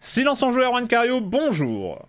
[0.00, 2.06] Silence en joueur, Juan Cario, bonjour.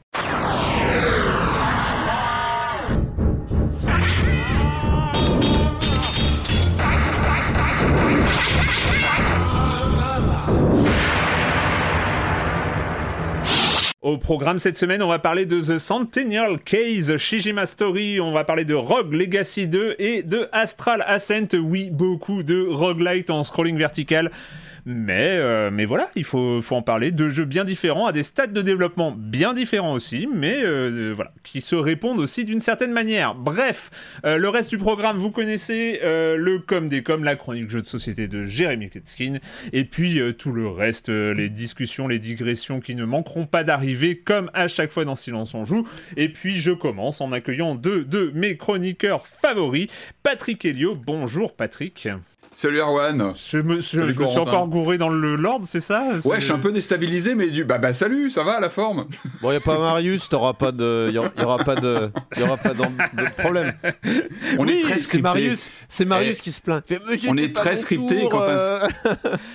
[14.01, 18.43] Au programme cette semaine, on va parler de The Centennial Case, Shijima Story, on va
[18.43, 21.55] parler de Rogue Legacy 2 et de Astral Ascent.
[21.55, 24.31] Oui, beaucoup de roguelite en scrolling vertical.
[24.91, 27.11] Mais, euh, mais voilà, il faut, faut en parler.
[27.11, 31.31] Deux jeux bien différents, à des stades de développement bien différents aussi, mais euh, voilà,
[31.43, 33.35] qui se répondent aussi d'une certaine manière.
[33.35, 33.91] Bref,
[34.25, 37.87] euh, le reste du programme, vous connaissez le com des com, la chronique jeu de
[37.87, 39.37] société de Jérémy Ketskin,
[39.73, 44.49] et puis tout le reste, les discussions, les digressions qui ne manqueront pas d'arriver, comme
[44.55, 45.87] à chaque fois dans Silence on joue.
[46.17, 49.87] Et puis je commence en accueillant deux de mes chroniqueurs favoris,
[50.23, 50.95] Patrick Helio.
[50.95, 52.09] Bonjour Patrick.
[52.51, 53.33] Salut Erwan.
[53.49, 56.53] Je me, je, me suis encore gouré dans le Lord, c'est ça Ouais, je suis
[56.53, 59.05] un peu déstabilisé, mais du bah bah salut, ça va la forme
[59.41, 62.73] Bon, y a pas Marius, t'auras pas de, y, aura pas de, y aura pas
[62.73, 63.73] de, problème.
[64.57, 65.09] On est très scripté.
[65.09, 66.83] C'est Marius, c'est Marius eh, qui se plaint.
[67.29, 68.79] on est très scripté quand un, euh.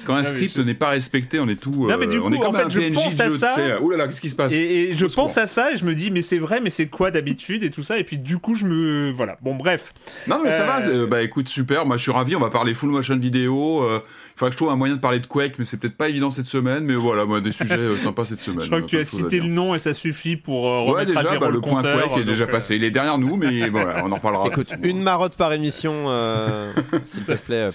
[0.05, 1.89] quand un script n'est pas respecté, on est tout.
[1.89, 3.29] non, mais du euh, coup, on est comme en fait, un je PNJ pense à
[3.29, 3.57] jeu, ça.
[3.81, 5.85] Oh là là, qu'est-ce qui se passe Et, et je pense à ça et je
[5.85, 7.99] me dis, mais c'est vrai, mais c'est quoi d'habitude et tout ça.
[7.99, 9.37] Et puis du coup, je me, voilà.
[9.43, 9.93] Bon, bref.
[10.29, 10.83] Non, mais ça va.
[10.85, 11.87] Euh, bah écoute, super.
[11.87, 12.37] Moi, je suis ravi.
[12.37, 13.83] On va parler full motion vidéo.
[13.83, 15.97] Euh, il faudrait que je trouve un moyen de parler de Quake, mais c'est peut-être
[15.97, 16.85] pas évident cette semaine.
[16.85, 18.63] Mais voilà, moi, des sujets euh, sympas cette semaine.
[18.63, 21.07] Je crois que tu as cité le nom et ça suffit pour euh, remettre ouais,
[21.07, 22.77] déjà, à zéro bah, le, le point compteur, Quake est déjà passé.
[22.77, 24.47] Il est derrière nous, mais voilà, on en reparlera.
[24.47, 26.05] Écoute, une marotte par émission,
[27.05, 27.69] s'il te plaît.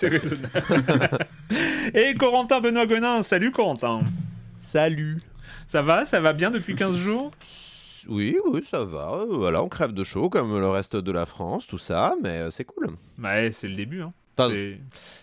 [1.94, 4.02] et Corentin Benoît Gonin, salut Corentin.
[4.58, 5.22] Salut.
[5.68, 7.32] Ça va Ça va bien depuis 15 jours?
[8.08, 9.24] Oui, oui, ça va.
[9.30, 12.64] Voilà, on crève de chaud comme le reste de la France, tout ça, mais c'est
[12.64, 12.90] cool.
[13.22, 14.02] Ouais, c'est le début.
[14.02, 14.14] Hein.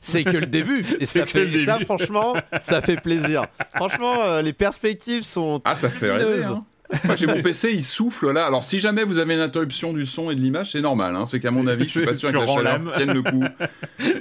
[0.00, 0.84] C'est que le début.
[1.00, 3.46] Et ça, fait, ça, franchement, ça fait plaisir.
[3.74, 5.60] Franchement, euh, les perspectives sont.
[5.64, 6.44] Ah, ça fait rêver.
[6.44, 6.64] Hein.
[7.04, 8.46] Moi, j'ai mon PC, il souffle là.
[8.46, 11.14] Alors, si jamais vous avez une interruption du son et de l'image, c'est normal.
[11.16, 11.26] Hein.
[11.26, 13.44] C'est qu'à mon avis, je suis pas sûr que la chaleur tienne le coup.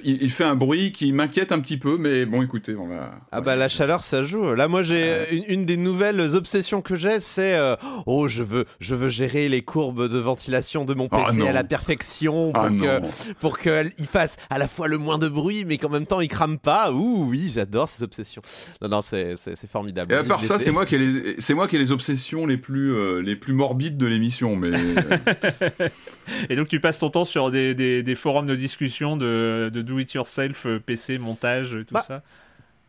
[0.03, 3.11] Il, fait un bruit qui m'inquiète un petit peu, mais bon, écoutez, on va.
[3.31, 4.53] Ah bah la chaleur, ça joue.
[4.53, 7.75] Là, moi, j'ai une, des nouvelles obsessions que j'ai, c'est euh,
[8.05, 11.53] oh, je veux, je veux gérer les courbes de ventilation de mon PC ah, à
[11.53, 15.65] la perfection pour ah, que, pour qu'il fasse à la fois le moins de bruit,
[15.65, 16.91] mais qu'en même temps, il crame pas.
[16.91, 18.41] Ouh, oui, j'adore ces obsessions.
[18.81, 19.35] Non, non, c'est
[19.71, 20.13] formidable.
[20.13, 22.45] Et à part ça, c'est moi qui ai les, c'est moi qui ai les obsessions
[22.45, 24.55] les les plus, euh, les plus morbides de l'émission.
[24.55, 24.71] Mais...
[26.49, 30.66] et donc tu passes ton temps sur des, des, forums de discussion de, de do-it-yourself,
[30.66, 32.23] euh, PC, montage, tout bah, ça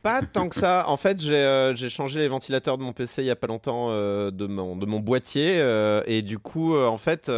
[0.02, 0.84] pas tant que ça.
[0.86, 3.90] En fait, euh, j'ai changé les ventilateurs de mon PC il y a pas longtemps
[3.90, 5.60] de, mon, de mon boîtier.
[6.06, 7.28] et du coup, en fait,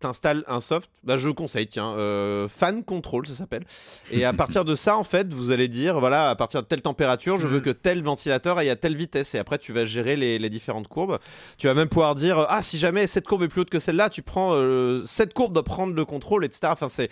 [0.00, 3.64] t'installes un soft, bah je conseille, tiens, euh, Fan Control, ça s'appelle.
[4.12, 6.82] Et à partir de ça, en fait, vous allez dire, voilà, à partir de telle
[6.82, 7.62] température, je veux mm.
[7.62, 9.34] que tel ventilateur aille à telle vitesse.
[9.34, 11.18] Et après, tu vas gérer les, différentes courbes.
[11.58, 14.08] Tu vas même pouvoir dire, ah, si jamais cette courbe est plus haute que celle-là,
[14.08, 16.68] tu prends euh, cette courbe doit prendre le contrôle, etc.
[16.72, 17.10] Enfin, c'est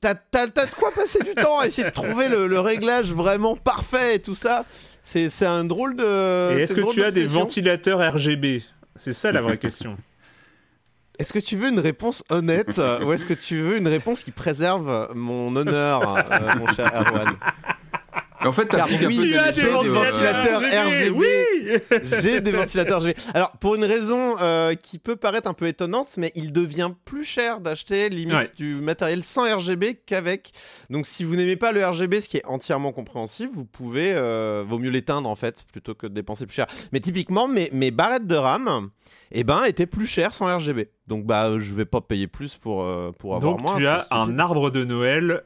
[0.00, 4.18] T'as, de quoi passer du temps à essayer de trouver le, réglage vraiment parfait et
[4.18, 4.64] tout ça.
[5.02, 6.56] C'est, un drôle de.
[6.56, 8.62] Et est-ce que tu as des ventilateurs RGB
[8.96, 9.98] C'est ça la vraie question.
[11.20, 14.30] Est-ce que tu veux une réponse honnête ou est-ce que tu veux une réponse qui
[14.30, 17.36] préserve mon honneur, euh, mon cher Erwan?
[18.44, 21.10] En fait, t'as oui, j'ai des ventilateurs RGB.
[21.10, 21.26] Oui
[22.02, 23.14] j'ai des ventilateurs RGB.
[23.34, 27.24] Alors, pour une raison euh, qui peut paraître un peu étonnante, mais il devient plus
[27.24, 30.52] cher d'acheter limite du matériel sans RGB qu'avec.
[30.88, 34.64] Donc, si vous n'aimez pas le RGB, ce qui est entièrement compréhensible, vous pouvez, euh,
[34.66, 36.66] vaut mieux l'éteindre en fait, plutôt que de dépenser plus cher.
[36.92, 38.90] Mais typiquement, mes, mes barrettes de RAM,
[39.32, 40.88] eh ben, étaient plus chères sans RGB.
[41.06, 43.76] Donc, bah, je vais pas payer plus pour, euh, pour avoir Donc, moins.
[43.76, 45.44] Tu as un arbre de Noël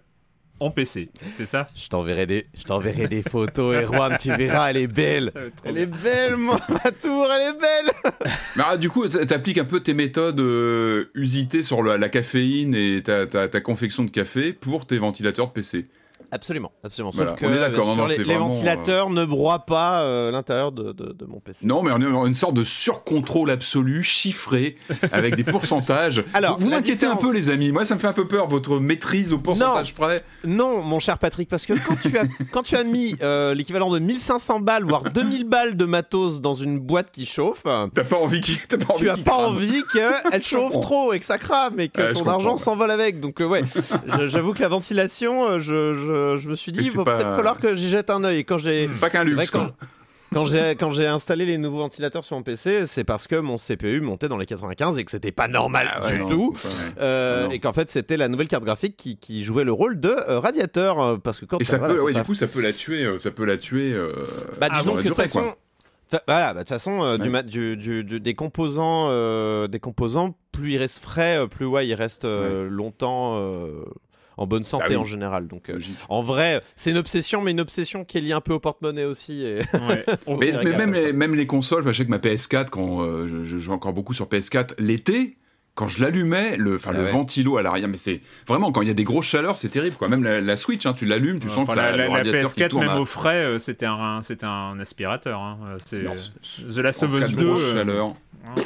[0.64, 1.68] en PC, c'est ça?
[1.76, 5.30] Je t'enverrai des, je t'enverrai des photos, Erwan, tu verras, elle est belle.
[5.62, 7.92] Elle est belle, moi, ma tour, elle est belle.
[8.56, 13.02] Mais ah, du coup, t'appliques un peu tes méthodes euh, usitées sur la, caféine et
[13.02, 15.84] ta, ta, confection de café pour tes ventilateurs de PC.
[16.34, 17.12] Absolument, absolument.
[17.12, 21.64] Sauf que les, ventilateurs euh, ne broient pas euh, l'intérieur de, de, mon PC.
[21.64, 24.76] Non, mais on est une sorte de surcontrôle absolu, chiffré,
[25.12, 26.24] avec des pourcentages.
[26.34, 27.70] Alors, vous, m'inquiétez un peu, les amis.
[27.70, 30.24] Moi, ça me fait un peu peur, votre maîtrise au pourcentage près.
[30.44, 33.90] Non, mon cher Patrick, parce que quand tu as, quand tu as mis euh, l'équivalent
[33.90, 38.16] de 1500 balles, voire 2000 balles de matos dans une boîte qui chauffe, t'as pas
[38.16, 38.40] envie,
[38.72, 41.90] as pas envie tu as pas envie qu'elle chauffe trop et que ça crame et
[41.90, 43.20] que ton argent s'envole avec.
[43.20, 43.62] Donc, ouais,
[44.26, 47.88] j'avoue que la ventilation, je je me suis dit, il va peut-être falloir que j'y
[47.88, 48.44] jette un œil.
[48.44, 49.50] Quand j'ai, c'est pas qu'un luxe.
[49.50, 49.70] Quand,
[50.34, 54.28] quand j'ai installé les nouveaux ventilateurs sur mon PC, c'est parce que mon CPU montait
[54.28, 56.52] dans les 95 et que c'était pas normal ah du tout,
[57.00, 60.08] euh, et qu'en fait c'était la nouvelle carte graphique qui, qui jouait le rôle de
[60.08, 62.72] euh, radiateur euh, parce que quand et ça peut, ouais, du coup ça peut la
[62.72, 63.96] tuer, ça peut la tuer.
[64.60, 65.54] bah disons que de toute façon.
[66.28, 70.98] Voilà, bah, de toute façon, du, du, du, des composants, des composants, plus il reste
[70.98, 73.40] frais, plus ouais, il reste longtemps
[74.36, 75.46] en bonne santé bah en général.
[75.46, 75.78] Donc, euh,
[76.08, 79.04] en vrai, c'est une obsession, mais une obsession qui est liée un peu au porte-monnaie
[79.04, 79.46] aussi.
[80.28, 83.72] mais, même, les, même les consoles, je sais que ma PS4, quand euh, je, joue
[83.72, 85.36] encore beaucoup sur PS4, l'été,
[85.74, 88.88] quand je l'allumais, le, enfin, le ah ventilo à l'arrière, mais c'est vraiment quand il
[88.88, 90.08] y a des grosses chaleurs, c'est terrible quoi.
[90.08, 93.04] Même la, Switch, hein, tu l'allumes, tu sens que ça, la, la PS4 même au
[93.04, 95.40] frais, euh, c'était un, c'était un aspirateur.
[95.40, 95.58] Hein.
[95.78, 97.72] C'est The Last of Us 2.
[97.72, 98.14] chaleur.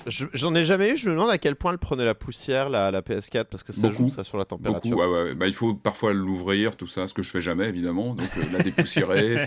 [0.06, 2.90] J'en ai jamais eu, je me demande à quel point elle prenait la poussière, la,
[2.90, 4.90] la PS4, parce que ça joue ça sur la température.
[4.90, 5.34] Beaucoup, ouais, ouais.
[5.34, 8.42] Bah, il faut parfois l'ouvrir, tout ça, ce que je fais jamais évidemment, donc euh,
[8.52, 9.38] la dépoussiérer.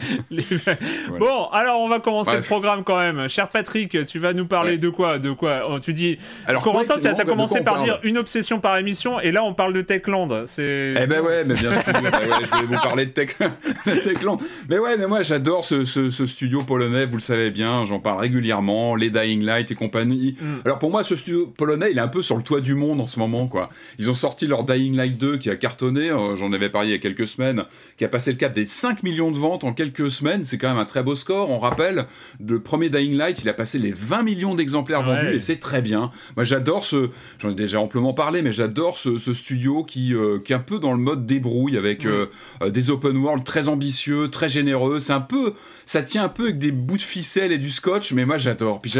[1.18, 3.28] Bon, alors on va commencer le programme quand même.
[3.28, 6.18] Cher Patrick, tu vas nous parler de quoi De quoi oh, Tu dis.
[6.46, 9.72] Alors, Corentin, tu as commencé par dire une obsession par émission, et là on parle
[9.72, 10.46] de Techland.
[10.46, 10.94] C'est.
[11.00, 11.92] Eh ben ouais, mais bien sûr.
[12.02, 13.36] Bah je vais vous parler de, Tech...
[14.04, 14.38] Techland.
[14.68, 17.06] Mais ouais, mais moi j'adore ce, ce, studio polonais.
[17.06, 18.96] Vous le savez bien, j'en parle régulièrement.
[18.96, 20.36] Les Dying Light et compagnie.
[20.40, 20.54] Mm.
[20.64, 23.00] Alors pour moi, ce studio polonais, il est un peu sur le toit du monde
[23.00, 23.70] en ce moment, quoi.
[23.98, 26.10] Ils ont sorti leur Dying Light 2 qui a cartonné.
[26.10, 27.64] Euh, j'en avais parlé il y a quelques semaines,
[27.96, 30.68] qui a passé le cap des 5 millions de ventes en quelques semaines, c'est quand
[30.68, 31.50] même un très beau score.
[31.50, 32.06] On rappelle,
[32.44, 35.82] le premier Dying Light, il a passé les 20 millions d'exemplaires vendus et c'est très
[35.82, 36.10] bien.
[36.36, 40.52] Moi, j'adore ce, j'en ai déjà amplement parlé, mais j'adore ce, studio qui, euh, qui
[40.52, 42.26] est un peu dans le mode débrouille avec euh,
[42.62, 45.00] euh, des open world très ambitieux, très généreux.
[45.00, 45.54] C'est un peu,
[45.86, 48.80] ça tient un peu avec des bouts de ficelle et du scotch, mais moi j'adore.
[48.80, 48.94] Puis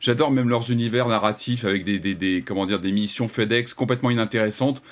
[0.00, 4.10] j'adore même leurs univers narratifs avec des, des, des, comment dire, des missions FedEx complètement
[4.10, 4.82] inintéressantes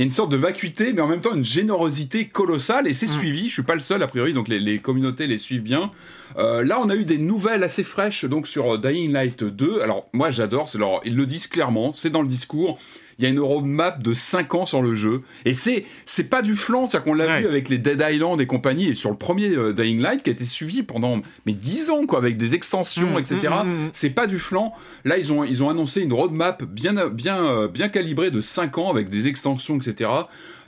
[0.00, 2.94] il y a une sorte de vacuité, mais en même temps une générosité colossale, et
[2.94, 3.20] c'est mm.
[3.20, 3.48] suivi.
[3.48, 5.90] Je suis pas le seul, a priori, donc les, communautés les suivent bien.
[6.38, 9.82] Euh, là, on a eu des nouvelles assez fraîches donc sur Dying Light 2.
[9.82, 12.78] Alors, moi, j'adore, c'est ils le disent clairement, c'est dans le discours
[13.20, 15.20] il y a une roadmap de 5 ans sur le jeu.
[15.44, 18.46] Et c'est, c'est pas du flanc, c'est-à-dire qu'on l'a vu avec les Dead Island et
[18.46, 21.90] compagnie, et sur le premier euh, Dying Light qui a été suivi pendant mais 10
[21.90, 23.52] ans, quoi, avec des extensions, etc.
[23.62, 24.72] Mmh, mmh, mmh, c'est pas du flanc.
[25.04, 28.78] Là, ils ont, ils ont annoncé une roadmap bien, bien, euh, bien calibrée de 5
[28.78, 30.08] ans avec des extensions, etc.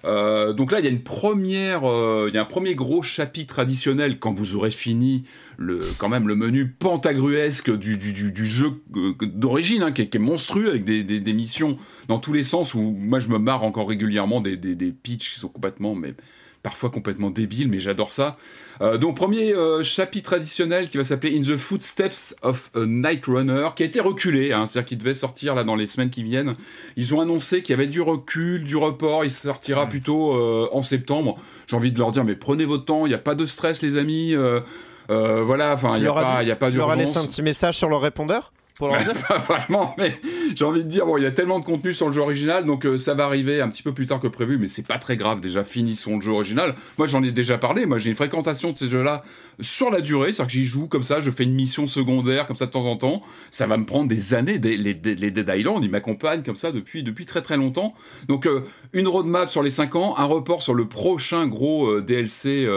[0.04, 3.02] Euh, donc là, il y a une première, euh, il y a un premier gros
[3.02, 5.25] chapitre additionnel quand vous aurez fini
[5.56, 10.18] le, quand même le menu pentagruesque du, du, du, jeu euh, d'origine, hein, qui, est
[10.18, 11.78] monstrueux avec des, des, des, missions
[12.09, 12.75] dans tous les sens.
[12.75, 16.14] Où moi, je me marre encore régulièrement des, des, des pitchs qui sont complètement, mais
[16.62, 18.37] parfois complètement débile, mais j'adore ça.
[18.81, 23.26] Euh, donc premier euh, chapitre additionnel qui va s'appeler In the Footsteps of a Night
[23.26, 26.23] Runner, qui a été reculé, hein, c'est-à-dire qu'il devait sortir là dans les semaines qui
[26.23, 26.54] viennent.
[26.97, 30.83] Ils ont annoncé qu'il y avait du recul, du report, il sortira plutôt euh, en
[30.83, 31.38] septembre.
[31.66, 33.83] J'ai envie de leur dire, mais prenez votre temps, il n'y a pas de stress
[33.83, 34.35] les amis.
[35.09, 36.73] voilà, enfin, il n'y a, pas, y a pas d'urgence.
[36.73, 38.52] Tu leur as laissé un petit message sur leur répondeur?
[38.78, 40.18] Pas vraiment, mais
[40.54, 42.64] j'ai envie de dire, bon, il y a tellement de contenu sur le jeu original,
[42.64, 44.98] donc euh, ça va arriver un petit peu plus tard que prévu, mais c'est pas
[44.98, 45.40] très grave.
[45.40, 46.74] Déjà, finissons le jeu original.
[46.98, 47.86] Moi, j'en ai déjà parlé.
[47.86, 49.22] Moi, j'ai une fréquentation de ces jeux-là
[49.60, 52.56] sur la durée, c'est-à-dire que j'y joue comme ça, je fais une mission secondaire comme
[52.56, 53.22] ça de temps en temps.
[53.50, 54.58] Ça va me prendre des années.
[54.58, 57.94] les, les, Dead Island, ils m'accompagnent comme ça depuis, depuis très très longtemps.
[58.28, 58.62] Donc, euh,
[58.92, 62.68] une roadmap sur les 5 ans, un report sur le prochain gros euh, DLC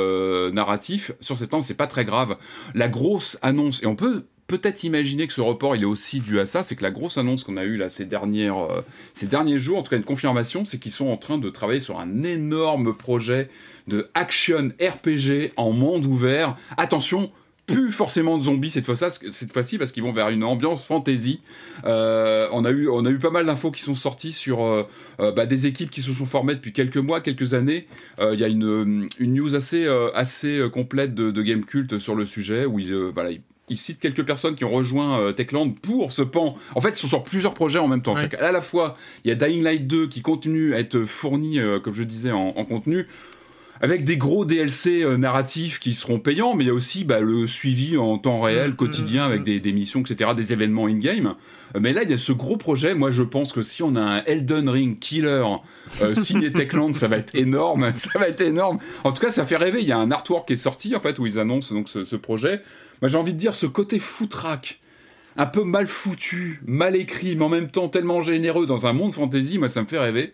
[0.53, 2.37] narratif sur septembre, c'est pas très grave.
[2.73, 6.39] La grosse annonce, et on peut peut-être imaginer que ce report il est aussi dû
[6.39, 8.81] à ça, c'est que la grosse annonce qu'on a eue là ces dernières, euh,
[9.13, 11.79] ces derniers jours, en tout cas une confirmation, c'est qu'ils sont en train de travailler
[11.79, 13.49] sur un énorme projet
[13.87, 16.55] de action RPG en monde ouvert.
[16.77, 17.31] Attention,
[17.67, 21.41] plus forcément de zombies cette fois cette fois-ci parce qu'ils vont vers une ambiance fantasy.
[21.85, 24.83] Euh, on a eu on a eu pas mal d'infos qui sont sorties sur euh,
[25.17, 27.87] bah, des équipes qui se sont formées depuis quelques mois, quelques années.
[28.21, 32.27] Il y a une, une news assez assez complète de, de Game Cult sur le
[32.27, 33.41] sujet où ils voilà ils
[33.73, 36.55] citent quelques personnes qui ont rejoint Techland pour ce pan.
[36.75, 38.15] En fait, ils sont sur plusieurs projets en même temps.
[38.39, 41.95] À la fois, il y a Dying Light 2 qui continue à être fourni, comme
[41.95, 43.07] je disais, en, en contenu
[43.81, 47.19] avec des gros DLC euh, narratifs qui seront payants, mais il y a aussi bah,
[47.19, 49.59] le suivi en temps réel, mm, quotidien, mm, avec mm.
[49.59, 51.35] des, missions, etc., des événements in-game.
[51.75, 52.95] Euh, mais là, il y a ce gros projet.
[52.95, 55.45] Moi, je pense que si on a un Elden Ring killer
[56.01, 57.91] euh, signé Techland, ça va être énorme.
[57.95, 58.77] Ça va être énorme.
[59.03, 59.79] En tout cas, ça fait rêver.
[59.81, 62.15] Il y a un artwork qui est sorti, en fait, où ils annoncent donc ce,
[62.15, 62.61] projet.
[63.01, 64.79] Moi, j'ai envie de dire ce côté foutraque
[65.37, 69.13] un peu mal foutu, mal écrit, mais en même temps tellement généreux dans un monde
[69.13, 70.33] fantasy, moi ça me fait rêver.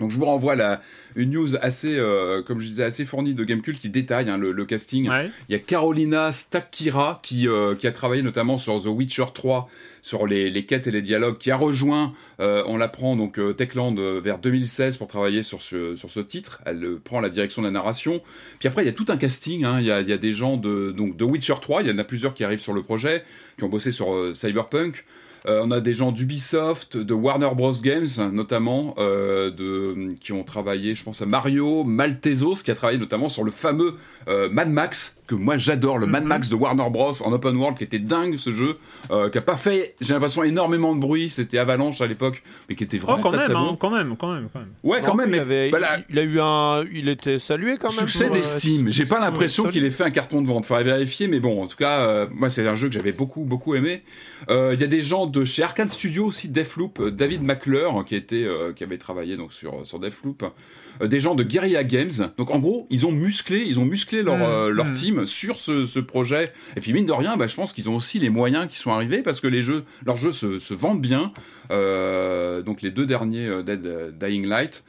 [0.00, 0.80] Donc je vous renvoie la,
[1.16, 4.64] une news assez, euh, comme je disais, assez fournie de Gamecult qui détaille hein, le,
[4.64, 5.10] casting.
[5.48, 9.68] Il y a Carolina Stakira qui, euh, qui a travaillé notamment sur The Witcher 3,
[10.08, 13.94] sur les, les quêtes et les dialogues, qui a rejoint, euh, on l'apprend donc Techland
[13.94, 16.60] vers 2016 pour travailler sur ce, sur ce titre.
[16.64, 18.22] Elle prend la direction de la narration.
[18.58, 19.64] Puis après il y a tout un casting.
[19.64, 19.80] Hein.
[19.80, 21.82] Il, y a, il, y a, des gens de donc de Witcher 3.
[21.82, 23.24] Il y en a plusieurs qui arrivent sur le projet,
[23.56, 25.04] qui ont bossé sur Cyberpunk.
[25.46, 27.72] Euh, on a des gens d'Ubisoft, de Warner Bros.
[27.82, 32.98] Games notamment, euh, de, qui ont travaillé, je pense à Mario, Maltezos, qui a travaillé
[32.98, 33.96] notamment sur le fameux
[34.28, 36.28] euh, Mad Max, que moi j'adore, le Mad mhm.
[36.28, 37.12] Max de Warner Bros.
[37.22, 38.76] en open world, qui était dingue ce jeu,
[39.08, 42.84] qui a pas fait, j'ai l'impression, énormément de bruit, c'était Avalanche à l'époque, mais qui
[42.84, 43.76] était vraiment oh, quand très, même, très bon.
[43.76, 44.68] quand même, quand même, quand même.
[44.82, 45.34] Ouais, quand même.
[45.34, 45.70] Il, avait,
[46.08, 48.08] il, a eu un, il était salué quand même.
[48.08, 48.90] Succès d'estime.
[48.90, 50.66] J'ai pas l'impression qu'il ait fait un carton de vente.
[50.66, 53.74] Faudrait vérifier, mais bon, en tout cas, moi c'est un jeu que j'avais beaucoup, beaucoup
[53.74, 54.02] aimé.
[54.48, 58.14] Il y a des gens de chez Arkane Studios aussi Deathloop, euh, David McClure qui
[58.14, 60.48] était euh, qui avait travaillé donc sur sur Deathloop, euh,
[61.04, 62.30] des gens de Guerrilla Games.
[62.36, 64.92] Donc en gros, ils ont musclé, ils ont musclé leur mmh, leur mmh.
[64.92, 66.52] team sur ce, ce, projet.
[66.76, 68.92] Et puis mine de rien, bah, je pense qu'ils ont aussi les moyens qui sont
[68.92, 71.32] arrivés parce que les jeux, leurs jeux se, se vendent bien.
[71.70, 74.84] donc les deux derniers Dead Dying Light.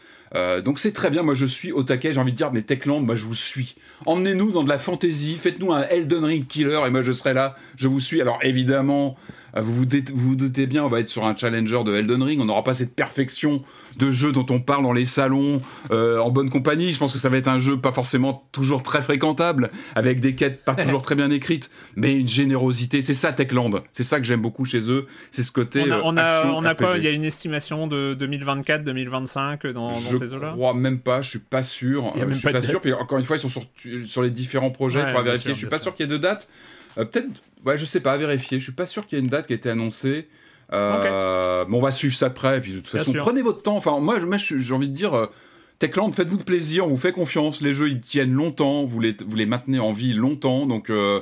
[0.64, 3.02] donc c'est très bien, moi je suis au taquet, j'ai envie de dire, mais Techland,
[3.02, 3.76] moi je vous suis.
[4.06, 7.56] Emmenez-nous dans de la fantasy, faites-nous un Elden Ring killer et moi je serai là,
[7.76, 8.22] je vous suis.
[8.22, 9.18] Alors évidemment,
[9.56, 12.42] euh, vous vous, doutez bien, on va être sur un challenger de Elden Ring.
[12.42, 13.64] On n'aura pas cette perfection
[13.98, 16.94] de jeu dont on parle dans les salons, euh, en bonne compagnie.
[16.94, 20.36] Je pense que ça va être un jeu pas forcément toujours très fréquentable, avec des
[20.36, 23.02] quêtes pas toujours très bien écrites, mais une générosité.
[23.02, 23.72] C'est ça Techland.
[23.92, 25.08] C'est ça que j'aime beaucoup chez eux.
[25.32, 25.84] C'est ce côté.
[26.04, 26.98] On a, on a, quoi?
[26.98, 30.52] Il y a une estimation de 2024, 2025 dans, dans ces eaux-là?
[30.52, 31.22] Je crois même pas.
[31.22, 32.14] Je suis pas sûr.
[32.16, 32.82] Je suis pas, sûr.
[32.82, 33.64] Puis encore une fois, ils sont sur,
[34.06, 35.02] sur les différents projets.
[35.02, 35.54] il faudra vérifier.
[35.54, 36.50] je suis pas sûr qu'il y ait de date.
[36.98, 38.60] Euh, peut-être Ouais, je sais pas, à vérifier.
[38.60, 40.28] Je suis pas sûr qu'il y ait une date qui a été annoncée.
[40.72, 42.58] Euh, Mais on va suivre ça de près.
[42.58, 43.76] Et puis de toute façon, prenez votre temps.
[43.76, 45.14] Enfin, moi, j'ai envie de dire.
[45.14, 45.26] Euh,
[45.80, 47.62] Techland, faites-vous de plaisir, on vous fait confiance.
[47.62, 50.66] Les jeux, ils tiennent longtemps, vous les, vous les maintenez en vie longtemps.
[50.66, 51.22] Donc, euh,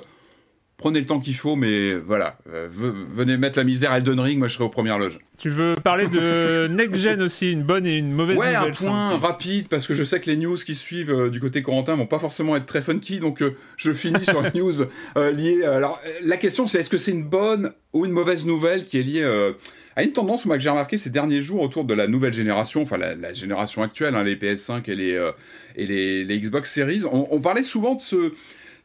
[0.77, 4.37] prenez le temps qu'il faut, mais voilà, euh, venez mettre la misère à Elden Ring,
[4.37, 5.17] moi je serai aux premières loges.
[5.37, 8.71] Tu veux parler de Next Gen aussi, une bonne et une mauvaise ouais, nouvelle un
[8.71, 11.95] point rapide, parce que je sais que les news qui suivent euh, du côté Corentin
[11.95, 14.73] vont pas forcément être très funky, donc euh, je finis sur une news
[15.15, 15.63] liée...
[15.63, 19.03] alors, la question c'est est-ce que c'est une bonne ou une mauvaise nouvelle qui est
[19.03, 19.51] liée
[19.95, 22.83] à une tendance moi, que j'ai remarqué ces derniers jours autour de la nouvelle génération,
[22.83, 25.31] enfin la, génération actuelle, hein, les PS5 et les,
[25.75, 27.01] et les, Xbox Series.
[27.11, 28.33] on, parlait souvent de ce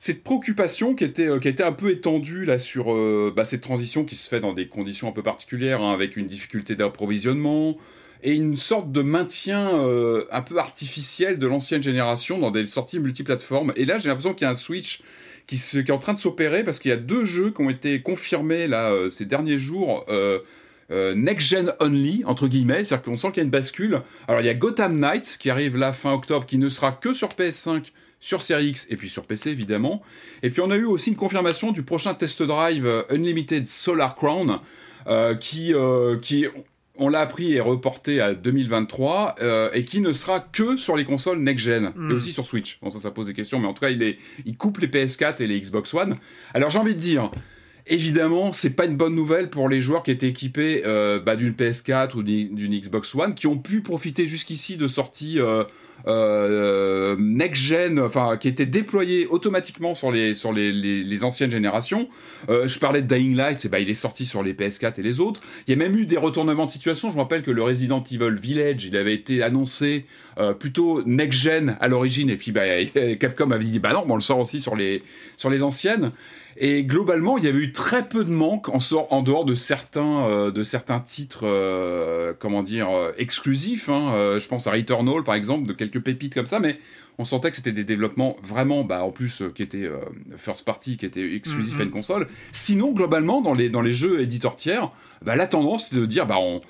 [0.02, 3.60] cette préoccupation qui était, euh, qui était un peu étendue là sur euh, bah, cette
[3.60, 7.78] transition qui se fait dans des conditions un peu particulières, hein, avec une difficulté d'approvisionnement
[8.24, 12.98] et une sorte de maintien euh, un peu artificiel de l'ancienne génération dans des sorties
[12.98, 13.72] multiplateformes.
[13.76, 15.02] Et là, j'ai l'impression qu'il y a un switch
[15.46, 18.02] qui, est en train de s'opérer parce qu'il y a deux jeux qui ont été
[18.02, 20.04] confirmés là ces derniers jours.
[20.90, 24.02] next gen only entre guillemets, c'est-à-dire qu'on sent qu'il y a une bascule.
[24.26, 27.14] Alors il y a Gotham Knights qui arrive là fin octobre, qui ne sera que
[27.14, 27.92] sur PS5
[28.22, 30.00] sur Series X et puis sur PC évidemment.
[30.42, 34.14] Et puis on a eu aussi une confirmation du prochain test drive euh, Unlimited Solar
[34.14, 34.60] Crown
[35.08, 36.46] euh, qui, euh, qui
[36.96, 39.36] on l'a appris est reporté à 2023
[39.74, 42.12] et qui ne sera que sur les consoles next-gen et hmm.
[42.12, 42.78] aussi sur Switch.
[42.80, 44.86] Bon ça ça pose des questions mais en tout cas il, est, il coupe les
[44.86, 46.16] PS4 et les Xbox One.
[46.54, 47.30] Alors j'ai envie de dire
[47.88, 50.82] Évidemment, c'est pas une bonne nouvelle pour les joueurs qui étaient équipés
[51.26, 55.40] bah, d'une PS4 ou d'une Xbox One, qui ont pu profiter jusqu'ici de sorties
[56.06, 62.08] euh, next gen, enfin qui était déployé automatiquement sur les sur les, les, anciennes générations.
[62.48, 65.02] Euh, je parlais de Dying Light, et bah, il est sorti sur les PS4 et
[65.02, 65.40] les autres.
[65.66, 67.10] Il y a même eu des retournements de situation.
[67.10, 70.06] Je me rappelle que le Resident Evil Village, il avait été annoncé
[70.38, 72.62] euh, plutôt next gen à l'origine, et puis bah,
[73.20, 75.02] Capcom avait dit bah non, on le sort aussi sur les
[75.36, 76.12] sur les anciennes.
[76.56, 78.78] Et globalement, il y avait eu très peu de manques en,
[79.10, 83.88] en dehors de certains, euh, de certains titres, euh, comment dire, euh, exclusifs.
[83.88, 84.38] Hein.
[84.38, 86.78] je pense à Returnal, par exemple, de quelques pépites comme ça, mais
[87.18, 89.90] on sentait que c'était des développements vraiment, bah, en plus, qui étaient
[90.36, 91.92] first party, qui étaient exclusifs à une mm-hmm.
[91.92, 92.28] console.
[92.52, 94.90] Sinon, globalement, dans les, dans les jeux éditeurs tiers,
[95.22, 96.60] bah, la tendance, c'est de dire, bah, on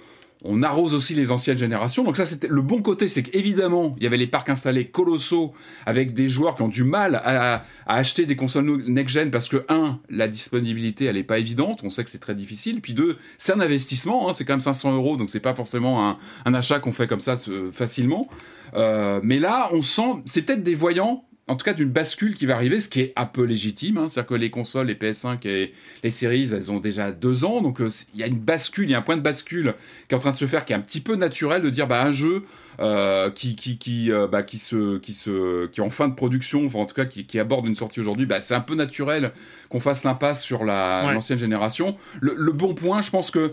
[0.45, 2.05] on arrose aussi les anciennes générations.
[2.05, 5.53] Donc ça, c'était le bon côté, c'est qu'évidemment, il y avait les parcs installés colossaux
[5.87, 10.01] avec des joueurs qui ont du mal à, acheter des consoles next-gen parce que, un,
[10.09, 12.81] la disponibilité, elle n'est pas évidente, on sait que c'est très difficile.
[12.81, 16.17] Puis deux, c'est un investissement, hein, c'est quand même 500 euros, donc c'est pas forcément
[16.45, 18.29] un, achat qu'on fait comme ça euh, facilement.
[18.75, 22.47] Euh, mais là, on sent, c'est peut-être des voyants en tout cas d'une bascule qui
[22.47, 23.99] va arriver, ce qui est un peu légitime.
[23.99, 24.09] Hein.
[24.09, 27.83] C'est-à-dire que les consoles, les PS5 et les séries, elles ont déjà deux ans, donc
[27.83, 29.75] euh, il y a une bascule, il y a un point de bascule
[30.09, 31.87] qui est en train de se faire, qui est un petit peu naturel de dire
[31.87, 32.45] bah un jeu
[32.81, 36.15] euh, qui qui qui euh, bah, qui se qui se qui est en fin de
[36.15, 38.75] production, enfin en tout cas qui, qui aborde une sortie aujourd'hui, bah c'est un peu
[38.75, 39.33] naturel
[39.69, 41.99] qu'on fasse l'impasse sur la l'ancienne génération.
[42.23, 43.53] Le, le bon point, je pense que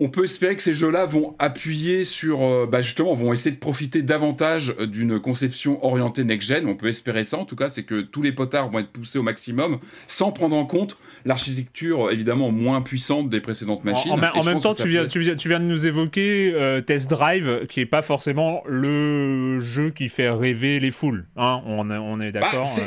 [0.00, 3.60] on peut espérer que ces jeux-là vont appuyer sur, euh, bah justement, vont essayer de
[3.60, 6.66] profiter davantage euh, d'une conception orientée next-gen.
[6.68, 9.18] On peut espérer ça, en tout cas, c'est que tous les potards vont être poussés
[9.18, 14.12] au maximum, sans prendre en compte l'architecture évidemment moins puissante des précédentes machines.
[14.12, 17.66] En, même temps, tu viens, tu, viens, tu viens, de nous évoquer euh, Test Drive,
[17.68, 21.26] qui est pas forcément le jeu qui fait rêver les foules.
[21.36, 22.62] Hein on, on, est bah, d'accord.
[22.62, 22.84] Bah,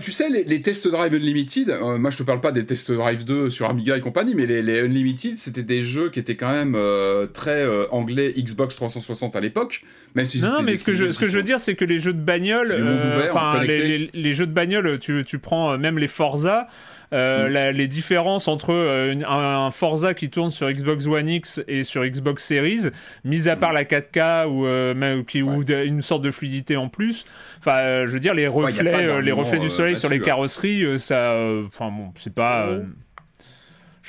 [0.00, 3.24] tu sais, les, test drive Unlimited, euh, moi je te parle pas des test drive
[3.24, 6.74] 2 sur Amiga et compagnie, mais les, Unlimited, c'était des jeux qui étaient quand même
[6.74, 9.82] euh, très euh, anglais Xbox 360 à l'époque,
[10.14, 11.84] même si Non, non, mais ce que, je, ce que je veux dire, c'est que
[11.84, 12.68] les jeux de bagnole,
[13.30, 16.68] enfin, les, les, jeux de bagnole, tu, tu prends même les Forza,
[17.12, 17.76] euh, mm.
[17.76, 22.44] les différences entre euh, un, Forza qui tourne sur Xbox One X et sur Xbox
[22.44, 22.90] Series,
[23.24, 23.58] mis à mm.
[23.58, 27.24] part la 4K ou, euh, qui, ou une sorte de fluidité en plus.
[27.58, 31.34] Enfin, je veux dire, les reflets, les reflets du soleil sur les carrosseries, ça,
[31.66, 32.68] enfin bon, c'est pas.
[32.70, 32.82] Oh.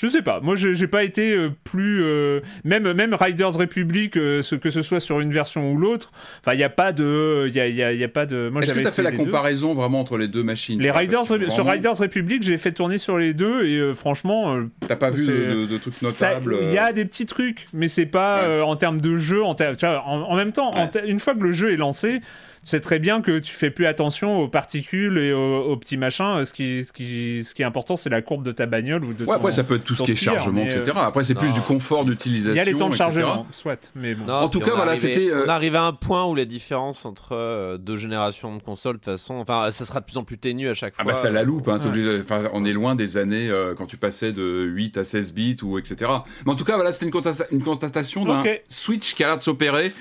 [0.01, 0.39] Je sais pas.
[0.41, 4.81] Moi, j'ai pas été euh, plus euh, même même Riders Republic, euh, ce, que ce
[4.81, 6.12] soit sur une version ou l'autre.
[6.39, 8.51] Enfin, il y a pas de, il y a, y a, pas de.
[8.62, 10.81] Est-ce que as fait la comparaison vraiment entre les deux machines?
[10.81, 14.57] Les Riders sur Riders Republic, j'ai fait tourner sur les deux et franchement.
[14.87, 18.07] T'as pas vu de, de, trucs notables Il y a des petits trucs, mais c'est
[18.07, 19.44] pas en termes de jeu.
[19.44, 20.74] En, en, même temps,
[21.05, 22.22] une fois que le jeu est lancé
[22.63, 26.45] c'est très bien que tu fais plus attention aux particules et aux, petits machins.
[26.45, 29.13] Ce qui, ce, qui, ce qui est important, c'est la courbe de ta bagnole ou
[29.13, 30.91] de ouais, après, ça peut être tout ce qui est chargement, etc.
[30.95, 32.53] Euh, après, c'est plus du confort d'utilisation.
[32.53, 33.91] Il y a les temps de chargement, soit.
[33.95, 34.31] Mais bon.
[34.31, 35.29] en tout cas, voilà, c'était.
[35.29, 38.95] Euh, on arrive à un point où la différence entre euh, deux générations de consoles,
[38.95, 41.03] de toute façon, enfin, ça sera de plus en plus ténu à chaque fois.
[41.05, 41.67] Ah bah, ça la loupe.
[41.67, 41.79] Hein,
[42.19, 45.79] enfin, on est loin des années quand tu passais de 8 à 16 bits ou
[45.79, 46.11] etc.
[46.45, 47.11] Mais en tout cas, voilà, c'était
[47.51, 49.91] une, constatation d'un Switch qui a l'air de s'opérer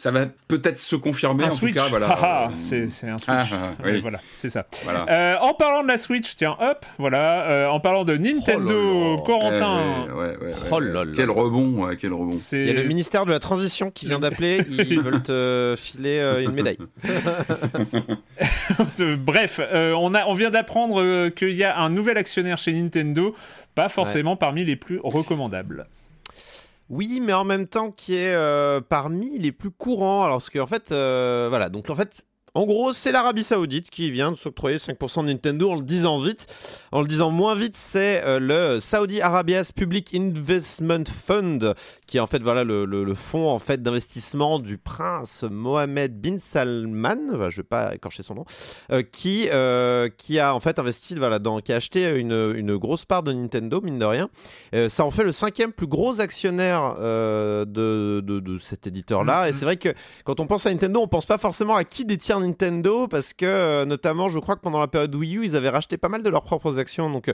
[0.00, 1.44] ça va peut-être se confirmer.
[1.44, 1.74] en Switch.
[1.74, 2.06] tout cas, voilà.
[2.08, 3.28] Ah, ah, c'est un Switch.
[3.28, 3.44] Ah,
[3.84, 4.00] oui.
[4.00, 4.66] Voilà, c'est ça.
[4.88, 7.50] Euh, en parlant de la Switch, tiens, hop, voilà.
[7.50, 10.06] Euh, en parlant de Nintendo, oh Corentin.
[10.70, 11.12] oh là là.
[11.14, 12.36] Quel rebond, quel rebond.
[12.52, 14.62] Il y a le ministère de la Transition qui vient d'appeler.
[14.70, 16.78] ils veulent te filer euh, une médaille.
[19.18, 23.34] Bref, on, a, on vient d'apprendre qu'il y a un nouvel actionnaire chez Nintendo,
[23.74, 25.86] pas forcément parmi les plus recommandables.
[26.90, 30.24] Oui, mais en même temps qui est euh, parmi les plus courants.
[30.24, 34.10] Alors, parce qu'en fait, euh, voilà, donc en fait, en gros, c'est l'Arabie Saoudite qui
[34.10, 36.46] vient de s'octroyer 5% de Nintendo en le disant vite.
[36.90, 41.74] En le disant moins vite, c'est euh, le Saudi Arabia's Public Investment Fund,
[42.08, 46.38] qui est en fait voilà le, le, fonds en fait d'investissement du prince Mohamed bin
[46.38, 48.44] Salman, je vais pas écorcher son nom,
[48.90, 52.76] euh, qui euh, qui a en fait investi voilà dans, qui a acheté une, une
[52.76, 54.28] grosse part de Nintendo mine de rien.
[54.88, 59.46] ça en fait le cinquième plus gros actionnaire de, de, de, cet éditeur là.
[59.46, 59.54] Et mm-hmm.
[59.54, 62.39] c'est vrai que quand on pense à Nintendo, on pense pas forcément à qui détient
[62.40, 65.68] Nintendo parce que euh, notamment je crois que pendant la période Wii U ils avaient
[65.68, 67.10] racheté pas mal de leurs propres actions.
[67.10, 67.32] Donc euh,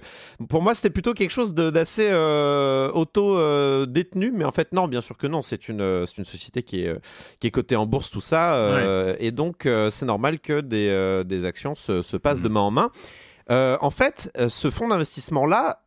[0.48, 4.32] pour moi c'était plutôt quelque chose d'assez euh, auto détenu.
[4.32, 5.42] Mais en fait non bien sûr que non.
[5.42, 6.96] C'est une, une société qui est,
[7.40, 8.56] qui est cotée en bourse tout ça
[9.18, 12.52] et donc c'est normal que des, des actions se, se passent de mm.
[12.52, 12.90] main en main.
[13.48, 15.85] En fait ce fonds d'investissement là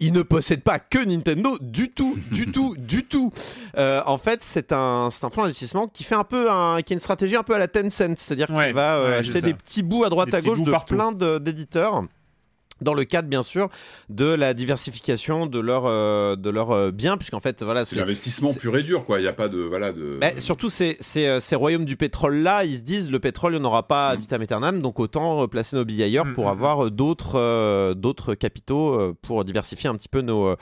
[0.00, 3.32] il, ne possède pas que Nintendo du tout, du tout, du tout.
[3.76, 6.94] Euh, en fait, c'est un, un fonds d'investissement qui fait un peu un, qui a
[6.94, 10.04] une stratégie un peu à la Tencent, c'est-à-dire qu'il va euh, acheter des petits bouts
[10.04, 12.04] à droite à gauche de plein d'éditeurs.
[12.84, 13.68] Dans le cadre bien sûr
[14.08, 18.54] de la diversification de leur euh, de leur euh, bien puisqu'en fait voilà c'est l'investissement
[18.54, 21.26] pur et dur quoi il n'y a pas de voilà de mais surtout ces, ces,
[21.26, 23.88] euh, ces, royaumes du pétrole là ils se disent le pétrole il n'y en aura
[23.88, 24.20] pas à mm.
[24.20, 29.14] vitam aeternam donc autant placer nos billets ailleurs mm, pour mm, avoir d'autres d'autres capitaux
[29.22, 30.54] pour diversifier un petit peu nos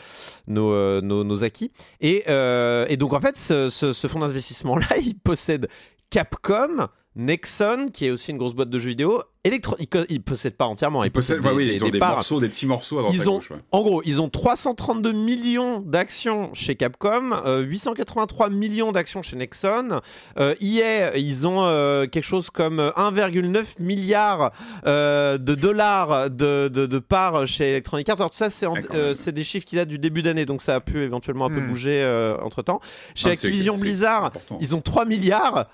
[0.46, 5.18] nos, nos, acquis et, et donc en fait ce, ce, ce fonds d'investissement là il
[5.18, 5.68] possède
[6.10, 9.22] Capcom Nexon, qui est aussi une grosse boîte de jeux vidéo.
[9.44, 11.02] Ils ne possèdent pas entièrement.
[11.02, 13.40] Ils, possèdent, des, oui, ils ont des, morceaux, des petits morceaux à ils ont,
[13.72, 20.00] En gros, ils ont 332 millions d'actions chez Capcom, 883 euh, millions d'actions chez Nexon.
[20.38, 24.52] Euh, EA, ils ont euh, quelque chose comme 1,9 milliard
[24.86, 28.20] euh, de dollars de, de, de, parts chez Electronic Arts.
[28.20, 31.00] Alors tout ça, c'est des chiffres qui datent du début d'année, donc ça a pu
[31.00, 31.68] éventuellement un peu hmm.
[31.68, 32.78] bouger entre temps.
[33.16, 35.66] Chez Activision Blizzard, ils ont 3 milliards.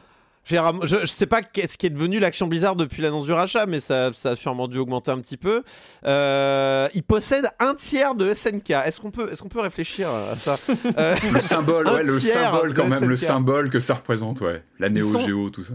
[0.48, 3.80] Je ne sais pas ce qui est devenu l'action Blizzard depuis l'annonce du rachat, mais
[3.80, 5.62] ça, ça, a sûrement dû augmenter un petit peu.
[6.06, 8.70] Euh, il possède un tiers de SNK.
[8.70, 10.58] Est-ce qu'on peut, est qu'on peut réfléchir à ça
[10.98, 14.62] euh, Le symbole, ouais, le symbole quand même, le symbole que ça représente, ouais.
[14.78, 15.74] La Néo Geo, tout ça.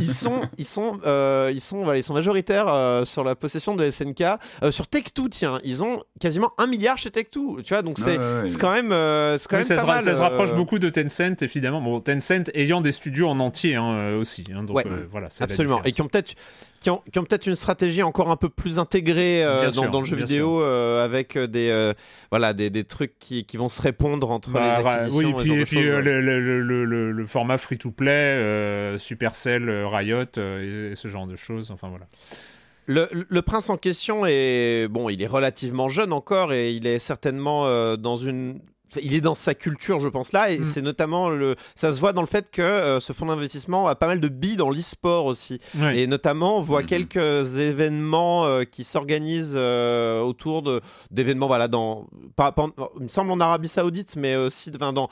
[0.00, 3.74] Ils sont, ils sont, euh, ils sont, voilà, ils sont majoritaires euh, sur la possession
[3.74, 4.22] de SNK.
[4.62, 7.62] Euh, sur Tech2, tiens, ils ont quasiment un milliard chez Tech2.
[7.62, 8.90] Tu vois, donc c'est, c'est quand même,
[9.38, 10.04] c'est quand même ça pas se, mal.
[10.04, 11.80] Ça se rapproche beaucoup de Tencent, évidemment.
[11.80, 14.44] Bon, Tencent ayant des studios en entier hein, aussi.
[14.54, 15.82] Hein, donc voilà, absolument.
[15.84, 16.34] Et qui ont peut-être
[16.80, 20.62] qui ont, peut-être une stratégie encore un peu plus intégrée euh, dans, le jeu vidéo
[20.62, 21.92] euh, avec euh, des,
[22.30, 25.64] voilà, des, des, trucs qui, qui, vont se répondre entre bah, les acquisitions oui, et
[25.64, 26.20] puis, le, le,
[26.60, 31.70] le, le, format free-to-play, Supercell, Riot et, ce genre de choses.
[31.70, 32.06] Enfin voilà.
[32.86, 37.00] Le, le, prince en question est bon, il est relativement jeune encore et il est
[37.00, 38.60] certainement dans une
[39.02, 40.64] il est dans sa culture, je pense là, et mm.
[40.64, 43.94] c'est notamment le, ça se voit dans le fait que euh, ce fonds d'investissement a
[43.94, 45.60] pas mal de billes dans l'e-sport aussi,
[45.94, 46.86] et notamment on voit mm-hmm.
[46.86, 52.54] quelques événements euh, qui s'organisent euh, autour de d'événements, voilà, dans, pas,
[52.98, 55.08] il me semble en Arabie Saoudite, mais aussi, enfin, dans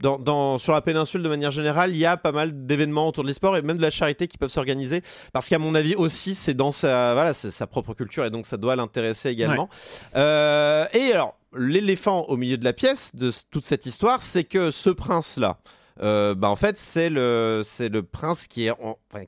[0.00, 3.22] dans, dans, sur la péninsule de manière générale, il y a pas mal d'événements autour
[3.22, 6.34] de l'e-sport et même de la charité qui peuvent s'organiser parce qu'à mon avis aussi
[6.34, 9.68] c'est dans sa voilà c'est sa propre culture et donc ça doit l'intéresser également.
[10.16, 10.18] et
[11.12, 15.58] alors l'éléphant au milieu de la pièce de toute cette histoire, c'est que ce prince-là,
[16.02, 17.62] euh, bah en fait, c'est le,
[18.00, 18.74] prince qui a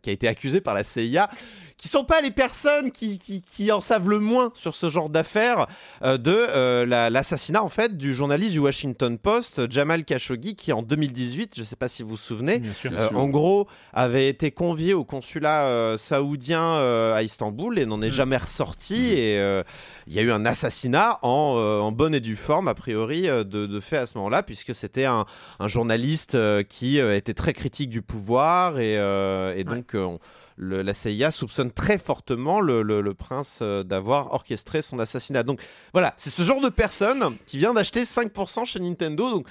[0.06, 1.30] été accusé par la CIA
[1.76, 5.66] qui sont pas les personnes qui, qui, en savent le moins sur ce genre d'affaires
[6.02, 10.82] euh, de euh, l'assassinat en fait du journaliste du Washington Post Jamal Khashoggi qui en
[10.82, 15.04] 2018, je sais pas si vous vous souvenez, euh, en gros avait été convié au
[15.04, 16.76] consulat saoudien
[17.14, 18.12] à Istanbul et n'en est mm.
[18.12, 19.18] jamais ressorti mm.
[19.18, 19.62] et
[20.06, 23.42] il y a eu un assassinat en, en, bonne et due forme a priori de,
[23.44, 25.26] de fait à ce moment-là puisque c'était un,
[25.58, 30.18] un, journaliste qui était très critique du pouvoir et, et donc on
[30.58, 35.42] la CIA soupçonne très fortement le, prince euh, d'avoir orchestré son assassinat.
[35.42, 35.60] Donc
[35.92, 39.30] voilà, c'est ce genre de personne qui vient d'acheter 5% chez Nintendo.
[39.30, 39.46] Donc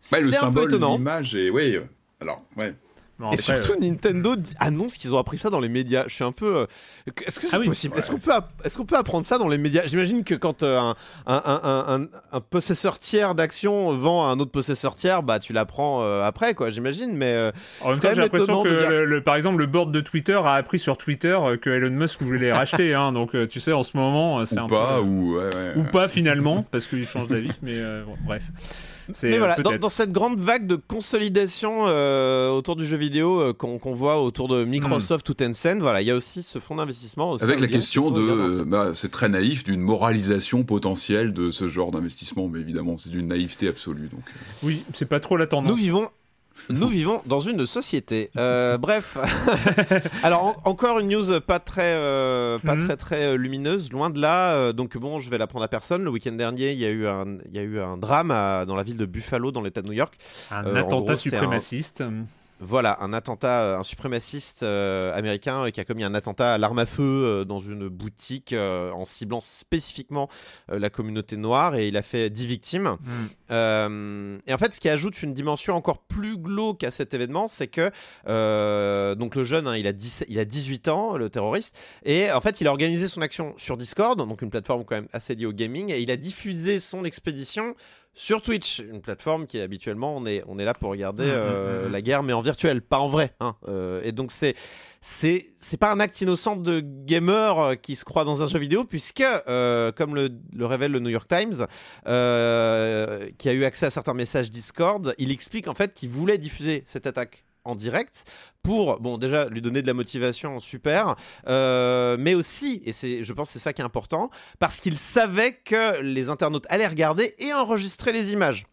[0.00, 0.96] c'est le un peu étonnant.
[0.96, 1.78] L'image et oui,
[2.20, 2.74] alors ouais
[3.32, 6.04] et surtout, euh, Nintendo annonce qu'ils ont appris ça dans les médias.
[6.06, 6.56] Je suis un peu.
[6.56, 6.66] Euh,
[7.26, 7.96] est-ce que c'est ah possible?
[7.96, 8.32] Est-ce qu'on peut,
[8.64, 9.86] est qu'on peut apprendre ça dans les médias?
[9.86, 10.92] J'imagine que quand euh,
[11.26, 16.02] un, un, un, possesseur tiers d'action vend à un autre possesseur tiers, bah tu l'apprends
[16.22, 16.70] après, quoi.
[16.70, 17.52] J'imagine, mais.
[17.80, 20.78] en même temps, j'ai l'impression que, le, par exemple, le board de Twitter a appris
[20.78, 22.94] sur Twitter que Elon Musk voulait les racheter.
[22.94, 25.02] hein, donc, tu sais, en ce moment, c'est un pas, peu.
[25.02, 25.40] Ou,
[25.76, 27.80] ou pas finalement, parce qu'il change d'avis, mais
[28.26, 28.42] bref.
[29.22, 33.94] Mais voilà, dans, cette grande vague de consolidation euh, autour du jeu vidéo euh, qu'on
[33.94, 37.36] voit autour de Microsoft ou Tencent, voilà, il y a aussi ce fonds d'investissement.
[37.36, 42.48] Avec la question de, bah, c'est très naïf, d'une moralisation potentielle de ce genre d'investissement,
[42.48, 44.08] mais évidemment, c'est d'une naïveté absolue.
[44.08, 44.24] Donc.
[44.28, 44.66] Euh.
[44.66, 45.70] Oui, c'est pas trop la tendance.
[45.70, 46.08] Nous vivons
[46.70, 48.30] nous vivons dans une société.
[48.36, 49.16] Euh, bref.
[50.22, 52.86] Alors encore une news pas très, euh, pas mhm.
[52.86, 54.72] très très euh, lumineuse, loin de là.
[54.72, 56.04] donc bon, je vais la prendre à personne.
[56.04, 58.28] Le week-end dernier, il y a eu un, il y a eu un drame
[58.66, 60.14] dans la ville de Buffalo, dans l'État de New York.
[60.50, 62.02] Un attentat suprémaciste.
[62.58, 66.58] Voilà, un attentat, euh, un suprémaciste euh, américain euh, qui a commis un attentat à
[66.58, 70.28] l'arme à feu dans une boutique en ciblant spécifiquement
[70.68, 72.96] la communauté noire et il a fait 10 victimes.
[73.48, 74.38] Hmm.
[74.46, 77.68] et en fait, ce qui ajoute une dimension encore plus glauque à cet événement, c'est
[77.68, 77.90] que
[79.14, 79.92] donc le jeune, hein, il, a
[80.28, 83.76] il a 18 ans, le terroriste, et en fait, il a organisé son action sur
[83.76, 87.04] Discord, donc une plateforme quand même assez liée au gaming, et il a diffusé son
[87.04, 87.74] expédition
[88.16, 91.32] sur Twitch, une plateforme qui habituellement on est, on est là pour regarder mmh, mmh,
[91.34, 93.34] euh, mmh, la guerre, mais en virtuel, pas en vrai.
[93.40, 93.56] Hein.
[93.68, 94.56] Euh, et donc c'est
[95.02, 98.58] c'est c'est pas un acte innocent de gamer euh, qui se croit dans un jeu
[98.58, 101.66] vidéo puisque comme le, le, révèle le New York Times
[102.04, 106.82] qui a eu accès à certains messages Discord il explique en fait qu'il voulait diffuser
[106.86, 108.24] cette attaque en direct
[108.62, 111.14] pour, bon, déjà lui donner de la motivation, super,
[111.48, 114.96] euh, mais aussi, et c'est, je pense que c'est ça qui est important, parce qu'il
[114.96, 118.66] savait que les internautes allaient regarder et enregistrer les images.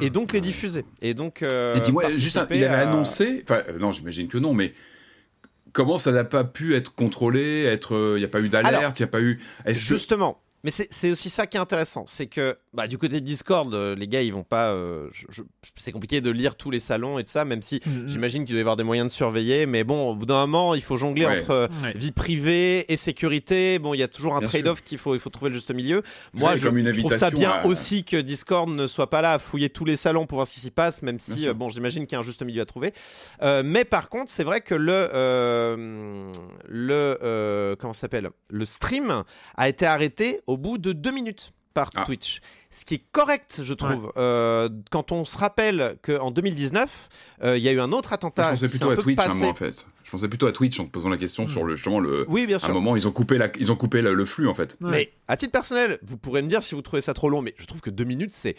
[0.00, 0.10] Et hmm.
[0.10, 0.84] donc les diffuser.
[1.00, 1.42] Et donc.
[1.42, 3.42] Euh, dis-moi, juste, il avait annoncé.
[3.44, 4.74] Enfin, euh, non, j'imagine que non, mais
[5.72, 9.02] comment ça n'a pas pu être contrôlé Être, il n'y a pas eu d'alerte, il
[9.02, 9.40] n'y a pas eu.
[9.66, 10.42] Justement.
[10.62, 13.96] Mais c'est aussi ça qui est intéressant, c'est que bah, du côté de Discord, euh,
[13.96, 14.72] les gars, ils vont pas.
[14.72, 15.08] Euh,
[15.74, 18.06] c'est compliqué de lire tous les salons et tout ça, même si mm-hmm.
[18.06, 19.64] j'imagine qu'il doit y avoir des moyens de surveiller.
[19.64, 23.78] Mais bon, au bout d'un moment, il faut jongler entre euh, vie privée et sécurité.
[23.78, 26.02] Bon, il y a toujours un trade-off qu'il faut, il faut trouver le juste milieu.
[26.34, 26.68] Moi, je,
[27.00, 30.26] trouve ça bien aussi que Discord ne soit pas là à fouiller tous les salons
[30.26, 32.42] pour voir ce qui s'y passe, même si, bon, j'imagine qu'il y a un juste
[32.42, 32.92] milieu à trouver.
[33.64, 36.30] mais par contre, c'est vrai que le.
[36.68, 38.30] le comment s'appelle?
[38.50, 39.24] Le stream
[39.56, 42.04] a été arrêté au bout de deux minutes par ah.
[42.04, 42.40] Twitch.
[42.70, 44.12] Ce qui est correct, je trouve.
[44.16, 47.08] Euh, quand on se rappelle qu'en 2019,
[47.42, 48.44] euh, il y a eu un autre attentat.
[48.44, 49.86] Je pensais plutôt à Twitch, moi, en fait.
[50.02, 52.24] Je pensais plutôt à Twitch en te posant la question sur le, justement le.
[52.28, 52.68] Oui, bien sûr.
[52.68, 54.76] À un moment, ils ont coupé, la, ils ont coupé le, flux, en fait.
[54.80, 57.54] Mais à titre personnel, vous pourrez me dire si vous trouvez ça trop long, mais
[57.56, 58.56] je trouve que deux minutes, c'est.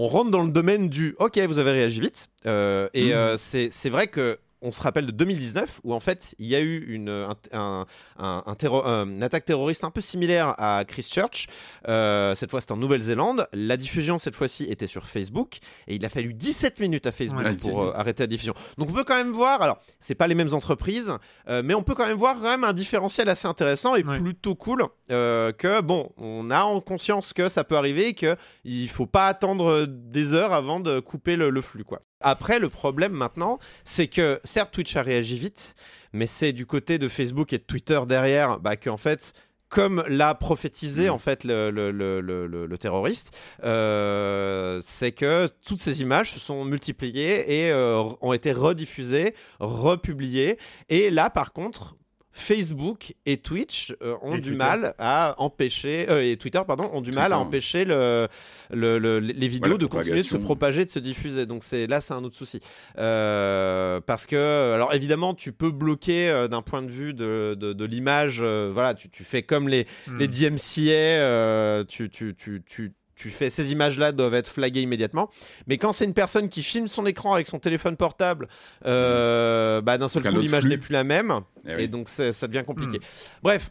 [0.00, 2.28] On rentre dans le domaine du OK, vous avez réagi vite.
[2.46, 3.36] Euh, et mmh.
[3.70, 6.84] c'est vrai que on se rappelle de 2019 où en fait il y a eu
[6.88, 7.86] une, un,
[8.18, 11.46] un, attaque terroriste un peu similaire à Christchurch.
[11.88, 13.46] Euh, cette fois c'est en Nouvelle-Zélande.
[13.52, 17.56] La diffusion cette fois-ci était sur Facebook et il a fallu 17 minutes à Facebook
[17.60, 18.54] pour euh, arrêter la diffusion.
[18.76, 21.12] Donc on peut quand même voir, alors c'est pas les mêmes entreprises,
[21.48, 24.54] euh, mais on peut quand même voir quand même un différentiel assez intéressant et plutôt
[24.54, 29.26] cool que bon, on a en conscience que ça peut arriver et qu'il faut pas
[29.26, 32.00] attendre des heures avant de couper le, le flux quoi.
[32.20, 35.74] Après, le problème maintenant, c'est que certes, Twitch a réagi vite,
[36.12, 39.32] mais c'est du côté de Facebook et de Twitter derrière bah, qu'en fait,
[39.68, 41.12] comme l'a prophétisé mm.
[41.12, 43.32] en fait le, le, le, le terroriste,
[43.64, 50.58] euh, c'est que toutes ces images se sont multipliées et euh, ont été rediffusées, republiées.
[50.88, 51.97] Et là, par contre,
[52.38, 57.10] Facebook et Twitch euh, ont du mal à empêcher euh, et Twitter pardon ont du
[57.10, 58.28] mal à empêcher le,
[58.70, 61.46] les vidéos de continuer de se propager, de se diffuser.
[61.46, 62.60] Donc c'est là c'est un autre souci
[62.98, 68.40] euh, parce que alors évidemment tu peux bloquer d'un point de vue de, de, l'image.
[68.40, 70.18] voilà, tu, tu, fais comme les hmm.
[70.18, 75.28] les DMCA, tu, tu, tu, tu fais ces images-là doivent être flaguées immédiatement.
[75.66, 78.48] Mais quand c'est une personne qui filme son écran avec son téléphone portable,
[78.86, 82.64] euh, bah, d'un seul coup l'image n'est plus la même, eh et, donc ça devient
[82.64, 82.98] compliqué.
[82.98, 83.42] Hmm.
[83.42, 83.70] Bref.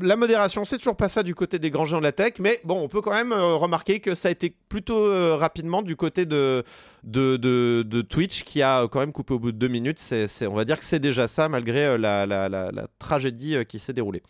[0.00, 2.60] La modération, c'est toujours pas ça du côté des grands géants de la tech, mais
[2.64, 5.94] bon, on peut quand même euh, remarquer que ça a été plutôt euh, rapidement du
[5.94, 6.64] côté de,
[7.04, 10.00] de, de, Twitch qui a quand même coupé au bout de deux minutes.
[10.00, 13.92] C'est, on va dire que c'est déjà ça malgré la, la, la, tragédie qui s'est
[13.92, 14.22] déroulée.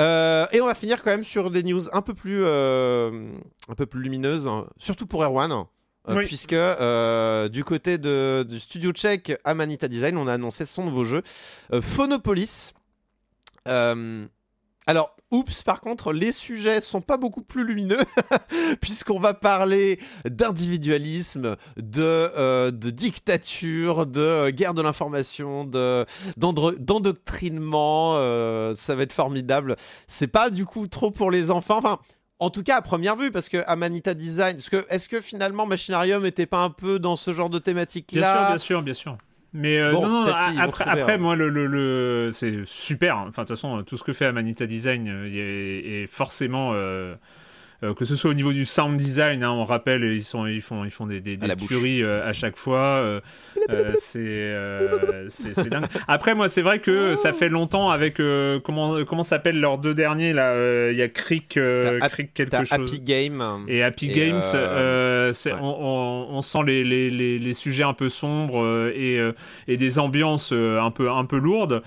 [0.00, 3.30] Euh, et on va finir quand même sur des news un peu plus, euh,
[3.68, 5.64] un peu plus lumineuses, hein, surtout pour Erwan.
[6.06, 6.54] Euh, puisque
[7.52, 11.22] du côté de, du studio tchèque Amanita Design, on a annoncé son nouveau jeu,
[11.80, 12.74] Phonopolis.
[14.86, 18.02] Alors, oups, par contre, les sujets sont pas beaucoup plus lumineux,
[18.80, 26.04] puisqu'on va parler d'individualisme, de, euh, de dictature, de guerre de l'information, de,
[26.36, 28.16] d'endoctrinement.
[28.16, 29.76] Euh, ça va être formidable.
[30.06, 31.78] C'est pas du coup trop pour les enfants.
[31.78, 31.98] Enfin,
[32.38, 36.22] en tout cas, à première vue, parce que Amanita Design, que, est-ce que finalement Machinarium
[36.22, 38.48] n'était pas un peu dans ce genre de thématique-là?
[38.50, 39.33] Bien sûr, bien sûr, bien sûr.
[39.54, 40.24] Mais euh, non,
[40.58, 43.18] après, après moi, le, le, le c'est super.
[43.18, 47.14] Enfin, de toute façon, tout ce que fait Amanita Design euh, est, forcément euh,
[47.84, 50.62] euh, que ce soit au niveau du sound design, hein, on rappelle, ils, sont, ils,
[50.62, 52.80] font, ils font des, des, tueries euh, à chaque fois.
[52.80, 53.20] Euh,
[54.00, 55.84] c'est dingue.
[56.08, 58.20] Après, moi, c'est vrai que ça fait longtemps avec.
[58.64, 61.58] comment comment s'appellent leurs deux derniers là Il y a Crick,
[62.10, 62.70] Crick quelque chose.
[62.72, 63.42] Happy Game.
[63.68, 68.88] Et Happy Games, on, on, on, sent les, les, les, les, sujets un peu sombres
[68.94, 69.20] et,
[69.68, 71.82] et des ambiances un peu, un peu lourdes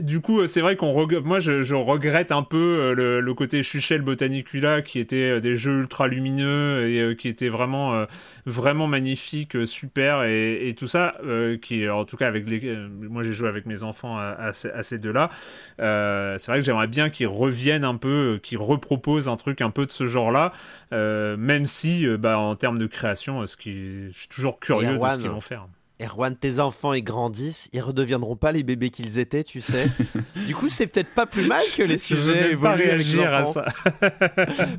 [0.00, 4.82] du coup, c'est vrai qu'on moi je, regrette un peu euh, le, côté Chuchel Botanicula
[4.82, 8.06] qui était euh, des jeux ultra lumineux et euh, qui était vraiment
[8.46, 11.14] vraiment magnifique, super et, tout ça
[11.62, 15.30] qui en tout cas avec les moi j'ai joué avec mes enfants à, ces deux-là.
[15.78, 19.86] c'est vrai que j'aimerais bien qu'ils reviennent un peu, qu'ils reproposent un truc un peu
[19.86, 20.52] de ce genre-là,
[20.92, 25.18] même si bah, en termes de création, ce qui je suis toujours curieux de ce
[25.18, 25.66] qu'ils vont faire.
[26.00, 29.90] Erwan, tes enfants ils grandissent, ils redeviendront pas les bébés qu'ils étaient, tu sais.
[30.46, 32.62] du coup, c'est peut-être pas plus mal que les sujets évoluent.
[32.62, 33.64] Pas réagir à ça.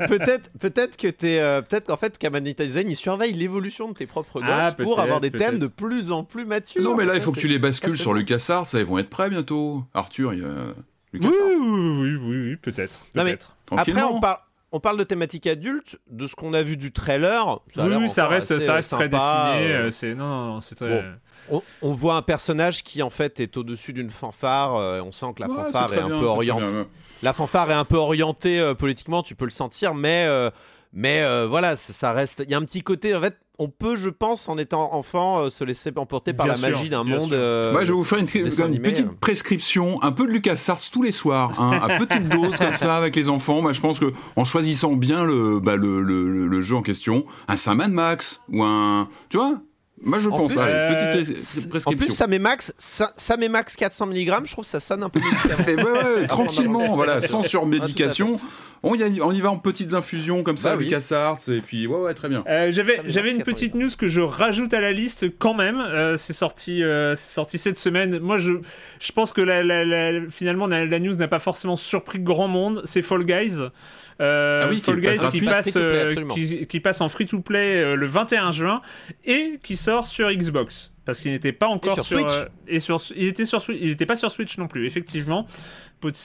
[0.08, 4.06] peut-être, peut-être que t'es, euh, peut-être qu'en fait, Kamanita Design, il surveille l'évolution de tes
[4.06, 6.84] propres ah, gosses pour avoir des thèmes de plus en plus matures.
[6.84, 9.10] Non, mais là, il faut que tu les bascules sur LucasArts, ça, ils vont être
[9.10, 9.84] prêts bientôt.
[9.93, 10.73] Arthur, il y a.
[11.13, 13.08] Oui, oui, oui, oui, peut-être.
[13.15, 13.39] Non, mais
[13.71, 14.38] après, on parle
[14.71, 17.60] on parle de thématique adulte, de ce qu'on a vu du trailer.
[17.73, 19.91] Ça oui, ça reste, ça reste très dessiné.
[19.91, 21.03] c'est non, non c'est très.
[21.82, 24.73] On, voit un personnage qui en fait est au-dessus d'une fanfare.
[25.06, 26.86] on sent que la fanfare est, un peu orientée.
[27.23, 30.27] La fanfare est un peu orientée politiquement, tu peux le sentir, mais
[30.93, 32.43] mais voilà, ça reste.
[32.45, 35.39] Il y a un petit côté en fait on peut, je pense, en étant enfant,
[35.39, 37.34] euh, se laisser emporter par la magie d'un monde.
[37.34, 41.02] Euh, Moi, je vais vous faire une, petite prescription, un peu de Lucas Sartre tous
[41.02, 43.72] les soirs, hein, à petite dose comme ça avec les enfants.
[43.72, 47.76] Je pense que en choisissant bien le, bah, le, le, jeu en question, un Saint
[47.76, 49.60] Max ou un, tu vois,
[50.03, 51.91] moi je pense, euh, petite prescription.
[51.91, 55.03] En plus, ça met max, ça, met max 400 mg, je trouve que ça sonne
[55.03, 55.19] un peu
[55.67, 58.39] ouais, tranquillement, voilà, sans surmédication.
[58.83, 61.55] On y, on y va en petites infusions comme ça, bah avec oui.
[61.55, 62.43] et puis ouais, ouais, très bien.
[62.47, 65.79] Euh, j'avais, j'avais une petite news que je rajoute à la liste quand même.
[65.79, 68.19] Euh, c'est sorti, c'est sorti cette semaine.
[68.19, 68.53] Moi, je,
[68.99, 72.83] je pense que la, finalement la, news n'a pas forcément surpris grand monde.
[72.86, 73.63] C'est Fall Guys.
[74.19, 78.82] Euh, ah Fall Guys qui passe, euh, qui, passe en free-to-play euh, le 21 juin
[79.25, 82.34] et qui sort sur Xbox parce qu'il n'était pas encore sur, Switch.
[82.67, 85.45] et sur il était sur il était pas sur Switch non plus effectivement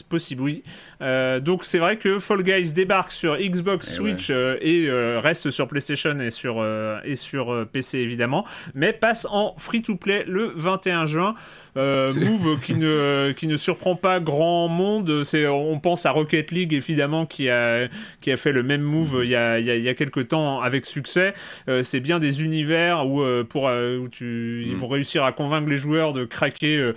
[0.09, 0.63] possible, oui.
[1.01, 5.21] Euh, donc c'est vrai que Fall Guys débarque sur Xbox, eh Switch euh, et euh,
[5.21, 6.65] reste sur PlayStation et sur,
[7.05, 11.35] et sur PC évidemment, mais passe en free-to-play le 21 juin.
[11.77, 15.25] Move qui ne, qui ne surprend pas grand monde.
[15.25, 17.89] C'est, on pense à Rocket League évidemment qui a,
[18.21, 20.87] qui a fait le même move il y a, il y a, quelques temps avec
[20.87, 21.35] succès.
[21.83, 24.79] c'est bien des univers où, pour, où tu, ils mm.
[24.79, 26.93] vont réussir à convaincre les joueurs de craquer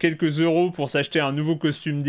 [0.00, 2.02] quelques euros pour s'acheter un nouveau costume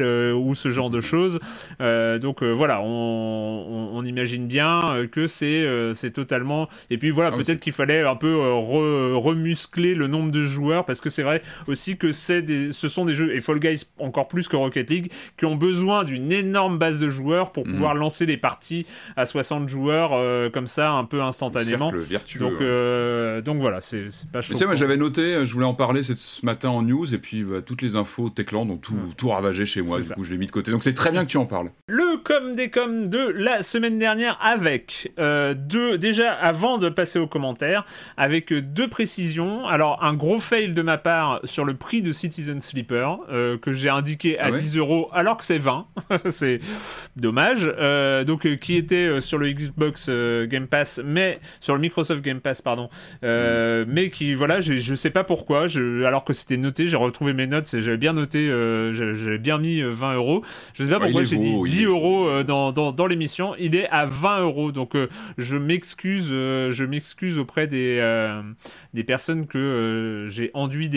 [0.00, 1.38] euh, ou ce genre de choses.
[1.80, 6.68] Euh, donc euh, voilà, on, imagine bien que c'est c'est totalement.
[6.90, 11.00] Et puis voilà, ah peut-être qu'il fallait un peu remuscler le nombre de joueurs parce
[11.00, 14.48] que c'est vrai aussi que c'est ce sont des jeux et Fall Guys encore plus
[14.48, 17.72] que Rocket League qui ont besoin d'une énorme base de joueurs pour mhm.
[17.72, 21.92] pouvoir lancer les parties à 60 joueurs comme ça un peu instantanément.
[22.38, 22.60] donc
[23.44, 24.56] donc voilà, c'est pas chaud.
[24.74, 27.96] j'avais noté, je voulais en parler ce matin en news et puis bah, toutes les
[27.96, 30.70] infos Techland ont tout, tout ravagé chez moi, du coup je l'ai mis de côté.
[30.70, 31.70] Donc c'est très bien que tu en parles.
[31.88, 37.18] Le com des com de la semaine dernière avec euh, deux, déjà avant de passer
[37.18, 37.84] aux commentaires,
[38.16, 39.66] avec deux précisions.
[39.66, 43.72] Alors un gros fail de ma part sur le prix de Citizen Sleeper euh, que
[43.72, 45.86] j'ai indiqué à 10 ah euros alors que c'est 20.
[46.30, 46.60] c'est
[47.16, 47.72] dommage.
[47.78, 52.60] Euh, donc qui était sur le Xbox Game Pass, mais sur le Microsoft Game Pass,
[52.60, 52.88] pardon.
[53.22, 53.84] Mm.
[53.86, 55.68] Mais qui voilà, je sais pas pourquoi.
[55.68, 58.48] Je, alors que c'était noté, j'ai retrouvé mes notes et j'avais bien noté.
[58.92, 60.44] j'avais bien mis 20 euh, euros.
[60.74, 63.54] Je sais pas pourquoi j'ai dit 10 euros euh, dans, dans, dans l'émission.
[63.58, 64.72] Il est à 20 euros.
[64.72, 68.00] Donc euh, je m'excuse, je m'excuse auprès des,
[68.92, 70.88] des personnes que j'ai enduit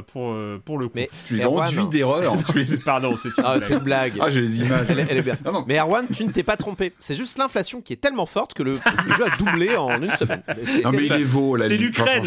[0.00, 0.92] d'erreur pour, pour le coup.
[0.94, 2.34] Mais tu les enduit d'erreur
[2.84, 4.12] Pardon, c'est une, ah, une, blague.
[4.20, 4.86] Ah, j'ai les images.
[4.88, 5.36] Elle, est bien.
[5.66, 6.92] Mais Erwan, tu ne t'es pas trompé.
[6.98, 8.80] C'est juste l'inflation qui est tellement forte que le, jeu
[9.24, 10.42] a doublé en une semaine.
[10.84, 12.24] Non, mais il est vaut, C'est l'Ukraine.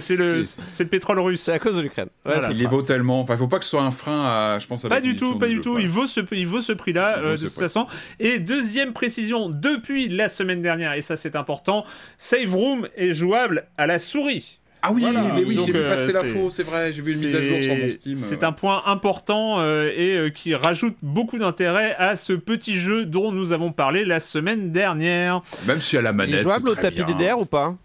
[0.00, 0.42] c'est le,
[0.78, 1.42] le, pétrole russe.
[1.42, 2.08] C'est à cause de l'Ukraine.
[2.50, 3.20] il est vaut tellement.
[3.20, 5.16] Enfin, il faut pas que ce soit un frein à, je pense, à pas du
[5.16, 5.78] tout, pas du tout.
[5.78, 7.86] Il vaut ce, il vaut ce prix-là euh, de toute façon.
[8.20, 11.84] Et deuxième précision, depuis la semaine dernière, et ça c'est important,
[12.16, 14.57] Save Room est jouable à la souris.
[14.82, 17.34] Ah oui, mais oui, j'ai vu euh, passer l'info, c'est vrai, j'ai vu une mise
[17.34, 18.16] à jour sur mon Steam.
[18.16, 23.32] C'est un point important euh, et qui rajoute beaucoup d'intérêt à ce petit jeu dont
[23.32, 25.42] nous avons parlé la semaine dernière.
[25.66, 26.34] Même si à la manette.
[26.34, 27.76] Il est jouable au tapis DDR ou pas?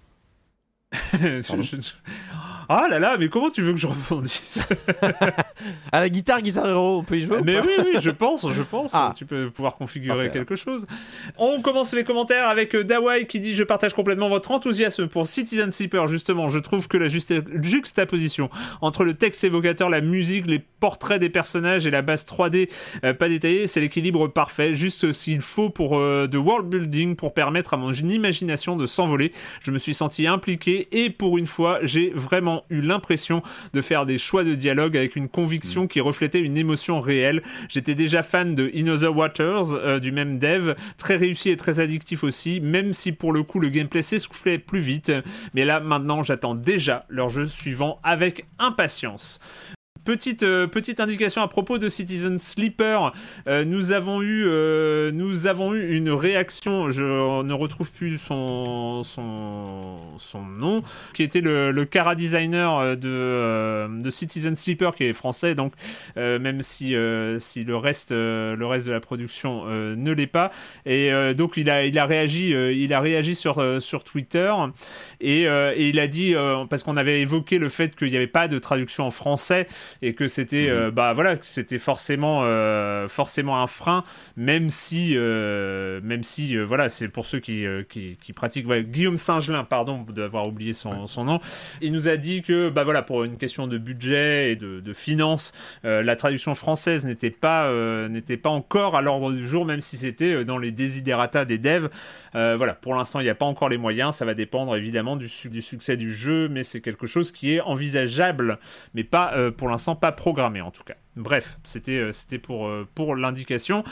[2.70, 4.68] Ah là là, mais comment tu veux que je rebondisse
[5.92, 8.62] À la guitare, guitare héros, on peut y jouer Mais oui, oui, je pense, je
[8.62, 8.92] pense.
[8.94, 9.14] Ah.
[9.16, 10.86] Tu peux pouvoir configurer quelque chose.
[11.38, 15.28] On commence les commentaires avec euh, Dawai qui dit Je partage complètement votre enthousiasme pour
[15.28, 16.08] Citizen Sleeper.
[16.08, 18.50] Justement, je trouve que la juxtaposition
[18.82, 22.70] entre le texte évocateur, la musique, les portraits des personnages et la base 3D
[23.04, 24.74] euh, pas détaillée, c'est l'équilibre parfait.
[24.74, 28.86] Juste ce qu'il faut pour euh, de world building pour permettre à mon imagination de
[28.86, 29.32] s'envoler.
[29.62, 33.42] Je me suis senti impliqué et pour une fois, j'ai vraiment eu l'impression
[33.74, 35.88] de faire des choix de dialogue avec une conviction mm.
[35.88, 37.42] qui reflétait une émotion réelle.
[37.70, 41.80] J'étais déjà fan de In Other Waters, euh, du même dev, très réussi et très
[41.80, 45.12] addictif aussi, même si pour le coup le gameplay s'essoufflait plus vite.
[45.54, 49.40] Mais là maintenant j'attends déjà leur jeu suivant avec impatience.
[50.06, 53.14] Petite, euh, petite indication à propos de Citizen Sleeper.
[53.48, 59.02] Euh, nous, avons eu, euh, nous avons eu une réaction, je ne retrouve plus son,
[59.04, 60.82] son, son nom,
[61.14, 65.74] qui était le, le cara designer de, de Citizen Sleeper, qui est français, donc
[66.18, 66.96] même si,
[67.40, 70.52] si le, reste, le reste de la production ne l'est pas.
[70.86, 74.54] Et donc il a, il a réagi, il a réagi sur, sur Twitter
[75.22, 76.34] et, et il a dit,
[76.70, 79.68] parce qu'on avait évoqué le fait qu'il n'y avait pas de traduction en français,
[80.02, 80.92] et que c'était mhm.
[80.92, 82.44] bah voilà, c'était forcément
[83.08, 84.04] forcément un frein,
[84.38, 88.68] même si même si voilà, c'est pour ceux qui, qui, pratiquent.
[88.68, 91.40] Guillaume Singelin, pardon d'avoir oublié son, son, nom,
[91.82, 94.94] il nous a dit que bah voilà pour une question de budget et de, de
[94.94, 97.72] finances, la traduction française n'était pas
[98.08, 101.90] n'était pas encore à l'ordre du jour, même si c'était dans les desiderata des devs.
[102.34, 105.28] voilà, pour l'instant il n'y a pas encore les moyens, ça va dépendre évidemment du,
[105.50, 108.60] du succès du jeu, mais c'est quelque chose qui est envisageable,
[108.94, 110.96] mais pas euh, pour l'instant pas programmé en tout cas.
[111.16, 112.12] Bref, c'était euh,
[112.42, 113.84] pour, euh, pour l'indication.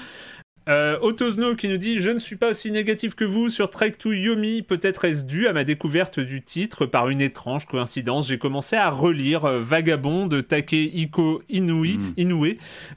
[0.70, 3.94] Euh, Otosno qui nous dit Je ne suis pas aussi négatif que vous sur Trek
[3.94, 4.62] to Yomi.
[4.62, 8.28] Peut-être est-ce dû à ma découverte du titre par une étrange coïncidence.
[8.28, 12.14] J'ai commencé à relire euh, Vagabond de Takehiko Inui, mm.
[12.18, 12.48] Inoue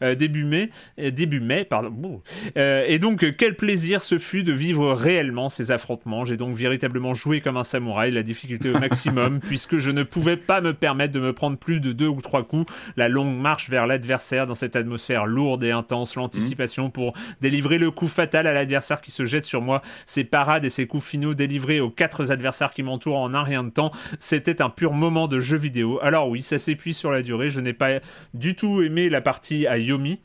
[0.03, 0.71] euh, début mai.
[0.99, 2.23] début mai pardon.
[2.57, 6.25] et donc, quel plaisir ce fut de vivre réellement ces affrontements.
[6.25, 10.37] J'ai donc véritablement joué comme un samouraï, la difficulté au maximum, puisque je ne pouvais
[10.37, 12.71] pas me permettre de me prendre plus de deux ou trois coups.
[12.97, 17.79] La longue marche vers l'adversaire dans cette atmosphère lourde et intense, l'anticipation pour délivrer délivrer
[17.79, 19.81] le coup fatal à l'adversaire qui se jette sur moi.
[20.07, 23.63] Ses parades et ses coups finaux délivrés aux quatre adversaires qui m'entourent en un rien
[23.63, 26.01] de temps, c'était un pur moment de jeu vidéo.
[26.03, 27.51] Alors oui, ça s'épuise sur la durée.
[27.51, 28.01] Je n'ai pas
[28.35, 30.19] du tout aimé la partie à Yomi.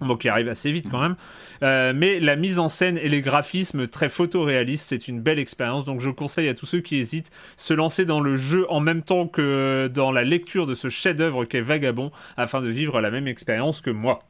[0.00, 1.14] Bon, qui arrive assez vite quand même.
[1.62, 5.84] Euh, mais la mise en scène et les graphismes très photoréalistes, c'est une belle expérience.
[5.84, 9.02] Donc je conseille à tous ceux qui hésitent se lancer dans le jeu en même
[9.02, 13.28] temps que dans la lecture de ce chef-d'œuvre qu'est Vagabond afin de vivre la même
[13.28, 14.20] expérience que moi.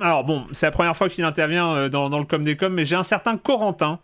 [0.00, 2.84] Alors bon, c'est la première fois qu'il intervient euh, dans, le com des com, mais
[2.84, 4.00] j'ai un certain Corentin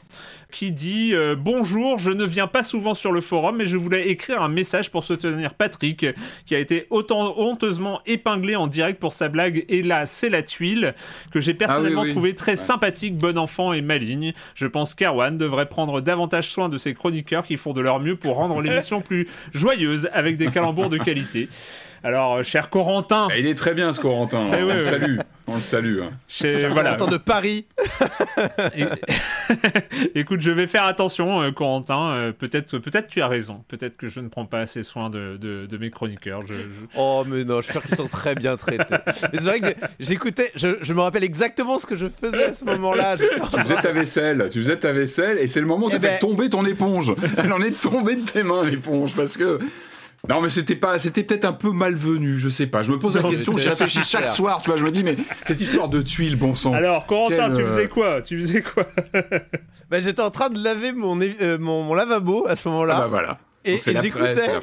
[0.53, 4.09] qui dit euh, Bonjour, je ne viens pas souvent sur le forum, mais je voulais
[4.09, 6.07] écrire un message pour soutenir Patrick,
[6.47, 10.45] qui a été autant honteusement épinglé en direct pour sa blague Et là, c'est la
[10.45, 10.95] tuile,
[11.33, 14.33] que j'ai personnellement ah trouvé très sympathique, bon enfant et maligne.
[14.55, 18.15] Je pense qu'Erwan devrait prendre davantage soin de ses chroniqueurs qui font de leur mieux
[18.15, 21.49] pour rendre l'émission plus joyeuse avec des calembours de qualité.
[22.03, 23.29] Alors, euh, cher Corentin.
[23.31, 24.47] Ah, il est très bien ce Corentin.
[24.47, 24.57] Hein.
[24.59, 25.19] Eh on, le salue.
[25.47, 26.01] on le salue.
[26.01, 26.09] Hein.
[26.71, 26.97] voilà.
[26.97, 27.67] Corentin de Paris.
[30.15, 32.13] Écoute, je vais faire attention, euh, Corentin.
[32.13, 33.63] Euh, peut-être, peut-être tu as raison.
[33.69, 36.43] Peut-être que je ne prends pas assez soin de, de, mes chroniqueurs.
[36.97, 38.97] Oh, mais non, je suis sûr qu'ils sont très bien traités.
[39.07, 42.53] mais c'est vrai que j'écoutais, je, je, me rappelle exactement ce que je faisais à
[42.53, 43.17] ce moment-là.
[43.51, 46.01] Tu faisais ta vaisselle, tu faisais ta vaisselle, et c'est le moment où tu as
[46.01, 47.15] fait tomber ton éponge.
[47.37, 49.59] Elle en est tombée de tes mains, l'éponge, parce que
[50.31, 52.83] non, mais c'était pas, c'était peut-être un peu malvenu, je sais pas.
[52.83, 54.79] Je me pose la question, j'y réfléchis chaque soir, tu vois.
[54.79, 56.73] Je me dis, mais cette histoire de tuiles, bon sang.
[56.73, 58.23] Alors, Corentin, tu faisais euh, quoi?
[58.23, 58.87] Tu faisais quoi?
[59.91, 62.95] Bah, J'étais en train de laver mon, euh, mon, mon, lavabo à ce moment-là.
[62.97, 63.39] Ah bah voilà.
[63.65, 64.61] Et, et j'écoutais.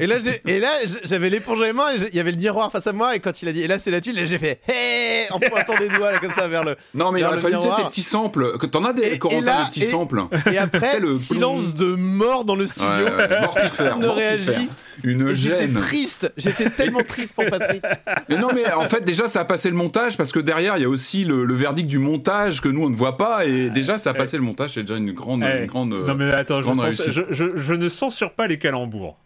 [0.00, 0.16] Et là,
[0.46, 0.68] et là,
[1.04, 3.14] j'avais l'éponge à mains et il y avait le miroir face à moi.
[3.14, 5.76] Et quand il a dit, et là, c'est la tuile, j'ai fait, hé, en pointant
[5.78, 6.76] des doigts, là, comme ça, vers le.
[6.94, 8.56] Non, mais il aurait fallu peut-être des petits samples.
[8.70, 10.22] T'en as des, Corentin, des petits samples?
[10.50, 13.06] Et après, le silence de mort dans le studio.
[13.54, 14.68] Personne ne réagit.
[15.04, 15.58] Une gêne.
[15.58, 16.32] J'étais triste.
[16.36, 17.82] J'étais tellement triste pour Patrick.
[18.28, 20.82] Mais non, mais en fait, déjà, ça a passé le montage parce que derrière, il
[20.82, 23.44] y a aussi le, verdict du montage que nous, on ne voit pas.
[23.44, 24.74] Et déjà, ça a passé le montage.
[24.74, 25.90] C'est déjà une grande, une grande.
[25.90, 29.18] Non, mais attends, je, je ne censure pas les calembours.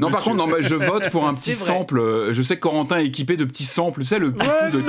[0.00, 2.32] Non, par contre, non, je vote pour un petit sample.
[2.32, 4.84] Je sais que Corentin est équipé de petits samples, tu sais, le petit coup de.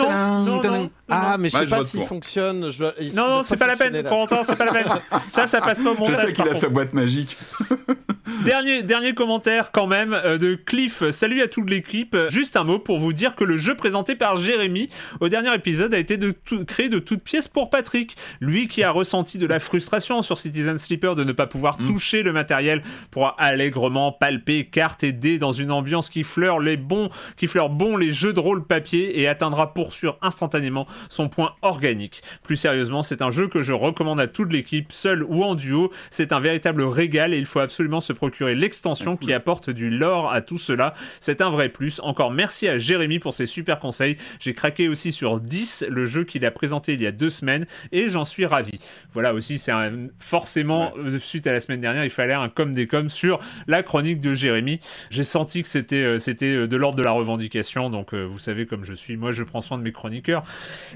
[1.09, 2.69] ah, mais je sais pas s'il fonctionne.
[3.13, 4.87] Non, non, c'est pas la peine, Corentin, c'est pas la peine.
[5.31, 6.17] Ça, ça passe pas au montage.
[6.21, 7.37] Je sais qu'il a sa boîte magique.
[8.45, 11.09] dernier, dernier commentaire quand même euh, de Cliff.
[11.11, 12.15] Salut à toute l'équipe.
[12.29, 14.89] Juste un mot pour vous dire que le jeu présenté par Jérémy
[15.19, 16.33] au dernier épisode a été de
[16.65, 18.15] créé de toutes pièces pour Patrick.
[18.39, 21.85] Lui qui a ressenti de la frustration sur Citizen Sleeper de ne pas pouvoir mm.
[21.85, 24.65] toucher le matériel pour allègrement palper
[25.01, 28.39] cartes et dans une ambiance qui fleure les bons, qui fleure bon les jeux de
[28.39, 32.21] rôle papier et atteindra pour sûr instantanément son point organique.
[32.43, 35.91] Plus sérieusement, c'est un jeu que je recommande à toute l'équipe, seul ou en duo.
[36.09, 40.31] C'est un véritable régal et il faut absolument se procurer l'extension qui apporte du lore
[40.31, 40.93] à tout cela.
[41.19, 41.99] C'est un vrai plus.
[42.03, 44.17] Encore merci à Jérémy pour ses super conseils.
[44.39, 47.65] J'ai craqué aussi sur 10, le jeu qu'il a présenté il y a deux semaines,
[47.91, 48.79] et j'en suis ravi.
[49.13, 49.71] Voilà aussi, c'est
[50.19, 53.83] forcément, euh, suite à la semaine dernière, il fallait un comme des comme sur la
[53.83, 54.79] chronique de Jérémy.
[55.09, 58.39] J'ai senti que c'était euh, c'était euh, de l'ordre de la revendication, donc euh, vous
[58.39, 60.43] savez comme je suis, moi je prends soin de mes chroniqueurs.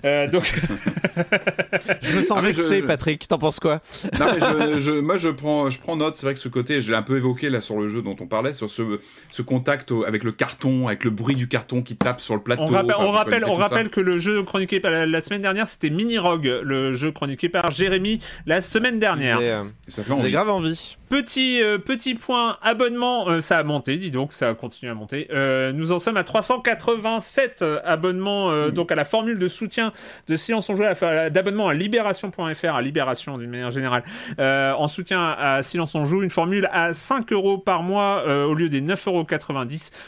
[0.03, 0.43] donc
[2.01, 3.27] je me sens ah, vexé, Patrick.
[3.27, 3.81] T'en penses quoi?
[4.19, 6.15] Non, mais je, moi je prends je prends note.
[6.15, 8.15] C'est vrai que ce côté, je l'ai un peu évoqué là sur le jeu dont
[8.19, 8.99] on parlait, sur ce
[9.31, 12.63] ce contact avec le carton, avec le bruit du carton qui tape sur le plateau.
[12.63, 15.89] On rappelle, on rappelle, on rappelle que le jeu chroniqué par la, semaine dernière, c'était
[15.89, 19.39] Mini Rogue, le jeu chroniqué par Jérémy la semaine dernière.
[19.87, 20.97] ça fait grave envie.
[21.09, 25.27] Petit, euh, petit point abonnement, euh, ça a monté, dis donc, ça continue à monter.
[25.31, 29.93] Euh, nous en sommes à 387 abonnements donc à la formule de soutien
[30.27, 30.83] de Silence on Joue,
[31.29, 34.03] d'abonnement à Libération.fr, à Libération d'une manière générale,
[34.39, 38.69] en soutien à Silence on Joue, une formule à 5 euros par mois au lieu
[38.69, 39.25] des 9,90 euros.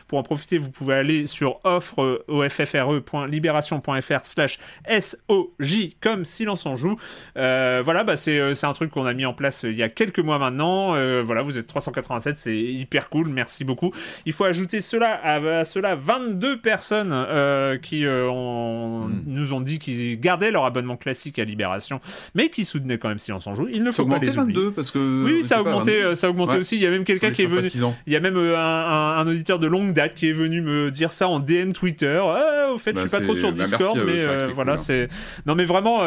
[0.07, 6.97] Pour en profiter, vous pouvez aller sur offre offre.libération.fr slash SOJ comme Silence on Joue.
[7.35, 10.39] voilà, bah, c'est un truc qu'on a mis en place il y a quelques mois
[10.39, 10.86] maintenant.
[10.95, 13.91] Euh, voilà, vous êtes 387, c'est hyper cool, merci beaucoup.
[14.25, 19.23] Il faut ajouter cela à, cela 22 personnes euh, qui euh, hmm.
[19.25, 21.99] nous ont dit qu'ils gardaient leur abonnement classique à Libération,
[22.35, 23.67] mais qui soutenaient quand même Silence en Joue.
[23.71, 26.57] Il ne faut pas les 22 parce que oui, ça a augmenté, ça a augmenté
[26.57, 26.75] aussi.
[26.75, 27.69] Il y a même quelqu'un qui est venu,
[28.05, 31.27] il y a même un, auditeur de longue date qui est venu me dire ça
[31.27, 32.21] en DM Twitter.
[32.23, 34.77] Ah, au fait, je je suis pas trop sur bah, Discord, mais voilà, hein.
[34.77, 35.09] c'est
[35.45, 35.97] non mais vraiment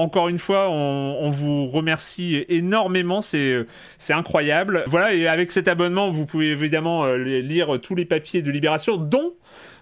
[0.00, 3.20] encore une fois, on, on vous remercie énormément.
[3.20, 3.66] C'est
[3.98, 4.84] c'est incroyable.
[4.86, 8.96] Voilà, et avec cet abonnement, vous pouvez évidemment euh, lire tous les papiers de Libération,
[8.96, 9.34] dont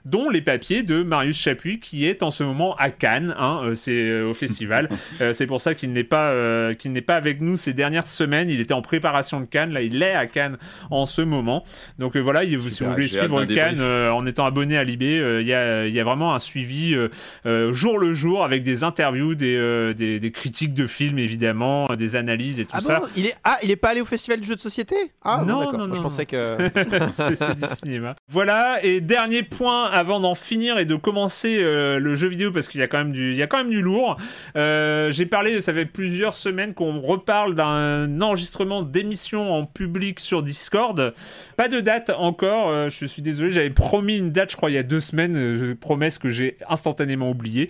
[0.04, 3.74] dont les papiers de Marius Chapuis qui est en ce moment à Cannes, hein, euh,
[3.74, 4.88] c'est euh, au festival.
[5.20, 8.48] Euh, c'est pour ça qu'il n'est pas qu'il n'est pas avec nous ces dernières semaines.
[8.48, 10.56] Il était en préparation de Cannes, là il est à Cannes
[10.90, 11.64] en ce moment.
[11.98, 15.86] Donc voilà, si vous voulez suivre Cannes en étant abonné à Libé, il y a,
[15.86, 16.96] y, a, vraiment un suivi
[17.44, 22.64] jour le jour avec des interviews, des, des, critiques de films évidemment, des analyses et
[22.64, 23.00] tout ah ça.
[23.00, 23.06] Bon?
[23.16, 24.96] Il est ah il est pas allé au festival du jeu de société?
[25.22, 26.56] Ah non, non, non, je pensais que
[27.10, 28.16] c'est du cinéma.
[28.28, 32.66] Voilà et dernier point avant d'en finir et de commencer euh, le jeu vidéo, parce
[32.66, 34.16] qu'il y a quand même du, il y a quand même du lourd,
[34.56, 40.42] euh, j'ai parlé, ça fait plusieurs semaines qu'on reparle d'un enregistrement d'émission en public sur
[40.42, 41.14] Discord.
[41.56, 44.74] Pas de date encore, euh, je suis désolé, j'avais promis une date, je crois, il
[44.74, 47.68] y a deux semaines, promesse que j'ai instantanément oubliée.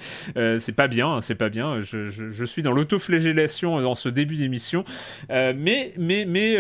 [0.59, 4.85] c'est pas bien, hein, c'est pas bien, je, suis dans l'autoflagellation dans ce début d'émission.
[5.29, 6.57] mais, mais, mais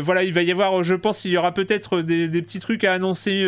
[0.00, 2.94] voilà, il va y avoir, je pense, il y aura peut-être des, petits trucs à
[2.94, 3.46] annoncer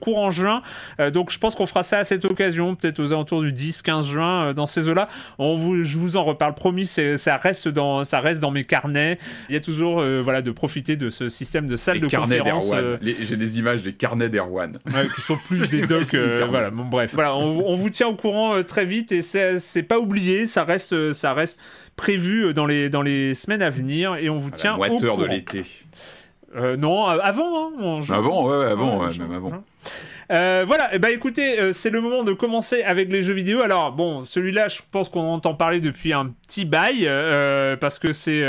[0.00, 0.62] courant juin.
[1.00, 4.04] Euh, donc je pense qu'on fera ça à cette occasion, peut-être aux alentours du 10-15
[4.04, 5.08] juin, euh, dans ces eaux-là.
[5.38, 9.18] Vous, je vous en reparle, promis, ça reste, dans, ça reste dans mes carnets.
[9.48, 12.72] Il y a toujours euh, voilà, de profiter de ce système de salle de conférence.
[13.02, 14.78] J'ai des images des carnets d'Erwan.
[15.14, 16.14] qui sont plus des docs.
[16.14, 17.12] voilà, bon, bref.
[17.14, 21.32] Voilà, on, vous tient au courant très vite et c'est pas oublié, ça reste, ça
[21.32, 21.60] reste
[21.96, 25.18] prévu dans les, dans les semaines à venir et on vous tient au courant.
[25.18, 25.62] de l'été.
[26.56, 27.70] non, avant.
[27.78, 29.62] Hein, avant, ouais, avant, même avant.
[30.30, 33.62] Euh, voilà, et ben, écoutez, euh, c'est le moment de commencer avec les jeux vidéo.
[33.62, 38.12] Alors bon, celui-là, je pense qu'on entend parler depuis un petit bail euh, parce que
[38.12, 38.44] c'est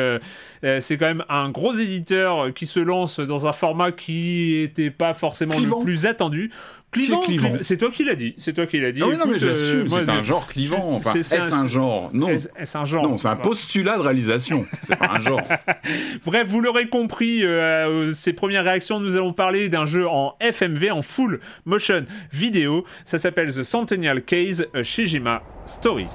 [0.82, 5.14] c'est quand même un gros éditeur qui se lance dans un format qui était pas
[5.14, 6.52] forcément le plus attendu.
[6.92, 7.22] Clivant,
[7.62, 8.34] c'est toi qui l'as dit.
[8.38, 9.02] C'est toi qui l'as dit.
[9.04, 10.94] Ah oui, non, mais j'assume, c'est un genre clivant.
[10.94, 12.10] Enfin, est-ce un, genre?
[12.14, 12.30] Non.
[12.30, 14.66] Est-ce un genre Non, c'est un postulat de réalisation.
[14.82, 15.42] c'est pas un genre.
[16.26, 20.90] Bref, vous l'aurez compris, euh, ces premières réactions, nous allons parler d'un jeu en FMV,
[20.90, 22.84] en full motion vidéo.
[23.05, 26.07] Ça s'appelle The Centennial Case a Shijima Story.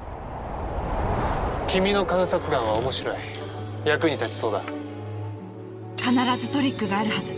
[1.69, 3.17] 君の観察眼は面白い。
[3.85, 4.63] 役に立ちそうだ。
[5.97, 7.35] 必ずトリックがあるはず。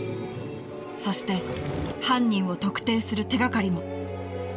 [0.95, 1.41] そして
[2.01, 3.81] 犯人を特定する手がかりも。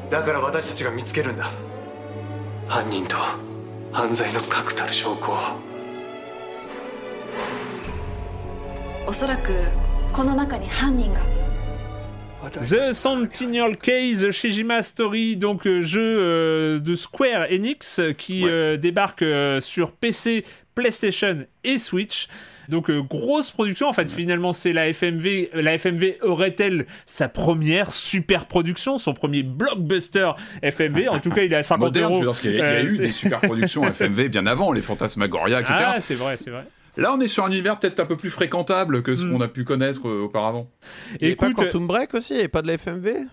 [0.08, 1.50] だから私たちが見つけるんだ。
[2.66, 3.16] 犯人と
[3.92, 5.36] 犯罪の確たる証拠を。
[9.06, 9.52] おそらく
[10.12, 11.20] この中に犯人が
[12.48, 18.50] The Sentinel Case Shijima Story, donc euh, jeu euh, de Square Enix qui ouais.
[18.50, 22.28] euh, débarque euh, sur PC, PlayStation et Switch.
[22.68, 23.88] Donc euh, grosse production.
[23.88, 25.50] En fait, finalement, c'est la FMV.
[25.54, 30.30] La FMV aurait-elle sa première super production, son premier blockbuster
[30.62, 32.24] FMV En tout cas, il est à 50 Moderne, euros.
[32.24, 35.60] Parce qu'il y a, y a eu des super productions FMV bien avant, les Fantasmagoria,
[35.60, 35.74] etc.
[35.78, 36.64] Ah, c'est vrai, c'est vrai.
[37.00, 39.32] Là, on est sur un univers peut-être un peu plus fréquentable que ce hmm.
[39.32, 40.68] qu'on a pu connaître euh, auparavant.
[41.18, 43.26] Et, écoute, pas Quantum Break aussi, et pas de la FMV.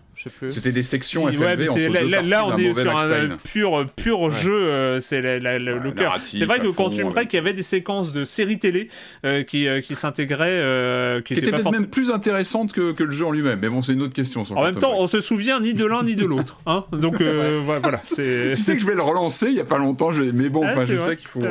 [0.47, 3.85] C'était des sections FMV ouais, entre là, deux là, là on est sur un pur,
[3.97, 6.17] pur jeu, euh, c'est le cœur.
[6.23, 8.87] C'est vrai que Quantum Break, il y avait des séquences de séries télé
[9.25, 13.31] euh, qui, qui s'intégraient, qui, étaient peut-être même plus intéressantes que, que le jeu en
[13.31, 13.59] lui-même.
[13.61, 14.43] Mais bon, c'est une autre question.
[14.55, 16.57] en même temps, on se souvient ni de l'un ni de l'autre.
[16.67, 17.21] Hein Donc
[17.65, 17.97] voilà.
[17.99, 20.95] Tu sais que je vais le relancer il y a pas longtemps, mais bon, je
[20.95, 21.41] sais qu'il faut.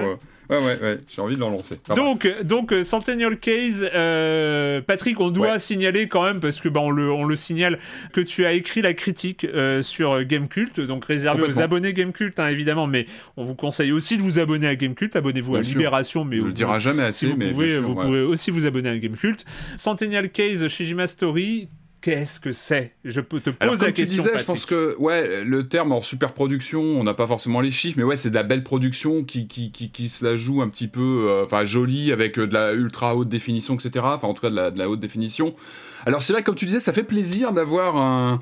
[0.48, 1.78] Ouais, ouais, ouais, j'ai envie de l'en lancer.
[1.94, 6.80] donc, donc euh, Centennial Case, euh, Patrick, on doit signaler quand même, parce que bah,
[6.80, 7.78] on, le, on le signale,
[8.12, 12.48] que tu as écrit la critique euh, sur Gamecult, donc réservé aux abonnés Gamecult, hein,
[12.48, 16.38] évidemment, mais on vous conseille aussi de vous abonner à Gamecult, abonnez-vous à Libération, mais
[16.38, 18.98] on ne le dira jamais assez, vous mais pouvez, vous pouvez aussi vous abonner à
[18.98, 19.44] Gamecult.
[19.76, 21.68] Centennial Case, Shijima Story,
[22.06, 22.92] qu'est-ce que c'est?
[23.04, 24.22] Je peux te poser la question.
[24.22, 27.60] Tu disais, je pense que ouais, le terme en super production, on n'a pas forcément
[27.60, 30.36] les chiffres, mais ouais, c'est de la belle production qui, qui, qui, qui se la
[30.36, 34.04] joue un petit peu, euh, enfin jolie avec euh, de la ultra haute définition, etc.
[34.04, 35.56] Enfin, en tout cas de la, de la haute définition.
[36.04, 38.38] Alors c'est vrai, comme tu disais, ça fait plaisir d'avoir un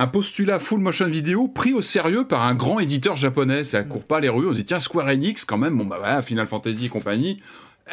[0.00, 3.64] un postulat full motion vidéo pris au sérieux par un grand éditeur japonais.
[3.64, 4.46] Ça court pas les rues.
[4.46, 7.40] On se dit, tiens, Square Enix, quand même, bon, bah voilà, Final Fantasy et compagnie.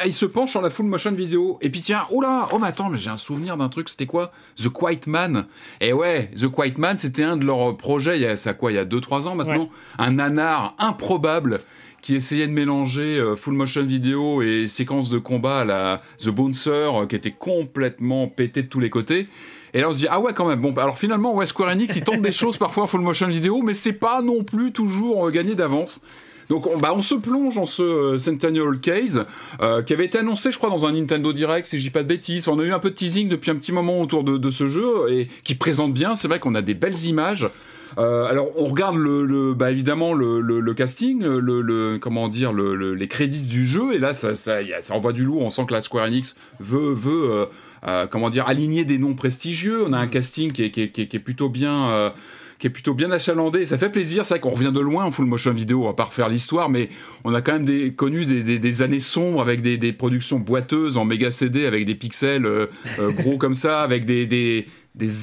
[0.04, 1.58] Il se penche sur la full motion vidéo.
[1.60, 4.06] Et puis tiens, oh là, oh mais attends, mais j'ai un souvenir d'un truc, c'était
[4.06, 4.32] quoi?
[4.56, 5.46] The Quiet Man.
[5.80, 8.72] Et ouais, The Quiet Man, c'était un de leurs projets, il y a ça quoi,
[8.72, 9.70] il y a 2-3 ans maintenant?
[9.98, 11.60] Un nanar improbable
[12.02, 16.28] qui essayait de mélanger euh, full motion vidéo et séquences de combat à la The
[16.28, 19.26] Bouncer, euh, qui était complètement pété de tous les côtés.
[19.74, 20.60] Et là, on se dit, ah ouais, quand même.
[20.60, 23.60] Bon, alors finalement, ouais, Square Enix, ils tentent des choses parfois en full motion vidéo,
[23.62, 26.00] mais c'est pas non plus toujours euh, gagné d'avance.
[26.48, 29.24] Donc on, bah, on se plonge dans ce euh, Centennial Case
[29.60, 32.02] euh, qui avait été annoncé, je crois, dans un Nintendo Direct, si je dis pas
[32.02, 32.48] de bêtises.
[32.48, 35.10] On a eu un peu de teasing depuis un petit moment autour de, ce jeu
[35.10, 36.14] et qui présente bien.
[36.14, 37.48] C'est vrai qu'on a des belles images.
[37.96, 43.94] alors on regarde le, bah, évidemment le, casting, le, comment dire, les crédits du jeu
[43.94, 45.42] et là ça, ça, ça envoie du lourd.
[45.42, 47.48] On sent que la Square Enix veut veut
[47.86, 49.84] euh, comment dire, aligner des noms prestigieux.
[49.86, 52.10] On a un casting qui est, plutôt bien euh,
[52.58, 53.66] qui est plutôt bien achalandé.
[53.66, 54.24] Ça fait plaisir.
[54.24, 55.82] C'est vrai qu'on revient de loin en full motion vidéo.
[55.84, 56.88] On va pas refaire l'histoire, mais
[57.24, 61.30] on a quand même des, connu des, années sombres avec des, productions boiteuses en méga
[61.30, 62.66] CD avec des pixels euh,
[62.98, 64.66] gros comme ça, avec des,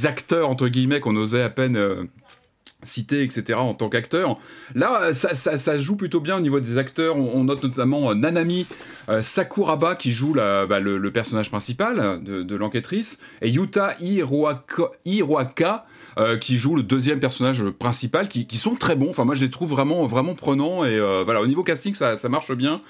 [0.05, 2.07] acteurs entre guillemets qu'on osait à peine
[2.83, 4.37] cité, etc., en tant qu'acteur.
[4.75, 7.17] Là, ça, joue plutôt bien au niveau des acteurs.
[7.17, 8.65] On, note notamment euh, Nanami
[9.09, 15.85] euh, Sakuraba qui joue bah, le, personnage principal de, l'enquêtrice, et Yuta Hiroaka,
[16.17, 19.09] euh, qui joue le deuxième personnage principal, qui, sont très bons.
[19.09, 20.83] Enfin, moi, je les trouve vraiment, vraiment prenants.
[20.83, 22.81] Et voilà, au niveau casting, ça, marche bien.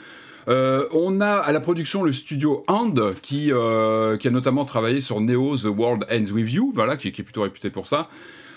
[0.47, 5.57] on a à la production le studio Hand qui, qui a notamment travaillé sur Neo
[5.57, 8.09] The World Ends With You, voilà, qui, qui est plutôt réputé pour ça.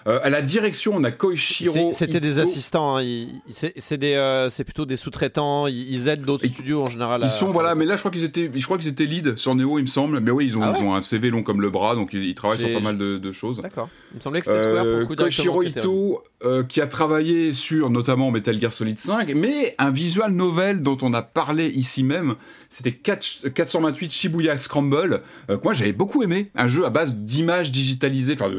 [0.06, 1.90] Euh, à la direction, on a Koichiro.
[1.92, 3.02] C'était des assistants, hein.
[3.02, 7.22] euh, c'est plutôt des sous-traitants, ils, aident d'autres studios en général.
[7.24, 9.54] Ils sont, voilà, mais là je crois qu'ils étaient, je crois qu'ils étaient lead sur
[9.54, 10.20] Neo, il me semble.
[10.20, 12.60] Mais oui, ils ont, ah ont un CV long comme le bras, donc ils, travaillent
[12.60, 13.60] sur pas mal de, choses.
[13.60, 13.88] D'accord.
[14.12, 17.90] Il me semblait que c'était Square pour coup Koichiro Ito, euh, qui a travaillé sur
[17.90, 22.36] notamment Metal Gear Solid 5, mais un visual novel dont on a parlé ici même,
[22.68, 28.34] c'était 428 Shibuya Scramble, que moi j'avais beaucoup aimé, un jeu à base d'images digitalisées,
[28.34, 28.50] enfin,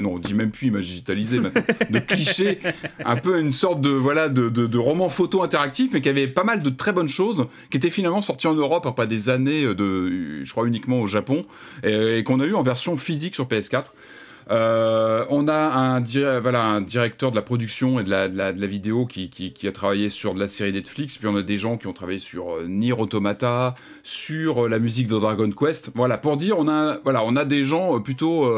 [0.00, 1.38] non, on dit même plus images digitalisé
[1.90, 2.58] de clichés,
[3.04, 6.44] un peu une sorte de voilà de, de, roman photo interactif, mais qui avait pas
[6.44, 10.44] mal de très bonnes choses, qui étaient finalement sorties en Europe après des années de,
[10.44, 11.46] je crois uniquement au Japon,
[11.84, 13.86] et qu'on a eu en version physique sur PS4.
[14.50, 20.08] Euh, on a un, directeur de la production et de la, vidéo qui, a travaillé
[20.08, 22.66] sur de la série Netflix, puis on a des gens qui ont travaillé sur euh,
[22.66, 25.90] Nier Automata, sur euh, la musique de Dragon Quest.
[25.94, 28.50] Voilà, pour dire, on a, des gens plutôt,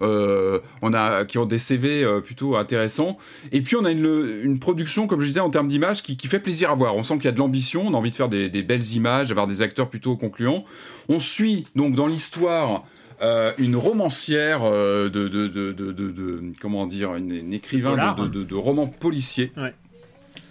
[0.00, 3.18] qui ont des CV plutôt intéressants.
[3.50, 6.70] Et puis on a une, production, comme je disais, en termes d'image, qui, fait plaisir
[6.70, 6.96] à voir.
[6.96, 8.92] On sent qu'il y a de l'ambition, on a envie de faire des, des belles
[8.92, 10.64] images, d'avoir des acteurs plutôt concluants.
[11.08, 12.84] On suit donc dans l'histoire
[13.22, 19.52] euh, une romancière euh, de, de, de, comment dire, une, écrivain de, romans policiers,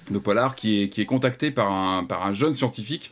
[0.10, 3.12] de polar, qui est, qui est contacté par un, par un jeune scientifique.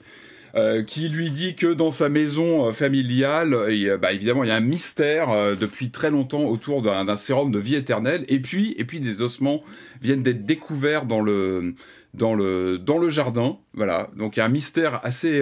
[0.55, 3.55] Euh, qui lui dit que dans sa maison familiale,
[4.01, 7.75] bah, évidemment, il y a un mystère depuis très longtemps autour d'un sérum de vie
[7.75, 9.61] éternelle, et puis, et puis des ossements
[10.01, 11.75] viennent d'être découverts dans le,
[12.15, 13.57] dans le, dans le jardin.
[13.75, 15.39] Voilà, donc il y a un mystère assez,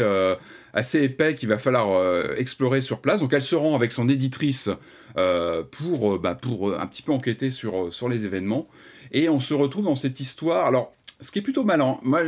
[0.74, 3.22] assez épais qu'il va falloir euh, explorer sur place.
[3.22, 4.70] Donc elle se rend avec son éditrice
[5.18, 6.38] euh, pour, euh, bah,
[6.80, 8.68] un petit peu enquêter sur, les événements.
[9.12, 10.66] Et on se retrouve dans cette histoire.
[10.66, 12.22] Alors, ce qui est plutôt malin, moi,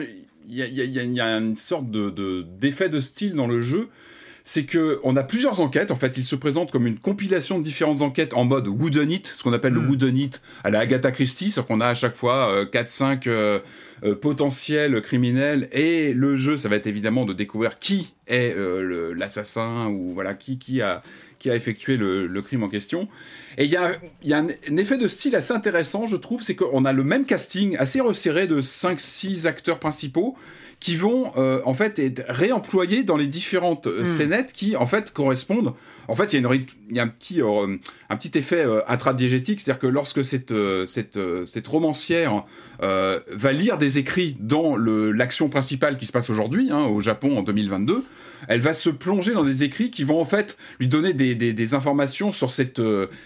[0.48, 3.90] il y, y a, une sorte de, d'effet de, style dans le jeu
[4.44, 5.92] c'est que on a plusieurs enquêtes.
[5.92, 9.44] En fait, il se présente comme une compilation de différentes enquêtes en mode wooden ce
[9.44, 9.90] qu'on appelle le hmm.
[9.90, 13.60] wooden it à la Agatha Christie, c'est-à-dire qu'on a à chaque fois 4-5
[14.06, 19.14] euh, potentiel criminel et le jeu ça va être évidemment de découvrir qui est euh,
[19.14, 21.04] l'assassin ou voilà qui qui a
[21.38, 23.10] qui a effectué le, crime en question
[23.58, 23.92] et il y a,
[24.24, 27.26] y a un, effet de style assez intéressant je trouve c'est qu'on a le même
[27.26, 30.38] casting assez resserré de 5-6 acteurs principaux
[30.80, 34.06] qui vont euh, en fait être réemployés dans les différentes hmm.
[34.06, 35.74] scénettes qui en fait correspondent
[36.10, 37.78] en fait, il y a, une, il y a un, petit, euh,
[38.10, 42.44] un petit effet euh, intradiégétique, c'est-à-dire que lorsque cette, euh, cette, cette romancière
[42.82, 47.44] va lire des écrits dans l'action principale qui se passe aujourd'hui, hein, au Japon en
[47.44, 48.04] 2022,
[48.48, 51.52] elle va se plonger dans des écrits qui vont en fait lui donner des, des,
[51.52, 52.82] des informations sur cette,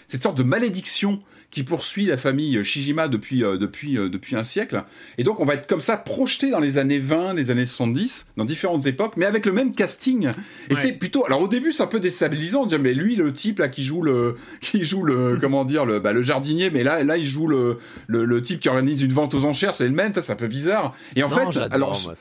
[0.08, 1.22] cette sorte de malédiction
[1.54, 4.82] qui poursuit la famille Shijima depuis, euh, depuis, euh, depuis un siècle.
[5.18, 8.26] Et donc, on va être comme ça projeté dans les années 20, les années 70,
[8.36, 10.30] dans différentes époques, mais avec le même casting.
[10.68, 11.24] Et c'est plutôt.
[11.26, 14.02] Alors, au début, c'est un peu déstabilisant dire, mais lui, le type là qui joue
[14.02, 14.34] le.
[14.60, 15.38] Qui joue le.
[15.40, 17.78] comment dire le, bah, le jardinier, mais là, là, il joue le,
[18.08, 20.48] le, type qui organise une vente aux enchères, c'est le même, ça, c'est un peu
[20.48, 20.92] bizarre.
[21.14, 21.56] Et en fait.
[21.70, 22.14] Alors,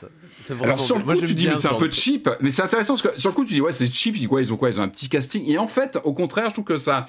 [0.61, 2.29] alors, sur le coup, tu dis, mais c'est un peu cheap.
[2.39, 4.15] Mais c'est intéressant parce que sur le coup, tu dis, ouais, c'est cheap.
[4.15, 5.43] Ils, quoi, ils ont quoi Ils ont un petit casting.
[5.49, 7.07] Et en fait, au contraire, je trouve que ça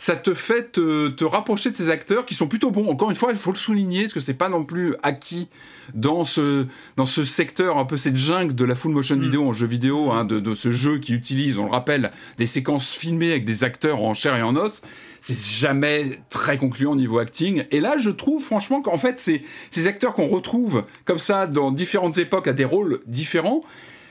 [0.00, 2.88] ça te fait te, rapprocher de ces acteurs qui sont plutôt bons.
[2.90, 5.48] Encore une fois, il faut le souligner, parce que c'est pas non plus acquis
[5.92, 9.20] dans ce, dans ce secteur, un peu cette jungle de la full motion mm.
[9.20, 12.94] vidéo en jeu vidéo, hein, de, ce jeu qui utilise, on le rappelle, des séquences
[12.94, 14.80] filmées avec des acteurs en chair et en os.
[15.20, 17.64] C'est jamais très concluant au niveau acting.
[17.70, 22.16] Et là, je trouve franchement qu'en fait, ces acteurs qu'on retrouve comme ça dans différentes
[22.16, 23.60] époques à des rôles différents,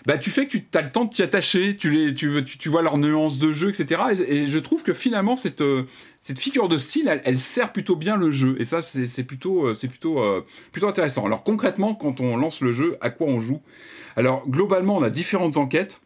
[0.10, 2.57] bah, tu fais que tu as le temps de t'y attacher, tu, les, tu, tu,
[2.57, 4.01] tu, vois leurs nuances de jeu, etc.
[4.28, 5.84] Et, je trouve que finalement, cette, euh,
[6.20, 8.55] cette figure de style, elle, sert plutôt bien le jeu.
[8.57, 10.41] Et ça, c'est plutôt, c'est plutôt, euh, euh,
[10.72, 11.28] plutôt intéressant.
[11.28, 13.62] Alors concrètement, quand on lance le jeu, à quoi on joue?
[14.16, 16.01] Alors globalement, on a différentes enquêtes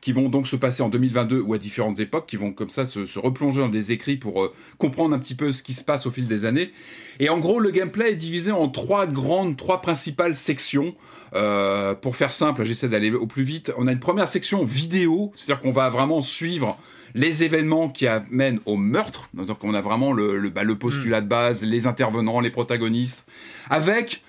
[0.00, 2.86] qui vont donc se passer en 2022 ou à différentes époques, qui vont comme ça
[2.86, 6.12] se, replonger dans des écrits pour comprendre un petit peu ce qui se passe au
[6.12, 6.70] fil des années.
[7.18, 10.94] Et en gros, le gameplay est divisé en trois grandes, trois principales sections.
[11.34, 13.72] Euh, pour faire simple, j'essaie d'aller au plus vite.
[13.76, 16.78] On a une première section vidéo, c'est-à-dire qu'on va vraiment suivre
[17.14, 19.28] les événements qui amènent au meurtre.
[19.34, 23.26] Donc on a vraiment le, le, bah, postulat de base, les intervenants, les protagonistes,
[23.70, 24.22] avec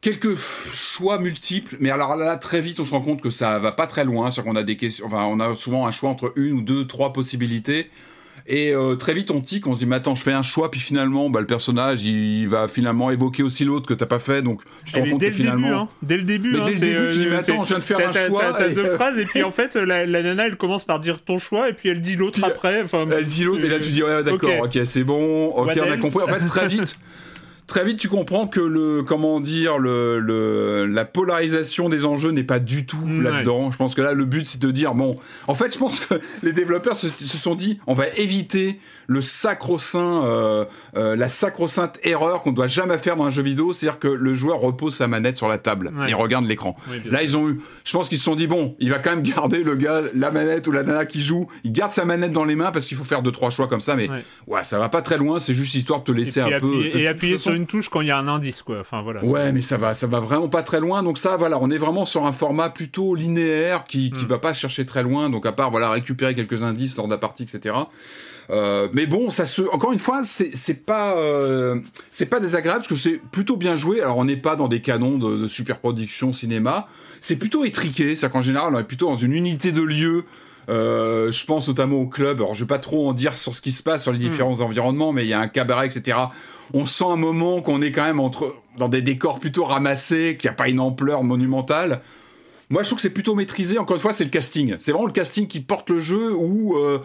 [0.00, 1.76] quelques choix multiples.
[1.80, 4.30] Mais alors là, très vite, on se rend compte que ça va pas très loin.
[4.30, 6.86] C'est-à-dire qu'on a des questions, enfin, on a souvent un choix entre une ou deux,
[6.86, 7.90] trois possibilités.
[8.46, 10.70] Et euh, très vite, on tique, on se dit, mais attends, je fais un choix,
[10.70, 14.42] puis finalement, bah, le personnage, il va finalement évoquer aussi l'autre que t'as pas fait,
[14.42, 15.68] donc tu te rends compte que finalement.
[15.68, 15.88] Début, hein.
[16.02, 17.84] Dès le début, mais dès le début, tu dis, mais euh, attends, je viens de
[17.84, 18.54] faire un choix.
[18.56, 21.68] T'as deux phrases, et puis en fait, la, nana, elle commence par dire ton choix,
[21.68, 22.84] et puis elle dit l'autre après.
[23.12, 25.96] elle dit l'autre, et là, tu dis, ouais, d'accord, ok, c'est bon, ok, on a
[25.96, 26.22] compris.
[26.22, 26.98] En fait, très vite.
[27.70, 32.42] très vite tu comprends que le comment dire le, le la polarisation des enjeux n'est
[32.44, 33.70] pas du tout là-dedans.
[33.70, 35.16] Je pense que là le but c'est de dire bon
[35.46, 39.22] en fait je pense que les développeurs se, se sont dit on va éviter le
[39.22, 40.64] sacro-saint, euh,
[40.96, 44.34] euh, la sacro-sainte erreur qu'on doit jamais faire dans un jeu vidéo, c'est-à-dire que le
[44.34, 46.76] joueur repose sa manette sur la table et regarde l'écran.
[47.10, 49.22] Là, ils ont eu, je pense qu'ils se sont dit bon, il va quand même
[49.22, 52.44] garder le gars, la manette ou la nana qui joue, il garde sa manette dans
[52.44, 54.08] les mains parce qu'il faut faire deux trois choix comme ça, mais
[54.46, 57.08] ouais, ça va pas très loin, c'est juste histoire de te laisser un peu et
[57.08, 58.80] appuyer sur une touche quand il y a un indice, quoi.
[58.80, 59.24] Enfin voilà.
[59.24, 61.02] Ouais, mais ça va, ça va vraiment pas très loin.
[61.02, 64.28] Donc ça, voilà, on est vraiment sur un format plutôt linéaire qui, qui hmm.
[64.28, 65.30] va pas chercher très loin.
[65.30, 67.74] Donc à part voilà récupérer quelques indices lors de la partie, etc.
[68.50, 71.80] Euh, mais bon, ça se, encore une fois, c'est pas, euh,
[72.10, 74.00] c'est pas désagréable parce que c'est plutôt bien joué.
[74.00, 76.88] Alors on n'est pas dans des canons de, de super production cinéma.
[77.20, 80.24] C'est plutôt étriqué, c'est qu'en général on est plutôt dans une unité de lieu.
[80.68, 82.38] Euh, je pense notamment au club.
[82.38, 84.30] Alors je vais pas trop en dire sur ce qui se passe sur les hmm.
[84.30, 86.18] différents environnements, mais il y a un cabaret, etc.
[86.72, 90.48] On sent un moment qu'on est quand même entre dans des décors plutôt ramassés, qu'il
[90.48, 92.00] n'y a pas une ampleur monumentale.
[92.70, 93.78] Moi, je trouve que c'est plutôt maîtrisé.
[93.78, 94.76] Encore une fois, c'est le casting.
[94.78, 97.00] C'est vraiment le casting qui porte le jeu où euh,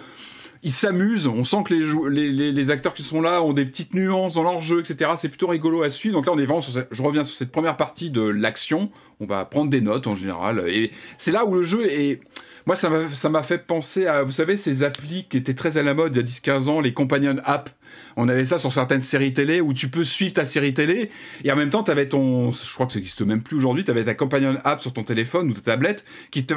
[0.61, 1.25] ils s'amusent.
[1.25, 1.73] On sent que
[2.09, 5.11] les, les, acteurs qui sont là ont des petites nuances dans leur jeu, etc.
[5.15, 6.15] C'est plutôt rigolo à suivre.
[6.15, 8.91] Donc là, on est vraiment sur je reviens sur cette première partie de l'action.
[9.19, 10.63] On va prendre des notes en général.
[10.67, 12.21] Et c'est là où le jeu est.
[12.67, 12.89] Moi, ça
[13.29, 16.17] m'a fait penser à, vous savez, ces applis qui étaient très à la mode il
[16.17, 17.71] y a 10-15 ans, les companion apps
[18.17, 21.09] on avait ça sur certaines séries télé où tu peux suivre ta série télé
[21.43, 23.83] et en même temps, tu avais ton, je crois que ça n'existe même plus aujourd'hui,
[23.83, 26.53] tu avais ta companion app sur ton téléphone ou ta tablette qui te,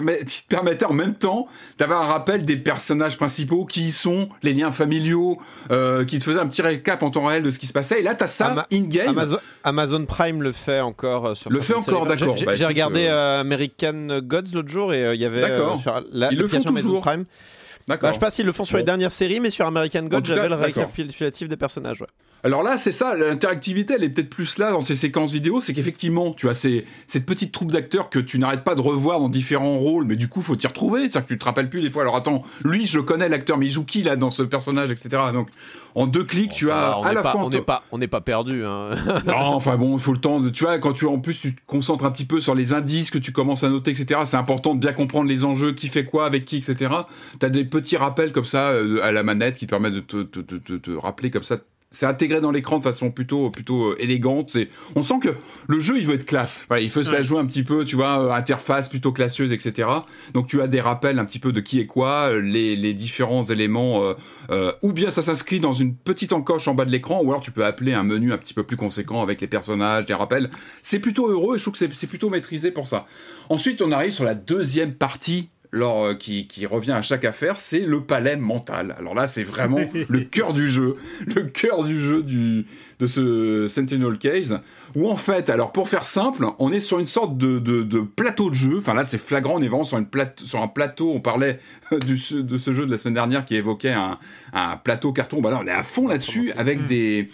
[0.48, 1.48] permettait en même temps
[1.78, 5.38] d'avoir un rappel des personnages principaux, qui y sont, les liens familiaux,
[5.70, 8.00] euh, qui te faisait un petit récap en temps réel de ce qui se passait.
[8.00, 9.18] Et là, tu as ça in-game.
[9.64, 12.36] Amazon, Prime le fait encore euh, sur Le fait encore, d'accord.
[12.36, 17.00] J'ai bah, regardé euh, American Gods l'autre jour et il y avait sur l'application Amazon
[17.00, 17.24] Prime.
[17.88, 20.24] Bah, je sais pas s'ils le font sur les dernières séries, mais sur American God,
[20.26, 22.04] j'avais le récapitulatif des personnages.
[22.44, 25.72] Alors là, c'est ça, l'interactivité, elle est peut-être plus là dans ces séquences vidéo, c'est
[25.72, 29.28] qu'effectivement, tu as ces, cette petite troupe d'acteurs que tu n'arrêtes pas de revoir dans
[29.28, 31.90] différents rôles, mais du coup, faut t'y retrouver, c'est-à-dire que tu te rappelles plus des
[31.90, 32.02] fois.
[32.02, 35.20] Alors attends, lui, je connais l'acteur, mais il joue qui là dans ce personnage, etc.
[35.32, 35.48] Donc
[35.96, 37.40] en deux clics, tu as à la fois.
[37.44, 38.64] On n'est pas, on n'est pas perdu.
[38.64, 38.90] Hein.
[39.26, 40.40] non, enfin bon, il faut le temps.
[40.40, 42.72] De, tu vois, quand tu en plus tu te concentres un petit peu sur les
[42.72, 44.20] indices que tu commences à noter, etc.
[44.24, 46.92] C'est important de bien comprendre les enjeux, qui fait quoi, avec qui, etc.
[47.40, 50.00] Tu as des petits rappels comme ça euh, à la manette qui te permettent de
[50.00, 51.56] te, te, te, te rappeler comme ça
[51.90, 54.50] c'est intégré dans l'écran de façon plutôt plutôt euh, élégante.
[54.50, 55.30] C'est, on sent que
[55.68, 56.66] le jeu il veut être classe.
[56.80, 59.88] il faut ça jouer un petit peu, tu vois, euh, interface plutôt classieuse, etc.
[60.34, 62.92] Donc tu as des rappels un petit peu de qui est quoi, euh, les, les
[62.92, 64.02] différents éléments,
[64.82, 67.50] ou bien ça s'inscrit dans une petite encoche en bas de l'écran, ou alors tu
[67.50, 70.50] peux appeler un menu un petit peu plus conséquent avec les personnages, des rappels.
[70.82, 73.06] C'est plutôt heureux et je trouve que c'est, c'est plutôt maîtrisé pour ça.
[73.48, 77.80] Ensuite, on arrive sur la deuxième partie lors, qui, qui, revient à chaque affaire, c'est
[77.80, 78.96] le palais mental.
[78.98, 80.96] Alors là, c'est vraiment le cœur du jeu,
[81.26, 82.66] le cœur du jeu du,
[82.98, 84.60] de ce Sentinel Case,
[84.94, 88.00] où en fait, alors pour faire simple, on est sur une sorte de, de, de
[88.00, 88.78] plateau de jeu.
[88.78, 91.12] Enfin là, c'est flagrant, on est vraiment sur, une plate, sur un plateau.
[91.12, 91.60] On parlait
[92.06, 94.18] du, de ce jeu de la semaine dernière qui évoquait un,
[94.52, 95.40] un plateau carton.
[95.40, 97.30] Bah là, on est à fond là-dessus avec des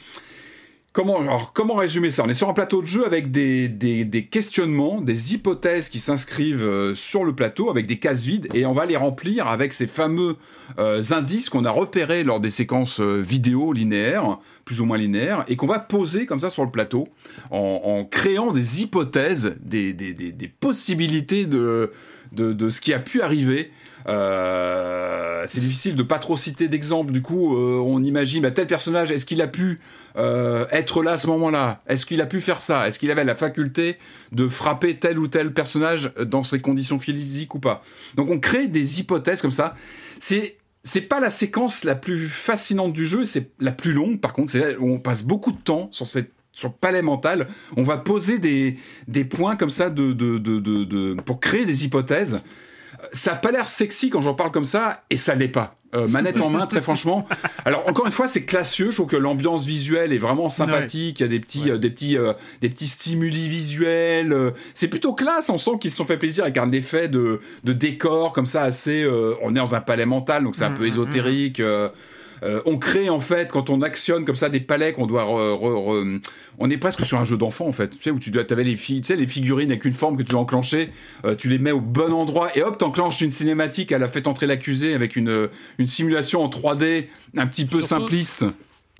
[0.95, 2.23] Comment, résumer ça?
[2.25, 6.95] On est sur un plateau de jeu avec des, questionnements, des hypothèses qui s'inscrivent euh,
[6.95, 10.37] sur le plateau avec des cases vides et on va les remplir avec ces fameux
[10.79, 15.45] euh, indices qu'on a repérés lors des séquences euh, vidéo linéaires, plus ou moins linéaires,
[15.49, 17.09] et qu'on va poser comme ça sur le plateau
[17.51, 21.91] en, créant des hypothèses, des possibilités de,
[22.31, 23.73] de, de, ce qui a pu arriver
[24.07, 27.13] euh, c'est difficile de pas trop citer d'exemples.
[27.13, 29.81] Du coup, euh, on imagine bah, tel personnage, est-ce qu'il a pu
[30.17, 31.83] euh, être là à ce moment-là?
[31.87, 32.87] Est-ce qu'il a pu faire ça?
[32.89, 33.99] Est-ce qu'il avait la faculté
[34.33, 37.83] de frapper tel ou tel personnage dans ses conditions physiques ou pas?
[38.15, 39.75] Donc, on crée des hypothèses comme ça.
[40.19, 44.21] C'est c'est pas la séquence la plus fascinante du jeu, c'est la plus longue.
[44.21, 47.83] Par contre, c'est on passe beaucoup de temps sur cette sur le palais mental, on
[47.83, 48.77] va poser des,
[49.09, 52.41] des points comme ça de, de, de, de, pour créer des hypothèses
[53.13, 55.77] ça a pas l'air sexy quand j'en parle comme ça, et ça l'est pas.
[55.95, 57.27] Euh, manette en main, très franchement.
[57.65, 58.91] Alors encore une fois, c'est classieux.
[58.91, 61.21] Je trouve que l'ambiance visuelle est vraiment sympathique.
[61.21, 64.53] Il y a des petits, euh, des petits, euh, des petits stimuli visuels.
[64.75, 65.51] c'est plutôt classe.
[65.51, 68.63] On sent qu'ils se sont fait plaisir avec un effet de, de décor comme ça
[68.63, 69.07] assez.
[69.43, 71.91] on est dans un palais mental, donc c'est un mm, peu mm, mm.
[72.45, 76.71] Euh, on crée en fait quand on actionne comme ça des palais qu'on doit on
[76.71, 77.89] est presque sur un jeu d'enfant en fait.
[77.89, 80.23] Tu sais où tu dois avais les tu sais les figurines avec une forme que
[80.23, 80.91] tu dois enclencher
[81.25, 84.27] euh, tu les mets au bon endroit et hop t'enclenches une cinématique elle a fait
[84.27, 88.45] entrer l'accusé avec une une simulation en 3D un petit peu simpliste.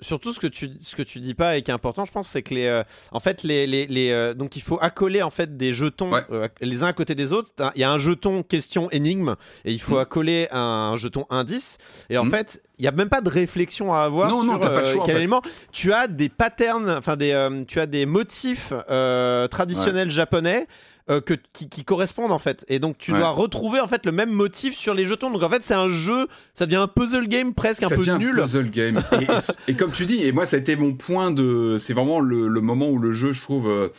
[0.01, 2.27] Surtout ce que tu ce que tu dis pas et qui est important je pense
[2.27, 2.83] c'est que les euh,
[3.13, 6.49] en fait les, les, les euh, donc il faut accoler en fait des jetons euh,
[6.59, 7.51] les uns à côté des autres.
[7.75, 9.99] Il y a un jeton question énigme et il faut mm.
[9.99, 11.77] accoler un jeton indice.
[12.09, 12.31] Et en mm.
[12.31, 15.17] fait il y a même pas de réflexion à avoir non, sur non, choix, quel
[15.17, 17.33] élément tu as des patterns enfin des
[17.67, 18.73] tu as des motifs
[19.49, 20.67] traditionnels japonais
[21.07, 22.65] euh, que, qui, correspondent en fait.
[22.67, 25.29] Et donc tu dois retrouver en fait le même motif sur les jetons.
[25.29, 28.39] Donc en fait c'est un jeu, ça devient un puzzle game presque un peu nul.
[28.39, 29.03] Un puzzle game.
[29.67, 32.49] et, comme tu dis, et moi ça a été mon point de, c'est vraiment le,
[32.59, 33.69] moment où le jeu, je trouve.
[33.69, 33.89] Euh,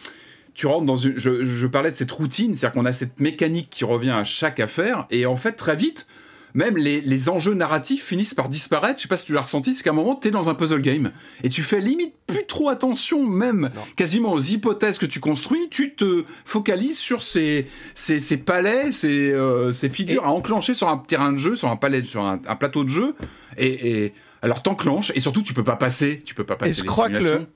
[0.54, 1.16] tu rentres dans une.
[1.16, 4.58] Je, je parlais de cette routine, c'est-à-dire qu'on a cette mécanique qui revient à chaque
[4.58, 6.08] affaire, et en fait, très vite,
[6.54, 8.98] même les, enjeux narratifs finissent par disparaître.
[8.98, 10.54] Je sais pas si tu l'as ressenti, c'est qu'à un moment, tu es dans un
[10.54, 15.20] puzzle game et tu fais limite plus trop attention, même quasiment aux hypothèses que tu
[15.20, 15.68] construis.
[15.70, 20.98] Tu te focalises sur ces, ces, palais, ces, euh, ces figures à enclencher sur un
[20.98, 23.14] terrain de jeu, sur un palais, sur un, plateau de jeu.
[23.58, 26.72] Et, et alors t'enclenches et surtout tu peux pas passer, tu peux pas passer.
[26.72, 27.46] Et je crois que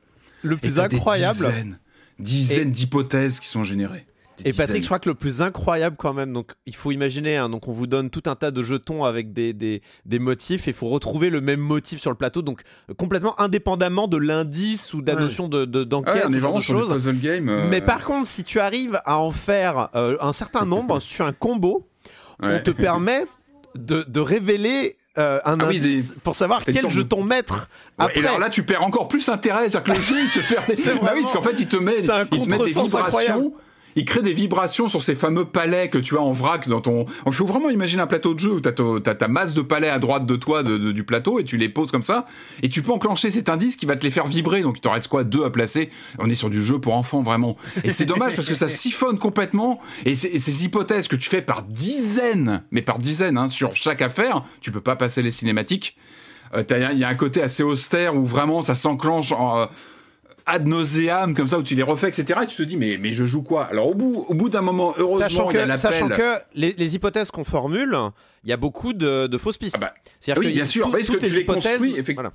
[0.43, 1.79] le, plus incroyable, dizaines,
[2.19, 4.07] dizaines d'hypothèses qui sont générées.
[4.45, 7.49] Et Patrick, je crois que le plus incroyable quand même, donc il faut imaginer, hein,
[7.49, 10.71] donc on vous donne tout un tas de jetons avec des, des, des motifs et
[10.71, 12.63] il faut retrouver le même motif sur le plateau, donc
[12.97, 17.19] complètement indépendamment de l'indice ou de la notion de, d'enquête, de, on est sur puzzle
[17.19, 17.49] game.
[17.49, 21.27] Euh, Mais par contre, si tu arrives à en faire euh, un certain nombre sur
[21.27, 21.87] un combo,
[22.43, 23.25] on te permet
[23.77, 27.69] de, de révéler euh, un ah indice pour savoir quel jeton mettre.
[27.99, 28.21] Après.
[28.21, 29.69] et alors là, tu perds encore plus intérêt.
[29.69, 30.55] C'est-à-dire que le jeu, il te fait.
[31.03, 32.99] bah oui, parce qu'en fait, il te met, il te met des vibrations.
[32.99, 33.51] Incroyable
[33.97, 37.07] il crée des vibrations sur ces fameux palais que tu as en vrac dans ton.
[37.27, 39.89] Il faut vraiment imaginer un plateau de jeu où tu as, ta masse de palais
[39.89, 42.25] à droite de toi du plateau et tu les poses comme ça
[42.63, 44.63] et tu peux enclencher cet indice qui va te les faire vibrer.
[44.63, 45.25] Donc il t'en reste quoi?
[45.25, 45.91] Deux à placer.
[46.19, 47.57] On est sur du jeu pour enfants vraiment.
[47.85, 51.63] Et c'est dommage parce que ça siphonne complètement et, ces hypothèses que tu fais par
[51.63, 55.97] dizaines, mais par dizaines hein, sur chaque affaire, tu peux pas passer les cinématiques.
[56.55, 56.63] Euh,
[56.93, 59.69] il y a un côté assez austère où vraiment ça s'enclenche en
[60.51, 63.13] ad nauseam comme ça où tu les refais etc et tu te dis mais mais
[63.13, 63.67] je joue quoi?
[63.67, 67.31] Alors au bout au bout d'un moment heureusement sachant que, il sachant que les, hypothèses
[67.31, 67.97] qu'on formule
[68.43, 69.77] il y a beaucoup de, fausses pistes.
[69.79, 72.31] Ah bah, c'est oui bien sûr parce que tu les construis effectivement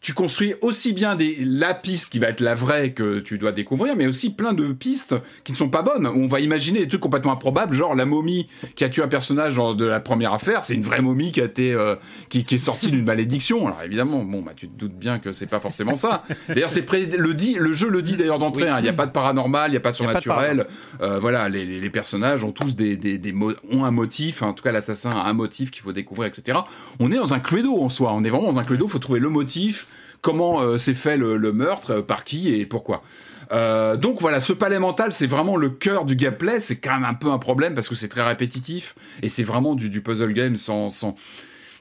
[0.00, 3.52] tu construis aussi bien des, la piste qui va être la vraie que tu dois
[3.52, 6.06] découvrir, mais aussi plein de pistes qui ne sont pas bonnes.
[6.06, 9.56] On va imaginer des trucs complètement improbables, genre la momie qui a tué un personnage
[9.56, 11.96] de la première affaire, c'est une vraie momie qui a été euh,
[12.28, 13.66] qui, est sortie d'une malédiction.
[13.66, 16.22] Alors évidemment, bon bah tu te doutes bien que c'est pas forcément ça.
[16.48, 18.68] D'ailleurs, c'est le dit, le jeu le dit d'ailleurs d'entrée.
[18.68, 18.78] Hein.
[18.78, 20.66] Il n'y a pas de paranormal, il n'y a pas de surnaturel.
[21.02, 23.34] Euh, voilà, les, les, personnages ont tous des, des, des
[23.70, 24.42] ont un motif.
[24.42, 26.58] En tout cas, l'assassin a un motif qu'il faut découvrir, etc.
[27.00, 28.12] On est dans un cluedo en soi.
[28.14, 28.86] On est vraiment dans un cluedo.
[28.86, 29.87] Il faut trouver le motif
[30.20, 33.02] comment euh, s'est fait le, meurtre, euh, par qui et pourquoi.
[33.50, 36.60] Euh, donc voilà, ce palais mental, c'est vraiment le cœur du gameplay.
[36.60, 39.74] C'est quand même un peu un problème parce que c'est très répétitif et c'est vraiment
[39.74, 41.14] du, puzzle game sans, sans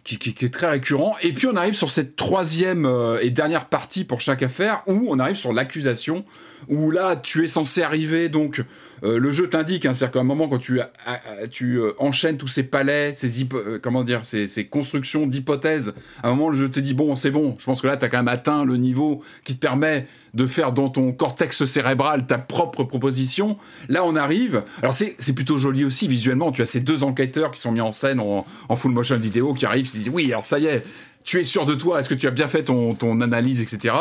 [0.04, 1.18] qui, qui, est très récurrent.
[1.22, 2.90] Et puis on arrive sur cette troisième
[3.22, 6.24] et dernière partie pour chaque affaire où on arrive sur l'accusation,
[6.70, 8.64] où là tu es censé arriver donc
[9.04, 10.80] euh, le jeu t'indique, hein, c'est-à-dire qu'à un moment quand tu,
[11.52, 13.48] tu euh, enchaînes tous ces palais, ces
[13.82, 15.94] comment dire, ces, ces constructions d'hypothèses,
[16.24, 18.06] à un moment le jeu te dit bon c'est bon, je pense que là tu
[18.06, 22.28] as quand même atteint le niveau qui te permet de faire dans ton cortex cérébral
[22.28, 23.58] ta propre proposition.
[23.90, 24.64] Là, on arrive.
[24.82, 26.52] Alors, c'est plutôt joli aussi visuellement.
[26.52, 29.54] Tu as ces deux enquêteurs qui sont mis en scène en, en full motion vidéo
[29.54, 30.84] qui arrivent, qui disent Oui, alors ça y est,
[31.28, 33.94] tu es sûr de toi, est-ce que tu as bien fait ton, ton analyse, etc.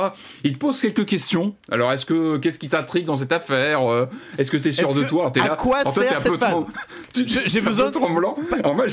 [0.45, 1.57] Il te pose quelques questions.
[1.73, 4.07] Alors, est-ce que qu'est-ce qui t'intrigue dans cette affaire euh,
[4.39, 5.33] Est-ce que tu es sûr de toi?
[5.35, 5.57] Es À là.
[5.57, 6.65] quoi sert cette phase
[7.47, 8.37] J'ai besoin de tremblant.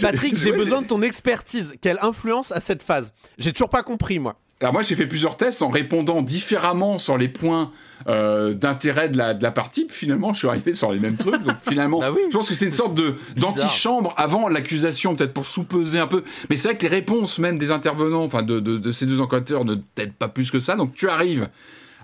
[0.02, 1.76] Patrick, j'ai besoin de ton expertise.
[1.80, 3.14] Quelle influence a cette phase?
[3.38, 4.36] J'ai toujours pas compris, moi.
[4.62, 7.72] Alors moi j'ai fait plusieurs tests en répondant différemment sur les points
[8.08, 9.86] euh, d'intérêt de la, de la partie.
[9.86, 11.44] Puis finalement je suis arrivé sur les mêmes trucs.
[11.44, 15.46] Donc finalement, bah je pense que c'est une sorte de d'antichambre avant l'accusation, peut-être pour
[15.46, 16.24] sous-peser un peu.
[16.50, 19.20] Mais c'est vrai que les réponses même des intervenants, enfin de, de, de ces deux
[19.20, 20.76] enquêteurs, ne t'aident pas plus que ça.
[20.76, 21.50] Donc tu arrives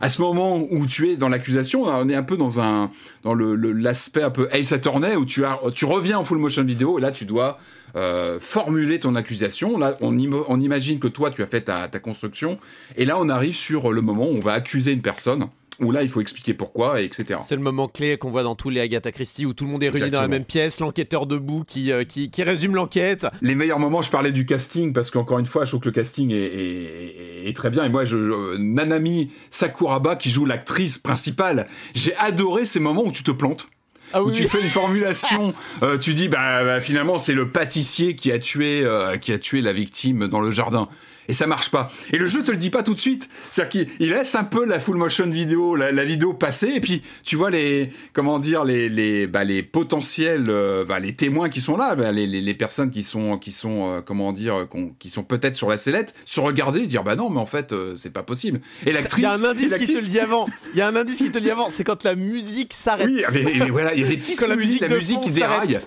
[0.01, 2.91] à ce moment où tu es dans l'accusation, on est un peu dans un
[3.23, 6.63] dans le l'aspect un peu Ace Attorney où tu as tu reviens en full motion
[6.63, 7.57] vidéo et là tu dois
[7.95, 9.77] euh, formuler ton accusation.
[9.77, 10.15] Là, on,
[10.47, 12.59] on, imagine que toi, tu as fait ta, construction.
[12.97, 15.47] Et là, on arrive sur le moment où on va accuser une personne.
[15.81, 17.39] Où là, il faut expliquer pourquoi, etc.
[17.41, 19.83] C'est le moment clé qu'on voit dans tous les Agatha Christie où tout le monde
[19.83, 23.27] est réuni dans la même pièce, l'enquêteur debout qui, euh, qui, qui, résume l'enquête.
[23.41, 25.93] Les meilleurs moments, je parlais du casting parce qu'encore une fois, je trouve que le
[25.93, 27.85] casting est, est, est très bien.
[27.85, 33.23] Et moi, je, Nanami Sakuraba qui joue l'actrice principale, j'ai adoré ces moments où tu
[33.23, 33.69] te plantes
[34.11, 35.53] ah où tu fais une formulation,
[35.83, 39.37] euh, tu dis bah, bah, finalement c'est le pâtissier qui a tué euh, qui a
[39.37, 40.89] tué la victime dans le jardin
[41.29, 41.91] et ça marche pas.
[42.11, 43.29] Et le jeu te le dit pas tout de suite.
[43.51, 47.35] C'est-à-dire qu'il laisse un peu la full motion vidéo, la, vidéo passer, et puis tu
[47.35, 51.77] vois les, comment dire, les, les, bah, les potentiels, euh, bah, les témoins qui sont
[51.77, 54.67] là, bah, les, les, personnes qui sont, qui sont, euh, comment dire,
[54.97, 57.73] qui sont peut-être sur la sellette, se regarder et dire bah non, mais en fait,
[57.73, 58.59] euh, c'est pas possible.
[58.87, 59.19] Et l'actrice.
[59.19, 60.47] Il y a un indice qui te le dit avant.
[60.73, 61.69] Il y a un indice qui te le dit avant.
[61.69, 63.07] C'est quand la musique s'arrête.
[63.07, 65.79] Oui, mais, voilà, il y a des petits simulis, la musique qui déraille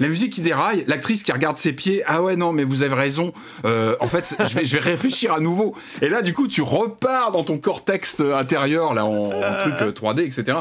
[0.00, 2.94] la musique qui déraille, l'actrice qui regarde ses pieds, ah ouais non mais vous avez
[2.94, 3.32] raison,
[3.64, 5.74] euh, en fait je vais, réfléchir à nouveau.
[6.02, 10.20] Et là du coup tu repars dans ton cortex intérieur là en, en truc 3D
[10.20, 10.58] euh, etc.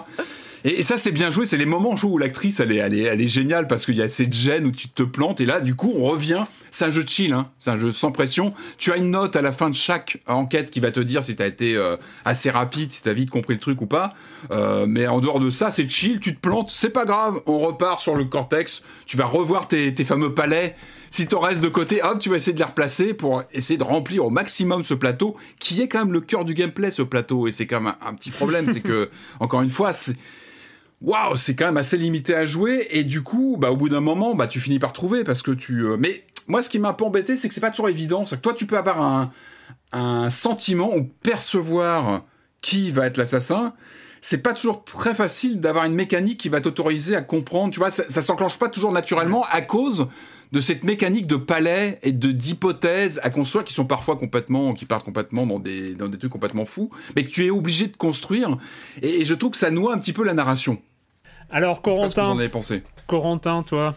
[0.70, 1.46] Et, ça, c'est bien joué.
[1.46, 4.02] C'est les moments où l'actrice, elle est, elle, est, elle est géniale parce qu'il y
[4.02, 5.40] a cette gêne où tu te plantes.
[5.40, 6.44] Et là, du coup, on revient.
[6.72, 7.50] C'est un jeu de chill, hein.
[7.58, 8.54] c'est un jeu sans pression.
[8.78, 11.38] Tu as une note à la fin de chaque enquête qui va te dire si
[11.38, 11.96] tu as été euh,
[12.26, 14.14] assez rapide, si tu vite compris le truc ou pas.
[14.52, 16.20] Euh, mais en dehors de ça, c'est chill.
[16.20, 17.40] Tu te plantes, c'est pas grave.
[17.46, 18.84] On repart sur le cortex.
[19.06, 20.76] Tu vas revoir tes, tes fameux palais
[21.10, 23.84] si t'en restes de côté, hop, tu vas essayer de les replacer pour essayer de
[23.84, 27.48] remplir au maximum ce plateau, qui est quand même le cœur du gameplay, ce plateau.
[27.48, 29.10] Et c'est quand même un, un petit problème, c'est que,
[29.40, 30.18] encore une fois, c'est
[31.02, 32.88] waouh, c'est quand même assez limité à jouer.
[32.92, 35.52] Et du coup, bah, au bout d'un moment, bah, tu finis par trouver parce que
[35.52, 35.82] tu.
[35.82, 38.26] Euh, mais moi, ce qui m'a un peu embêté, c'est que c'est pas toujours évident.
[38.26, 39.32] C'est que toi, tu peux avoir un,
[39.92, 42.24] un sentiment ou percevoir
[42.62, 43.74] qui va être l'assassin.
[44.22, 47.72] C'est pas toujours très facile d'avoir une mécanique qui va t'autoriser à comprendre.
[47.72, 50.08] Tu vois, ça, s'enclenche pas toujours naturellement à cause
[50.52, 54.86] de cette mécanique de palais et de d'hypothèses à construire qui sont parfois complètement, qui
[54.86, 57.98] partent complètement dans des, dans des trucs complètement fous, mais que tu es obligé de
[57.98, 58.58] construire.
[59.02, 60.82] Et, je trouve que ça noie un petit peu la narration.
[61.50, 62.84] Alors, Corentin, vous en avez pensé.
[63.08, 63.96] Corentin, toi,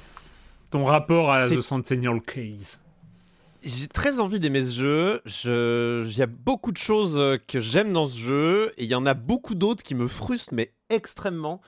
[0.70, 2.78] ton rapport à The Centennial Case
[3.62, 6.02] j'ai très envie d'aimer ce jeu.
[6.06, 8.94] Il y a beaucoup de choses euh, que j'aime dans ce jeu et il y
[8.94, 11.60] en a beaucoup d'autres qui me frustrent, mais extrêmement.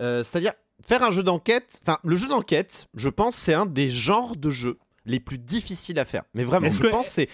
[0.00, 0.52] Euh, c'est-à-dire,
[0.86, 4.50] faire un jeu d'enquête, enfin, le jeu d'enquête, je pense, c'est un des genres de
[4.50, 6.22] jeux les plus difficiles à faire.
[6.34, 7.28] Mais vraiment, je pense c'est.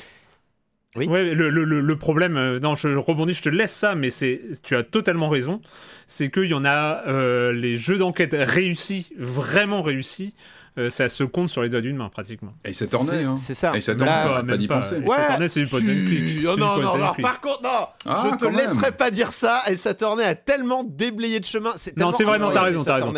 [0.97, 1.07] Oui.
[1.07, 4.41] Ouais, le, le, le, problème, euh, non, je rebondis, je te laisse ça, mais c'est,
[4.63, 5.61] tu as totalement raison.
[6.07, 10.35] C'est qu'il y en a euh, les jeux d'enquête réussis, vraiment réussis,
[10.79, 12.53] euh, ça se compte sur les doigts d'une main pratiquement.
[12.65, 13.35] Et il s'attornait, hein.
[13.37, 13.73] C'est ça.
[13.75, 14.97] Et il s'attornait pas, pas d'y penser.
[14.99, 18.93] Ouais, c'est une pote oh, non, non, non, par contre, non, ah, je te laisserai
[18.93, 19.63] pas dire ça.
[19.69, 21.73] Et Saturné a tellement déblayé de chemin.
[21.97, 23.13] Non, c'est vrai, non, t'as raison, t'as raison,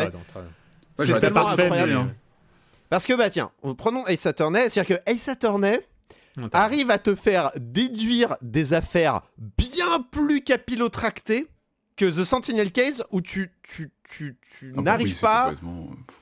[0.98, 1.92] C'est tellement incroyable.
[1.92, 2.10] Hein.
[2.90, 5.78] Parce que, bah tiens, prenons Ace Attorney, c'est-à-dire que Ace Attorney
[6.52, 9.22] arrive à te faire déduire des affaires
[9.56, 11.48] bien plus capillotractées
[11.96, 15.54] que The Sentinel Case où tu, tu, tu, tu ah bah n'arrives pas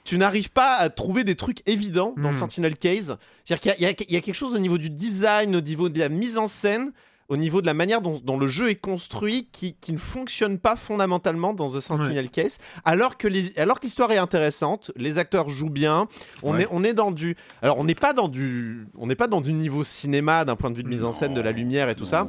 [0.05, 2.39] tu n'arrives pas à trouver des trucs évidents dans hmm.
[2.39, 3.19] Sentinel Case.
[3.45, 6.09] C'est-à-dire qu'il y, y, a quelque chose au niveau du design, au niveau de la
[6.09, 6.93] mise en scène,
[7.29, 10.59] au niveau de la manière dont, dont le jeu est construit qui, qui, ne fonctionne
[10.59, 15.19] pas fondamentalement dans The Sentinel Case alors que les, alors que l'histoire est intéressante, les
[15.19, 16.09] acteurs jouent bien,
[16.43, 19.29] on est on est dans du alors on n'est pas dans du on n'est pas
[19.29, 21.89] dans du niveau cinéma d'un point de vue de mise en scène de la lumière
[21.89, 22.29] et tout ça.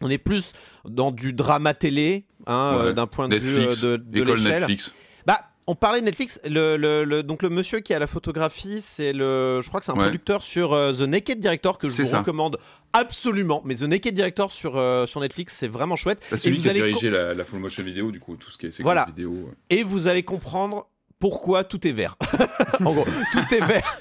[0.00, 0.52] On est plus
[0.84, 4.60] dans du drama télé, hein, euh, d'un point de vue euh, de, de l'échelle.
[4.60, 4.94] Netflix.
[5.68, 6.40] On parlait de Netflix.
[6.46, 9.96] Le, donc le monsieur qui a la photographie, c'est le, je crois que c'est un
[9.96, 12.58] producteur sur euh, The Naked Director que je vous recommande
[12.94, 13.60] absolument.
[13.66, 16.24] Mais The Naked Director sur euh, sur Netflix, c'est vraiment chouette.
[16.30, 18.66] Bah, c'est lui qui a dirigé la, full motion vidéo, du coup, tout ce qui
[18.66, 19.04] est voilà.
[19.08, 19.50] vidéo.
[19.68, 20.88] Et vous allez comprendre
[21.20, 22.16] pourquoi tout est vert.
[22.84, 23.98] en gros, tout est vert.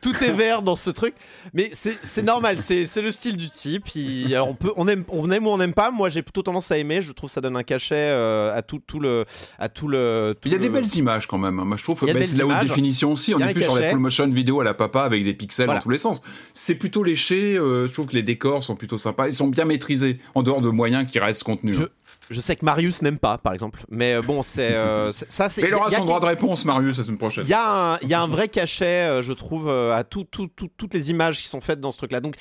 [0.00, 1.14] tout est vert dans ce truc.
[1.52, 3.84] Mais c'est normal, c'est le style du type.
[4.28, 5.90] alors on, peut, on, aime, on aime ou on n'aime pas.
[5.90, 7.02] Moi, j'ai plutôt tendance à aimer.
[7.02, 9.24] Je trouve que ça donne un cachet euh, à tout, tout, le.
[9.58, 11.58] À tout le il y a des belles images quand même.
[11.58, 11.64] Hein.
[11.64, 13.34] Moi, je trouve que c'est la haute définition aussi.
[13.34, 15.78] On est plus sur la full motion vidéo à la papa avec des pixels dans
[15.78, 16.22] tous les sens.
[16.54, 17.56] C'est plutôt léché.
[17.56, 19.28] Euh, je trouve que les décors sont plutôt sympas.
[19.28, 21.76] Ils sont bien maîtrisés en dehors de moyens qui restent contenus.
[21.76, 21.88] Je, hein.
[22.30, 23.82] Je sais que Marius n'aime pas, par exemple.
[23.90, 24.72] Mais euh, bon, c'est.
[25.28, 25.62] ça, c'est.
[25.62, 27.44] Mais il aura son droit de réponse, Marius, la semaine prochaine.
[27.44, 30.94] Il y, a un, y a un vrai cachet, je trouve, à tout, tout, toutes
[30.94, 32.20] les images qui sont faites dans ce truc-là.
[32.20, 32.36] Donc,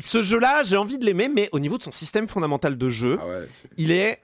[0.00, 3.18] ce jeu-là, j'ai envie de l'aimer, mais au niveau de son système fondamental de jeu,
[3.20, 3.40] ah
[3.76, 4.22] il est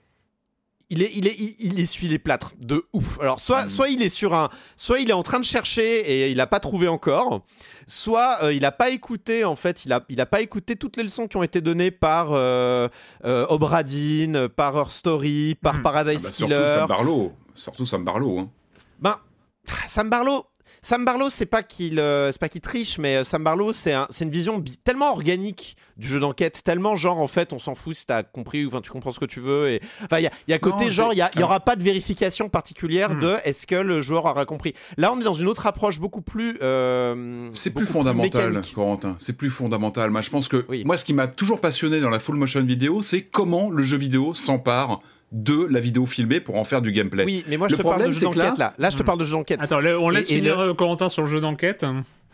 [0.91, 3.19] il est, il est, il, essuie les plâtres de ouf.
[3.21, 3.69] Alors soit, mm.
[3.69, 6.47] soit il est sur un, soit il est en train de chercher et il n'a
[6.47, 7.43] pas trouvé encore,
[7.87, 10.97] soit euh, il n'a pas écouté en fait, il a, il a pas écouté toutes
[10.97, 12.89] les leçons qui ont été données par euh,
[13.25, 15.83] euh Obradine, par Her Story, par mm.
[15.83, 16.55] Paradise ah bah, Killer.
[16.55, 18.39] Surtout Sam Barlow, surtout Sam Barlow.
[18.39, 18.51] Hein.
[18.99, 19.17] Ben,
[19.87, 20.47] Sam Barlow,
[20.83, 24.31] Sam Barlow, c'est pas qu'il euh, pas qu'il triche, mais euh, Sam Barlow, c'est une
[24.31, 28.23] vision tellement organique du jeu d'enquête, tellement genre en fait, on s'en fout si t'as
[28.23, 29.69] compris ou enfin tu comprends ce que tu veux.
[29.71, 33.21] Et enfin, il y a, côté genre, il y, aura pas de vérification particulière hmm.
[33.21, 34.75] de est-ce que le joueur aura compris.
[34.97, 36.57] Là, on est dans une autre approche beaucoup plus.
[36.63, 39.17] Euh, c'est plus fondamental, Corentin.
[39.19, 40.11] C'est plus fondamental.
[40.11, 43.03] Moi, je pense que moi, ce qui m'a toujours passionné dans la full motion vidéo,
[43.03, 45.01] c'est comment le jeu vidéo s'empare
[45.33, 47.25] de la vidéo filmée pour en faire du gameplay.
[47.25, 48.75] Oui, mais moi je te parle de jeu d'enquête là.
[48.79, 48.91] là.
[48.91, 49.07] je te hmm.
[49.07, 49.59] parle de jeu d'enquête.
[49.63, 51.85] Attends, on laisse finir euh, Corentin sur le jeu d'enquête.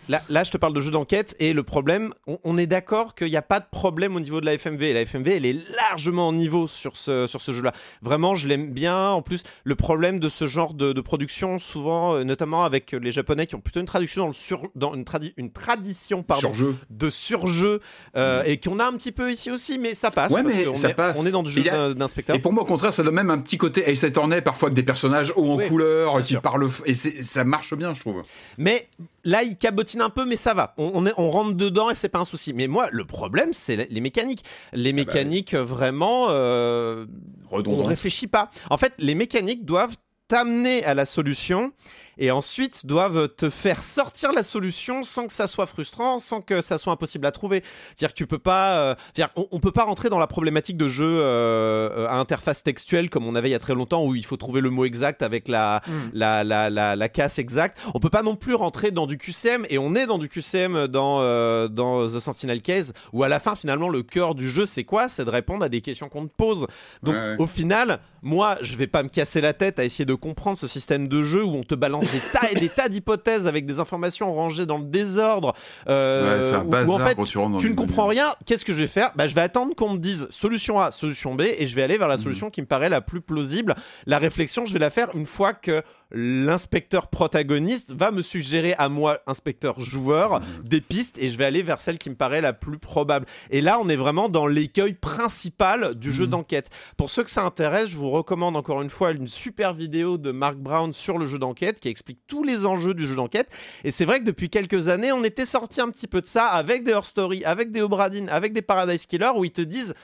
[0.08, 3.36] Là, je te parle de jeu d'enquête et le problème, on, est d'accord qu'il n'y
[3.36, 4.92] a pas de problème au niveau de la FMV.
[4.92, 7.72] La FMV, elle est largement en niveau sur ce, sur ce jeu-là.
[8.02, 9.08] Vraiment, je l'aime bien.
[9.08, 13.46] En plus, le problème de ce genre de, production, souvent, euh, notamment avec les Japonais
[13.46, 15.04] qui ont plutôt une traduction dans, le sur, dans une,
[15.36, 16.52] une tradition pardon,
[16.90, 17.80] de surjeu
[18.16, 18.46] euh, mm.
[18.46, 20.32] et qu'on a un petit peu ici aussi, mais ça passe.
[20.32, 21.18] Ouais, mais ça est, passe.
[21.20, 22.36] On est dans du jeu d'inspecteur.
[22.36, 24.76] Et pour moi, au contraire, ça donne même un petit côté Ace Attorney, parfois avec
[24.76, 26.68] des personnages hauts en couleur qui parlent.
[26.84, 28.22] Et ça marche bien, je trouve.
[28.58, 28.88] Mais
[29.24, 30.74] là, il cabotine un peu, mais ça va.
[30.78, 32.52] On, on rentre dedans et c'est pas un souci.
[32.52, 34.44] Mais moi, le problème, c'est les mécaniques.
[34.72, 37.06] Les ah bah mécaniques, vraiment, euh,
[37.50, 38.50] on réfléchit pas.
[38.70, 39.96] En fait, les mécaniques doivent
[40.28, 41.72] t'amener à la solution
[42.18, 46.62] et ensuite doivent te faire sortir la solution sans que ça soit frustrant, sans que
[46.62, 47.62] ça soit impossible à trouver.
[47.94, 48.94] C'est-à-dire que tu peux pas, euh,
[49.36, 53.26] on, on, peut pas rentrer dans la problématique de jeu euh, à interface textuelle comme
[53.26, 55.48] on avait il y a très longtemps où il faut trouver le mot exact avec
[55.48, 55.92] la, mm.
[56.14, 57.78] la, la, la, la, casse exacte.
[57.94, 60.86] On peut pas non plus rentrer dans du QCM et on est dans du QCM
[60.86, 64.66] dans, euh, dans The Sentinel Case où à la fin finalement le cœur du jeu
[64.66, 65.08] c'est quoi?
[65.08, 66.66] C'est de répondre à des questions qu'on te pose.
[67.02, 70.58] Donc au final, moi je vais pas me casser la tête à essayer de comprendre
[70.58, 73.66] ce système de jeu où on te balance des tas et des tas d'hypothèses avec
[73.66, 75.54] des informations rangées dans le désordre.
[75.88, 78.32] Euh, ouais, en fait, tu ne comprends rien.
[78.46, 79.12] Qu'est-ce que je vais faire?
[79.16, 81.98] Bah, Je vais attendre qu'on me dise solution A, solution B, et je vais aller
[81.98, 82.22] vers la mm.
[82.22, 83.74] solution qui me paraît la plus plausible.
[84.06, 85.82] La réflexion, je vais la faire une fois que
[86.14, 90.44] l'inspecteur protagoniste va me suggérer à moi, inspecteur joueur, mm.
[90.64, 93.26] des pistes, et je vais aller vers celle qui me paraît la plus probable.
[93.50, 96.30] Et là, on est vraiment dans l'écueil principal du jeu mm.
[96.30, 96.70] d'enquête.
[96.96, 100.30] Pour ceux que ça intéresse, je vous recommande encore une fois une super vidéo de
[100.30, 103.52] Mark Brown sur le jeu d'enquête qui explique tous les enjeux du jeu d'enquête.
[103.82, 106.46] Et c'est vrai que depuis quelques années, on était sorti un petit peu de ça
[106.46, 109.94] avec des Her Story, avec des Obradin, avec des Paradise Killer, où ils te disent,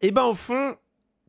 [0.00, 0.76] eh ben au fond,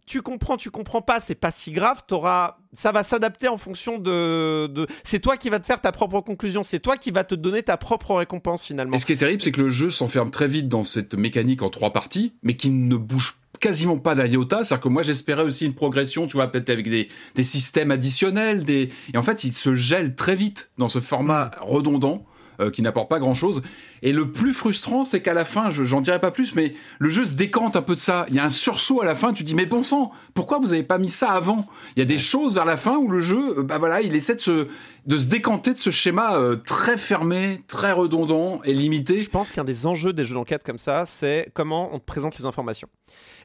[0.10, 4.00] tu comprends, tu comprends pas, c'est pas si grave, t'auras, ça va s'adapter en fonction
[4.00, 4.88] de, de...
[5.04, 7.62] c'est toi qui vas te faire ta propre conclusion, c'est toi qui va te donner
[7.62, 8.96] ta propre récompense finalement.
[8.96, 11.62] Et ce qui est terrible, c'est que le jeu s'enferme très vite dans cette mécanique
[11.62, 14.64] en trois parties, mais qui ne bouge quasiment pas d'iota.
[14.64, 18.64] C'est-à-dire que moi, j'espérais aussi une progression, tu vois, peut-être avec des, des systèmes additionnels,
[18.64, 18.90] des...
[19.14, 22.26] et en fait, il se gèle très vite dans ce format redondant.
[22.62, 23.62] Euh, qui n'apporte pas grand chose.
[24.02, 27.24] Et le plus frustrant, c'est qu'à la fin, j'en dirai pas plus, mais le jeu
[27.24, 28.26] se décante un peu de ça.
[28.28, 30.68] Il y a un sursaut à la fin, tu dis, mais bon sang, pourquoi vous
[30.68, 31.66] n'avez pas mis ça avant?
[31.96, 34.14] Il y a des choses vers la fin où le jeu, euh, bah voilà, il
[34.14, 34.68] essaie de se,
[35.06, 39.20] de se décanter de ce schéma euh, très fermé, très redondant et limité.
[39.20, 42.38] Je pense qu'un des enjeux des jeux d'enquête comme ça, c'est comment on te présente
[42.40, 42.90] les informations.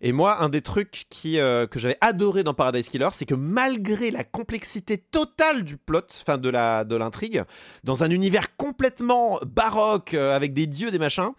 [0.06, 3.34] Et moi, un des trucs qui, euh, que j'avais adoré dans Paradise Killer, c'est que
[3.34, 7.42] malgré la complexité totale du plot, enfin de la de l'intrigue,
[7.84, 11.30] dans un univers complètement baroque euh, avec des dieux, des machins.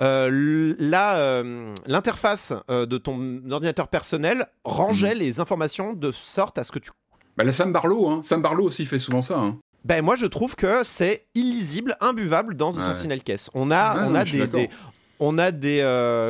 [0.00, 5.18] l'interface de ton ordinateur personnel rangeait mm.
[5.18, 6.90] les informations de sorte à ce que tu
[7.36, 8.18] bah, la Sam Barlow, hein.
[8.24, 9.38] Sam Barlow aussi fait souvent ça.
[9.38, 9.58] Hein.
[9.84, 13.48] Ben moi je trouve que c'est illisible, imbuvable dans The Sentinel Case.
[13.54, 14.68] On a, on, a des,
[15.20, 15.80] on a des,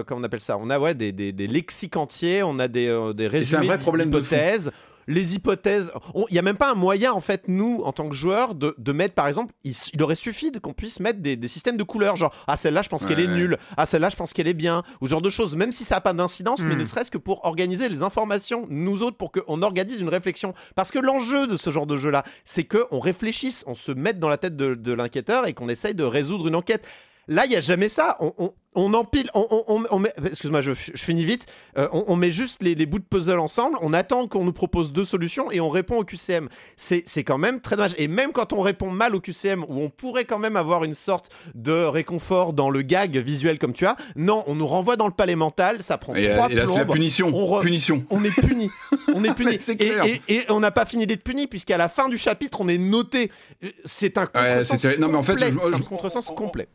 [0.06, 0.56] comment on appelle ça?
[0.58, 4.70] On a ouais des, des, lexiques entiers, on a des, euh, des résumés d'hypothèses.
[5.06, 5.90] les hypothèses.
[6.14, 8.74] Il n'y a même pas un moyen, en fait, nous, en tant que joueurs, de,
[8.76, 12.16] de mettre, par exemple, il, aurait suffi qu'on puisse mettre des, des, systèmes de couleurs,
[12.16, 14.82] genre, ah, celle-là, je pense qu'elle est nulle, ah, celle-là, je pense qu'elle est bien,
[15.00, 16.78] ou ce genre de choses, même si ça n'a pas d'incidence, mais hmm.
[16.78, 20.54] ne serait-ce que pour organiser les informations, nous autres, pour qu'on organise une réflexion.
[20.74, 24.28] Parce que l'enjeu de ce genre de jeu-là, c'est qu'on réfléchisse, on se mette dans
[24.28, 26.86] la tête de, de l'inquiéteur et qu'on essaye de résoudre une enquête.
[27.28, 28.16] Là, il n'y a jamais ça.
[28.20, 31.46] On, on empile, on, met, excuse-moi, je, finis vite.
[31.76, 33.76] Euh, on, met juste les, bouts de puzzle ensemble.
[33.80, 36.48] On attend qu'on nous propose deux solutions et on répond au QCM.
[36.76, 37.94] C'est quand même très dommage.
[37.98, 40.94] Et même quand on répond mal au QCM, où on pourrait quand même avoir une
[40.94, 45.06] sorte de réconfort dans le gag visuel comme tu as, non, on nous renvoie dans
[45.06, 45.82] le palais mental.
[45.82, 47.32] Ça prend et trois et là, c'est la punition.
[47.34, 48.04] On punition.
[48.10, 48.70] On est puni.
[49.14, 49.56] on est puni.
[50.28, 53.30] et, on n'a pas fini d'être puni puisqu'à la fin du chapitre, on est noté.
[53.84, 56.68] C'est un contresens non, mais en fait, un contresens complet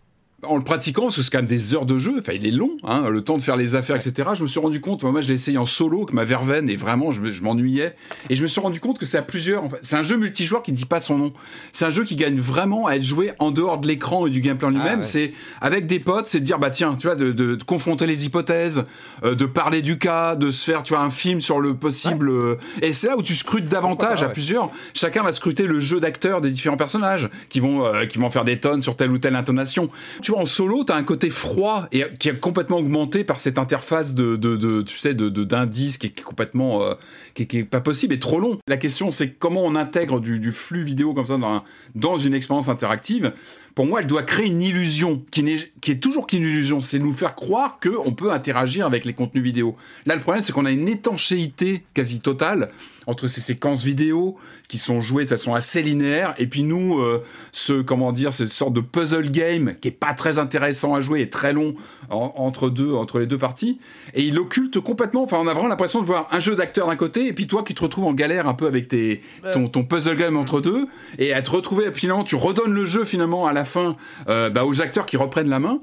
[0.48, 2.52] en le pratiquant, parce que c'est quand même des heures de jeu, enfin il est
[2.52, 4.30] long, hein, le temps de faire les affaires, etc.
[4.36, 6.76] Je me suis rendu compte, moi, je l'ai essayé en solo, que ma verveine, et
[6.76, 7.96] vraiment je, m'ennuyais.
[8.30, 9.64] Et je me suis rendu compte que c'est à plusieurs.
[9.82, 11.34] c'est un jeu multijoueur qui ne dit pas son nom.
[11.72, 14.42] C'est un jeu qui gagne vraiment à être joué en dehors de l'écran et du
[14.42, 15.04] gameplay en ah lui-même.
[15.04, 18.84] C'est avec des potes, c'est de dire bah tiens, tu vois, de, confronter les hypothèses,
[19.24, 22.30] euh, de parler du cas, de se faire, tu vois, un film sur le possible.
[22.30, 24.70] Euh, et c'est là où tu scrutes davantage à plusieurs.
[24.94, 28.44] Chacun va scruter le jeu d'acteurs des différents personnages qui vont euh, qui vont faire
[28.44, 29.90] des tonnes sur telle ou telle intonation.
[30.22, 34.14] Tu en solo, t'as un côté froid et qui est complètement augmenté par cette interface
[34.14, 36.94] de, de, tu sais, de d'indices qui est complètement, euh,
[37.34, 38.60] qui, est, pas possible et trop long.
[38.68, 41.64] La question, c'est comment on intègre du, flux vidéo comme ça dans,
[41.96, 43.34] dans une expérience interactive.
[43.76, 46.82] Pour moi, elle doit créer une illusion qui, n'est, est toujours qu'une illusion.
[46.82, 49.76] C'est nous faire croire qu'on peut interagir avec les contenus vidéo.
[50.06, 52.70] Là, le problème, c'est qu'on a une étanchéité quasi totale
[53.08, 54.38] entre ces séquences vidéo
[54.68, 58.50] qui sont jouées de façon assez linéaire et puis nous euh, ce comment dire cette
[58.50, 61.76] sorte de puzzle game qui est pas très intéressant à jouer et très long
[62.10, 63.80] entre deux entre les deux parties.
[64.14, 65.24] Et il occulte complètement.
[65.24, 67.64] Enfin on a vraiment l'impression de voir un jeu d'acteur d'un côté et puis toi
[67.64, 69.22] qui te retrouves en galère un peu avec tes
[69.54, 73.06] ton, ton puzzle game entre deux et à te retrouver finalement tu redonnes le jeu
[73.06, 73.96] finalement à la fin
[74.30, 75.82] euh, bah, aux acteurs qui reprennent la main.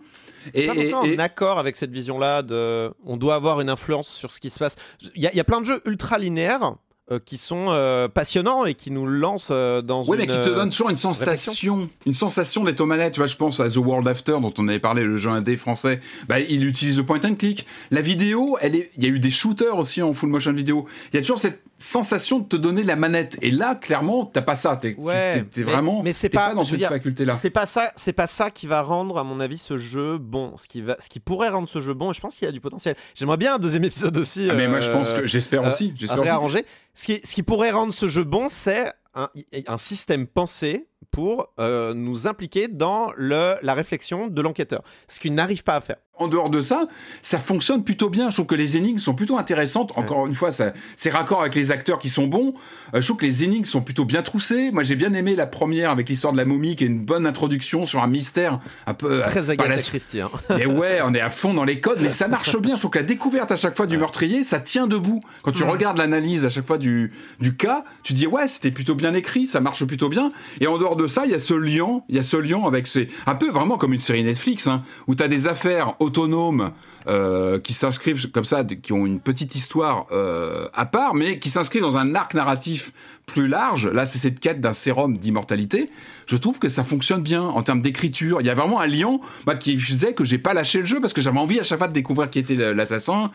[0.54, 4.32] Et, pas forcément en accord avec cette vision-là de on doit avoir une influence sur
[4.32, 4.76] ce qui se passe.
[5.14, 6.76] Il y, y, a plein de jeux ultra linéaires
[7.12, 10.10] euh, qui sont euh, passionnants et qui nous lancent euh, dans une.
[10.10, 13.14] Oui, mais qui te donnent toujours une sensation, une sensation d'être aux manettes.
[13.14, 15.56] Tu vois, je pense à The World After dont on avait parlé, le jeu indé
[15.56, 15.98] français.
[16.28, 17.66] Bah, il utilise le point and click.
[17.90, 18.92] La vidéo, elle est.
[18.96, 20.86] Il y a eu des shooters aussi en full motion vidéo.
[21.12, 23.38] Il y a toujours cette sensation de te donner la manette.
[23.42, 24.76] Et là, clairement, t'as pas ça.
[24.76, 26.02] T'es ouais, vraiment.
[26.02, 27.34] Mais c'est pas, dans cette faculté-là.
[27.34, 27.90] C'est pas ça.
[27.96, 30.56] C'est pas ça qui va rendre, à mon avis, ce jeu bon.
[30.56, 32.10] Ce qui va, ce qui pourrait rendre ce jeu bon.
[32.10, 32.94] Et je pense qu'il y a du potentiel.
[33.14, 34.48] J'aimerais bien un deuxième épisode aussi.
[34.50, 35.92] Ah, mais moi, je pense que j'espère aussi.
[35.96, 36.64] J'espère réarranger.
[36.94, 39.28] Ce qui, ce qui pourrait rendre ce jeu bon, c'est un,
[39.66, 45.34] un, système pensé pour euh, nous impliquer dans le, la réflexion de l'enquêteur, ce qu'il
[45.34, 46.86] n'arrive pas à faire en dehors de ça,
[47.22, 48.30] ça fonctionne plutôt bien.
[48.30, 49.92] Je trouve que les énigmes sont plutôt intéressantes.
[49.96, 52.54] Encore une fois, c'est raccord avec les acteurs qui sont bons.
[52.94, 54.70] Euh, je trouve que les énigmes sont plutôt bien troussées.
[54.70, 57.26] Moi, j'ai bien aimé la première avec l'histoire de la momie, qui est une bonne
[57.26, 60.20] introduction sur un mystère un peu très Agatha Christie.
[60.20, 60.30] Hein.
[60.58, 62.76] Et ouais, on est à fond dans les codes, mais ça marche bien.
[62.76, 65.22] Je trouve que la découverte à chaque fois du meurtrier, ça tient debout.
[65.42, 68.94] Quand tu regardes l'analyse à chaque fois du du cas, tu dis ouais, c'était plutôt
[68.94, 70.30] bien écrit, ça marche plutôt bien.
[70.60, 72.62] Et en dehors de ça, il y a ce lien, il y a ce lien
[72.66, 75.94] avec ces un peu vraiment comme une série Netflix, hein, où tu as des affaires
[76.10, 76.72] autonomes
[77.06, 81.48] euh, qui s'inscrivent comme ça, qui ont une petite histoire euh, à part, mais qui
[81.48, 82.92] s'inscrivent dans un arc narratif
[83.26, 83.86] plus large.
[83.86, 85.88] Là, c'est cette quête d'un sérum d'immortalité.
[86.26, 88.40] Je trouve que ça fonctionne bien en termes d'écriture.
[88.40, 89.18] Il y a vraiment un lien
[89.60, 91.88] qui faisait que j'ai pas lâché le jeu parce que j'avais envie à chaque fois
[91.88, 93.30] de découvrir qui était l'assassin,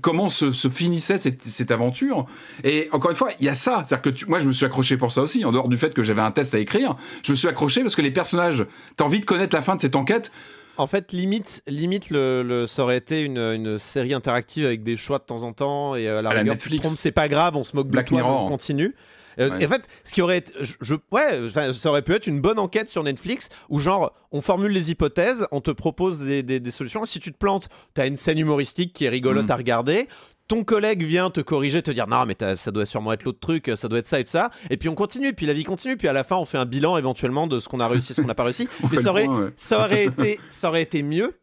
[0.00, 2.26] comment se, finissait cette, aventure.
[2.62, 3.82] Et encore une fois, il y a ça.
[3.86, 6.02] C'est-à-dire que moi, je me suis accroché pour ça aussi, en dehors du fait que
[6.02, 6.94] j'avais un test à écrire.
[7.24, 9.80] Je me suis accroché parce que les personnages, t'as envie de connaître la fin de
[9.80, 10.30] cette enquête.
[10.78, 15.24] En fait, limite, limite le, ça aurait été une, série interactive avec des choix de
[15.24, 16.94] temps en temps et euh, la, rigueur, Netflix.
[16.96, 18.94] c'est pas grave, on se moque de toi, on continue.
[19.38, 22.58] Euh, en fait, ce qui aurait été, je, ouais, ça aurait pu être une bonne
[22.58, 27.04] enquête sur Netflix où genre on formule les hypothèses, on te propose des, des, solutions.
[27.06, 29.52] si tu te plantes, t'as une scène humoristique qui est rigolote mm.
[29.52, 30.08] à regarder
[30.48, 33.70] ton collègue vient te corriger, te dire non mais ça doit sûrement être l'autre truc,
[33.74, 36.08] ça doit être ça et ça, et puis on continue, puis la vie continue, puis
[36.08, 38.26] à la fin on fait un bilan éventuellement de ce qu'on a réussi, ce qu'on
[38.26, 38.68] n'a pas réussi.
[38.90, 41.38] mais ça aurait, ça aurait été, ça aurait été mieux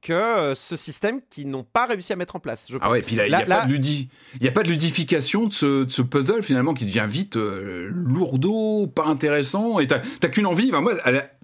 [0.00, 2.66] que euh, ce système qu'ils n'ont pas réussi à mettre en place.
[2.70, 6.42] Je Ah ouais, puis là, il n'y a, a, pas de ludification de ce, puzzle
[6.42, 10.72] finalement qui devient vite euh, lourdeau, pas intéressant, et t'as qu'une envie.
[10.72, 10.94] moi,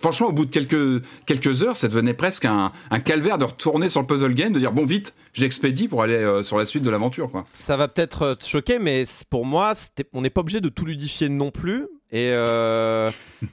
[0.00, 2.72] franchement, au bout de quelques, quelques heures, ça devenait presque un,
[3.04, 6.14] calvaire de retourner sur le puzzle game, de dire bon, vite, je l'expédie pour aller
[6.14, 7.30] euh, sur la suite de l'aventure.
[7.52, 9.74] Ça va peut-être te choquer, mais pour moi,
[10.12, 11.86] on n'est pas obligé de tout ludifier non plus.
[12.12, 12.30] Et,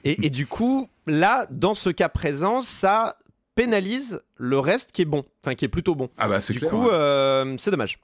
[0.04, 3.16] et, et, du coup, là, dans ce cas présent, ça
[3.54, 6.10] pénalise le reste qui est bon, enfin qui est plutôt bon.
[6.18, 7.98] Ah bah c'est Du coup, euh, c'est dommage.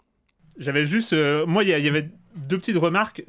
[0.59, 1.14] j'avais juste,
[1.47, 3.24] moi, il y, avait deux petites remarques.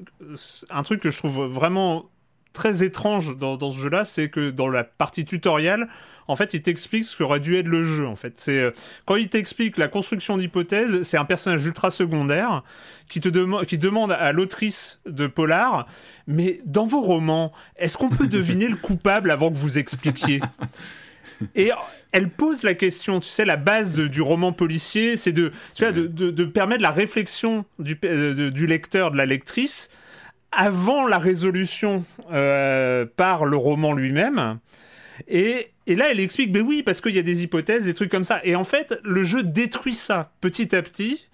[0.70, 2.10] Un truc que je trouve vraiment
[2.54, 5.88] très étrange dans, dans ce jeu-là, c'est que dans la partie tutoriel,
[6.28, 8.08] en fait, il t'explique ce qu'aurait dû être le jeu.
[8.08, 8.72] En fait, c'est euh,
[9.06, 12.64] quand il t'explique la construction d'hypothèses, c'est un personnage ultra secondaire
[13.10, 15.88] qui te qui demande à l'autrice de Polar,
[16.28, 20.40] mais dans vos romans, est-ce qu'on peut deviner le coupable avant que vous expliquiez?
[21.56, 21.72] Et
[22.12, 25.92] elle pose la question, tu sais, la base du roman policier, c'est de, tu vois,
[25.92, 29.90] de, permettre la réflexion du, euh, du lecteur, de la lectrice,
[30.52, 34.60] avant la résolution euh, par le roman lui-même.
[35.28, 38.24] Et, là, elle explique, ben oui, parce qu'il y a des hypothèses, des trucs comme
[38.24, 38.42] ça.
[38.44, 41.28] Et en fait, le jeu détruit ça petit à petit.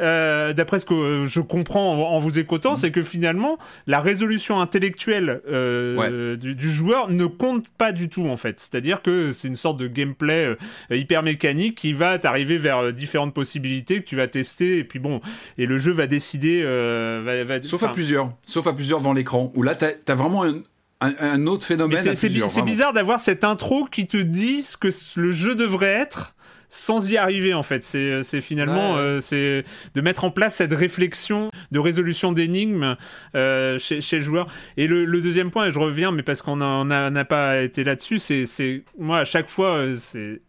[0.00, 5.40] Euh, d'après ce que je comprends en, vous écoutant, c'est que finalement, la résolution intellectuelle
[5.48, 8.60] euh, du, joueur ne compte pas du tout, en fait.
[8.60, 10.56] C'est-à-dire que c'est une sorte de gameplay
[10.90, 14.98] euh, hyper mécanique qui va t'arriver vers différentes possibilités que tu vas tester, et puis
[14.98, 15.20] bon,
[15.56, 16.62] et le jeu va décider.
[17.62, 20.62] sauf à plusieurs, sauf à plusieurs devant l'écran, où là, t'as as vraiment un
[21.00, 22.14] un, autre phénomène.
[22.14, 26.34] C'est bizarre d'avoir cette intro qui te dit ce que le jeu devrait être
[26.68, 27.84] sans y arriver en fait.
[27.84, 29.64] C'est finalement euh, c'est
[29.94, 32.96] de mettre en place cette réflexion de résolution d'énigmes
[33.34, 34.46] euh, chez, chez, le joueur.
[34.76, 38.82] Et le, deuxième point, et je reviens, mais parce qu'on n'a pas été là-dessus, c'est
[38.98, 40.40] moi à chaque fois euh, c'est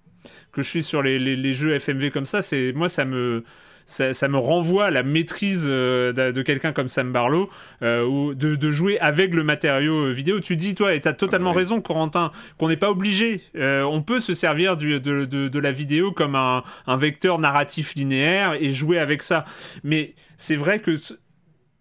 [0.52, 3.44] que je suis sur les, les, les jeux FMV comme ça, c'est moi ça me
[3.90, 7.49] ça, me renvoie à la maîtrise euh, de, quelqu'un comme Sam Barlow,
[7.82, 10.40] euh, ou de, jouer avec le matériau euh, vidéo.
[10.40, 13.41] Tu dis, toi, et tu as totalement raison, Corentin, qu'on n'est pas obligé.
[13.56, 18.53] on peut se servir du, de, de, la vidéo comme un, un, vecteur narratif linéaire
[18.60, 19.45] et jouer avec ça.
[19.84, 20.98] Mais c'est vrai que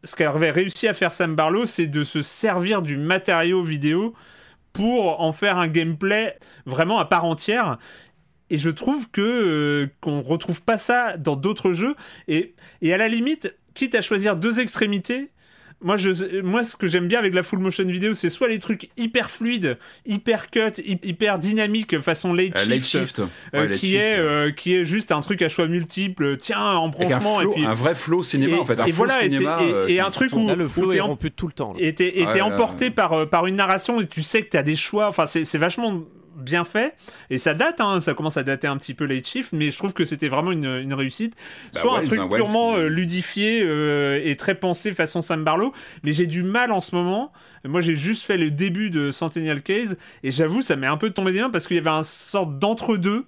[0.04, 4.14] ce qu'avait réussi à faire Sam Barlow, c'est de se servir du matériau vidéo
[4.72, 7.78] pour en faire un gameplay vraiment à part entière
[8.50, 11.94] et je trouve que euh, qu'on retrouve pas ça dans d'autres jeux
[12.28, 15.30] et, et à la limite quitte à choisir deux extrémités
[15.80, 18.58] moi, je, moi, ce que j'aime bien avec la full motion vidéo, c'est soit les
[18.58, 23.22] trucs hyper fluides, hyper cut, hyper dynamiques, façon late euh, shift,
[23.54, 27.38] euh, qui, est, qui est juste un truc à choix multiples, tiens, en branchement.
[27.38, 28.80] Un, et puis, un vrai flow cinéma, en fait.
[28.80, 29.60] Un et voilà, cinéma.
[29.86, 30.48] Et, un truc où.
[30.52, 31.74] le flow est rompu tout le temps.
[31.78, 35.06] Et t'es emporté par, par une narration et tu sais que t'as des choix.
[35.06, 36.02] Enfin, c'est vachement
[36.38, 36.94] bien fait.
[37.30, 39.76] Et ça date, hein, ça commence à dater un petit peu Late Shift, mais je
[39.76, 41.34] trouve que c'était vraiment une, réussite.
[41.74, 46.12] Bah Soit un truc purement euh, ludifié euh, et très pensé façon Sam Barlow, mais
[46.12, 47.32] j'ai du mal en ce moment.
[47.64, 51.10] Moi, j'ai juste fait le début de Centennial Case, et j'avoue, ça m'est un peu
[51.10, 53.26] tombé des mains parce qu'il y avait un sorte d'entre-deux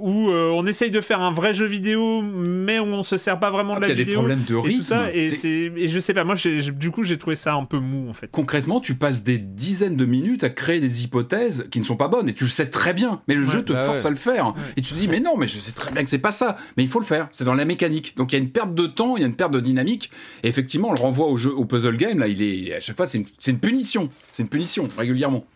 [0.00, 3.50] où euh, on essaye de faire un vrai jeu vidéo, mais on se sert pas
[3.50, 4.04] vraiment de la vidéo.
[4.04, 4.70] Il y a des problèmes de rythme.
[4.70, 7.78] Et, tout ça, et, je sais pas, moi, du coup, j'ai trouvé ça un peu
[7.78, 8.28] mou, en fait.
[8.30, 12.08] Concrètement, tu passes des dizaines de minutes à créer des hypothèses qui ne sont pas
[12.08, 14.16] bonnes, et tu le sais très bien, mais le jeu te bah force à le
[14.16, 14.54] faire.
[14.76, 16.56] Et tu te dis, mais non, mais je sais très bien que c'est pas ça,
[16.76, 18.16] mais il faut le faire, c'est dans la mécanique.
[18.16, 20.10] Donc il y a une perte de temps, il y a une perte de dynamique,
[20.42, 22.96] et effectivement, on le renvoie au jeu, au puzzle game, là, il est, à chaque
[22.96, 25.46] fois, c'est une, une punition, c'est une punition, régulièrement.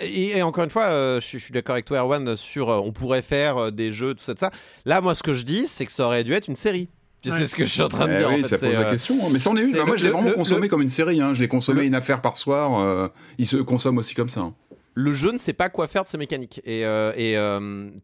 [0.00, 3.22] Et, encore une fois, euh, je, suis d'accord avec toi, Erwan, sur euh, on pourrait
[3.22, 4.50] faire euh, des jeux, tout ça, tout ça.
[4.84, 6.88] Là, moi, ce que je dis, c'est que ça aurait dû être une série.
[7.22, 8.30] Tu sais ce que je suis en train de eh dire.
[8.30, 9.16] Oui, ça pose la question.
[9.22, 9.28] Hein.
[9.30, 9.76] Mais c'en est une.
[9.84, 11.20] moi, je l'ai vraiment consommé comme une série.
[11.20, 11.34] Hein.
[11.34, 13.10] Je l'ai consommé une affaire par soir.
[13.36, 14.40] il se consomme aussi comme ça.
[14.40, 14.54] Hein.
[14.94, 16.60] Le jeu ne sait pas quoi faire de ses mécaniques.
[16.64, 17.36] Et, et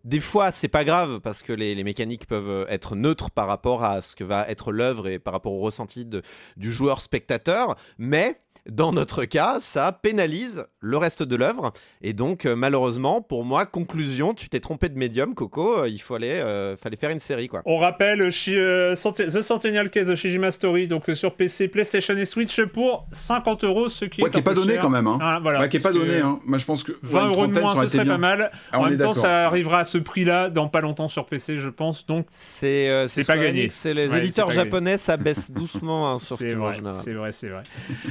[0.05, 3.85] des fois, c'est pas grave parce que les, les, mécaniques peuvent être neutres par rapport
[3.85, 6.21] à ce que va être l'œuvre et par rapport au ressenti de,
[6.59, 7.75] du joueur spectateur.
[7.97, 8.39] Mais
[8.71, 11.73] dans notre cas, ça pénalise le reste de l'œuvre.
[12.03, 15.81] Et donc, euh, malheureusement, pour moi, conclusion, tu t'es trompé de médium, Coco.
[15.81, 17.63] Euh, il fallait, euh, fallait faire une série, quoi.
[17.65, 23.07] On rappelle The Centennial Case of Shijima Story, donc sur PC, PlayStation et Switch pour
[23.13, 25.07] 50 euros, ce qui ouais, qui est pas donné quand même.
[25.07, 25.19] Hein.
[25.21, 26.21] Ah, voilà, qui est pas donné.
[26.21, 26.41] Hein.
[26.45, 28.51] Moi, je pense que 20 euros de moins, ce serait pas mal.
[28.73, 31.69] Ah, en même temps, ça arrivera à ce prix-là dans pas longtemps sur PC, je
[31.69, 32.07] pense.
[32.07, 33.69] Donc, c'est c'est pas gagné.
[33.71, 36.63] C'est les éditeurs japonais, ça baisse doucement hein, sur Steam
[37.03, 37.63] C'est vrai, c'est vrai.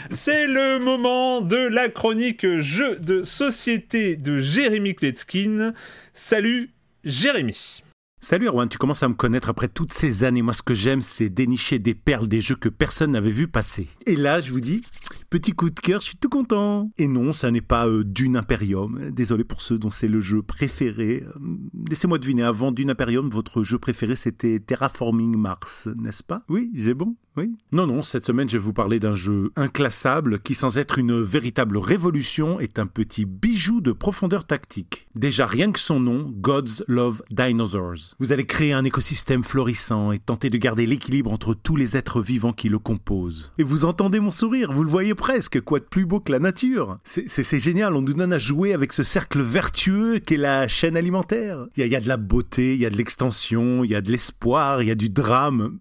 [0.10, 5.74] c'est le moment de la chronique jeu de société de Jérémy Kletskin.
[6.14, 6.72] Salut
[7.04, 7.84] Jérémy.
[8.22, 10.42] Salut Erwan, tu commences à me connaître après toutes ces années.
[10.42, 13.88] Moi, ce que j'aime, c'est dénicher des perles des jeux que personne n'avait vu passer.
[14.06, 14.82] Et là, je vous dis,
[15.36, 16.90] petit coup de cœur, je suis tout content.
[16.98, 19.12] Et non, ça n'est pas euh, Dune Imperium.
[19.12, 21.26] Désolé pour ceux dont c'est le jeu préféré.
[21.28, 21.40] Euh,
[21.90, 26.44] laissez-moi deviner, avant Dune Imperium, votre jeu préféré, c'était Terraforming Mars, n'est-ce pas?
[26.48, 27.54] Oui, j'ai bon Oui.
[27.74, 31.22] Non, non, cette semaine, je vais vous parler d'un jeu inclassable qui, sans être une
[31.22, 35.10] véritable révolution, est un petit bijou de profondeur tactique.
[35.16, 38.16] Déjà, rien que son nom, Gods Love Dinosaurs.
[38.20, 42.22] Vous allez créer un écosystème florissant et tenter de garder l'équilibre entre tous les êtres
[42.22, 43.52] vivants qui le composent.
[43.58, 46.38] Et vous entendez mon sourire, vous le voyez presque, quoi de plus beau que la
[46.38, 50.96] nature C'est génial, on nous donne à jouer avec ce cercle vertueux qu'est la chaîne
[50.96, 51.66] alimentaire.
[51.76, 54.12] Il y, a de la beauté, il y a de l'extension, il y a de
[54.12, 55.80] l'espoir, il y a du drame.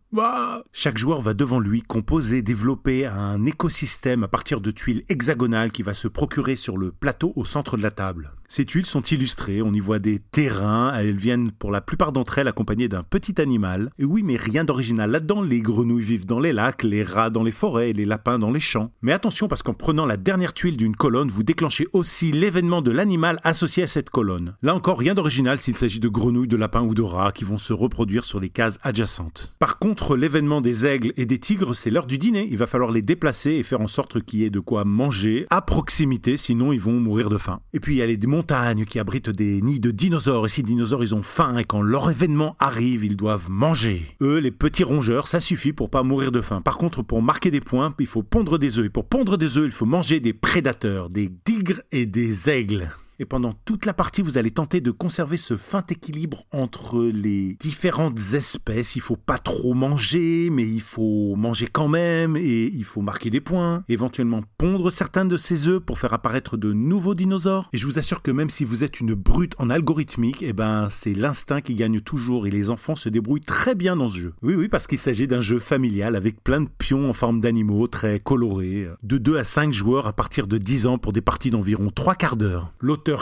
[0.73, 5.83] Chaque joueur va devant lui composer, développer un écosystème à partir de tuiles hexagonales qui
[5.83, 8.33] va se procurer sur le plateau au centre de la table.
[8.49, 12.39] Ces tuiles sont illustrées, on y voit des terrains, elles viennent pour la plupart d'entre
[12.39, 13.91] elles accompagnées d'un petit animal.
[13.99, 17.43] Et oui, mais rien d'original là-dedans, les grenouilles vivent dans les lacs, les rats dans
[17.43, 18.91] les forêts, les lapins dans les champs.
[19.03, 22.91] Mais attention parce qu'en prenant la dernière tuile d'une colonne, vous déclenchez aussi l'événement de
[22.91, 24.55] l'animal associé à cette colonne.
[24.63, 27.59] Là encore, rien d'original s'il s'agit de grenouilles, de lapins ou de rats qui vont
[27.59, 29.55] se reproduire sur les cases adjacentes.
[29.59, 32.49] Par contre, l'événement des aigles et des tigres, c'est l'heure du dîner.
[32.51, 35.47] Il va falloir les déplacer et faire en sorte qu'il y ait de quoi manger
[35.51, 37.61] à proximité, sinon ils vont mourir de faim.
[37.73, 40.47] Et puis il y a les qui abritent des nids de dinosaures.
[40.47, 44.17] Et si les dinosaures ils ont faim et quand leur événement arrive, ils doivent manger.
[44.21, 46.61] Eux, les petits rongeurs, ça suffit pour pas mourir de faim.
[46.61, 48.87] Par contre, pour marquer des points, il faut pondre des œufs.
[48.87, 52.91] Et pour pondre des œufs, il faut manger des prédateurs, des tigres et des aigles.
[53.25, 57.57] Et pendant toute la partie, vous allez tenter de conserver ce fin équilibre entre les
[57.59, 58.97] différentes espèces.
[58.97, 63.31] Il faut pas trop manger, mais il faut manger quand même, et il faut marquer
[63.31, 67.71] des points, éventuellement pondre certains de ces œufs pour faire apparaître de nouveaux dinosaures.
[67.73, 70.89] Et je vous assure que même si vous êtes une brute en algorithmique, eh ben
[70.91, 74.35] c'est l'instinct qui gagne toujours, et les enfants se débrouillent très bien dans ce jeu.
[74.43, 77.87] Oui, oui, parce qu'il s'agit d'un jeu familial avec plein de pions en forme d'animaux,
[77.87, 81.51] très colorés, de 2 à 5 joueurs à partir de 10 ans pour des parties
[81.51, 82.71] d'environ 3 quarts d'heure.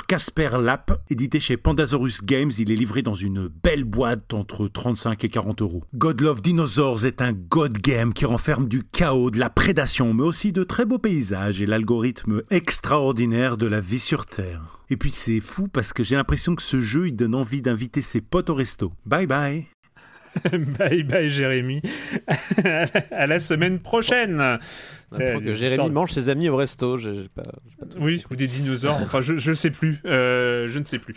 [0.06, 5.23] Casper Lap, édité chez Pandasaurus Games, il est livré dans une belle boîte entre 35
[5.24, 5.85] et 40 euros.
[5.94, 10.24] God Love Dinosaurs est un god game qui renferme du chaos, de la prédation, mais
[10.24, 14.81] aussi de très beaux paysages et l'algorithme extraordinaire de la vie sur Terre.
[14.90, 18.02] Et puis c'est fou parce que j'ai l'impression que ce jeu il donne envie d'inviter
[18.02, 18.93] ses potes au resto.
[19.06, 19.66] Bye bye
[20.78, 21.82] bye bye Jérémy.
[23.10, 24.59] à la semaine prochaine.
[25.18, 26.98] Que Jérémy mange ses amis au resto.
[27.98, 28.98] oui, ou des dinosaures.
[29.02, 30.01] Enfin, je ne sais plus.
[30.05, 31.14] Euh, je ne sais plus.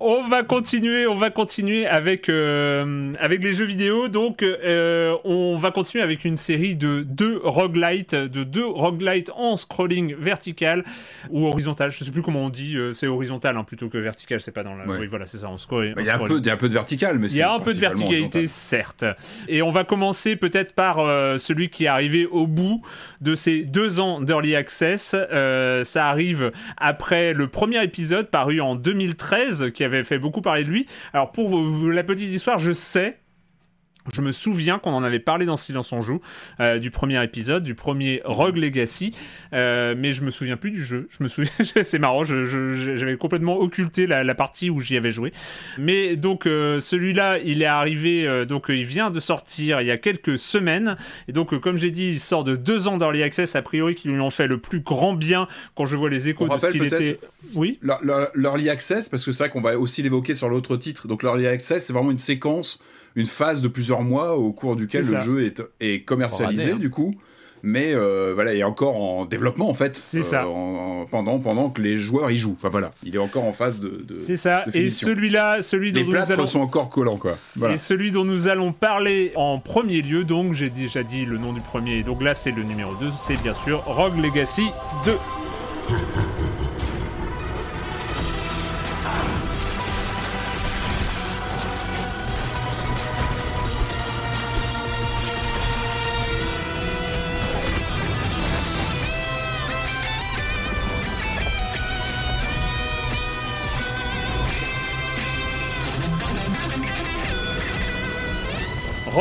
[0.00, 1.06] On va continuer.
[1.06, 4.08] On va continuer avec euh, avec les jeux vidéo.
[4.08, 9.56] Donc, euh, on va continuer avec une série de deux roguelites, de deux roguelites en
[9.56, 10.84] scrolling vertical
[11.30, 11.90] ou horizontal.
[11.90, 12.76] Je ne sais plus comment on dit.
[12.94, 14.40] c'est horizontal hein, plutôt que vertical.
[14.40, 14.86] C'est pas dans la.
[14.86, 15.48] Oui, voilà, c'est ça.
[15.70, 17.42] Il y a un peu, il y a un peu de vertical, mais il y
[17.42, 19.04] a un peu de verticalité, certes.
[19.48, 20.96] Et on va commencer peut-être par
[21.38, 22.82] celui qui est arrivé au bout
[23.22, 25.14] de ces deux ans d'Early Access.
[25.14, 30.64] Euh, ça arrive après le premier épisode paru en 2013 qui avait fait beaucoup parler
[30.64, 30.86] de lui.
[31.12, 31.58] Alors pour
[31.90, 33.21] la petite histoire, je sais
[34.12, 36.20] je me souviens qu'on en avait parlé dans Silence on joue
[36.60, 39.14] euh, du premier épisode, du premier Rogue Legacy,
[39.52, 41.08] euh, mais je me souviens plus du jeu.
[41.10, 41.52] Je me souviens,
[41.84, 45.32] c'est marrant, j'avais complètement occulté la, partie où j'y avais joué.
[45.78, 49.98] Mais donc euh, celui-là, il est arrivé, donc il vient de sortir il y a
[49.98, 50.96] quelques semaines,
[51.28, 54.08] et donc comme j'ai dit, il sort de deux ans d'early access a priori qui
[54.08, 56.84] lui ont fait le plus grand bien quand je vois les échos de ce qu'il
[56.84, 57.20] était.
[57.54, 57.78] Oui.
[58.34, 61.08] L'early access, parce que c'est vrai qu'on va aussi l'évoquer sur l'autre titre.
[61.08, 62.82] Donc l'early access, c'est vraiment une séquence
[63.16, 66.76] une phase de plusieurs mois au cours duquel le jeu est, est commercialisé, hein.
[66.76, 67.14] du coup
[67.62, 69.94] mais euh, voilà, il est encore en développement en fait.
[69.94, 70.44] C'est ça.
[70.44, 72.56] Euh, pendant, pendant que les joueurs y jouent.
[72.56, 74.04] Enfin voilà, il est encore en phase de.
[74.18, 74.64] c'est ça.
[74.74, 76.46] et celui-là, celui dont les nous allons...
[76.46, 77.32] sont encore collants quoi.
[77.70, 81.52] Et celui dont nous allons parler en premier lieu, donc j'ai déjà dit le nom
[81.52, 84.66] du premier, donc là c'est le numéro 2, c'est bien sûr Rogue Legacy
[85.04, 85.12] 2.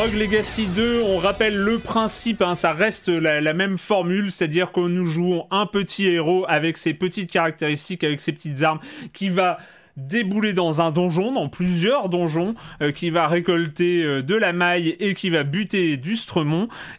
[0.01, 4.71] Rogue Legacy 2, on rappelle le principe, hein, ça reste la, la même formule, c'est-à-dire
[4.71, 8.79] que nous jouons un petit héros avec ses petites caractéristiques, avec ses petites armes,
[9.13, 9.59] qui va
[9.97, 14.95] débouler dans un donjon, dans plusieurs donjons, euh, qui va récolter euh, de la maille
[14.99, 16.15] et qui va buter du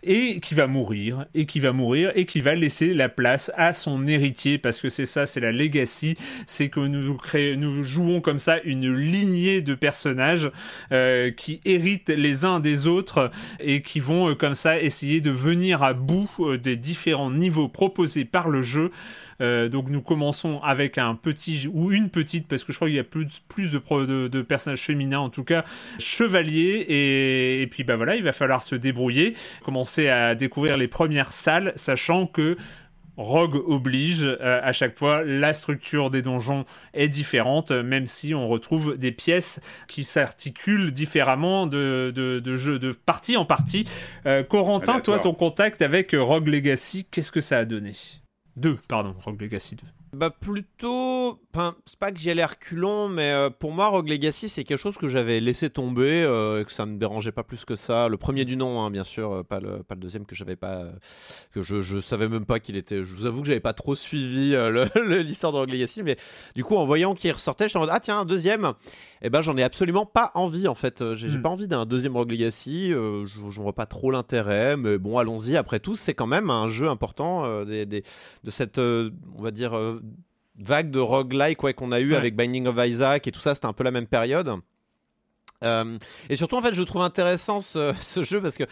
[0.03, 3.73] et qui va mourir et qui va mourir et qui va laisser la place à
[3.73, 4.59] son héritier.
[4.59, 6.17] Parce que c'est ça, c'est la legacy,
[6.47, 7.17] c'est que nous,
[7.57, 10.51] nous jouons comme ça une lignée de personnages
[10.91, 15.83] euh, qui héritent les uns des autres et qui vont comme ça essayer de venir
[15.83, 16.29] à bout
[16.63, 18.91] des différents niveaux proposés par le jeu
[19.41, 23.01] donc nous commençons avec un petit ou une petite, parce que je crois qu'il y
[23.01, 25.65] a plus, plus de, de, personnages féminins en tout cas,
[25.99, 26.85] chevalier.
[26.89, 29.35] Et, et, puis bah voilà, il va falloir se débrouiller,
[29.65, 32.57] commencer à découvrir les premières salles, sachant que
[33.17, 36.65] Rogue oblige, euh, à chaque fois, la structure des donjons
[36.95, 42.93] est différente, même si on retrouve des pièces qui s'articulent différemment de, de, jeu, de
[42.93, 43.87] partie en partie.
[44.27, 47.93] Euh, Corentin, toi, ton contact avec Rogue Legacy, qu'est-ce que ça a donné?
[48.57, 49.87] Deux, pardon, Rogue Legacy 2.
[50.15, 54.51] Bah plutôt, enfin, c'est pas que j'y allais reculons, mais euh, pour moi Rogue Legacy
[54.51, 57.65] c'est quelque chose que j'avais laissé tomber euh, et que ça me dérangeait pas plus
[57.65, 58.09] que ça.
[58.09, 60.55] Le premier du nom, hein, bien sûr, euh, pas le, pas le deuxième que j'avais
[60.55, 60.85] pas,
[61.53, 63.07] que je, je savais même pas qu'il était.
[63.07, 64.55] Je vous avoue que j'avais pas trop suivi
[65.25, 66.19] l'histoire de Rogue Legacy, mais
[66.55, 68.75] du coup en voyant qu'il ressortait, je suis en mode ah tiens un deuxième.
[69.23, 71.15] Et eh ben j'en ai absolument pas envie en fait.
[71.15, 71.43] J'ai hmm.
[71.43, 72.91] pas envie d'un deuxième Rogue Legacy.
[72.91, 75.57] je, je vois pas trop l'intérêt, mais bon allons-y.
[75.57, 78.03] Après tout, c'est quand même un jeu important des, des,
[78.45, 79.73] de cette, on va dire
[80.63, 83.67] vague de roguelike ouais, qu'on a eu avec Binding of Isaac et tout ça, c'était
[83.67, 84.55] un peu la même période.
[85.63, 85.99] Euh,
[86.29, 88.65] et surtout, en fait, je trouve intéressant ce, jeu parce que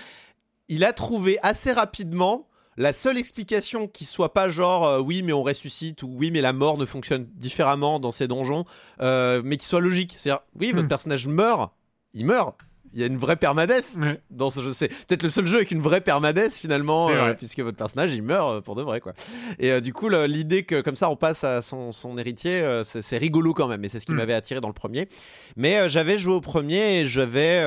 [0.68, 2.46] il a trouvé assez rapidement
[2.76, 6.40] la seule explication qui soit pas genre euh, oui mais on ressuscite ou oui mais
[6.40, 8.64] la mort ne fonctionne différemment dans ces donjons,
[9.00, 10.14] euh, mais qui soit logique.
[10.16, 10.88] C'est-à-dire oui votre hmm.
[10.88, 11.72] personnage meurt,
[12.14, 12.56] il meurt
[12.92, 13.98] il y a une vraie permadesse
[14.30, 14.72] dans ce jeu.
[14.72, 18.22] C'est peut-être le seul jeu avec une vraie permadesse finalement, euh, puisque votre personnage il
[18.22, 19.12] meurt euh, pour de vrai quoi.
[19.58, 23.18] Et euh, du coup l'idée que comme ça on passe à son, son héritier, c'est
[23.18, 23.84] rigolo quand même.
[23.84, 24.16] Et c'est ce qui mm.
[24.16, 25.08] m'avait attiré dans le premier.
[25.56, 27.60] Mais j'avais joué au premier et j'avais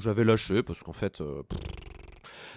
[0.00, 1.22] j'avais lâché parce qu'en fait.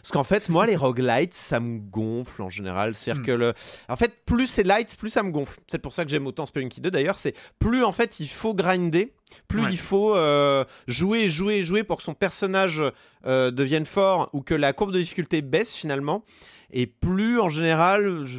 [0.03, 2.93] Parce qu'en fait, moi, les roguelites, ça me gonfle en général.
[2.93, 3.25] C'est-à-dire hmm.
[3.25, 3.53] que le.
[3.87, 5.61] En fait, plus c'est light, plus ça me gonfle.
[5.67, 7.17] C'est pour ça que j'aime autant Spelunky 2 d'ailleurs.
[7.17, 9.13] C'est plus en fait, il faut grinder.
[9.47, 12.83] Plus il faut euh, jouer, jouer, jouer pour que son personnage
[13.25, 16.23] euh, devienne fort ou que la courbe de difficulté baisse finalement.
[16.71, 18.37] Et plus en général, je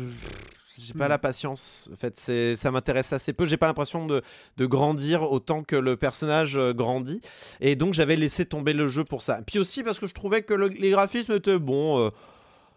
[0.85, 1.89] j'ai pas la patience.
[1.93, 3.47] En fait, c'est, ça m'intéresse assez peu.
[3.47, 4.23] J'ai pas l'impression de,
[4.57, 7.21] de, grandir autant que le personnage euh, grandit.
[7.61, 9.41] Et donc, j'avais laissé tomber le jeu pour ça.
[9.47, 11.99] Puis aussi parce que je trouvais que les graphismes étaient bons.
[11.99, 12.11] Euh,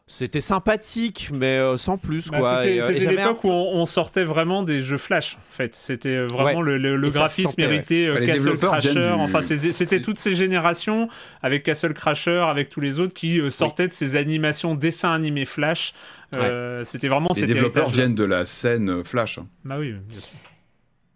[0.09, 2.29] c'était sympathique, mais euh, sans plus.
[2.29, 2.63] Bah, quoi.
[2.63, 5.35] C'était, l'époque où on, sortait vraiment des jeux flash.
[5.35, 9.11] En fait, c'était vraiment le, le, graphisme mérité Castle Crasher.
[9.17, 11.09] Enfin, c'était toutes ces générations
[11.43, 15.93] avec Castle Crasher, avec tous les autres qui sortaient de ces animations dessins animés flash.
[16.35, 17.29] Euh, c'était vraiment.
[17.35, 19.39] Les développeurs viennent de la scène Flash.
[19.63, 20.37] Bah oui, bien sûr.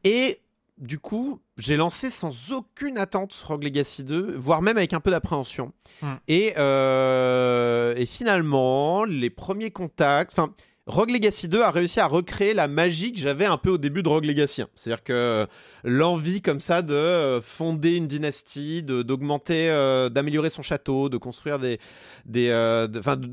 [0.04, 0.40] Et
[0.82, 5.12] du coup, j'ai lancé sans aucune attente Rogue Legacy 2, voire même avec un peu
[5.12, 5.74] d'appréhension.
[6.02, 6.16] Hmm.
[6.28, 10.54] Et, euh, et finalement, les premiers contacts, enfin,
[10.92, 14.04] Rogue Legacy 2 a réussi à recréer la magie que j'avais un peu au début
[14.04, 14.64] de Rogue Legacy.
[14.76, 15.48] C'est-à-dire que
[15.86, 21.60] l'envie comme ça de euh, fonder une dynastie, d'augmenter, euh, d'améliorer son château, de construire
[21.60, 21.80] des,
[22.26, 22.90] des, euh,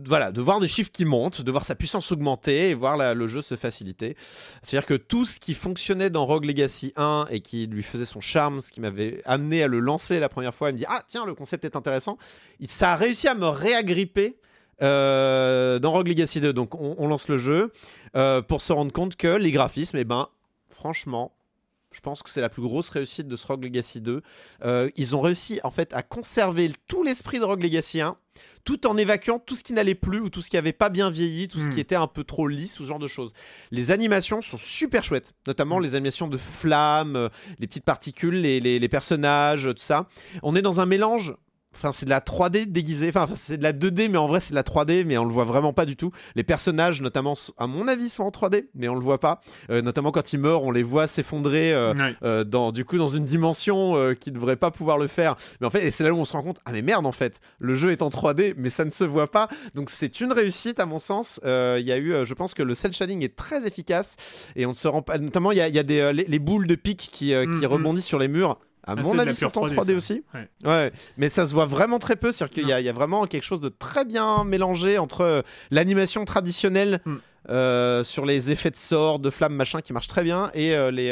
[0.07, 3.27] voilà, de voir des chiffres qui montent, de voir sa puissance augmenter et voir le
[3.27, 4.17] jeu se faciliter.
[4.63, 8.21] C'est-à-dire que tout ce qui fonctionnait dans Rogue Legacy 1 et qui lui faisait son
[8.21, 11.03] charme, ce qui m'avait amené à le lancer la première fois, il me dit ah
[11.09, 12.19] tiens le concept est intéressant,
[12.67, 14.37] ça a réussi à me réagripper
[14.81, 16.53] dans Rogue Legacy 2.
[16.53, 17.73] Donc on, lance le jeu
[18.17, 20.29] euh, pour se rendre compte que les graphismes, et eh ben,
[20.71, 21.33] franchement,
[21.91, 24.23] je pense que c'est la plus grosse réussite de ce Rogue Legacy 2.
[24.65, 28.17] Euh, ils ont réussi en fait à conserver tout l'esprit de Rogue Legacy 1
[28.65, 31.11] tout en évacuant tout ce qui n'allait plus ou tout ce qui avait pas bien
[31.11, 31.81] vieilli, tout ce qui hmm.
[31.81, 33.33] était un peu trop lisse ou ce genre de choses.
[33.71, 35.83] Les animations sont super chouettes, notamment hmm.
[35.83, 40.07] les animations de flammes, les petites particules, les, les personnages, tout ça.
[40.43, 41.35] On est dans un mélange
[41.75, 43.09] Enfin, c'est de la 3D déguisée.
[43.09, 45.33] Enfin, c'est de la 2D, mais en vrai, c'est de la 3D, mais on le
[45.33, 46.11] voit vraiment pas du tout.
[46.35, 49.41] Les personnages, notamment, à mon avis, sont en 3D, mais on le voit pas.
[49.71, 53.09] Euh, notamment quand ils meurent, on les voit s'effondrer euh, euh, dans, du coup, dans
[53.09, 55.37] une dimension qui devrait pas pouvoir le faire.
[55.61, 57.13] Mais en fait, et c'est là où on se rend compte, ah mais merde, en
[57.13, 59.49] fait, le jeu est en 3D, mais ça ne se voit pas.
[59.75, 61.41] Donc c'est une réussite à mon sens.
[61.45, 64.17] Il y a eu, je pense que le cel shading est très efficace
[64.57, 65.19] et on ne se rend pas.
[65.19, 67.67] Notamment, il y a, y a des les, boules de pique qui, qui mm, mm.
[67.67, 70.23] rebondissent sur les murs à ah, mon avis, c'est en 3D, aussi.
[70.65, 70.93] Ouais.
[71.17, 72.33] Mais ça se voit vraiment très peu.
[72.33, 76.25] C'est-à-dire qu'il y, y, a vraiment quelque chose de très bien mélangé entre euh, l'animation
[76.25, 77.01] traditionnelle.
[77.05, 77.17] Hmm.
[77.51, 80.91] Euh, sur les effets de sort, de flammes, machin, qui marchent très bien, et, euh,
[80.91, 81.07] les,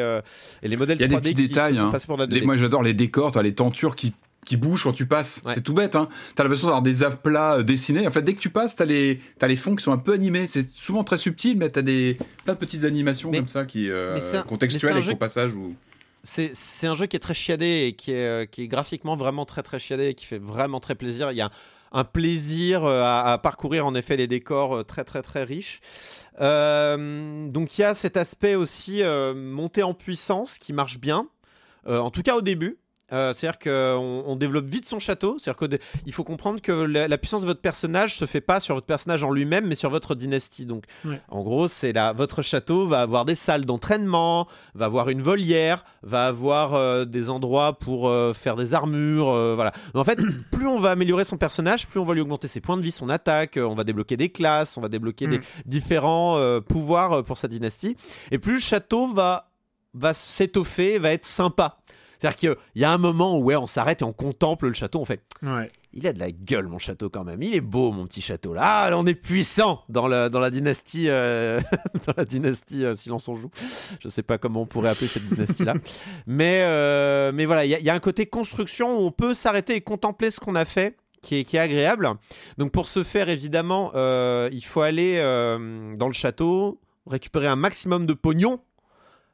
[0.62, 1.06] et les modèles 3D.
[1.06, 1.78] Il y a des petits détails.
[1.78, 1.90] Hein.
[2.06, 4.12] Pour la moi, j'adore les décors, as les tentures qui
[4.44, 5.42] qui bougent quand tu passes.
[5.54, 6.08] C'est tout bête, hein.
[6.36, 8.06] T'as l'impression d'avoir des aplats dessinés.
[8.06, 10.12] En fait, dès que tu passes, t'as les, as les fonds qui sont un peu
[10.12, 10.46] animés.
[10.46, 13.88] C'est souvent très subtil, mais t'as des plein de petites animations comme ça qui
[14.46, 15.54] contextuelles avec ton passage.
[15.54, 15.74] Ou
[16.26, 19.44] c'est un jeu qui est très chiadé et qui est, euh, qui est graphiquement vraiment
[19.44, 21.30] très très chiadé et qui fait vraiment très plaisir.
[21.30, 21.50] Il y a
[21.92, 25.80] un plaisir euh, à, parcourir en effet les décors euh, très très très riches.
[26.38, 29.02] donc il y a cet aspect aussi
[29.34, 31.28] monté en puissance qui marche bien,
[31.86, 32.78] en tout cas au début.
[33.12, 35.36] Euh, c'est-à-dire qu'on on développe vite son château.
[35.38, 38.86] C'est-à-dire qu'il faut comprendre que la, puissance de votre personnage se fait pas sur votre
[38.86, 40.66] personnage en lui-même, mais sur votre dynastie.
[40.66, 40.84] Donc,
[41.28, 45.84] en gros, c'est là, votre château va avoir des salles d'entraînement, va avoir une volière,
[46.02, 49.72] va avoir euh, des endroits pour euh, faire des armures, voilà.
[49.94, 50.18] en fait,
[50.50, 52.90] plus on va améliorer son personnage, plus on va lui augmenter ses points de vie,
[52.90, 55.42] son attaque, on va débloquer des classes, on va débloquer des mm.
[55.64, 57.96] différents pouvoirs pour sa dynastie,
[58.30, 59.50] et plus le château va
[59.94, 61.78] va s'étoffer, va être sympa.
[62.18, 65.00] C'est-à-dire qu'il y a un moment où ouais, on s'arrête et on contemple le château,
[65.00, 65.20] on fait
[65.92, 67.42] Il a de la gueule, mon château, quand même.
[67.42, 68.54] Il est beau, mon petit château.
[68.54, 71.60] Là, ah, on est puissant dans, la, dans la dynastie, euh,
[72.06, 73.50] dans la dynastie euh, Silence on joue.
[74.00, 75.74] Je sais pas comment on pourrait appeler cette dynastie-là.
[76.26, 79.80] mais, euh, mais voilà, il y, a un côté construction où on peut s'arrêter et
[79.80, 80.96] contempler ce qu'on a fait.
[81.22, 82.08] Qui est, qui est, agréable.
[82.56, 88.12] Donc pour ce faire, évidemment, il faut aller dans le château, récupérer un maximum de
[88.12, 88.60] pognon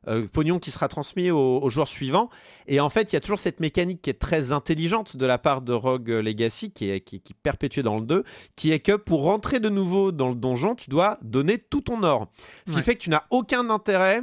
[0.08, 2.30] euh, pognon qui sera transmis aux, joueurs suivants.
[2.66, 5.38] Et en fait, il y a toujours cette mécanique qui est très intelligente de la
[5.38, 8.24] part de Rogue Legacy, qui est qui, qui perpétuée dans le 2,
[8.56, 12.02] qui est que pour rentrer de nouveau dans le donjon, tu dois donner tout ton
[12.02, 12.28] or.
[12.66, 14.22] Ce qui fait que tu n'as aucun intérêt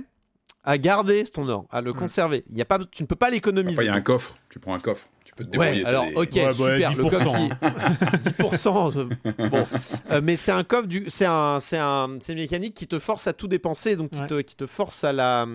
[0.63, 2.43] à garder ton or, à le conserver.
[2.51, 3.83] Il y a pas, tu ne peux pas l'économiser.
[3.83, 5.09] Il y a un coffre, tu prends un coffre
[5.55, 9.49] ouais, alors ok, super, le coffre qui 10%.
[9.49, 9.67] bon,
[10.11, 12.99] euh, mais c'est un coffre du, c'est un, c'est un, c'est une mécanique qui te
[12.99, 15.47] force à tout dépenser, donc qui te, qui te force à la,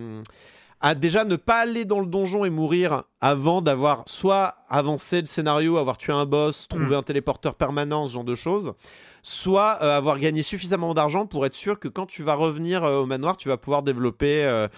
[0.81, 5.27] à déjà ne pas aller dans le donjon et mourir avant d'avoir soit avancé le
[5.27, 6.95] scénario, avoir tué un boss, trouvé mm.
[6.95, 8.75] un téléporteur permanent, ce genre de choses,
[9.23, 13.01] soit euh, avoir gagné suffisamment d'argent pour être sûr que quand tu vas revenir euh,
[13.01, 14.69] au manoir, tu vas pouvoir développer un,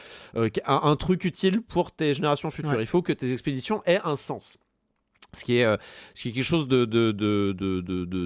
[0.67, 2.81] un, truc utile pour tes générations futures.
[2.81, 4.59] Il faut que tes expéditions aient un sens
[5.37, 5.77] ce qui est, euh,
[6.15, 6.85] ce qui est quelque chose de,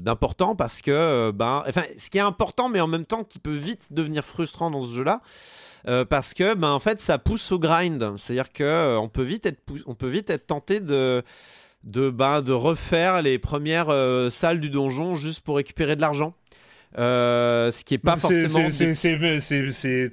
[0.00, 3.38] d'important parce que, euh, ben, enfin, ce qui est important, mais en même temps qui
[3.38, 5.20] peut vite devenir frustrant dans ce jeu-là.
[5.88, 9.08] Euh, parce que ben en fait ça pousse au grind c'est à dire que on
[9.08, 11.22] peut vite être on peut vite être tenté de
[11.84, 13.90] de ben, de refaire les premières
[14.30, 16.34] salles du donjon juste pour récupérer de l'argent
[16.98, 18.68] ce qui est pas forcément.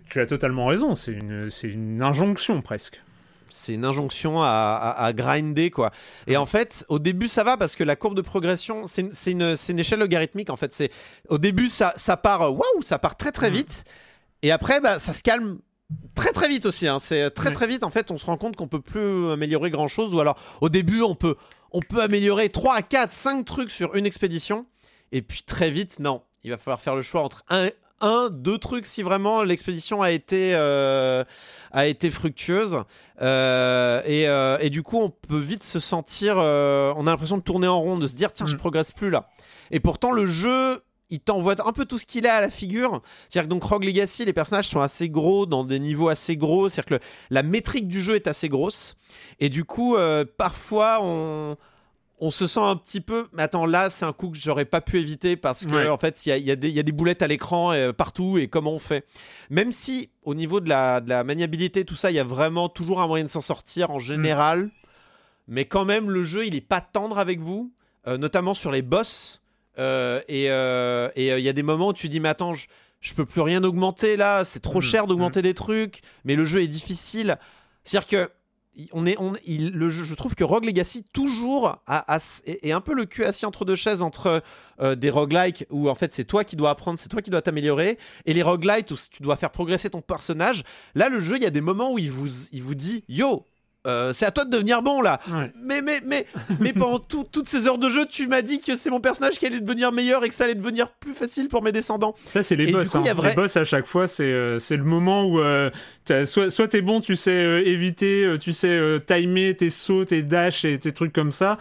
[0.07, 0.95] tu as totalement raison.
[0.95, 3.02] C'est une, une injonction presque
[3.57, 5.91] c'est une injonction à, grinder quoi.
[6.27, 9.79] Et en fait, au début ça va parce que la courbe de progression, c'est une,
[9.79, 10.73] échelle logarithmique en fait.
[10.73, 10.91] C'est
[11.29, 13.53] au début ça, ça part, waouh, ça part très très mm.
[13.53, 13.84] vite,
[14.43, 15.59] et après bah, ça se calme
[16.15, 16.88] très très vite aussi.
[16.88, 16.99] Hein.
[16.99, 19.88] C'est très très vite en fait, on se rend compte qu'on peut plus améliorer grand
[19.88, 21.35] chose, ou alors au début on peut,
[21.71, 24.65] on peut améliorer 3, 4, 5 trucs sur une expédition,
[25.11, 26.21] et puis très vite non.
[26.43, 27.67] Il va falloir faire le choix entre un,
[28.02, 31.24] un, deux trucs si vraiment l'expédition a été euh,
[31.72, 32.84] a été fructueuse
[33.22, 37.68] euh, euh, et, du coup on peut vite se sentir on a l'impression de tourner
[37.68, 38.60] en rond de se dire tiens je mm.
[38.60, 39.30] progresse plus là
[39.72, 43.02] et pourtant le jeu il t'envoie un peu tout ce qu'il a à la figure.
[43.30, 46.68] C'est-à-dire que donc Rogue Legacy, les personnages sont assez gros, dans des niveaux assez gros.
[46.68, 48.98] C'est-à-dire que la métrique du jeu est assez grosse.
[49.40, 49.95] Et du coup,
[50.36, 51.56] parfois, on,
[52.19, 53.27] on se sent un petit peu.
[53.34, 56.26] Mais attends, là, c'est un coup que j'aurais pas pu éviter parce que en fait,
[56.26, 59.06] il y a, des boulettes à l'écran euh, partout et comment on fait.
[59.49, 63.07] Même si au niveau de la, maniabilité, tout ça, il y a vraiment toujours un
[63.07, 64.69] moyen de s'en sortir en général.
[65.48, 67.72] Mais quand même, le jeu, il est pas tendre avec vous,
[68.07, 69.41] euh, notamment sur les boss.
[69.80, 70.48] Euh, et
[71.15, 72.68] il y a des moments où tu dis, mais attends, je,
[73.02, 74.84] je peux plus rien augmenter là, c'est trop mm.
[74.84, 75.44] cher d'augmenter mm.
[75.44, 77.38] des trucs, mais le jeu est difficile.
[77.84, 78.31] C'est-à-dire que
[78.77, 81.81] je trouve que Rogue Legacy toujours
[82.45, 84.43] est, un peu le cul assis entre deux chaises entre
[84.79, 87.41] euh, des roguelikes où en fait c'est toi qui dois apprendre, c'est toi qui dois
[87.41, 90.63] t'améliorer, et les roguelites où tu dois faire progresser ton personnage.
[90.95, 93.47] Là, le jeu, il y a des moments où il vous, il vous dit Yo,
[93.88, 95.19] euh, c'est à toi de devenir bon là.
[95.64, 96.26] Mais, mais, mais,
[96.59, 99.45] mais pendant toutes ces heures de jeu, tu m'as dit que c'est mon personnage qui
[99.45, 102.14] allait devenir meilleur et que ça allait devenir plus facile pour mes descendants.
[102.26, 102.93] Ça, c'est les boss.
[102.95, 103.03] Hein.
[103.05, 105.69] Les boss, à chaque fois, c'est euh, le moment où euh,
[106.26, 110.77] soit, soit t'es bon, tu sais éviter, tu sais timer tes sauts, tes dashs et
[110.77, 111.57] tes trucs comme ça.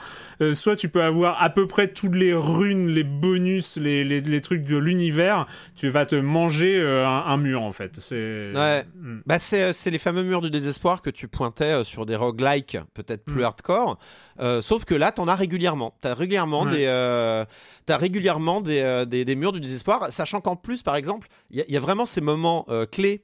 [0.55, 4.41] soit tu peux avoir à peu près toutes les runes, les bonus, les, les, les
[4.41, 5.47] trucs de l'univers.
[5.77, 7.93] Tu vas te manger un, mur en fait.
[7.99, 8.85] C'est ouais.
[9.01, 9.19] Hmm.
[9.27, 13.43] bah, c'est les fameux murs du désespoir que tu pointais sur des roguelikes peut-être plus
[13.43, 13.45] mm.
[13.45, 13.99] hardcore.
[14.41, 15.95] Euh, sauf que là, t'en as régulièrement.
[16.01, 17.45] T'as régulièrement, des, euh,
[17.89, 21.77] as régulièrement euh, des, des, murs du désespoir, sachant qu'en plus, par exemple, il y,
[21.77, 23.23] a vraiment ces moments clés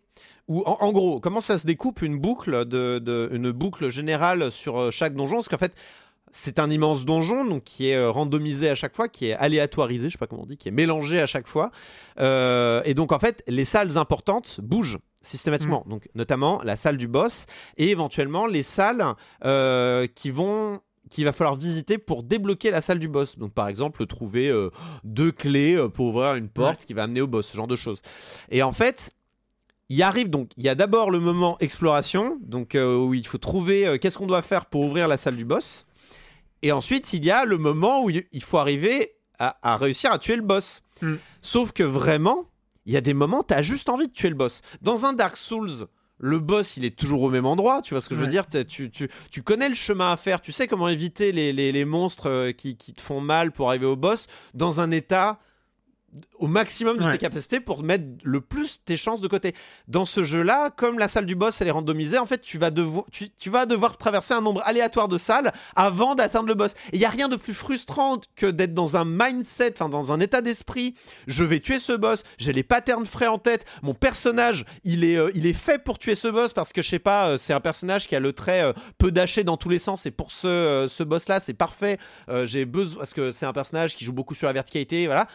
[0.49, 5.15] où, en, gros, comment ça se découpe une boucle, de, une boucle générale sur chaque
[5.15, 5.37] donjon?
[5.37, 5.75] Parce qu'en fait,
[6.31, 10.13] c'est un immense donjon donc qui est randomisé à chaque fois, qui est aléatoirisé, je
[10.13, 11.71] sais pas comment on dit, qui est mélangé à chaque fois.
[12.19, 15.85] et donc en fait, les salles importantes bougent systématiquement.
[15.87, 15.91] Mm.
[15.91, 17.47] Donc, notamment la salle du boss
[17.77, 19.05] et éventuellement les salles
[19.45, 20.81] euh, qui vont
[21.11, 23.37] qu'il va falloir visiter pour débloquer la salle du boss.
[23.37, 24.71] Donc par exemple, trouver euh,
[25.05, 27.77] deux clés euh, pour ouvrir une porte qui va amener au boss, ce genre de
[27.77, 28.01] choses.
[28.51, 29.13] Et en fait,
[29.93, 33.37] il arrive donc, il y a d'abord le moment exploration, donc euh, où il faut
[33.37, 35.85] trouver euh, qu'est-ce qu'on doit faire pour ouvrir la salle du boss.
[36.63, 40.37] Et ensuite, il y a le moment où il faut arriver à, réussir à tuer
[40.37, 40.81] le boss.
[41.03, 41.17] Hmm.
[41.43, 42.47] Sauf que vraiment,
[42.87, 44.61] il y a des moments, tu as juste envie de tuer le boss.
[44.81, 45.87] Dans un Dark Souls,
[46.19, 48.47] le boss, il est toujours au même endroit, tu vois ce que je veux dire
[48.47, 51.85] tu, tu, tu, connais le chemin à faire, tu sais comment éviter les, les, les
[51.85, 55.41] monstres euh, qui, qui, te font mal pour arriver au boss dans un état
[56.39, 59.55] au maximum de tes capacités pour mettre le plus tes chances de côté.
[59.89, 62.71] Dans ce jeu-là, comme la salle du boss elle est randomisée, en fait tu vas,
[62.71, 66.73] devoir, tu, vas devoir traverser un nombre aléatoire de salles avant d'atteindre le boss.
[66.93, 70.13] Et il y a rien de plus frustrant que d'être dans un mindset, enfin dans
[70.13, 70.95] un état d'esprit.
[71.27, 73.65] Je vais tuer ce boss, j'ai les patterns frais en tête.
[73.83, 76.89] Mon personnage, il est, euh, il est fait pour tuer ce boss parce que je
[76.89, 79.69] sais pas, euh, c'est un personnage qui a le trait euh, peu daché dans tous
[79.69, 80.05] les sens.
[80.05, 81.99] Et pour ce, ce boss-là, c'est parfait.
[82.45, 85.27] j'ai besoin parce que c'est un personnage qui joue beaucoup sur la verticalité, voilà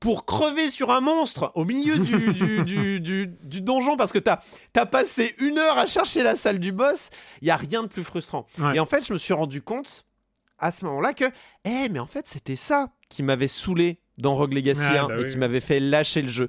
[0.00, 4.40] pour crever sur un monstre au milieu du, du, donjon parce que t'as
[4.76, 7.10] as passé une heure à chercher la salle du boss,
[7.40, 8.46] il y a rien de plus frustrant.
[8.74, 10.04] Et en fait, je me suis rendu compte
[10.58, 11.24] à ce moment-là que,
[11.64, 15.26] eh, mais en fait, c'était ça qui m'avait saoulé dans Rogue Legacy 1 bah et
[15.26, 16.48] qui m'avait fait lâcher le jeu.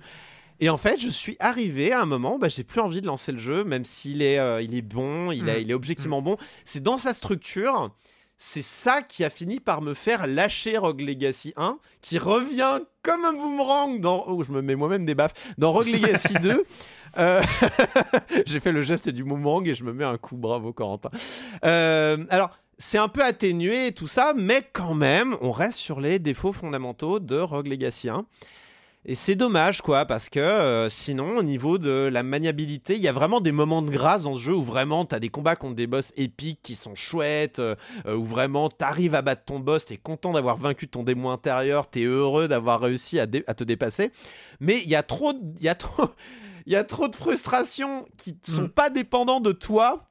[0.59, 3.07] Et en fait, je suis arrivé à un moment où bah, j'ai plus envie de
[3.07, 5.61] lancer le jeu, même s'il est, euh, il est bon, il, a, mm.
[5.61, 6.37] il est objectivement bon.
[6.63, 7.93] C'est dans sa structure
[8.37, 13.23] c'est ça qui a fini par me faire lâcher Rogue Legacy 1, qui revient comme
[13.23, 14.25] un boomerang dans.
[14.27, 15.53] Oh, je me mets moi-même des baffes.
[15.57, 16.65] Dans Rogue Legacy 2.
[17.17, 17.41] Euh,
[18.45, 20.35] j'ai fait le geste du boomerang et je me mets un coup.
[20.35, 21.09] Bravo, Corentin.
[21.63, 22.51] Euh, alors.
[22.77, 27.19] C'est un peu atténué tout ça, mais quand même, on reste sur les défauts fondamentaux
[27.21, 28.25] de Rogue Legacy 1.
[29.07, 33.07] Et c'est dommage, quoi, parce que euh, sinon, au niveau de la maniabilité, il y
[33.07, 35.75] a vraiment des moments de grâce dans ce jeu où vraiment t'as des combats contre
[35.75, 37.75] des boss épiques qui sont chouettes, euh,
[38.07, 42.05] où vraiment t'arrives à battre ton boss, t'es content d'avoir vaincu ton démon intérieur, t'es
[42.05, 44.09] heureux d'avoir réussi à, te dépasser.
[44.59, 46.05] Mais il y a trop, il y a trop,
[46.65, 48.69] il y a trop de frustrations qui ne sont mm.
[48.69, 50.09] pas dépendants de toi.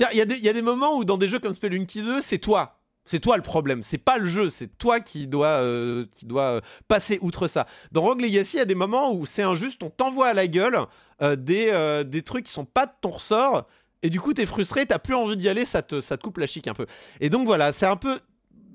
[0.00, 2.81] Il y, y, a des moments où dans des jeux comme Spelunky 2, c'est toi
[3.04, 6.42] c'est toi le problème, c'est pas le jeu, c'est toi qui dois, euh, qui dois
[6.42, 7.66] euh, passer outre ça.
[7.90, 10.46] Dans Rogue Legacy, il y a des moments où c'est injuste, on t'envoie à la
[10.46, 10.78] gueule
[11.20, 13.66] euh, des, des trucs qui sont pas de ton ressort,
[14.02, 16.38] et du coup t'es frustré, t'as plus envie d'y aller, ça te, ça te coupe
[16.38, 16.86] la chic un peu.
[17.20, 18.20] Et donc voilà, c'est un peu,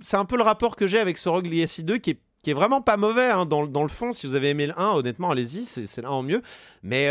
[0.03, 2.51] c'est un peu le rapport que j'ai avec ce Rogue Legacy 2 qui est qui
[2.51, 4.13] est vraiment pas mauvais hein, dans, dans, le fond.
[4.13, 6.41] Si vous avez aimé le 1, honnêtement, allez-y, c'est l'un en mieux.
[6.81, 7.09] Mais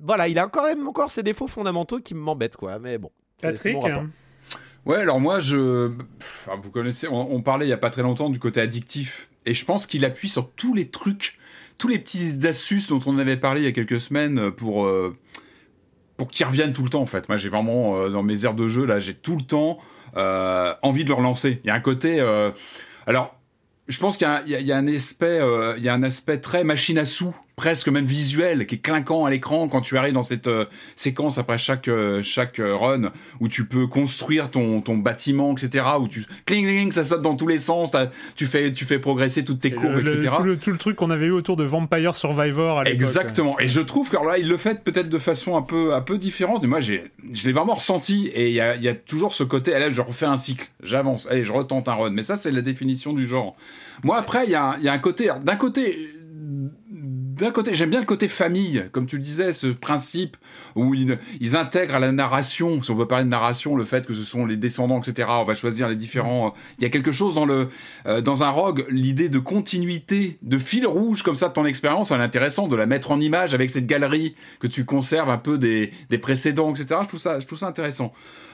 [0.00, 2.78] voilà, il a quand même encore ses défauts fondamentaux qui m'embêtent, quoi.
[2.78, 3.10] Mais bon.
[3.40, 3.76] Patrick,
[4.88, 5.90] Ouais, alors moi, je.
[6.62, 9.28] vous connaissez, on, parlait il y a pas très longtemps du côté addictif.
[9.44, 11.36] Et je pense qu'il appuie sur tous les trucs,
[11.76, 14.86] tous les petits astuces dont on avait parlé il y a quelques semaines pour.
[14.86, 15.14] Euh,
[16.16, 17.28] pour qu'ils reviennent tout le temps en fait.
[17.28, 19.78] Moi j'ai vraiment euh, dans mes aires de jeu là j'ai tout le temps
[20.16, 21.60] euh, envie de le relancer.
[21.62, 22.20] Il y a un côté
[23.06, 23.38] alors
[23.86, 25.40] je pense qu'il y, a un aspect,
[25.78, 29.30] y a un aspect très machine à sous presque même visuel, qui est clinquant à
[29.30, 33.10] l'écran quand tu arrives dans cette euh, séquence après chaque euh, chaque euh, run
[33.40, 35.84] où tu peux construire ton, ton bâtiment, etc.
[36.00, 37.96] Où tu cling cling, ça saute dans tous les sens,
[38.36, 40.30] tu fais tu fais progresser toutes tes courbes, etc.
[40.36, 42.78] Tout le, tout le, truc qu'on avait eu autour de Vampire Survivor.
[42.78, 43.58] À Exactement.
[43.58, 46.16] Et je trouve que là, il le fait peut-être de façon un peu un peu
[46.16, 46.62] différente.
[46.62, 49.42] Mais moi, j'ai je l'ai vraiment ressenti et il y a, y a toujours ce
[49.42, 49.74] côté.
[49.74, 52.10] Allez, je refais un cycle, j'avance, allez, je retente un run.
[52.10, 53.56] Mais ça, c'est la définition du genre.
[54.04, 55.28] Moi, après, il y a, y a un côté.
[55.42, 56.17] D'un côté
[57.38, 60.36] d'un côté, j'aime bien le côté famille, comme tu le disais, ce principe
[60.74, 64.14] où ils, intègrent à la narration, si on veut parler de narration, le fait que
[64.14, 65.28] ce sont les descendants, etc.
[65.30, 66.54] On va choisir les différents.
[66.78, 67.68] Il y a quelque chose dans le
[68.06, 72.10] euh, dans un rogue, l'idée de continuité, de fil rouge comme ça de ton expérience,
[72.10, 75.38] elle est intéressant de la mettre en image avec cette galerie que tu conserves un
[75.38, 77.00] peu des, des précédents, etc.
[77.02, 78.12] Je trouve ça, je trouve ça intéressant.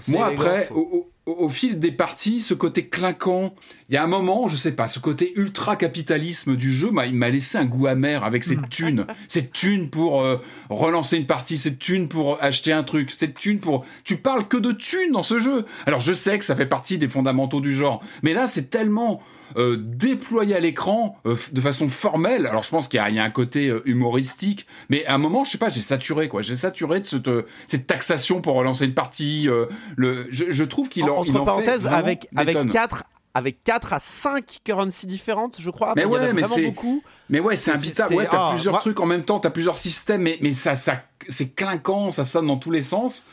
[0.09, 1.09] Moi après, au,
[1.49, 3.55] fil des parties, ce côté clinquant,
[3.89, 7.15] il y a un moment, je sais pas, ce côté ultra capitalisme du jeu, il
[7.15, 10.37] m'a laissé un goût amer avec cette thune, cette thune pour euh,
[10.69, 13.87] relancer une partie, cette thune pour acheter un truc, cette thune pour.
[14.05, 15.65] Tu parles que de thune dans ce jeu.
[15.87, 19.23] Alors je sais que ça fait partie des fondamentaux du genre, mais là c'est tellement
[19.57, 22.47] euh, déployé à l'écran euh, de façon formelle.
[22.47, 25.51] Alors je pense qu'il y, a un côté euh, humoristique, mais à un moment, je
[25.51, 26.43] sais pas, j'ai saturé quoi.
[26.43, 27.31] J'ai saturé de cette,
[27.67, 29.49] cette, taxation pour relancer une partie.
[29.97, 33.05] le, je, trouve qu'il en, entre parenthèses avec avec quatre
[33.35, 35.93] avec 4 à 5 currencies différentes, je crois.
[35.97, 37.03] Mais ouais, mais c'est beaucoup.
[37.29, 38.15] Mais ouais, c'est imbitable.
[38.15, 41.03] Ouais, t'as ah, plusieurs trucs en même temps, t'as plusieurs systèmes, mais, mais ça, ça
[41.29, 43.27] c'est clinquant, ça sonne dans tous les sens.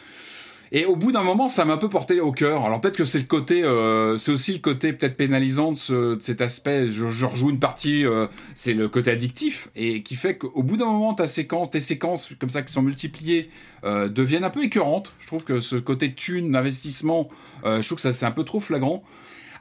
[0.74, 2.64] Et au bout d'un moment, ça m'a un peu porté au cœur.
[2.64, 6.16] Alors peut-être que c'est le côté, euh, c'est aussi le côté peut-être pénalisant de, ce,
[6.16, 6.88] de, cet aspect.
[6.88, 10.78] Je, je, rejoue une partie, euh, c'est le côté addictif et qui fait qu'au bout
[10.78, 13.50] d'un moment, ta séquence, tes séquences comme ça qui sont multipliées
[13.84, 15.14] euh, deviennent un peu écœurantes.
[15.20, 17.28] Je trouve que ce côté thune, d'investissement,
[17.66, 19.04] euh, je trouve que ça c'est un peu trop flagrant.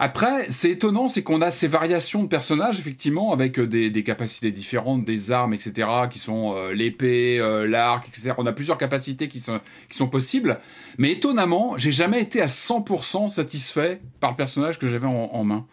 [0.02, 4.50] Après, c'est étonnant, c'est qu'on a ces variations de personnages, effectivement, avec euh, des, capacités
[4.50, 8.32] différentes, des armes, etc., qui sont euh, l'épée, euh, l'arc, etc.
[8.38, 9.60] On a plusieurs capacités qui sont,
[9.90, 10.58] qui sont possibles.
[10.96, 15.66] Mais étonnamment, j'ai jamais été à 100% satisfait par le personnage que j'avais en main.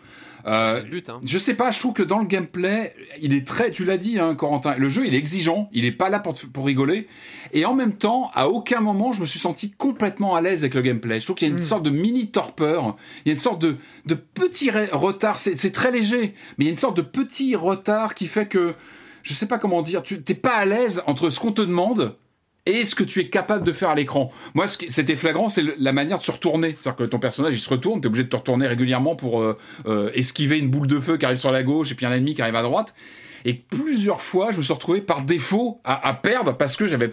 [0.47, 1.19] Euh, le but, hein.
[1.25, 4.17] Je sais pas, je trouve que dans le gameplay, il est très, tu l'as dit,
[4.17, 7.07] hein, Corentin, le jeu il est exigeant, il est pas là pour, pour rigoler,
[7.51, 10.73] et en même temps, à aucun moment je me suis senti complètement à l'aise avec
[10.73, 11.19] le gameplay.
[11.19, 11.65] Je trouve qu'il y a une hmm.
[11.65, 12.95] sorte de mini torpeur,
[13.25, 13.75] il y a une sorte de,
[14.05, 18.15] de petit retard, c'est très léger, mais il y a une sorte de petit retard
[18.15, 18.73] qui fait que,
[19.23, 22.15] je sais pas comment dire, tu t'es pas à l'aise entre ce qu'on te demande
[22.67, 24.31] et ce que tu es capable de faire à l'écran.
[24.53, 26.75] Moi, ce qui, c'était flagrant, c'est la manière de se retourner.
[26.79, 29.55] C'est-à-dire que ton personnage, il se retourne, t'es obligé de te retourner régulièrement pour euh,
[29.87, 32.33] euh, esquiver une boule de feu qui arrive sur la gauche et puis un ennemi
[32.33, 32.93] qui arrive à droite.
[33.45, 37.11] Et plusieurs fois, je me suis retrouvé par défaut à, perdre parce que j'avais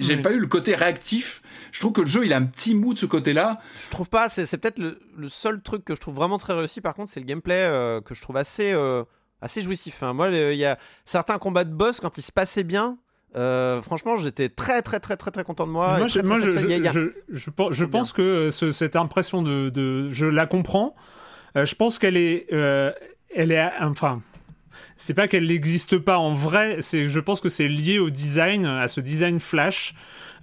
[0.00, 1.42] j'avais pas eu le côté réactif.
[1.70, 3.60] Je trouve que le jeu, il a un petit mou de ce côté-là.
[3.84, 4.28] Je trouve pas.
[4.28, 6.80] C'est, peut-être le, seul truc que je trouve vraiment très réussi.
[6.80, 8.74] Par contre, c'est le gameplay euh, que je trouve assez
[9.40, 10.02] assez jouissif.
[10.02, 10.14] Hein.
[10.14, 12.98] Moi, il y a certains combats de boss quand ils se passaient bien.
[13.36, 15.98] Euh, franchement, j'étais très très très très très content de moi.
[15.98, 16.20] Moi, je,
[17.30, 20.94] je, pense que cette impression de, je la comprends.
[21.56, 22.90] Euh, je pense qu'elle est, euh,
[23.34, 24.20] elle est, enfin,
[24.96, 26.78] c'est pas qu'elle n'existe pas en vrai.
[26.80, 29.94] C'est, je pense que c'est lié au design, à ce design flash.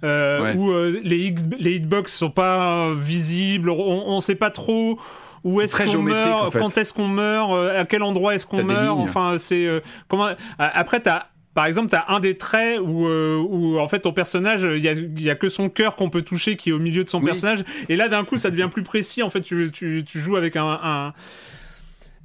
[0.02, 0.72] où
[1.02, 4.98] les, les hitbox sont pas visibles, on, sait pas trop
[5.42, 8.98] où est-ce qu'on meurt, quand est-ce qu'on meurt, à quel endroit est-ce qu'on meurt.
[9.00, 10.30] Enfin, c'est comment.
[10.58, 11.26] Après, t'as
[11.56, 14.82] par exemple, tu as un des traits où, euh, où, en fait ton personnage, il
[14.84, 17.22] y a, a, que son cœur qu'on peut toucher qui est au milieu de son
[17.22, 17.64] personnage.
[17.88, 19.22] Et là, d'un coup, ça devient plus précis.
[19.22, 21.14] En fait, tu, tu, tu joues avec un, un...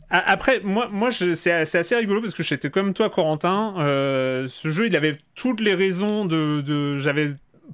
[0.09, 3.75] Après, moi, moi c'est assez rigolo parce que j'étais comme toi, Corentin.
[3.77, 6.59] Euh, ce jeu, il avait toutes les raisons de.
[6.59, 7.29] de J'avais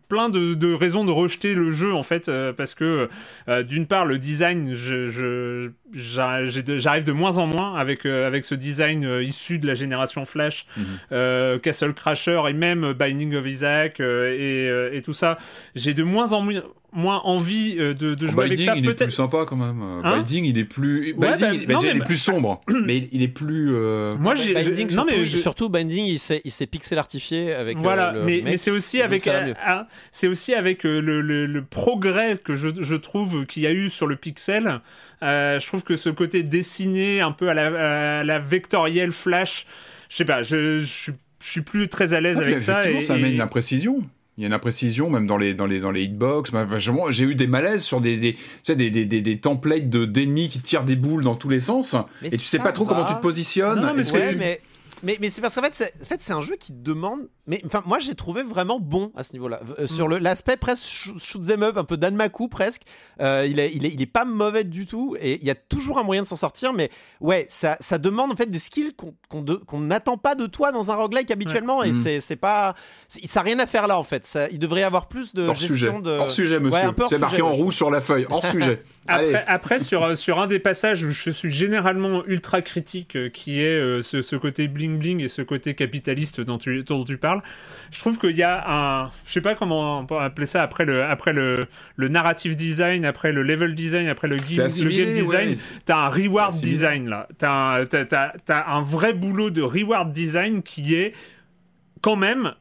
[0.08, 3.10] plein de, de, raisons de rejeter le jeu en fait euh, parce que
[3.64, 8.56] d'une part le design je, je, j'arrive de moins en moins avec, euh, avec ce
[8.56, 10.86] design euh, issu de la génération Flash, mhm.
[11.12, 15.38] euh, Castle Crasher et même Binding of Isaac et, et, tout ça.
[15.76, 16.46] J'ai de moins en
[16.94, 18.76] moins envie de, de jouer avec ça.
[18.76, 19.82] il est plus sympa quand même.
[19.82, 21.14] Hein Binding, il est plus.
[21.14, 23.72] Binding, bah, il est plus sombre, mais il est plus.
[24.20, 24.54] Moi, j'ai.
[24.54, 27.78] Binding, non, mais surtout Binding, il s'est, il s'est pixel artifié avec.
[27.78, 29.30] Voilà, mais, mais c'est aussi avec.
[30.12, 33.90] C'est aussi avec le, le, le, progrès que je, je trouve qu'il y a eu
[33.90, 34.82] sur le pixel.
[35.22, 37.54] je trouve que ce côté dessiné un peu à
[38.24, 39.66] la, vectorielle flash,
[40.10, 42.90] je sais pas, je, je, suis plus très à l'aise avec ça.
[42.90, 44.04] Et, ça amène une imprécision.
[44.38, 46.52] Il y a une imprécision même dans les dans les dans les hitbox.
[46.52, 50.06] Bah, j'ai eu des malaises sur des des, tu sais, des, des, des, templates de
[50.06, 53.06] d'ennemis qui tirent des boules dans tous les sens et tu sais pas trop comment
[53.06, 53.82] tu te positionnes.
[53.82, 54.04] Non, mais,
[54.36, 54.62] mais,
[55.04, 57.28] mais c'est parce qu'en fait, c'est, en fait, un jeu qui demande.
[57.46, 59.62] Mais enfin, moi, j'ai trouvé vraiment bon à ce niveau-là.
[59.80, 59.88] Euh, mm.
[59.88, 62.82] Sur l'aspect presque shoot them up, un peu Danmaku presque.
[63.22, 65.56] Euh, il, est, il, est, il est pas mauvais du tout et il y a
[65.56, 66.74] toujours un moyen de s'en sortir.
[66.74, 66.90] Mais
[67.22, 70.92] ouais, ça, ça demande en fait des skills qu'on, qu'on, n'attend pas de toi dans
[70.92, 71.84] un roguelike habituellement.
[71.84, 72.20] Et mm.
[72.20, 72.76] c'est, pas.
[73.08, 74.26] ça n'a rien à faire là en fait.
[74.26, 76.02] Ça, il devrait y avoir plus de hors gestion sujet.
[76.02, 76.12] de.
[76.12, 76.90] Hors sujet, monsieur.
[77.10, 78.26] c'est marqué en rouge sur la feuille.
[78.30, 78.84] Hors sujet.
[79.08, 83.62] Après, après, sur, sur un des passages où je suis généralement ultra critique, euh, qui
[83.62, 87.42] est ce, ce côté bling bling et ce côté capitaliste dont tu, dont tu parles,
[87.92, 90.86] je trouve qu'il y a un, je sais pas comment on peut appeler ça après
[90.86, 91.66] le, après le,
[91.96, 95.56] le narrative design, après le level design, après le, game, le game design,
[95.86, 100.96] t'as un reward design là, t'as un, as, un vrai boulot de reward design qui
[100.96, 101.14] est
[102.02, 102.54] quand même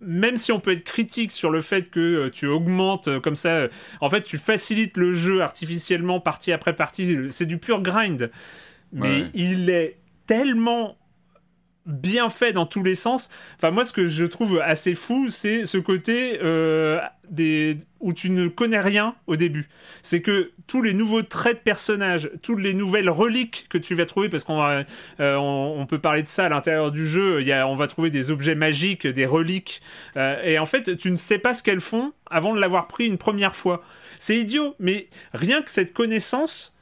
[0.00, 3.36] même si on peut être critique sur le fait que euh, tu augmentes euh, comme
[3.36, 3.68] ça, euh,
[4.00, 8.30] en fait, tu facilites le jeu artificiellement partie après partie, c'est du pur grind.
[8.92, 10.97] Mais il est tellement
[11.88, 13.30] bien fait dans tous les sens.
[13.56, 17.00] Enfin, moi, ce que je trouve assez fou, c'est ce côté euh,
[17.30, 17.78] des...
[18.00, 19.68] où tu ne connais rien au début.
[20.02, 24.04] C'est que tous les nouveaux traits de personnages, toutes les nouvelles reliques que tu vas
[24.04, 24.84] trouver, parce qu'on va,
[25.20, 28.10] euh, on, peut parler de ça à l'intérieur du jeu, y a, on va trouver
[28.10, 29.80] des objets magiques, des reliques,
[30.18, 33.06] euh, et en fait, tu ne sais pas ce qu'elles font avant de l'avoir pris
[33.06, 33.82] une première fois.
[34.18, 36.77] C'est idiot, mais rien que cette connaissance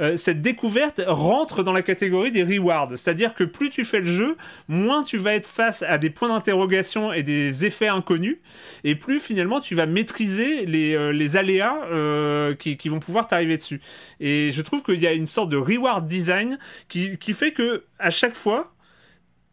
[0.00, 2.90] euh, cette découverte rentre dans la catégorie des rewards.
[2.90, 4.36] C'est-à-dire que plus tu fais le jeu,
[4.68, 8.38] moins tu vas être face à des points d'interrogation et des effets inconnus,
[8.84, 13.80] et plus finalement tu vas maîtriser les, euh, aléas euh, qui, vont pouvoir t'arriver dessus.
[14.20, 16.58] Et je trouve qu'il y a une sorte de reward design
[16.88, 18.72] qui, qui fait que à chaque fois,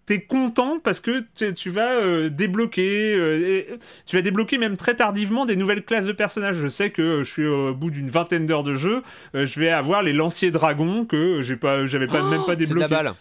[0.09, 3.77] t'es content parce que tu vas euh, débloquer, euh,
[4.07, 6.55] tu vas débloquer même très tardivement des nouvelles classes de personnages.
[6.55, 9.03] Je sais que je suis au bout d'une vingtaine d'heures de jeu,
[9.35, 12.65] euh, je vais avoir les lanciers dragons que j'ai pas, j'avais pas même pas débloqué.
[12.65, 13.13] C'est de la balle.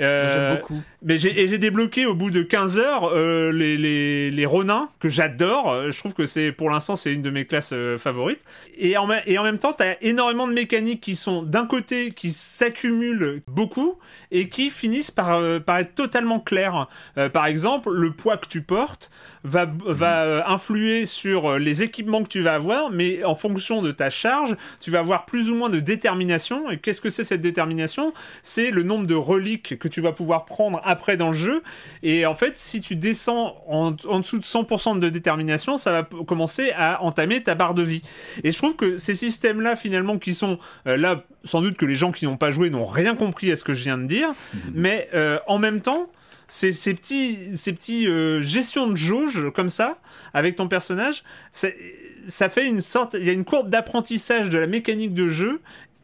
[0.00, 0.82] J'aime beaucoup.
[1.02, 5.90] Mais j'ai, débloqué au bout de 15 heures les, les, les Ronins, que j'adore.
[5.90, 8.40] Je trouve que c'est, pour l'instant, c'est une de mes classes favorites.
[8.76, 12.10] Et en, et en même temps, tu as énormément de mécaniques qui sont, d'un côté,
[12.10, 13.98] qui s'accumulent beaucoup
[14.30, 16.88] et qui finissent par, par être totalement claires.
[17.32, 19.10] par exemple, le poids que tu portes,
[19.44, 23.82] va, va euh, influer sur euh, les équipements que tu vas avoir, mais en fonction
[23.82, 26.70] de ta charge, tu vas avoir plus ou moins de détermination.
[26.70, 28.12] Et qu'est-ce que c'est cette détermination?
[28.42, 31.62] C'est le nombre de reliques que tu vas pouvoir prendre après dans le jeu.
[32.02, 36.72] Et en fait, si tu descends en, dessous de 100% de détermination, ça va commencer
[36.76, 38.02] à entamer ta barre de vie.
[38.44, 41.94] Et je trouve que ces systèmes-là, finalement, qui sont euh, là, sans doute que les
[41.94, 44.28] gens qui n'ont pas joué n'ont rien compris à ce que je viens de dire,
[44.28, 44.60] mhm.
[44.74, 45.08] mais
[45.46, 46.08] en même temps,
[46.50, 49.98] ces, petits, ces petits euh, gestions de jauge comme ça
[50.34, 51.22] avec ton personnage,
[51.52, 55.60] ça fait une sorte, il y a une courbe d'apprentissage de la mécanique de jeu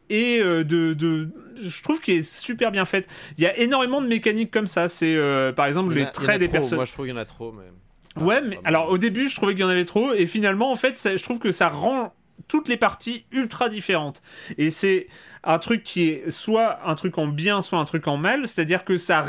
[0.09, 3.09] et euh, de, de, je trouve qu'il est super bien faite.
[3.39, 4.89] Il y a énormément de mécaniques comme ça.
[4.89, 6.77] C'est euh, par exemple les traits des personnages.
[6.77, 7.53] Moi, je trouve qu'il y en a trop.
[7.53, 8.23] Mais...
[8.23, 10.77] ouais, mais alors au début, je trouvais qu'il y en avait trop, et finalement, en
[10.77, 12.15] fait, je trouve que ça rend
[12.47, 14.23] toutes les parties ultra différentes.
[14.59, 15.09] Et c'est
[15.43, 18.47] un truc qui est soit un truc en bien, soit un truc en mal.
[18.47, 19.27] C'est-à-dire que ça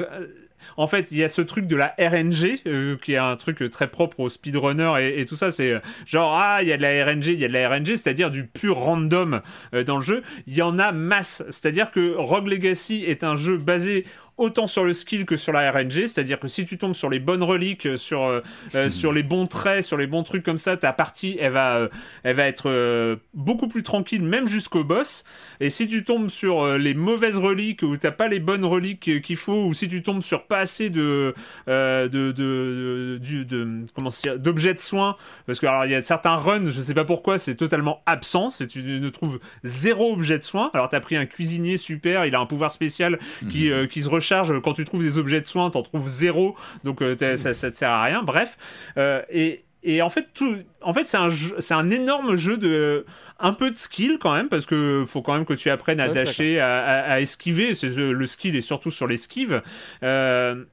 [0.76, 3.62] en fait, il y a ce truc de la RNG, euh, qui est un truc
[3.62, 5.52] euh, très propre aux speedrunners et, tout ça.
[5.52, 7.70] C'est euh, genre, ah, il y a de la RNG, il y a de la
[7.70, 9.42] RNG, c'est-à-dire du pur random
[9.86, 10.24] dans le jeu.
[10.46, 11.44] Il y en a masse.
[11.50, 14.06] C'est-à-dire que Rogue Legacy est un jeu basé
[14.38, 17.20] autant sur le skill que sur la RNG, c'est-à-dire que si tu tombes sur les
[17.20, 18.42] bonnes reliques, euh, sur, euh,
[18.76, 18.90] euh, hmm.
[18.90, 21.90] sur les bons traits, sur les bons trucs comme ça, ta partie, elle va,
[22.24, 25.24] elle va être beaucoup plus tranquille, même jusqu'au boss.
[25.60, 29.36] Et si tu tombes sur les mauvaises reliques ou t'as pas les bonnes reliques qu'il
[29.36, 31.34] faut, ou si tu tombes sur pas assez de,
[31.68, 35.16] de, de, de, comment d'objets de soins,
[35.46, 38.50] parce que alors il y a certains runs, je sais pas pourquoi, c'est totalement absent,
[38.50, 40.70] c'est tu ne trouves zéro objet de soins.
[40.74, 43.20] Alors t'as pris un cuisinier super, il a un pouvoir spécial
[43.50, 43.88] qui, hmm.
[43.88, 47.16] qui se recharge quand tu trouves des objets de soins, t'en trouves zéro, donc euh,
[47.38, 48.24] ça, ça te sert à rien.
[48.24, 48.58] Bref,
[48.98, 51.30] euh, et, et en fait, tout, en fait, c'est un,
[51.60, 53.06] c'est un énorme jeu de
[53.40, 56.10] un peu de skill quand même, parce que faut quand même que tu apprennes à
[56.10, 57.74] dasher, à, esquiver.
[57.74, 59.62] C'est, le skill est surtout sur l'esquive.
[60.04, 60.64] Euh,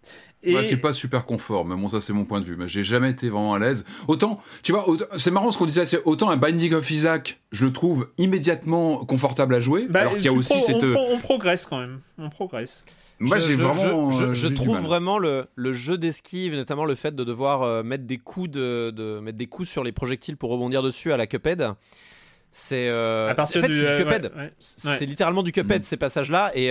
[0.45, 0.67] et...
[0.67, 2.57] qui est pas super confort, mais bon, ça c'est mon point de vue.
[2.57, 3.85] Mais j'ai jamais été vraiment à l'aise.
[4.09, 7.65] Autant, tu vois, c'est marrant ce qu'on disait, c'est autant un Binding of Isaac, je
[7.65, 10.85] le trouve immédiatement confortable à jouer, bah, alors qu'il y a aussi cette.
[10.85, 12.85] On, progresse quand même, on progresse.
[13.21, 14.11] Moi, j'ai vraiment.
[14.11, 18.19] Je, trouve vraiment le, le jeu d'esquive, notamment le fait de devoir euh, mettre des
[18.19, 21.71] coups de, de, mettre des coups sur les projectiles pour rebondir dessus à la Cuphead.
[22.51, 24.33] C'est euh, en fait, du, euh, Cuphead.
[24.61, 25.85] C'est littéralement du Cuphead mm.
[25.85, 26.71] ces passages-là et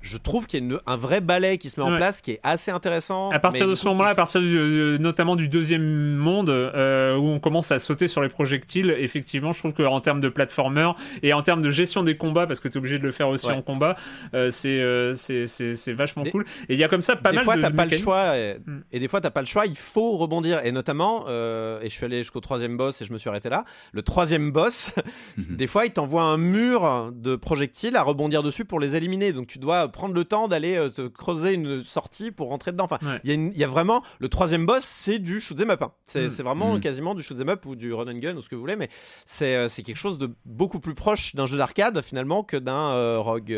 [0.00, 2.40] je trouve qu'il y a un vrai ballet qui se met en place qui est
[2.42, 3.30] assez intéressant.
[3.30, 7.72] À partir de ce moment-là, à partir notamment du deuxième monde euh, où on commence
[7.72, 10.90] à sauter sur les projectiles, effectivement, je trouve qu'en termes de platformer
[11.22, 13.28] et en termes de gestion des combats, parce que tu es obligé de le faire
[13.28, 13.96] aussi en combat,
[14.34, 16.44] euh, euh, c'est c'est vachement cool.
[16.68, 17.62] Et il y a comme ça pas mal fois, de.
[17.62, 18.32] Des fois, pas le choix.
[18.66, 18.80] Mm.
[18.92, 20.64] Et, des fois, t'as pas le choix, il faut rebondir.
[20.64, 23.64] Et notamment, et je suis allé jusqu'au troisième boss et je me suis arrêté là.
[23.92, 24.92] Le troisième boss,
[25.36, 25.56] mhm.
[25.56, 29.32] des fois, il t'envoie un mur de projectiles à rebondir dessus pour les éliminer.
[29.32, 32.84] Donc tu dois prendre le temps d'aller euh, te creuser une sortie pour rentrer dedans.
[32.84, 35.82] Enfin, il y, a vraiment le troisième boss, c'est du shoot 'em up.
[35.82, 35.92] Hein.
[36.14, 36.30] Mm.
[36.30, 36.80] C'est vraiment mm.
[36.80, 38.76] quasiment du shoot 'em up ou du run and gun ou ce que vous voulez,
[38.76, 38.88] mais
[39.26, 43.18] c'est euh, quelque chose de beaucoup plus proche d'un jeu d'arcade finalement que d'un euh,
[43.18, 43.50] Rogue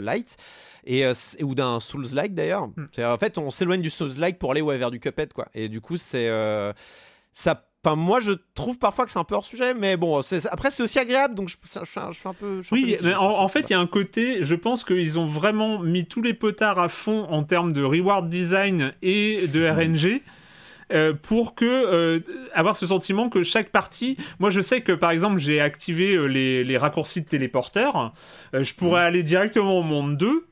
[0.00, 0.36] Light.
[0.90, 1.04] Et,
[1.42, 2.68] ou d'un Souls-like d'ailleurs.
[2.68, 2.86] Mm.
[3.02, 5.48] En fait, on s'éloigne du Souls-like pour aller ouais, vers du Cuphead, quoi.
[5.52, 6.30] Et du coup, c'est
[7.32, 10.20] ça Enfin, moi, je trouve parfois que c'est un peu hors sujet, mais bon,
[10.50, 12.60] après, c'est aussi agréable, donc je, je, suis un peu.
[12.70, 16.04] oui, mais en, fait, il y a un côté, je pense qu'ils ont vraiment mis
[16.04, 20.20] tous les potards à fond en termes de reward design et de RNG.
[20.90, 22.20] Euh, pour que euh,
[22.54, 26.24] avoir ce sentiment que chaque partie moi je sais que par exemple j'ai activé euh,
[26.24, 28.14] les, les, raccourcis de téléporteur
[28.54, 30.46] je pourrais aller directement au monde 2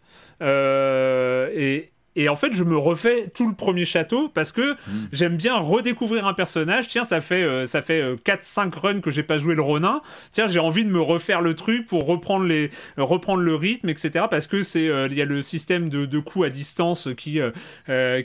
[1.55, 5.09] et, et en fait, je me refais tout le premier château parce que hmm.
[5.13, 6.89] j'aime bien redécouvrir un personnage.
[6.89, 10.01] Tiens, ça fait, euh, ça fait 4-5 euh, runs que j'ai pas joué le Ronin.
[10.33, 14.25] Tiens, j'ai envie de me refaire le truc pour reprendre, les, reprendre le rythme, etc.
[14.31, 17.39] Parce que c'est, euh, il y a le système de, de coups à distance qui,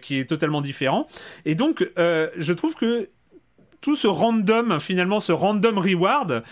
[0.02, 1.08] qui est totalement différent.
[1.46, 3.10] Et donc, je trouve que
[3.82, 6.44] tout ce random, finalement, ce random reward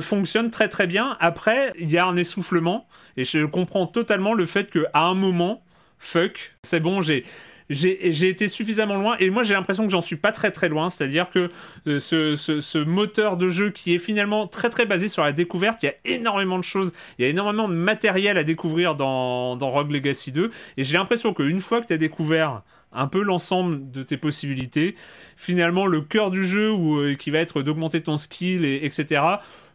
[0.00, 1.16] fonctionne très très bien.
[1.20, 2.86] Après, il y a un essoufflement
[3.16, 5.62] et je comprends totalement le fait qu'à un moment,
[5.98, 7.24] fuck, c'est bon, j'ai
[7.70, 9.16] été suffisamment loin.
[9.18, 11.48] Et moi j'ai l'impression que j'en suis pas très très loin, c'est-à-dire que
[11.86, 15.86] euh, ce, moteur de jeu qui est finalement très très basé sur la découverte, il
[15.86, 19.70] y a énormément de choses, il y a énormément de matériel à découvrir dans, dans
[19.70, 23.90] Rogue Legacy 2 et j'ai l'impression qu'une fois que tu as découvert un peu l'ensemble
[23.90, 24.94] de tes possibilités,
[25.36, 29.20] finalement le cœur du jeu euh, qui va être d'augmenter ton skill et etc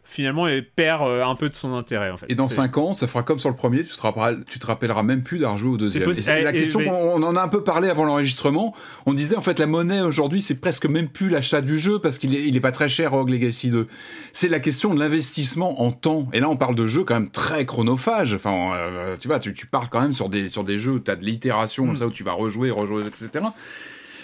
[0.04, 2.26] finalement elle perd euh, un peu de son intérêt en fait.
[2.28, 4.66] Et dans 5 ans, ça fera comme sur le premier, tu te rappelleras, tu te
[4.66, 6.08] rappelleras même plus d'avoir joué au deuxième.
[6.10, 8.74] Et la question, on, en a un peu parlé avant l'enregistrement,
[9.06, 12.18] on disait en fait la monnaie aujourd'hui c'est presque même plus l'achat du jeu parce
[12.18, 13.88] qu'il est, il est pas très cher Rogue Legacy 2.
[14.32, 16.28] C'est la question de l'investissement en temps.
[16.32, 18.34] Et là on parle de jeux quand même très chronophages.
[18.34, 21.00] Enfin, euh, tu vois, tu, tu, parles quand même sur des, sur des jeux où
[21.00, 21.98] tu as de l'itération, comme mm.
[21.98, 23.44] ça, où tu vas rejouer, rejouer, etc.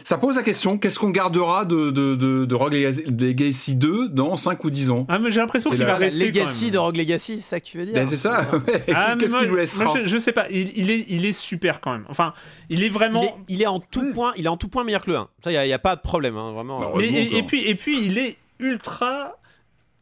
[0.04, 4.36] Ça pose la question, qu'est-ce qu'on gardera de, de, de, de, Rogue Legacy 2 dans
[4.36, 5.06] 5 ou 10 ans?
[5.08, 6.26] Ah, mais j'ai l'impression qu'il va rester.
[6.26, 8.46] Legacy de Rogue Legacy, c'est ça que tu veux dire ben, C'est ça,
[8.94, 11.92] ah, Qu'est-ce qu'il nous laissera je, sais pas, il, il, est, il est super quand
[11.92, 12.06] même.
[12.08, 12.34] Enfin,
[12.68, 13.38] il est vraiment.
[13.48, 15.28] Il est, en, tout point, il est en tout point meilleur que le 1.
[15.44, 16.92] Ça, il n'y a, pas de problème, hein, vraiment.
[16.96, 19.36] Mais, et, puis, et puis, il est ultra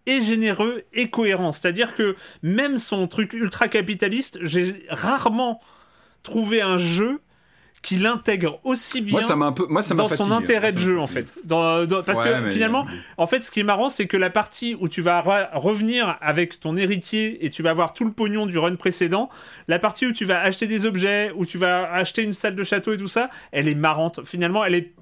[0.06, 1.52] et généreux et cohérent.
[1.52, 5.60] C'est-à-dire que même son truc ultra capitaliste, j'ai rarement
[6.22, 7.20] trouvé un jeu
[7.88, 11.06] qui l'intègre aussi bien moi, un peu, moi, ça dans son intérêt de jeu en
[11.06, 11.26] fait.
[11.44, 12.84] Dans, parce que finalement,
[13.16, 15.22] en fait, ce qui est marrant, c'est que la partie où tu vas
[15.54, 19.30] revenir avec ton héritier et tu vas avoir tout le pognon du run précédent,
[19.68, 22.62] la partie où tu vas acheter des objets, où tu vas acheter une salle de
[22.62, 24.20] château et tout ça, elle est marrante.
[24.26, 24.92] Finalement, elle est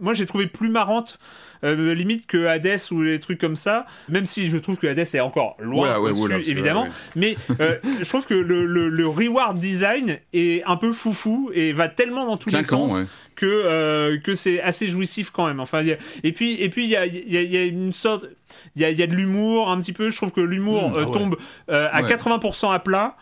[0.00, 1.20] moi j'ai trouvé plus marrante
[1.64, 4.98] euh, limite que Hades ou les trucs comme ça même si je trouve que Hades
[5.14, 6.88] est encore loin dessus évidemment.
[7.16, 11.88] mais euh, je trouve que le, le, reward design est un peu foufou et va
[11.88, 13.00] tellement dans tous les sens
[13.34, 15.60] que euh, que c'est assez jouissif quand même.
[15.60, 15.84] Enfin
[16.22, 18.26] et puis et puis il y a, y a, une sorte
[18.76, 20.10] il y a, y a de l'humour un petit peu.
[20.10, 21.36] Je trouve que l'humour mmh, tombe
[21.68, 23.16] à 80% à plat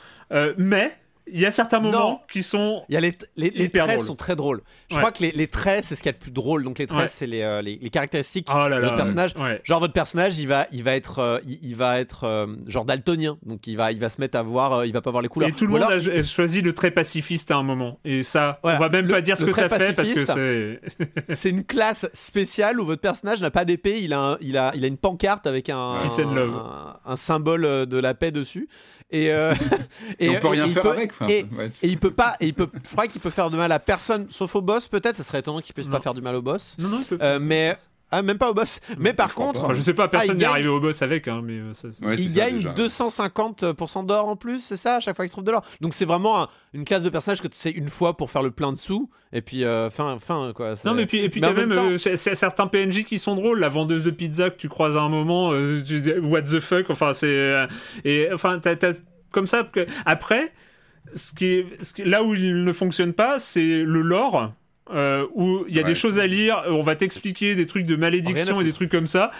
[0.56, 0.96] mais
[1.26, 2.82] il y a certains moments qui sont.
[2.88, 4.62] Il y a les, les, les traits sont très drôles.
[4.90, 6.64] Je crois que les, les, traits, c'est ce qu'il y a de plus drôle.
[6.64, 9.34] Donc les traits, c'est les, euh, les, caractéristiques oh de votre personnage.
[9.64, 13.38] Genre votre personnage, il va, il va être, euh, il, va être euh, genre daltonien.
[13.44, 15.48] Donc il va, il va se mettre à voir, il va pas voir les couleurs.
[15.48, 17.98] Et tout le monde a choisi le trait pacifiste à un moment.
[18.04, 20.80] Et ça, on va même pas dire ce que ça fait parce que c'est.
[21.34, 24.00] c'est une classe spéciale où votre personnage n'a pas d'épée.
[24.02, 28.14] Il a, il a, il a une pancarte avec un, un, un symbole de la
[28.14, 28.68] paix dessus.
[29.12, 29.54] Et, euh,
[30.18, 31.12] et, on peut rien faire avec.
[31.28, 31.44] et,
[31.82, 32.36] il peut pas.
[32.40, 32.68] Et il peut.
[32.82, 35.16] Je crois qu'il peut faire de mal à personne, sauf au boss peut-être.
[35.16, 36.76] Ça serait étonnant qu'il puisse pas faire du mal au boss.
[36.78, 37.76] Non, non, il peut euh, mais
[38.12, 38.80] ah, même pas au boss.
[38.98, 39.72] Mais par contre.
[39.74, 42.34] je sais pas, personne ah, n'est arrivé au boss avec, hein, mais euh, ça, Il
[42.34, 45.64] gagne 250% d'or en plus, c'est ça, à chaque fois qu'il trouve de l'or.
[45.80, 48.50] Donc c'est vraiment une classe de personnage que tu sais une fois pour faire le
[48.50, 50.74] plein de sous, et puis euh, fin, fin, quoi.
[50.84, 53.58] Non, mais puis, et puis t'as même, euh, certains PNJ qui sont drôles.
[53.58, 55.52] La vendeuse de pizza que tu croises à un moment,
[55.86, 57.66] tu dis, what the fuck, enfin, c'est.
[58.04, 58.92] et enfin, t'as,
[59.30, 59.66] comme ça.
[60.04, 60.52] Après,
[61.14, 64.52] ce qui est, là où il ne fonctionne pas, c'est le lore
[64.92, 67.96] euh, où il y a des choses à lire, on va t'expliquer des trucs de
[67.96, 69.30] malédiction et des trucs comme ça.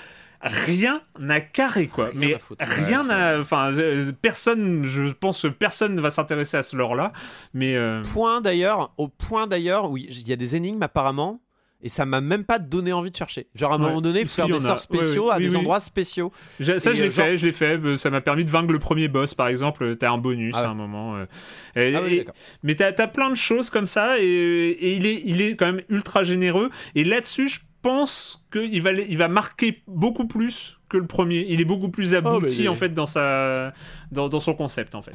[0.40, 3.38] Rien n'a carré quoi, mais rien n'a.
[3.38, 7.12] Enfin, euh, personne, je pense, personne ne va s'intéresser à ce lore là.
[7.54, 11.40] Mais euh, point d'ailleurs, au point d'ailleurs, oui, il y a des énigmes apparemment
[11.82, 13.48] et ça m'a même pas donné envie de chercher.
[13.54, 16.32] Genre à un moment donné, il faut faire des sorts spéciaux à des endroits spéciaux.
[16.60, 17.78] ça, je l'ai fait, je l'ai fait.
[17.98, 19.96] Ça m'a permis de vaincre le premier boss, par exemple.
[19.96, 21.16] T'as un bonus ah à un moment.
[21.16, 21.26] Euh.
[21.74, 22.32] Et, ah
[22.62, 25.82] mais t'as as plein de choses comme ça, et, il, est, il est quand même
[25.88, 26.70] ultra généreux.
[26.94, 31.46] Et là-dessus, je pense qu'il va, il va marquer beaucoup plus que le premier.
[31.48, 33.72] Il est beaucoup plus oh, abouti en fait dans sa
[34.12, 35.14] dans, son concept en fait.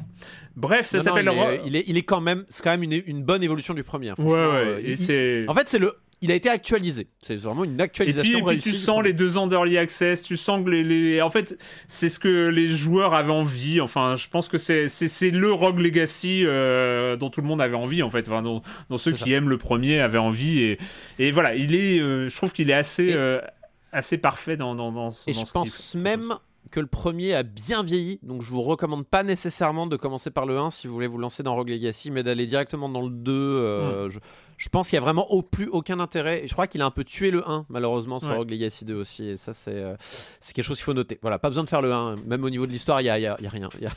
[0.54, 1.30] Bref, ça s'appelle.
[1.64, 4.10] Il, est, il est quand même c'est quand même une, une bonne évolution du premier.
[4.10, 5.44] Hein, ouais, ouais.
[5.48, 7.08] En fait, c'est le il a été actualisé.
[7.20, 8.38] C'est vraiment une actualisation.
[8.38, 11.56] Et puis, tu sens les deux ans d'early access, tu sens que les, en fait,
[11.86, 13.80] c'est ce que les joueurs avaient envie.
[13.80, 18.02] Enfin, je pense que c'est le Rogue Legacy euh, dont tout le monde avait envie,
[18.02, 18.28] en fait.
[18.28, 18.62] Enfin, dont,
[18.96, 20.60] ceux qui aiment le premier avaient envie.
[20.60, 20.78] Et,
[21.18, 23.40] et voilà, il est, euh, je trouve qu'il est assez, euh,
[23.92, 26.34] assez parfait dans, dans, dans, et je pense même
[26.70, 30.46] que le premier a bien vieilli, donc je vous recommande pas nécessairement de commencer par
[30.46, 33.10] le 1 si vous voulez vous lancer dans Rogue Legacy, mais d'aller directement dans le
[33.10, 34.08] 2.
[34.08, 34.18] Hmm
[34.58, 36.44] je pense qu'il y a vraiment au plus aucun intérêt.
[36.44, 38.94] Et je crois qu'il a un peu tué le 1, malheureusement, sur Rogue Legacy 2
[38.94, 39.28] aussi.
[39.28, 39.94] Et ça, c'est euh,
[40.40, 41.18] c'est quelque chose qu'il faut noter.
[41.22, 42.16] Voilà, pas besoin de faire le 1.
[42.26, 43.68] Même au niveau de l'histoire, il n'y a, y a, y a, rien.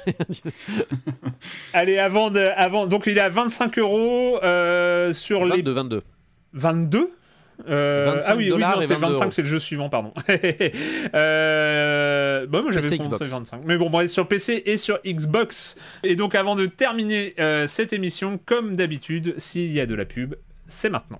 [1.73, 2.85] Allez, avant, de, avant.
[2.85, 5.73] Donc, il est à 25 euros euh, sur 22, les.
[5.73, 6.03] 22.
[6.53, 7.11] 22
[7.69, 10.13] euh, ah oui, oui c'est 25, c'est le jeu suivant, pardon.
[11.13, 13.61] euh, bon, moi j'avais compris 25.
[13.65, 15.77] Mais bon, bon, sur PC et sur Xbox.
[16.03, 20.05] Et donc, avant de terminer euh, cette émission, comme d'habitude, s'il y a de la
[20.05, 20.35] pub,
[20.67, 21.19] c'est maintenant.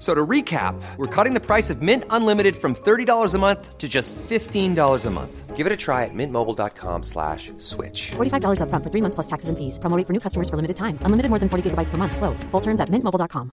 [0.00, 3.86] So to recap, we're cutting the price of Mint Unlimited from $30 a month to
[3.86, 5.54] just $15 a month.
[5.54, 8.12] Give it a try at mintmobile.com slash switch.
[8.12, 9.78] $45 up front for three months plus taxes and fees.
[9.78, 10.98] Promoting for new customers for limited time.
[11.02, 12.16] Unlimited more than 40 gigabytes per month.
[12.16, 12.44] Slows.
[12.44, 13.50] Full terms at mintmobile.com.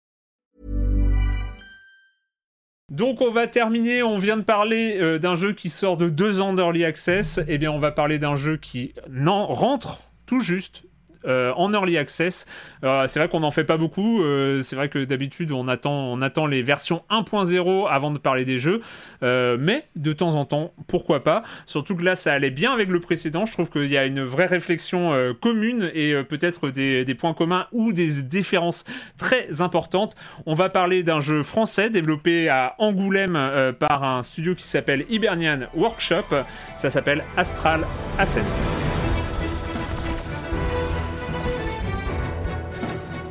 [2.90, 6.40] Donc on va terminer, on vient de parler euh, d'un jeu qui sort de deux
[6.40, 10.87] ans d'Early Access, et eh bien on va parler d'un jeu qui rentre tout juste
[11.26, 12.46] euh, en early access.
[12.84, 14.24] Euh, c'est vrai qu'on n'en fait pas beaucoup.
[14.24, 18.46] Euh, c'est vrai que d'habitude on attend, on attend les versions 1.0 avant de parler
[18.46, 18.82] des jeux.
[19.22, 21.44] mais de temps en temps, pourquoi pas.
[21.66, 23.46] Surtout que là, ça allait bien avec le précédent.
[23.46, 27.68] Je trouve qu'il y a une vraie réflexion commune et peut-être des, des, points communs
[27.72, 28.86] ou des différences
[29.18, 30.16] très importantes.
[30.46, 35.62] On va parler d'un jeu français développé à Angoulême par un studio qui s'appelle Hibernian
[35.76, 36.36] Workshop.
[36.78, 37.82] Ça s'appelle Astral
[38.18, 38.87] Ascent.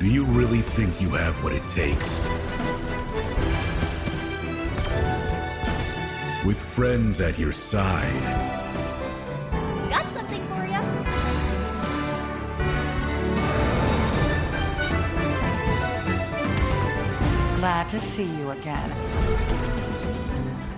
[0.06, 2.24] Do you really think you have what it takes?
[6.46, 8.22] With friends at your side.
[9.90, 10.80] Got something for you.
[17.56, 18.92] Glad to see you again.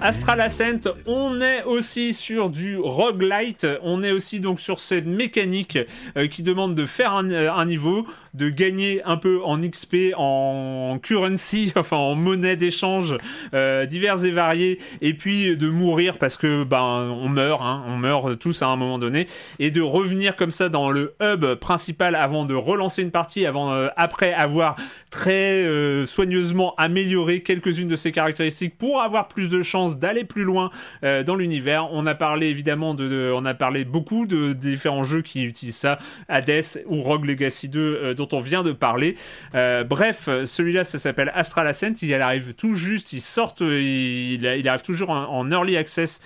[0.01, 5.77] Astral Ascent, on est aussi sur du roguelite, on est aussi donc sur cette mécanique
[6.17, 8.07] euh, qui demande de faire un, euh, un, niveau,
[8.39, 13.17] de gagner un peu en XP, en currency, enfin en monnaie d'échange
[13.55, 17.97] euh, divers et variés, et puis de mourir parce que ben on meurt, hein, on
[17.97, 19.29] meurt tous à un moment donné,
[19.59, 23.89] et de revenir comme ça dans le hub principal avant de relancer une partie, avant
[23.97, 24.77] après avoir
[25.11, 25.67] très
[26.07, 30.71] soigneusement amélioré quelques-unes de ses caractéristiques pour avoir plus de chances d'aller plus loin
[31.05, 31.89] euh, dans l'univers.
[31.93, 35.99] On a parlé évidemment de, on a parlé beaucoup de, différents jeux qui utilisent ça,
[36.29, 39.17] Hades ou Rogue Legacy 2 euh, on vient de parler.
[39.55, 44.83] Euh, bref, celui-là ça s'appelle Astral Ascent, il arrive tout juste, il sort, il, arrive
[44.83, 46.21] toujours en, early access,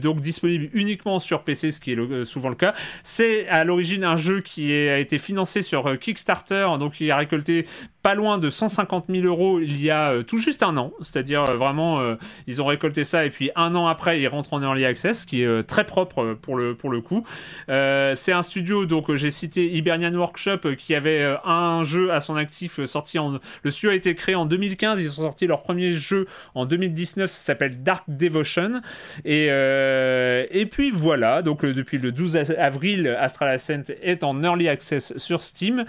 [0.00, 2.74] donc disponible uniquement sur PC, ce qui est souvent le cas.
[3.02, 7.66] C'est à l'origine un jeu qui a été financé sur Kickstarter, donc il a récolté
[8.02, 12.00] pas loin de 150 000 euros il y a tout juste un an, c'est-à-dire vraiment
[12.46, 15.42] ils ont récolté ça et puis un an après il rentre en early access, qui
[15.42, 17.24] est euh, très propre euh, pour le, pour le coup.
[17.68, 22.36] Euh, c'est un studio, donc j'ai cité Hibernian Workshop qui avait un jeu à son
[22.36, 23.38] actif sorti en...
[23.62, 27.30] Le studio a été créé en 2015, ils ont sorti leur premier jeu en 2019,
[27.30, 28.80] ça s'appelle Dark Devotion.
[29.24, 35.16] Et, et puis voilà, donc depuis le 12 avril, Astral Ascent est en early access
[35.16, 35.84] sur Steam.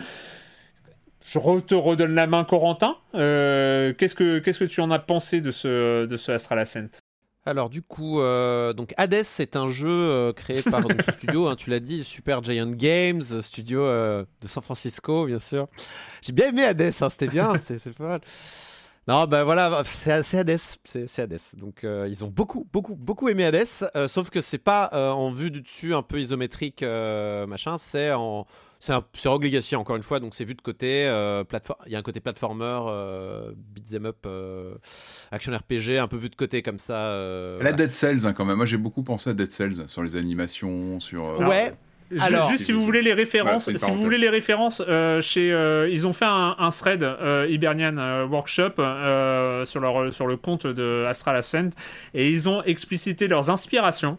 [1.25, 2.95] Je te redonne la main, Corentin.
[3.13, 6.99] qu'est-ce, que, qu'est-ce que tu en as pensé de ce, de ce Astral Ascent?
[7.47, 11.55] Alors du coup, euh, donc Hades, c'est un jeu euh, créé par ce studio, hein,
[11.55, 15.67] tu l'as dit, Super Giant Games, studio euh, de San Francisco, bien sûr.
[16.21, 18.21] J'ai bien aimé Hades, hein, c'était bien, c'est pas mal.
[19.07, 21.39] Non, ben voilà, c'est Hades, c'est Hades.
[21.53, 23.65] Donc ils ont beaucoup, beaucoup, beaucoup aimé Hades,
[24.07, 28.45] sauf que c'est pas en vue du dessus un peu isométrique, machin, c'est en
[28.79, 31.05] c'est Rogue Legacy encore une fois, donc c'est vu de côté.
[31.07, 31.43] Euh,
[31.85, 34.75] il y a un côté platformer, euh, beat'em up, euh,
[35.31, 36.95] action RPG, un peu vu de côté comme ça.
[36.95, 38.57] Euh, La Dead Cells hein, quand même.
[38.57, 41.39] Moi j'ai beaucoup pensé à Dead Cells sur les animations, sur.
[41.39, 41.73] ouais.
[42.21, 44.81] Alors, juste si vous voulez les références, bah, si vous voulez les références,
[45.19, 45.49] chez
[45.91, 47.03] ils ont fait un, un thread
[47.49, 48.75] Hibernian Workshop
[49.65, 51.71] sur leur sur le compte de Astral Ascent
[52.13, 54.17] et ils ont explicité leurs inspirations.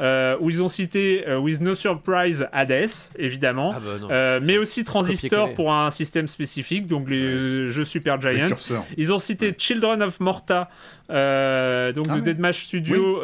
[0.00, 2.88] Euh, où ils ont cité euh, With No Surprise Hades,
[3.18, 8.20] évidemment, ah bah euh, mais aussi Transistor pour un système spécifique, donc les jeux Super
[8.20, 8.48] Giant.
[8.96, 10.70] Ils ont cité Children of Morta,
[11.08, 13.20] donc ah de Deadmash Studio,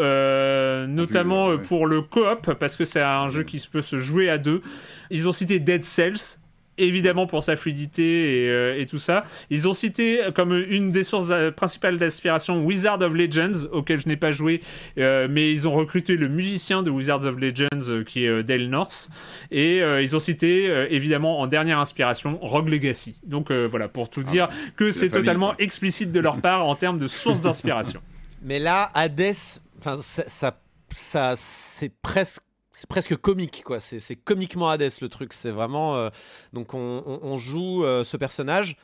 [0.87, 4.63] notamment pour le coop, parce que c'est un jeu qui peut se jouer à deux.
[5.11, 6.39] Ils ont cité Dead Cells,
[6.79, 9.25] évidemment pour sa fluidité et, euh, et, tout ça.
[9.51, 14.09] Ils ont cité comme une des sources euh, principales d'inspiration Wizard of Legends, auquel je
[14.09, 14.63] n'ai pas joué,
[14.99, 19.11] euh, mais ils ont recruté le musicien de Wizards of Legends qui est Dale North,
[19.51, 23.17] et ils ont cité évidemment en dernière inspiration Rogue Legacy.
[23.25, 26.99] Donc voilà, pour tout ah, dire que c'est totalement explicite de leur part en termes
[26.99, 28.01] de source d'inspiration.
[28.43, 30.57] Mais là, Hades, ça,
[30.91, 32.43] ça c'est presque
[32.79, 33.81] c'est presque comique quoi.
[33.81, 35.33] C'est comiquement Hades le truc.
[35.33, 36.11] C'est vraiment euh,
[36.53, 38.77] donc on, joue euh, ce personnage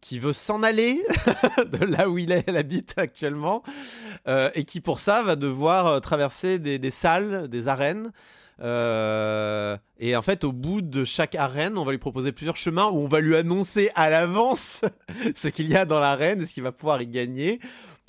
[0.00, 1.02] qui veut s'en aller
[1.70, 3.62] de là où il, est, habite actuellement
[4.26, 8.10] euh, et qui pour ça va devoir traverser des, salles des arènes
[10.02, 12.98] et en fait, au bout de chaque arène, on va lui proposer plusieurs chemins où
[12.98, 14.82] on va lui annoncer à l'avance
[15.34, 17.60] ce qu'il y a dans l'arène et ce qu'il va pouvoir y gagner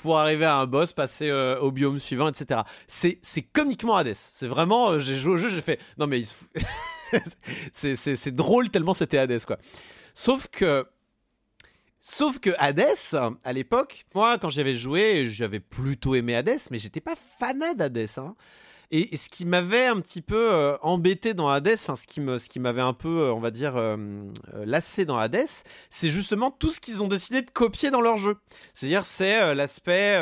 [0.04, 2.60] pour arriver à un boss, passer euh, au biome suivant, etc.
[2.86, 4.14] C'est, c'est comiquement Hades.
[4.14, 6.22] C'est vraiment, euh, j'ai joué au jeu, j'ai fait, non mais
[7.72, 9.56] c'est, c'est, drôle tellement c'était Hades, quoi.
[10.12, 10.86] Sauf que,
[12.02, 12.84] sauf que Hades,
[13.44, 18.10] à l'époque, moi, quand j'avais joué, j'avais plutôt aimé Hades, mais j'étais pas fanat d'Hades.
[18.18, 18.36] Hein.
[18.96, 22.38] Et, ce qui m'avait un petit peu euh, embêté dans Hades, enfin ce qui me,
[22.38, 23.96] ce qui m'avait un peu, euh, on va dire, euh,
[24.64, 25.48] lassé dans Hades,
[25.90, 28.36] c'est justement tout ce qu'ils ont décidé de copier dans leur jeu.
[28.72, 30.14] C'est-à-dire, c'est l'aspect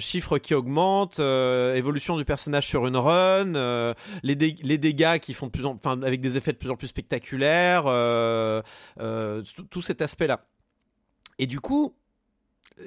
[0.00, 3.92] chiffres qui augmentent, évolution du personnage sur une run,
[4.22, 7.84] les, dégâts qui font plus en, enfin avec des effets de plus en plus spectaculaires,
[9.70, 10.46] tout cet aspect-là.
[11.38, 11.94] Et du coup,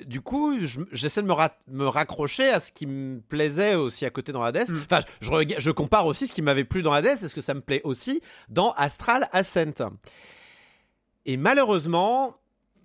[0.05, 0.57] du coup,
[0.91, 1.33] j'essaie de me,
[1.67, 4.69] me, raccrocher à ce qui me plaisait aussi à côté dans Hades.
[4.69, 4.81] Mm.
[4.85, 7.53] Enfin, je, je, compare aussi ce qui m'avait plu dans Hades et ce que ça
[7.53, 9.91] me plaît aussi dans Astral Ascent.
[11.25, 12.37] Et malheureusement,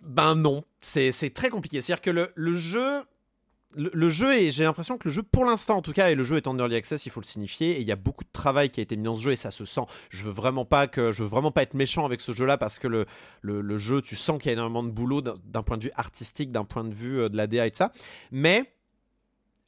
[0.02, 1.80] ben non, c'est très compliqué.
[1.80, 3.02] C'est-à-dire que le, le jeu
[3.78, 6.36] le, jeu j'ai l'impression que le jeu pour l'instant en tout cas et le jeu
[6.36, 8.70] est en early access il faut le signifier et il y a beaucoup de travail
[8.70, 9.82] qui a été mis dans ce jeu et ça se sent.
[10.10, 12.88] Je veux vraiment pas veux vraiment pas être méchant avec ce jeu là parce que
[12.88, 16.50] le, jeu tu sens qu'il y a énormément de boulot d'un point de vue artistique
[16.50, 17.92] d'un point de vue euh, de la DA et ça.
[18.32, 18.74] Mais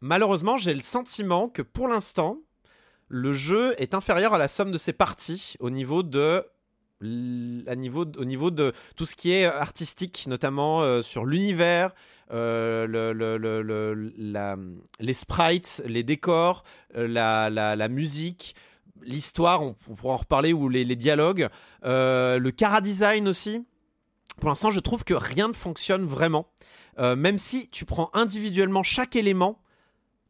[0.01, 2.39] malheureusement j'ai le sentiment que pour l'instant
[3.09, 6.45] le jeu est inférieur à la somme de ses parties au niveau de
[7.01, 11.95] tout ce qui est artistique, notamment euh, sur l'univers,
[12.31, 14.13] euh, le,
[14.99, 16.65] les sprites, les décors,
[16.97, 18.55] euh, la, musique,
[19.03, 21.49] l'histoire, on, pourra en reparler, ou les, dialogues,
[21.83, 23.65] le cara design aussi.
[24.39, 26.47] Pour l'instant, je trouve que rien ne fonctionne vraiment.
[26.99, 29.61] même si tu prends individuellement chaque élément,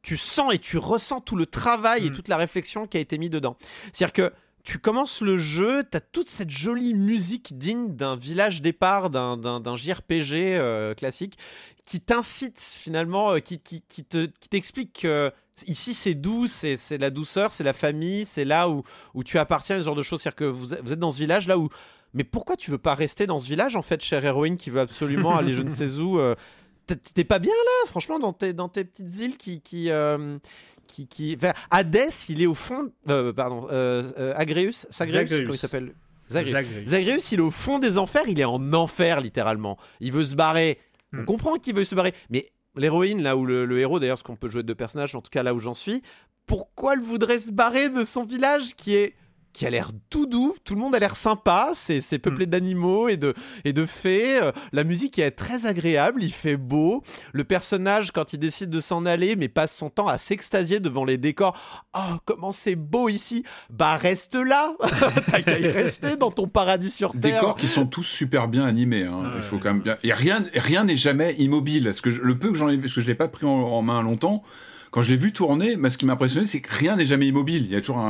[0.03, 2.15] tu sens et tu ressens tout le travail et mm.
[2.15, 3.57] toute la réflexion qui a été mis dedans.
[3.93, 4.33] C'est-à-dire que
[4.65, 9.77] tu commences le jeu, tu as toute cette jolie musique digne d'un village départ, d'un
[9.77, 11.39] JRPG euh, classique,
[11.85, 14.05] qui t'incite finalement, euh, qui, qui, qui
[14.49, 15.33] t'explique que
[15.67, 18.83] ici c'est doux, c'est la douceur, c'est la famille, c'est là où,
[19.15, 20.23] où tu appartiens, ce genre de choses.
[20.23, 21.69] C'est-à-dire que vous, vous, êtes dans ce village là où.
[22.13, 24.81] Mais pourquoi tu veux pas rester dans ce village en fait, chère héroïne qui veut
[24.81, 26.35] absolument aller je ne sais où euh,
[26.87, 29.61] T'es pas bien là, franchement, dans tes, dans tes petites îles qui.
[29.61, 29.91] qui
[30.91, 31.39] qui, qui...
[31.71, 35.95] Hadès, il est au fond, euh, pardon, euh, euh Agreus, Sagreus, comment il s'appelle
[36.29, 37.33] Zagreus.
[37.33, 39.79] il est au fond des enfers, il est en enfer littéralement.
[40.01, 40.79] Il veut se barrer.
[41.13, 41.25] On hmm.
[41.25, 42.47] comprend qu'il veut se barrer, mais
[42.77, 45.43] l'héroïne, là où le, héros, d'ailleurs, ce qu'on peut jouer deux personnages, en tout cas
[45.43, 46.03] là où j'en suis,
[46.47, 49.15] pourquoi elle voudrait se barrer de son village qui est
[49.53, 52.51] qui a l'air tout doux, tout le monde a l'air sympa, c'est, peuplé mm.
[52.51, 57.03] d'animaux et de, et de fées, euh, la musique est très agréable, il fait beau,
[57.33, 61.05] le personnage quand il décide de s'en aller mais passe son temps à s'extasier devant
[61.05, 61.57] les décors,
[61.95, 64.75] oh comment c'est beau ici, bah reste là,
[65.29, 67.41] t'as qu'à y rester dans ton paradis sur Terre.
[67.41, 69.33] Décors qui sont tous super bien animés, hein.
[69.37, 69.97] il faut quand même bien...
[70.03, 72.95] Et rien, rien n'est jamais immobile, ce que le peu que j'en ai vu, parce
[72.95, 74.43] que je l'ai pas pris en main longtemps,
[74.91, 77.65] quand je l'ai vu tourner, ce qui m'a impressionné, c'est que rien n'est jamais immobile.
[77.65, 78.05] Il y a toujours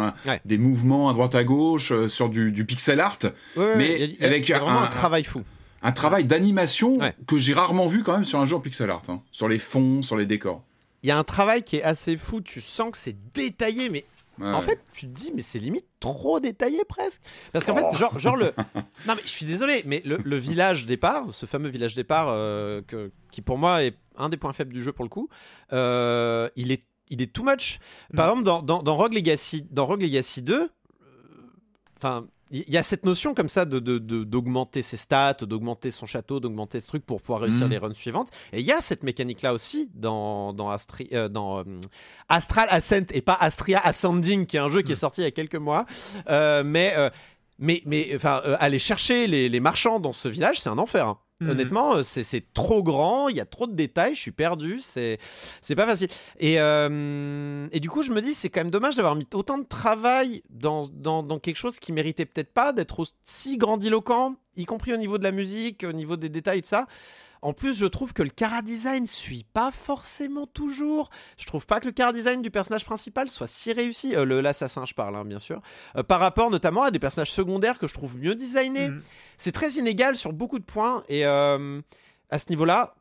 [0.44, 3.19] des mouvements à droite à gauche euh, sur du, pixel art,
[3.57, 5.43] mais avec vraiment un, travail fou.
[5.82, 9.02] Un travail d'animation que j'ai rarement vu quand même sur un jeu en pixel art,
[9.09, 9.23] hein.
[9.31, 10.62] sur les fonds, sur les décors.
[11.02, 12.43] Il y a un travail qui est assez fou.
[12.43, 14.05] Tu sens que c'est détaillé, mais
[14.43, 17.20] en fait, tu te dis, mais c'est limite trop détaillé presque.
[17.52, 17.97] Parce qu'en fait, oh.
[17.97, 18.52] genre, genre le.
[19.07, 23.11] Non, mais je suis désolé, mais le, village départ, ce fameux village départ, euh, que,
[23.31, 25.28] qui pour moi est un des points faibles du jeu pour le coup,
[25.72, 26.82] euh, il est
[27.12, 27.80] il est too much.
[28.14, 28.30] Par mm.
[28.30, 30.68] exemple, dans, dans, dans, Rogue Legacy, dans Rogue Legacy 2, euh,
[31.97, 36.38] enfin, il y a cette notion comme ça de, d'augmenter ses stats, d'augmenter son château,
[36.38, 37.70] d'augmenter ce truc pour pouvoir réussir mm.
[37.70, 38.28] les runs suivantes.
[38.52, 41.64] Et il y a cette mécanique là aussi dans, dans, euh, dans
[42.28, 44.98] Astral Ascent et pas Astria Ascending, qui est un jeu qui est mm.
[44.98, 45.84] sorti il y a quelques mois.
[46.28, 46.94] mais
[47.60, 51.06] mais, mais enfin, aller chercher les, les, marchands dans ce village, c'est un enfer.
[51.06, 51.18] Hein.
[51.40, 51.50] Mhm.
[51.50, 55.18] Honnêtement, euh, c'est trop grand, il y a trop de détails, je suis perdu, c'est
[55.74, 56.08] pas facile.
[56.38, 59.56] Et, euh, et, du coup, je me dis, c'est quand même dommage d'avoir mis autant
[59.56, 64.66] de travail dans, dans, dans quelque chose qui méritait peut-être pas d'être aussi grandiloquent, y
[64.66, 66.86] compris au niveau de la musique, au niveau des détails et tout ça.
[67.42, 71.10] En plus, je trouve que le cara design suit pas forcément toujours.
[71.38, 74.14] Je trouve pas que le cara design du personnage principal soit si réussi.
[74.14, 75.60] Euh, l'assassin, je parle, hein, bien sûr.
[75.96, 78.90] Euh, par rapport notamment à des personnages secondaires que je trouve mieux designés.
[78.90, 79.02] Mm.
[79.38, 81.02] C'est très inégal sur beaucoup de points.
[81.08, 81.80] Et euh,
[82.30, 82.94] à ce niveau-là.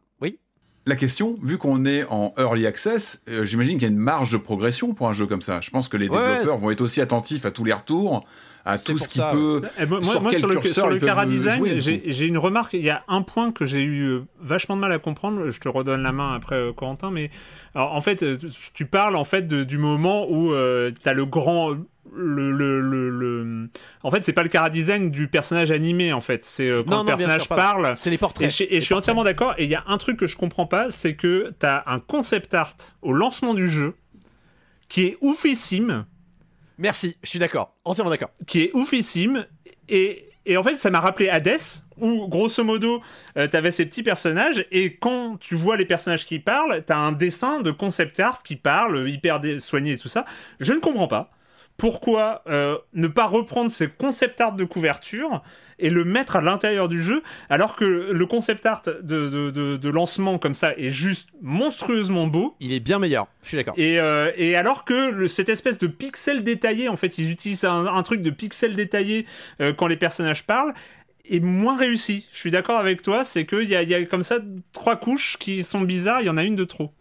[0.85, 4.37] La question, vu qu'on est en early access, j'imagine qu'il y a une marge de
[4.37, 5.61] progression pour un jeu comme ça.
[5.61, 8.25] Je pense que les développeurs vont être aussi attentifs à tous les retours,
[8.65, 9.61] à tout ce qui peut.
[9.79, 12.73] Eh, moi, sur, moi, sur le, sur le cara design, j'ai une remarque.
[12.73, 15.49] Il y a un point que j'ai eu euh, vachement de mal à comprendre.
[15.49, 17.11] Je te redonne la main après, euh, Corentin.
[17.11, 17.31] Mais
[17.75, 18.37] alors, en fait, euh,
[18.73, 21.75] tu parles en fait du moment où tu as le grand.
[22.13, 23.69] Le, le, le,
[24.03, 26.45] En fait, c'est pas le cara design du personnage animé, en fait.
[26.45, 27.95] C'est quand le personnage parle.
[27.95, 28.61] C'est les portraits.
[28.61, 29.53] Et, je suis entièrement d'accord.
[29.57, 31.99] Et il y a un truc que je comprends pas, c'est que tu as un
[31.99, 33.95] concept art au lancement du jeu
[34.87, 36.05] qui est oufissime
[36.79, 38.31] Merci, je suis d'accord, entièrement d'accord.
[38.47, 39.45] Qui est oufissime
[39.89, 41.59] et, et en fait, ça m'a rappelé Hades,
[41.97, 43.01] où grosso modo,
[43.35, 47.11] tu t'avais ces petits personnages, et quand tu vois les personnages qui parlent, t'as un
[47.11, 50.25] dessin de concept art qui parle, hyper soigné et tout ça.
[50.61, 51.31] Je ne comprends pas
[51.79, 55.41] pourquoi ne pas reprendre ces concept art de couverture
[55.79, 60.37] et le mettre à l'intérieur du jeu, alors que le concept art de, de, lancement
[60.37, 62.55] comme ça est juste monstrueusement beau.
[62.59, 63.73] Il est bien meilleur, je suis d'accord.
[63.77, 68.03] Et, euh, et, alors que cette espèce de pixel détaillé, en fait, ils utilisent un,
[68.03, 69.25] truc de pixel détaillé
[69.61, 70.73] euh, quand les personnages parlent,
[71.29, 72.27] est moins réussi.
[72.31, 74.39] Je suis d'accord avec toi, c'est qu'il y a, y a comme ça
[74.73, 76.91] trois couches qui sont bizarres, il y en a une de trop.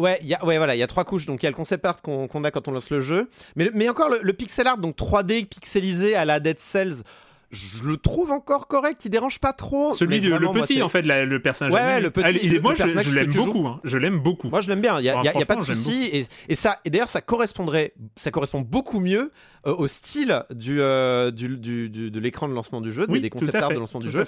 [0.00, 1.26] Ouais, y a, ouais, voilà, il y a trois couches.
[1.26, 3.70] Donc il y a le concept art qu'on a quand on lance le jeu, mais,
[3.74, 7.02] mais encore le, le, pixel art, donc 3D pixelisé à la Dead Cells
[7.50, 9.92] je le trouve encore correct, il dérange pas trop.
[9.92, 11.72] Celui de le petit, en fait, le personnage.
[11.72, 12.38] Ouais, le petit.
[12.42, 13.66] il est, moi, je, l'aime beaucoup.
[13.66, 13.80] Hein.
[13.82, 14.48] Je l'aime beaucoup.
[14.48, 14.98] Moi, je l'aime bien.
[15.00, 16.08] Il y a, pas de souci.
[16.12, 19.32] Et, et, ça, et d'ailleurs, ça correspondrait, ça correspond beaucoup mieux
[19.66, 23.54] euh, au style du, euh, du, du, de l'écran de lancement du jeu, des concept
[23.54, 24.26] art de lancement du jeu,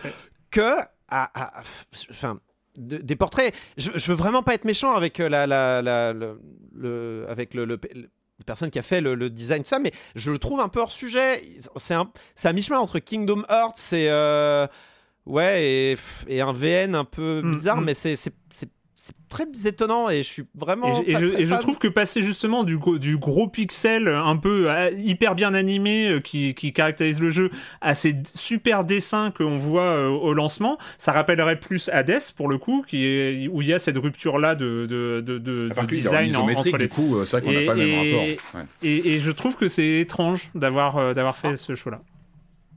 [0.51, 0.75] que
[1.09, 1.31] à,
[2.11, 2.39] enfin,
[2.77, 3.55] des portraits.
[3.77, 7.65] Je, je, veux vraiment pas être méchant avec euh, la, la, la le, avec le,
[7.65, 7.79] le
[8.47, 11.43] personne qui a fait le, design, ça, mais je le trouve un peu hors sujet.
[11.77, 12.11] C'est un,
[12.45, 14.09] à mi-chemin entre Kingdom Hearts et.
[14.11, 14.67] Euh,
[15.27, 15.97] ouais,
[16.29, 17.85] et, un VN un peu mm, bizarre, mm.
[17.85, 18.31] mais c'est
[19.29, 21.03] très étonnant et je suis vraiment.
[21.07, 25.55] Et, je, trouve que passer justement du, du gros pixel un peu euh, hyper bien
[25.55, 27.51] animé euh, qui, qui, caractérise le jeu
[27.81, 32.59] à ces super dessins qu'on voit euh, au lancement, ça rappellerait plus Hades pour le
[32.59, 36.37] coup, qui est, où il y a cette rupture là de, de, de, de, design
[36.37, 36.87] entre les.
[36.87, 38.65] Du coup, c'est qu'on n'a pas le même rapport.
[38.83, 41.57] Et, je trouve que c'est étrange d'avoir d'avoir fait ah.
[41.57, 42.01] ce choix là.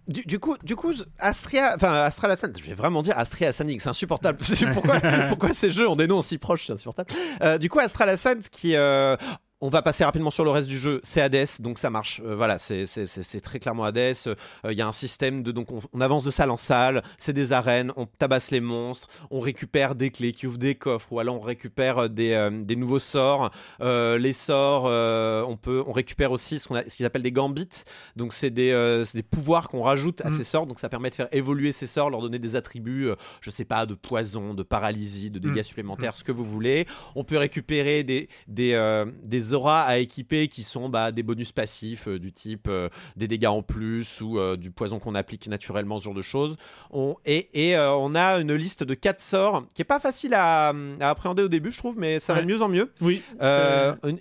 [0.08, 3.90] Du, coup, du coup, Astria, enfin Astral Ascent, je vais vraiment dire Astria Ascending, c'est
[3.90, 4.38] insupportable.
[4.74, 7.10] pourquoi, pourquoi ces jeux ont des noms si proches, c'est insupportable.
[7.42, 9.16] Euh, du coup, Astral Ascent qui, euh,
[9.62, 11.00] on va passer rapidement sur le reste du jeu.
[11.04, 12.22] C'est Hades, donc ça marche.
[12.26, 13.98] Euh, voilà, c'est très clairement Hades.
[14.28, 14.36] Euh,
[14.70, 17.04] il y a un système de donc on, avance de salle en salle.
[17.18, 17.94] C'est des arènes.
[17.96, 19.08] On tabasse les monstres.
[19.32, 23.00] On récupère des clés qui ouvrent des coffres ou alors on récupère euh, des, nouveaux
[23.00, 23.50] sorts.
[23.80, 27.86] les sorts, on peut, on récupère aussi ce qu'ils appellent des gambits.
[28.18, 30.38] Donc c'est des, des, pouvoirs qu'on rajoute à mm.
[30.38, 30.68] ces sorts.
[30.68, 33.10] Donc ça permet de faire évoluer ces sorts, leur donner des attributs,
[33.40, 35.64] je sais pas, de poison, de paralysie, de dégâts mm.
[35.64, 36.16] supplémentaires, mm.
[36.20, 36.86] ce que vous voulez.
[37.16, 42.08] On peut récupérer des des, des auras à équiper qui sont bah, des bonus passifs
[42.08, 46.00] euh, du type euh, des dégâts en plus ou euh, du poison qu'on applique naturellement,
[46.00, 46.58] ce genre de choses.
[46.92, 50.74] On, et, et on a une liste de 4 sorts qui est pas facile à,
[51.00, 52.92] appréhender au début, je trouve, mais ça va de mieux en mieux.
[53.02, 54.20] Oui une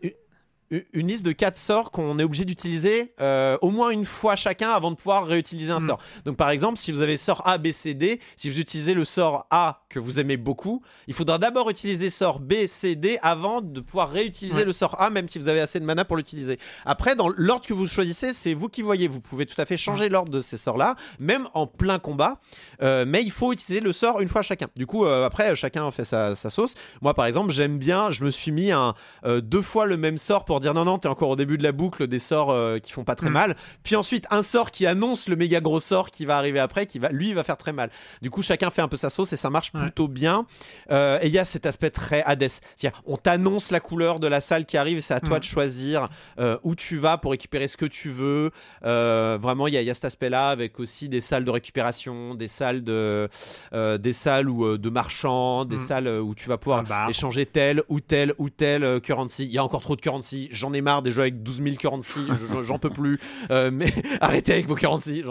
[0.94, 4.90] liste de 4 sorts qu'on est obligé d'utiliser euh, au moins une fois chacun avant
[4.90, 5.86] de pouvoir réutiliser un mm.
[5.86, 5.98] sort.
[6.24, 9.04] Donc par exemple, si vous avez sort A, B, C, D, si vous utilisez le
[9.04, 13.60] sort A que vous aimez beaucoup, il faudra d'abord utiliser sort B, C, D avant
[13.60, 16.58] de pouvoir réutiliser le sort A, même si vous avez assez de mana pour l'utiliser.
[16.84, 19.08] Après, dans l'ordre que vous choisissez, c'est vous qui voyez.
[19.08, 22.40] Vous pouvez tout à fait changer l'ordre de ces sorts-là, même en plein combat,
[22.82, 24.68] euh, mais il faut utiliser le sort une fois chacun.
[24.76, 26.74] Du coup, euh, après, chacun fait sa, sauce.
[27.02, 28.94] Moi, par exemple, j'aime bien, je me suis mis un,
[29.24, 31.72] deux fois le même sort pour dire non, non, t'es encore au début de la
[31.72, 33.32] boucle des sorts euh, qui font pas très mm.
[33.32, 33.56] mal.
[33.82, 36.98] Puis ensuite, un sort qui annonce le méga gros sort qui va arriver après, qui
[36.98, 37.90] va, lui, va faire très mal.
[38.22, 40.46] Du coup, chacun fait un peu sa sauce et ça marche plutôt bien.
[40.90, 42.48] Euh, et il y a cet aspect très Hades.
[42.48, 45.40] C'est-à-dire, on t'annonce la couleur de la salle qui arrive et c'est à toi mm.
[45.40, 46.08] de choisir
[46.38, 48.50] euh, où tu vas pour récupérer ce que tu veux.
[48.82, 53.28] vraiment, il y, a cet aspect-là avec aussi des salles de récupération, des salles de,
[53.72, 55.80] des salles où, de marchands, des mm.
[55.80, 59.44] salles où tu vas pouvoir échanger tel ou tel ou tel currency.
[59.44, 61.76] Il y a encore trop de currency j'en ai marre des jeux avec 12 000
[61.76, 62.20] currency,
[62.62, 63.18] j'en peux plus.
[63.50, 65.22] Euh, mais arrêtez avec vos currency.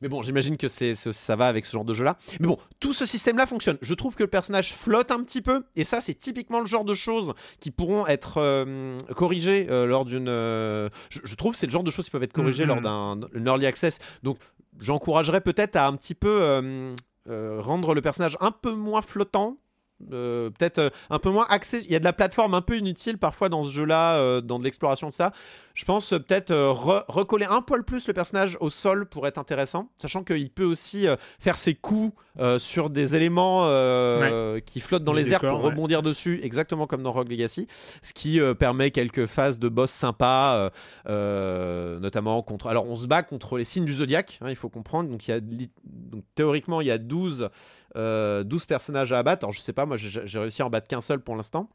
[0.00, 2.18] Mais bon, j'imagine que c'est, ça va avec ce genre de jeu-là.
[2.40, 3.78] Mais bon, tout ce système-là fonctionne.
[3.80, 6.84] Je trouve que le personnage flotte un petit peu, et ça, c'est typiquement le genre
[6.84, 10.26] de choses qui pourront être euh, corrigées euh, lors d'une.
[10.26, 13.28] Je, trouve que c'est le genre de choses qui peuvent être corrigées lors mm-hmm.
[13.30, 13.98] d'un early access.
[14.22, 14.38] Donc,
[14.80, 16.94] j'encouragerais peut-être à un petit peu.
[17.28, 19.56] rendre le personnage un peu moins flottant
[20.12, 21.80] euh, peut-être euh, un peu moins axé.
[21.84, 24.58] Il y a de la plateforme un peu inutile parfois dans ce jeu-là, euh, dans
[24.58, 25.32] de l'exploration de ça.
[25.74, 26.54] Je pense peut-être
[27.08, 31.06] recoller un poil plus le personnage au sol pour être intéressant, sachant qu'il peut aussi
[31.40, 32.12] faire ses coups
[32.58, 33.62] sur des éléments
[34.66, 37.68] qui flottent dans les, airs pour rebondir dessus, exactement comme dans Rogue Legacy,
[38.02, 40.70] ce qui permet quelques phases de boss sympas,
[41.06, 42.66] notamment contre.
[42.66, 45.08] Alors on se bat contre les signes du zodiaque, hein, il faut comprendre.
[45.08, 45.40] Donc, il y a...
[45.40, 47.48] donc théoriquement il y a 12
[47.94, 49.44] 12 euh, personnages à abattre.
[49.44, 51.68] Alors je sais pas, moi j'ai réussi à en battre qu'un seul pour l'instant.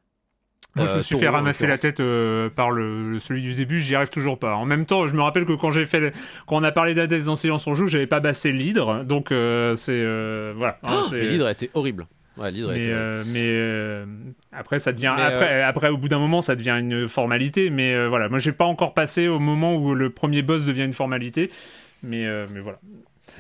[0.76, 3.80] Moi, je me suis euh, fait ramasser la tête euh, par le, celui du début,
[3.80, 4.54] j'y arrive toujours pas.
[4.56, 6.14] En même temps, je me rappelle que quand j'ai fait,
[6.46, 10.04] quand on a parlé d'Hades dans Silence on joue, j'avais pas bassé l'hydre, donc c'est
[10.56, 10.78] voilà.
[10.84, 12.08] Hein, l'hydre était horrible.
[12.38, 14.06] Ouais, l'hydre mais, mais
[14.52, 17.70] après, ça devient après, après, au bout d'un moment, ça devient une formalité.
[17.70, 20.94] Mais voilà, moi, j'ai pas encore passé au moment où le premier boss devient une
[20.94, 21.50] formalité.
[22.04, 22.80] Mais mais voilà.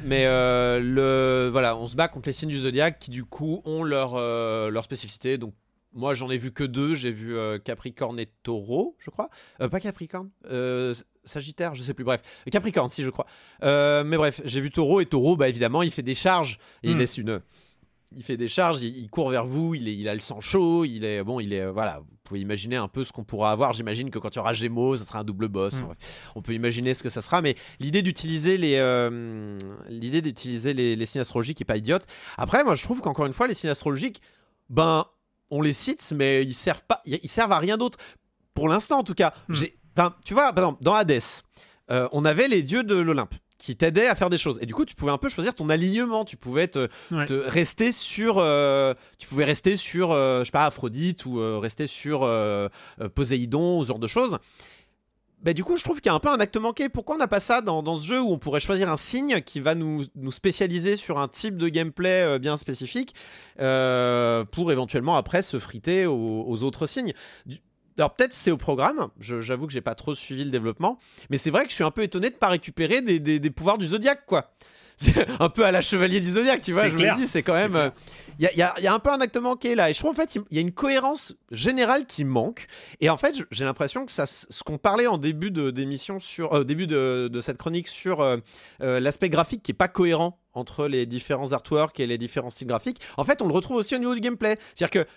[0.03, 3.61] Mais euh, le, voilà, on se bat contre les signes du zodiaque qui, du coup,
[3.65, 5.37] ont leur, euh, leur spécificité.
[5.37, 5.53] Donc,
[5.93, 6.95] moi, j'en ai vu que deux.
[6.95, 9.29] J'ai vu euh, Capricorne et Taureau, je crois.
[9.57, 10.29] pas Capricorne.
[11.25, 12.21] Sagittaire, je sais plus, bref.
[12.51, 13.25] Capricorne, si, je crois.
[13.61, 16.59] mais bref, j'ai vu Taureau et Taureau, bah, évidemment, il fait des charges.
[16.83, 16.99] Et il hmm.
[16.99, 17.41] laisse une,
[18.15, 20.85] il fait des charges, il, court vers vous, il, est, il, a le sang chaud,
[20.85, 21.99] il est bon, il est voilà.
[21.99, 23.73] Vous pouvez imaginer un peu ce qu'on pourra avoir.
[23.73, 25.81] J'imagine que quand il y aura Gémeaux, ce sera un double boss.
[25.81, 25.87] Mm.
[26.35, 29.57] On peut imaginer ce que ça sera, mais l'idée d'utiliser les euh,
[29.87, 32.05] l'idée d'utiliser les, signes astrologiques est pas idiote.
[32.37, 34.21] Après, moi, je trouve qu'encore une fois, les signes astrologiques,
[34.69, 35.05] ben,
[35.51, 37.97] on les cite, mais ils servent pas, ils servent à rien d'autre
[38.53, 39.33] pour l'instant en tout cas.
[39.47, 39.53] Mm.
[39.53, 39.77] J'ai,
[40.25, 41.21] tu vois, par exemple, dans Hades,
[41.91, 44.59] euh, on avait les dieux de l'Olympe qui t'aidait à faire des choses.
[44.61, 46.25] Et du coup, tu pouvais un peu choisir ton alignement.
[46.25, 46.87] Tu pouvais te,
[47.47, 51.87] rester sur, euh, tu pouvais rester sur, euh, je sais pas, Aphrodite ou euh, rester
[51.87, 52.29] sur
[53.15, 54.37] Poséidon, ce genre de choses.
[55.43, 56.89] Bah, du coup, je trouve qu'il y a un peu un acte manqué.
[56.89, 59.41] Pourquoi on n'a pas ça dans, dans, ce jeu où on pourrait choisir un signe
[59.41, 63.13] qui va nous, nous spécialiser sur un type de gameplay bien spécifique
[63.55, 67.13] pour éventuellement après se friter aux, aux autres signes?
[67.97, 70.99] Alors peut-être c'est au programme, j'avoue que j'ai pas trop suivi le développement,
[71.29, 73.87] mais c'est vrai que je suis un peu étonné de pas récupérer des, pouvoirs du
[73.87, 74.51] Zodiac, quoi.
[74.99, 77.53] C'est un peu à la chevalier du Zodiac, tu vois, je me dis, c'est quand
[77.53, 77.91] même...
[78.39, 80.55] Il y, a, un peu un acte manqué là, et je trouve en fait, il
[80.55, 82.65] y a une cohérence générale qui manque,
[82.99, 86.53] et en fait, j'ai l'impression que ça, ce qu'on parlait en début d'émission sur...
[86.53, 88.37] Euh, début de, cette chronique sur euh,
[88.81, 92.67] euh, l'aspect graphique qui est pas cohérent entre les différents artworks et les différents styles
[92.67, 94.57] graphiques, en fait, on le retrouve aussi au niveau du gameplay.
[94.73, 95.09] C'est-à-dire que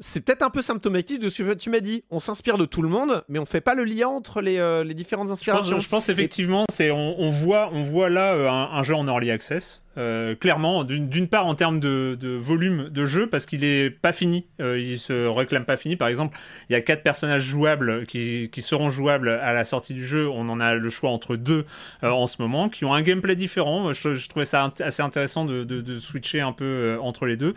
[0.00, 2.02] c'est peut-être un peu symptomatique de ce que tu m'as dit.
[2.10, 4.82] On s'inspire de tout le monde, mais on fait pas le lien entre les, euh,
[4.82, 5.78] les différentes inspirations.
[5.78, 9.82] Je pense, effectivement, c'est on, voit on voit là euh, un, jeu en early access.
[9.96, 14.46] Euh, clairement, d'une part en termes de, volume de jeu, parce qu'il est pas fini,
[14.58, 15.94] il se réclame pas fini.
[15.94, 16.36] Par exemple,
[16.68, 20.28] il y a quatre personnages jouables qui, qui, seront jouables à la sortie du jeu.
[20.28, 21.64] On en a le choix entre deux
[22.02, 23.92] en ce moment, qui ont un gameplay différent.
[23.92, 27.54] Je, je trouvais ça assez intéressant de, de, de switcher un peu entre les deux.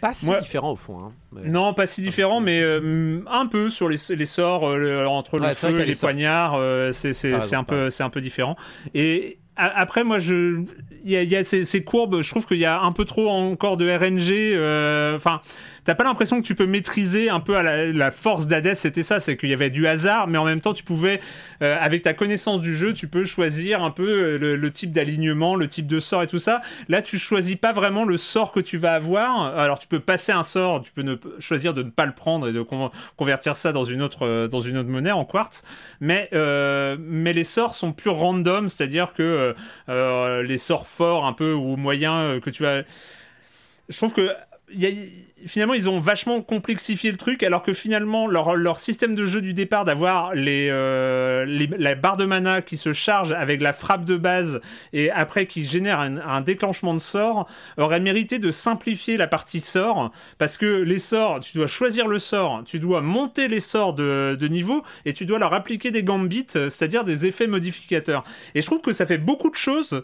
[0.00, 0.98] Pas si différent au fond.
[0.98, 1.12] Hein,
[1.44, 5.48] non, pas si différent, mais euh, un peu sur les, les sorts euh, entre le
[5.48, 8.56] feu et les, poignards, euh, c'est un peu un peu différent.
[8.94, 10.62] Et après, moi, je,
[11.04, 12.20] il y a, ces, courbes.
[12.20, 15.16] Je trouve qu'il y a un peu trop encore de RNG.
[15.16, 15.40] Enfin
[15.88, 19.20] t'as pas l'impression que tu peux maîtriser un peu à la, force d'Hades, c'était ça,
[19.20, 21.18] c'est qu'il y avait du hasard, mais en même temps, tu pouvais,
[21.62, 25.56] euh, avec ta connaissance du jeu, tu peux choisir un peu euh, le, type d'alignement,
[25.56, 26.60] le type de sort et tout ça.
[26.90, 29.56] Là, tu choisis pas vraiment le sort que tu vas avoir.
[29.56, 32.48] Alors, tu peux passer un sort, tu peux ne, choisir de ne pas le prendre
[32.48, 32.62] et de
[33.16, 35.64] convertir ça dans une autre, euh, dans une autre monnaie en quartz,
[36.02, 36.28] mais,
[36.98, 39.54] mais les sorts sont plus random, c'est-à-dire que
[39.88, 42.82] les sorts forts un peu ou moyens que tu as
[43.88, 44.30] je trouve que
[45.46, 49.40] finalement, ils ont vachement complexifié le truc, alors que finalement, leur, leur système de jeu
[49.40, 51.44] du départ, d'avoir les, euh,
[51.78, 54.60] la barre de mana qui se charge avec la frappe de base
[54.92, 60.12] et après qui génère un, déclenchement de sort, aurait mérité de simplifier la partie sort,
[60.38, 64.36] parce que les sorts, tu dois choisir le sort, tu dois monter les sorts de,
[64.38, 68.24] de niveau et tu dois leur appliquer des gambits, c'est-à-dire des effets modificateurs.
[68.54, 70.02] Et je trouve que ça fait beaucoup de choses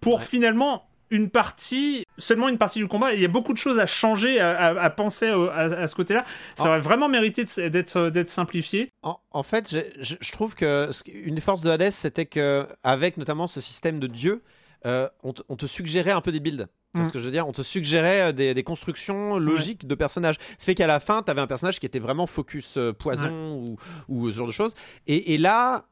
[0.00, 3.12] pour finalement une partie, seulement une partie du combat.
[3.14, 6.24] Il y a beaucoup de choses à changer, à, penser à, ce côté-là.
[6.56, 8.92] Ça aurait vraiment mérité d'être simplifié.
[9.02, 13.60] En, fait, je, trouve que une des forces de Hades, c'était que avec notamment ce
[13.60, 14.42] système de dieu,
[14.84, 16.68] euh, on, te suggérait un peu des builds.
[16.94, 17.10] Ce mm.
[17.10, 17.46] que je veux dire?
[17.46, 20.36] On te suggérait euh, des, constructions logiques de personnages.
[20.58, 23.76] Ce fait qu'à la fin, tu avais un personnage qui était vraiment focus euh, poison
[24.08, 24.74] ou, ce genre de choses.
[25.06, 25.84] Et, là,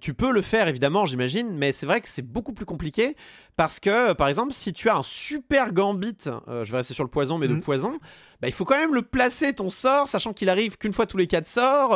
[0.00, 3.16] tu peux le faire évidemment, j'imagine, mais c'est vrai que c'est beaucoup plus compliqué
[3.56, 7.10] parce que, par exemple, si tu as un super gambit, je vais rester sur le
[7.10, 7.60] poison, mais de mm.
[7.60, 7.98] poison,
[8.42, 11.16] bah, il faut quand même le placer ton sort, sachant qu'il arrive qu'une fois tous
[11.16, 11.90] les quatre sorts.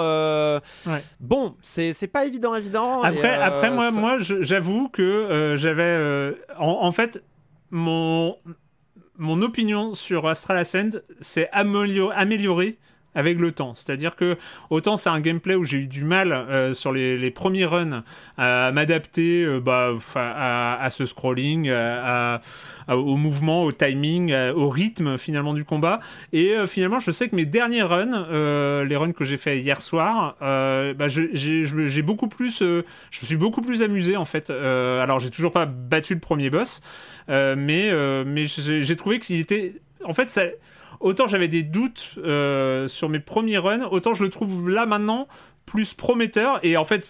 [1.21, 3.03] Bon, c'est pas évident, évident.
[3.03, 6.35] Après, après moi, moi j'avoue que j'avais.
[6.59, 7.23] En, en, fait,
[7.71, 8.37] mon,
[9.17, 12.79] mon opinion sur Astral Ascent s'est améliorée
[13.15, 13.75] avec le temps.
[13.75, 14.37] C'est-à-dire que
[14.71, 18.03] autant c'est un gameplay où j'ai eu du mal euh, sur les, premiers runs
[18.39, 21.71] à m'adapter euh, bah, à, ce scrolling,
[22.89, 26.01] au mouvement, au timing, au rythme finalement du combat.
[26.33, 28.27] Et euh, finalement, je sais que mes derniers runs,
[28.85, 33.63] les runs que j'ai fait hier soir, bah, j'ai beaucoup plus, je me suis beaucoup
[33.63, 34.51] plus amusé en fait.
[34.51, 36.81] alors j'ai toujours pas battu le premier boss,
[37.29, 37.91] mais
[38.25, 39.75] mais j'ai trouvé qu'il était,
[40.05, 40.43] en fait ça
[41.01, 45.29] autant j'avais des doutes euh, sur mes premiers runs, autant je le trouve là maintenant
[45.67, 47.01] plus prometteur et en fait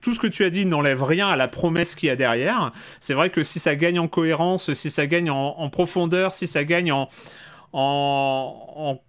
[0.00, 2.72] tout ce que tu as dit n'enlève rien à la promesse qu'il y a derrière.
[3.00, 6.64] C'est vrai que si ça gagne en cohérence, si ça gagne en, profondeur, si ça
[6.64, 7.08] gagne en,
[7.72, 9.00] en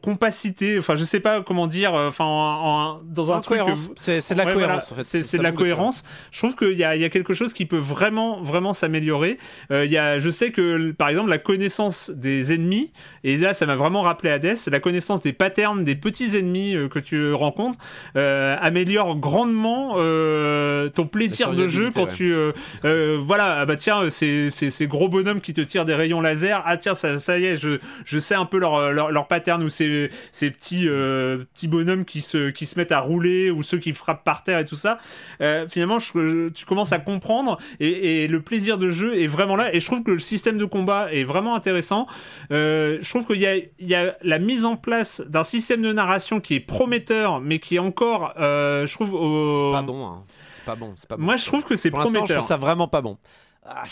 [0.00, 3.60] compacité, enfin je sais pas comment dire, euh, enfin dans un truc.
[3.96, 4.92] C'est de la cohérence.
[4.92, 5.04] en fait.
[5.04, 6.04] C'est de la cohérence.
[6.30, 9.38] Je trouve qu'il y a, y a quelque chose qui peut vraiment vraiment s'améliorer.
[9.72, 12.92] Euh, il y a, je sais que par exemple la connaissance des ennemis
[13.24, 16.88] et là ça m'a vraiment rappelé Hades, la connaissance des patterns des petits ennemis euh,
[16.88, 17.78] que tu rencontres
[18.14, 22.34] améliore grandement ton plaisir de jeu quand tu
[22.82, 26.76] voilà ah bah tiens c'est ces gros bonhommes qui te tirent des rayons laser ah
[26.76, 30.10] tiens ça, ça y est je, je sais un peu leur leur, leur pattern ces,
[30.30, 33.92] ces petits, euh, petits bonhommes qui se, qui se mettent à rouler ou ceux qui
[33.92, 34.98] frappent par terre et tout ça.
[35.40, 39.74] Euh, finalement, tu commences à comprendre et, le plaisir de jeu est vraiment là.
[39.74, 42.06] Et je trouve que le système de combat est vraiment intéressant.
[42.50, 45.82] Euh, je trouve qu'il y a, il y a la mise en place d'un système
[45.82, 50.06] de narration qui est prometteur, mais qui est encore, je trouve, c'est pas bon.
[50.06, 50.24] Hein.
[50.52, 50.94] C'est pas bon.
[51.08, 51.22] Pas bon.
[51.22, 52.26] Moi, je trouve que c'est prometteur.
[52.26, 53.18] Je trouve ça vraiment pas bon.
[53.64, 53.84] Ah,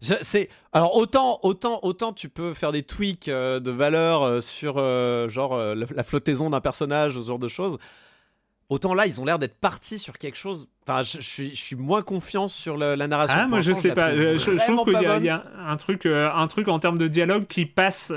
[0.00, 4.78] c'est alors autant autant autant tu peux faire des tweaks euh, de valeur euh, sur
[4.78, 7.76] euh, genre la flottaison d'un personnage ce genre de choses
[8.70, 11.76] autant là ils ont l'air d'être partis sur quelque chose enfin je, suis, je suis
[11.76, 15.28] moins confiant sur la, narration ah moi je sais pas je, trouve qu'il y, y,
[15.28, 18.12] a un truc un truc en termes de dialogue qui passe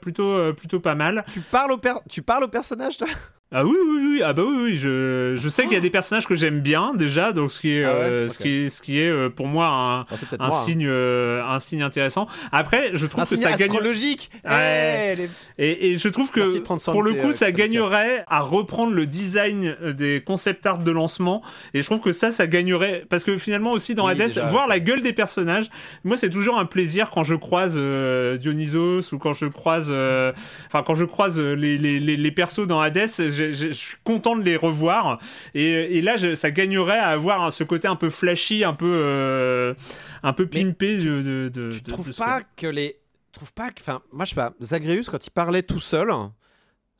[0.00, 3.08] plutôt plutôt pas mal tu parles au tu parles au personnage toi?
[3.52, 4.76] Ah oui, oui, oui, ah bah oui, oui.
[4.76, 7.74] Je, je sais qu'il y a des personnages que j'aime bien déjà, donc ce qui
[7.74, 10.04] est, ah euh, ce qui est, ce qui est euh, pour moi un, un
[10.40, 10.50] hein.
[10.64, 12.26] signe, euh, un signe intéressant.
[12.50, 13.78] Après, je trouve que ça gagne.
[13.78, 14.32] logique.
[14.44, 15.28] Ouais.
[15.58, 20.24] et, et, je trouve que pour le coup, ça gagnerait à reprendre le design des
[20.26, 21.40] concept art de lancement,
[21.72, 24.80] et je trouve que ça, ça gagnerait parce que finalement aussi dans Hades, voir la
[24.80, 25.70] gueule des personnages,
[26.04, 27.78] moi c'est toujours un plaisir quand je croise
[28.38, 29.92] Dionysos ou quand je croise,
[30.66, 34.42] enfin quand je croise les, les, les, les persos dans Hades je, suis content de
[34.42, 35.20] les revoir.
[35.54, 39.74] Et, là, ça gagnerait à avoir ce côté un peu flashy, un peu, euh,
[40.22, 42.96] un peu pimpé tu, de, de, tu trouves pas que les.
[43.32, 43.80] Trouve pas que.
[43.80, 44.54] Enfin, moi, je sais pas.
[44.60, 46.10] Zagreus, quand il parlait tout seul,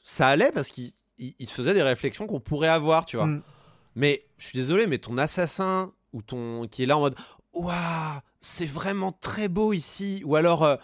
[0.00, 3.26] ça allait parce qu'il il, se faisait des réflexions qu'on pourrait avoir, tu vois.
[3.26, 3.42] Mm.
[3.94, 7.16] Mais je suis désolé, mais ton assassin ou ton qui est là en mode
[7.52, 10.76] waouh, c'est vraiment très beau ici, ou alors euh,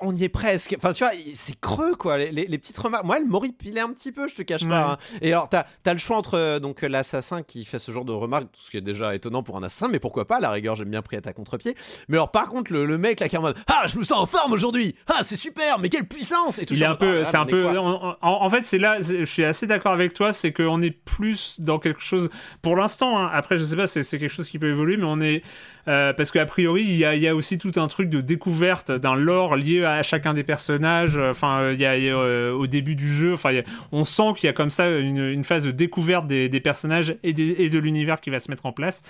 [0.00, 0.74] on y est presque.
[0.76, 2.18] Enfin, tu vois, c'est creux, quoi.
[2.18, 3.04] Les, petites remarques.
[3.04, 4.92] Moi, elle m'horripilait un petit peu, je te cache pas.
[4.92, 4.98] Hein.
[5.22, 8.12] Et alors, t'as as le choix entre euh, donc l'assassin qui fait ce genre de
[8.12, 10.76] remarques, ce qui est déjà étonnant pour un assassin, mais pourquoi pas, à la rigueur,
[10.76, 11.76] j'aime bien pris à ta contre-pied.
[12.08, 14.18] Mais alors, par contre, le, mec là qui est en mode Ah, je me sens
[14.18, 17.22] en forme aujourd'hui Ah, c'est super, mais quelle puissance Et tout Il est un peu.
[17.22, 17.66] Ah, c'est un peu.
[17.78, 21.78] En, fait, c'est là, je suis assez d'accord avec toi, c'est qu'on est plus dans
[21.78, 22.30] quelque chose.
[22.62, 23.30] Pour l'instant, hein.
[23.32, 25.42] après, je sais pas, c'est quelque chose qui peut évoluer, mais on est
[25.86, 28.90] euh, parce qu'a priori, il y, a, y a, aussi tout un truc de découverte
[28.90, 31.18] d'un lore lié à chacun des personnages.
[31.18, 33.50] Enfin, il y a, euh, au début du jeu, enfin,
[33.92, 37.16] on sent qu'il y a comme ça une, une, phase de découverte des, des personnages
[37.22, 39.02] et, des, et de l'univers qui va se mettre en place.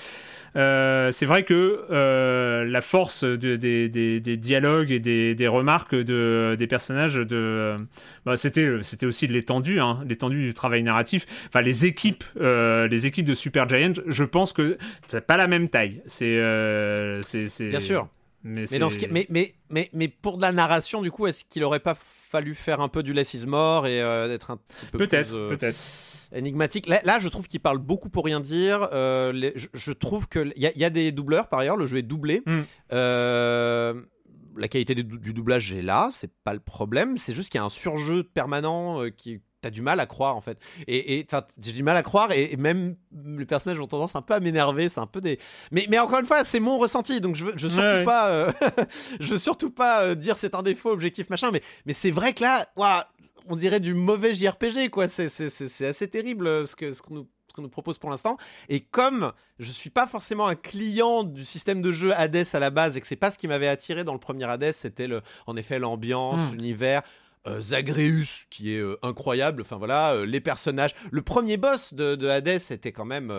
[0.56, 5.48] Euh, c'est vrai que euh, la force de, des, des, des, dialogues et des, des
[5.48, 7.74] remarques de, des personnages, de,
[8.24, 11.26] bah, c'était, c'était aussi l'étendue, hein, l'étendue du travail narratif.
[11.48, 14.78] Enfin, les équipes, euh, les équipes de Super Giant, je pense que
[15.08, 16.02] c'est pas la même taille.
[16.06, 16.40] C'est,
[17.22, 18.08] c'est, c'est, bien sûr.
[18.46, 21.44] Mais, mais, dans ce mais, mais, mais, mais, pour de la narration, du coup, est-ce
[21.48, 24.86] qu'il aurait pas fallu faire un peu du less is more et d'être un petit
[24.92, 25.78] peu peut-être, plus, peut-être
[26.32, 26.86] énigmatique.
[26.86, 28.88] Là, je trouve qu'il parle beaucoup pour rien dire.
[28.92, 32.42] Euh, je, trouve qu'il y, y, a des doubleurs par ailleurs, le jeu est doublé.
[32.46, 32.62] Hmm.
[32.92, 34.02] Euh,
[34.56, 37.16] la qualité du, doublage est là, c'est pas le problème.
[37.16, 40.36] C'est juste qu'il y a un surjeu permanent euh, qui t'as du mal à croire
[40.36, 40.58] en fait.
[40.86, 41.26] Et,
[41.58, 44.90] j'ai du mal à croire et, même les personnages ont tendance un peu à m'énerver.
[44.90, 45.38] C'est un peu des.
[45.72, 48.48] Mais, mais encore une fois, c'est mon ressenti, donc je veux, je veux surtout pas,
[49.20, 51.50] je veux surtout pas dire c'est un défaut objectif machin.
[51.50, 52.68] Mais, mais c'est vrai que là,
[53.48, 55.08] on dirait du mauvais JRPG, quoi.
[55.08, 57.26] C'est assez terrible euh, ce qu'on ce nous,
[57.58, 58.36] nous propose pour l'instant.
[58.68, 62.70] Et comme je suis pas forcément un client du système de jeu Hades à la
[62.70, 65.22] base et que c'est pas ce qui m'avait attiré dans le premier Hades, c'était le,
[65.46, 66.54] en effet l'ambiance, hmm.
[66.54, 67.02] l'univers.
[67.46, 69.60] Euh, Zagreus qui est euh, incroyable.
[69.60, 70.94] Enfin voilà, les personnages.
[71.10, 73.30] Le premier boss de, de Hades était quand même.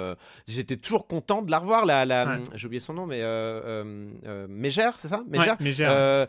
[0.47, 1.87] J'étais toujours content de la revoir.
[1.87, 3.23] La, la J'ai oublié son nom, mais
[4.47, 5.23] Mégère, c'est ça?
[5.27, 5.57] Mégère.
[5.59, 6.27] Mégère,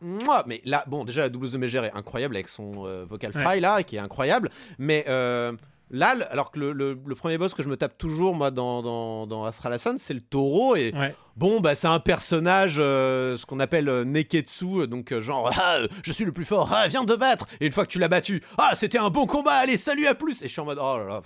[0.00, 3.32] moi, mais là, bon, déjà la doubleuse de Mégère est incroyable avec son euh, vocal
[3.32, 5.52] fry là, qui est incroyable, mais euh,
[5.90, 9.44] là, alors que le, premier boss que je me tape toujours moi dans, dans, dans
[9.44, 10.92] Astral Ascent, c'est le taureau et
[11.36, 16.24] bon, bah c'est un personnage, euh, ce qu'on appelle Neketsu, donc genre ah, je suis
[16.24, 18.72] le plus fort, ah, viens de battre, et une fois que tu l'as battu, ah
[18.74, 21.04] c'était un bon combat, allez salut à plus, et je suis en mode oh là
[21.04, 21.20] là,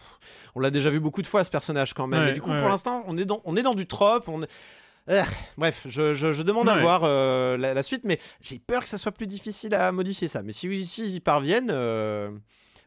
[0.55, 2.68] on l'a déjà vu beaucoup de fois ce personnage quand même, et du coup pour
[2.68, 4.48] l'instant on est dans on est dans du trope, on est
[5.10, 5.22] euh,
[5.59, 9.26] bref, je, demande à voir euh, la, suite, mais j'ai peur que ça soit plus
[9.26, 10.43] difficile à modifier ça.
[10.43, 12.31] Mais si, si ils y parviennent, euh,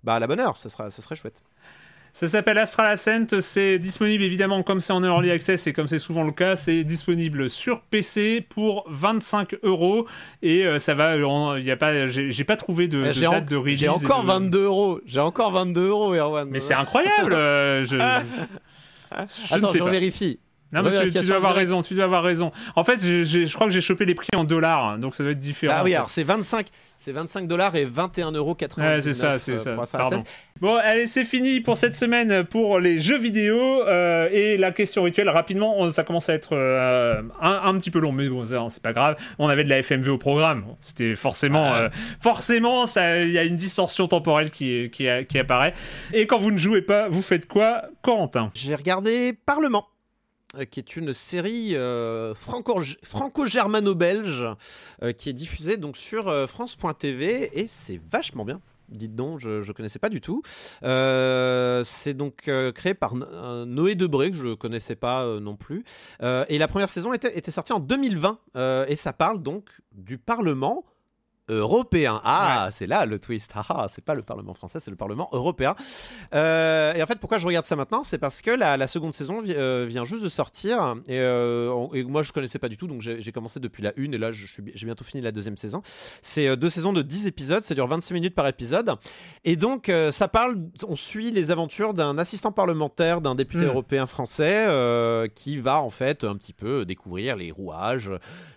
[0.04, 1.44] bah à la bonne heure, ce, sera, serait chouette.
[2.18, 6.00] Ça s'appelle Astral Ascent, c'est disponible évidemment comme c'est en early access et comme c'est
[6.00, 10.08] souvent le cas, c'est disponible sur PC pour 25 euros
[10.42, 13.56] et euh, ça va, il y a pas, j'ai pas trouvé de, de date de
[13.56, 13.78] release.
[13.78, 16.50] J'ai encore 22 euros, j'ai encore 22 euros Erwan.
[16.50, 17.98] Mais c'est incroyable, euh, je,
[19.12, 20.40] je, Attends, je vérifie.
[20.74, 22.52] Non, mais tu, dois avoir raison, tu dois avoir raison.
[22.76, 25.32] En fait, je crois que j'ai chopé les prix en dollars, hein, donc ça doit
[25.32, 25.76] être différent.
[25.78, 26.68] Ah oui, alors c'est 25,
[26.98, 28.96] c'est 25 dollars et 21 euros 80.
[28.96, 29.78] Ouais, c'est ça, c'est ça.
[29.92, 30.24] Pardon.
[30.60, 35.04] Bon, allez, c'est fini pour cette semaine pour les jeux vidéo euh, et la question
[35.04, 35.30] rituelle.
[35.30, 39.16] Rapidement, ça commence à être euh, un, petit peu long, mais bon, c'est pas grave.
[39.40, 40.66] On avait de la FMV au programme.
[40.82, 41.82] C'était forcément, ah.
[41.82, 41.90] euh,
[42.20, 45.74] forcément, il y a une distorsion temporelle qui, qui, qui apparaît.
[46.14, 48.50] Et quand vous ne jouez pas, vous faites quoi, Corentin?
[48.54, 49.86] J'ai regardé Parlement.
[50.56, 54.46] Euh, qui est une série euh, franco-germano-belge
[55.04, 58.62] euh, qui est diffusée donc sur France.tv et c'est vachement bien.
[58.88, 60.42] Dites donc, je ne connaissais pas du tout.
[60.82, 63.16] c'est donc créé par
[63.66, 65.84] Noé Debré, que je ne connaissais pas non plus.
[66.22, 68.40] et la première saison était, était sortie en 2020.
[68.88, 70.86] et ça parle donc du Parlement
[71.50, 72.22] européen.
[72.24, 73.52] Ah, c'est là le twist.
[73.56, 75.76] Ah, ah, c'est pas le Parlement français, c'est le Parlement européen.
[76.34, 78.04] Euh, et en fait, pourquoi je regarde ça maintenant?
[78.04, 80.96] C'est parce que la, seconde saison euh, vient juste de sortir.
[81.10, 84.14] Euh, et, moi, je connaissais pas du tout, donc j'ai commencé depuis la une.
[84.14, 85.82] Et là, j'ai bientôt fini la deuxième saison.
[86.22, 88.96] C'est deux saisons de 10 épisodes, ça dure 26 minutes par épisode.
[89.44, 93.70] Et donc, ça parle, on suit les aventures d'un assistant parlementaire d'un député hmm.
[93.70, 94.68] européen français
[95.36, 98.10] qui va en fait un petit peu découvrir les rouages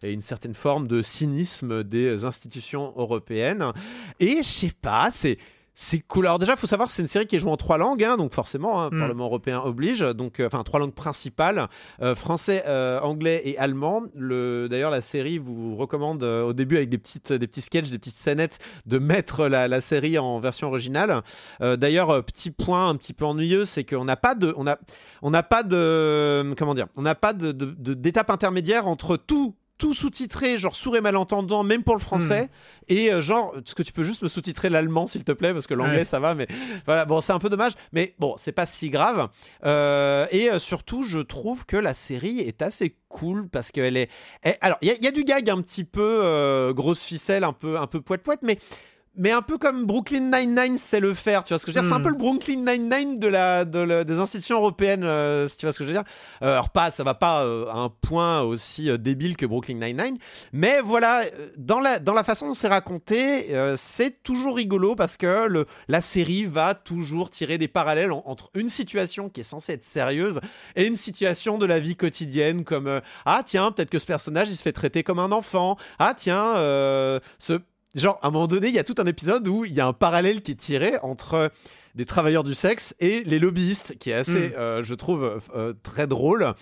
[0.02, 3.72] et une certaine forme de cynisme des institutions européenne.
[4.18, 5.38] Et je sais pas, c'est
[5.82, 6.26] c'est cool.
[6.26, 8.34] Alors déjà, faut savoir c'est une série qui est jouée en trois langues, hein, donc
[8.34, 8.98] forcément, hein, mm.
[8.98, 10.00] Parlement européen oblige.
[10.00, 11.68] Donc, euh, enfin, trois langues principales
[12.02, 14.02] euh, français, euh, anglais et allemand.
[14.14, 17.98] Le, d'ailleurs, la série vous recommande au début avec des petites, des petits sketchs, des
[17.98, 21.22] petites scénettes, de mettre la, série en version originale.
[21.60, 24.76] d'ailleurs, petit point un petit peu ennuyeux, c'est qu'on n'a pas de, on a,
[25.22, 29.94] on n'a pas de, comment dire, on n'a pas de, d'étape intermédiaire entre tout tout
[29.94, 32.44] sous-titré, genre sourd et malentendant, même pour le français.
[32.44, 32.92] Hmm.
[32.92, 35.66] Et euh, genre, est-ce que tu peux juste me sous-titrer l'allemand, s'il te plaît, parce
[35.66, 36.46] que l'anglais, ça va, mais
[36.84, 39.28] voilà, bon, c'est un peu dommage, mais bon, c'est pas si grave.
[39.64, 44.10] Euh, et euh, surtout, je trouve que la série est assez cool parce qu'elle est.
[44.60, 48.02] alors, il y, a du gag un petit peu grosse ficelle, un peu, un peu
[48.02, 48.58] poète-poète, mais
[49.16, 51.82] mais un peu comme Brooklyn Nine-Nine sait le faire, tu vois ce que je veux
[51.82, 51.90] dire?
[51.90, 52.04] C'est un hmm.
[52.04, 55.84] peu le Brooklyn Nine-Nine de la, des institutions européennes, euh, si tu vois ce que
[55.84, 56.04] je veux dire?
[56.42, 60.16] Euh, alors pas, ça va pas euh, à un point aussi débile que Brooklyn Nine-Nine,
[60.52, 61.24] mais voilà,
[61.56, 66.00] dans la, dans la façon dont c'est raconté, c'est toujours rigolo parce que le, la
[66.00, 70.40] série va toujours tirer des parallèles entre une situation qui est censée être sérieuse
[70.76, 74.56] et une situation de la vie quotidienne comme ah tiens peut-être que ce personnage il
[74.56, 76.54] se fait traiter comme un enfant ah tiens
[77.38, 77.58] ce
[77.94, 79.86] genre, à un moment donné, il y a tout un épisode où il y a
[79.86, 81.50] un parallèle qui est tiré entre
[81.94, 84.54] des travailleurs du sexe et les lobbyistes, qui est assez, hmm.
[84.56, 86.54] euh, je trouve, euh, euh, très drôle.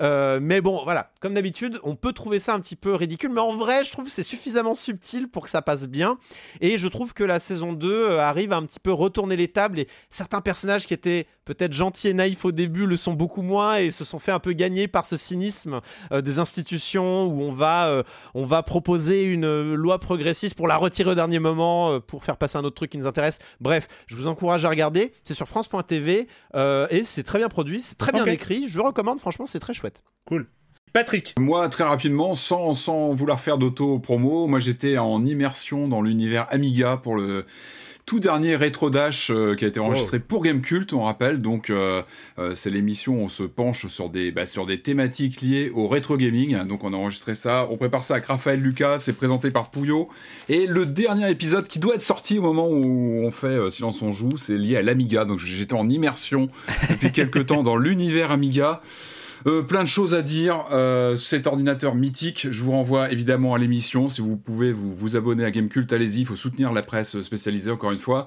[0.00, 3.56] mais bon, voilà, comme d'habitude, on peut trouver ça un petit peu ridicule, mais en
[3.56, 6.18] vrai, je trouve que c'est suffisamment subtil pour que ça passe bien.
[6.60, 9.78] Et je trouve que la saison 2 arrive à un petit peu retourner les tables
[9.78, 13.76] et certains personnages qui étaient peut-être gentils et naïfs au début le sont beaucoup moins
[13.76, 15.80] et se sont fait un peu gagner par ce cynisme
[16.12, 18.02] des institutions où on va,
[18.34, 22.58] on va proposer une loi progressiste pour la retirer au dernier moment pour faire passer
[22.58, 23.38] un autre truc qui nous intéresse.
[23.60, 25.12] Bref, je vous encourage à regarder.
[25.22, 28.68] C'est sur France.tv euh, et c'est très bien produit, c'est très bien écrit.
[28.68, 30.04] Je recommande, franchement, c'est très chouette.
[30.26, 30.46] Cool.
[30.92, 31.34] Patrick.
[31.38, 36.96] Moi, très rapidement, sans, sans vouloir faire d'auto-promo, moi j'étais en immersion dans l'univers Amiga
[36.96, 37.44] pour le
[38.06, 41.40] tout dernier Rétro Dash euh, qui a été enregistré pour Gamecult, on rappelle.
[41.40, 42.02] Donc, euh,
[42.38, 45.88] euh, c'est l'émission où on se penche sur des, bah, sur des thématiques liées au
[45.88, 46.56] rétro gaming.
[46.66, 47.66] Donc, on a enregistré ça.
[47.68, 49.00] On prépare ça avec Raphaël Lucas.
[49.00, 50.08] C'est présenté par Pouillot.
[50.48, 54.12] Et le dernier épisode qui doit être sorti au moment où on fait Silence on
[54.12, 55.24] joue, c'est lié à l'Amiga.
[55.24, 56.48] Donc, j'étais en immersion
[56.88, 58.82] depuis quelques temps dans l'univers Amiga.
[59.46, 60.64] Euh, plein de choses à dire.
[60.72, 64.08] Euh, cet ordinateur mythique, je vous renvoie évidemment à l'émission.
[64.08, 66.20] Si vous pouvez vous, vous abonner à Gamecult, allez-y.
[66.20, 68.26] Il faut soutenir la presse spécialisée, encore une fois.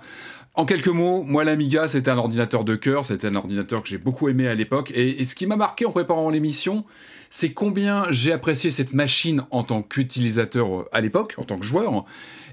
[0.55, 3.05] En quelques mots, moi l'Amiga, c'était un ordinateur de cœur.
[3.05, 4.91] C'était un ordinateur que j'ai beaucoup aimé à l'époque.
[4.93, 6.85] Et, ce qui m'a marqué en préparant l'émission,
[7.29, 11.65] c'est combien j'ai apprécié cette machine en tant qu'utilisateur euh, à l'époque, en tant que
[11.65, 12.05] joueur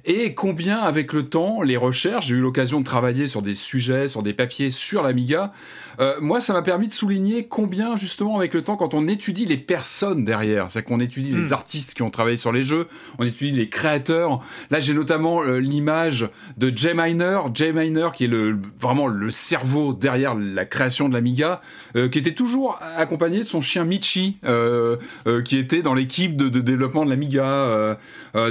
[0.08, 4.08] et combien avec le temps, les recherches, j'ai eu l'occasion de travailler sur des sujets,
[4.08, 5.52] sur des papiers sur l'Amiga,
[6.00, 9.46] euh, moi ça m'a permis de souligner combien justement avec le temps, quand on étudie
[9.46, 11.54] les personnes derrière, c'est qu'on étudie les hmm.
[11.54, 15.58] artistes qui ont travaillé sur les jeux, on étudie les créateurs, là j'ai notamment euh,
[15.58, 21.08] l'image de Jay Miner, Jay Miner qui est le, vraiment le cerveau derrière la création
[21.08, 21.60] de l'Amiga,
[21.96, 26.36] euh, qui était toujours accompagné de son chien Michi, euh, euh, qui était dans l'équipe
[26.36, 27.96] de, développement de l'Amiga.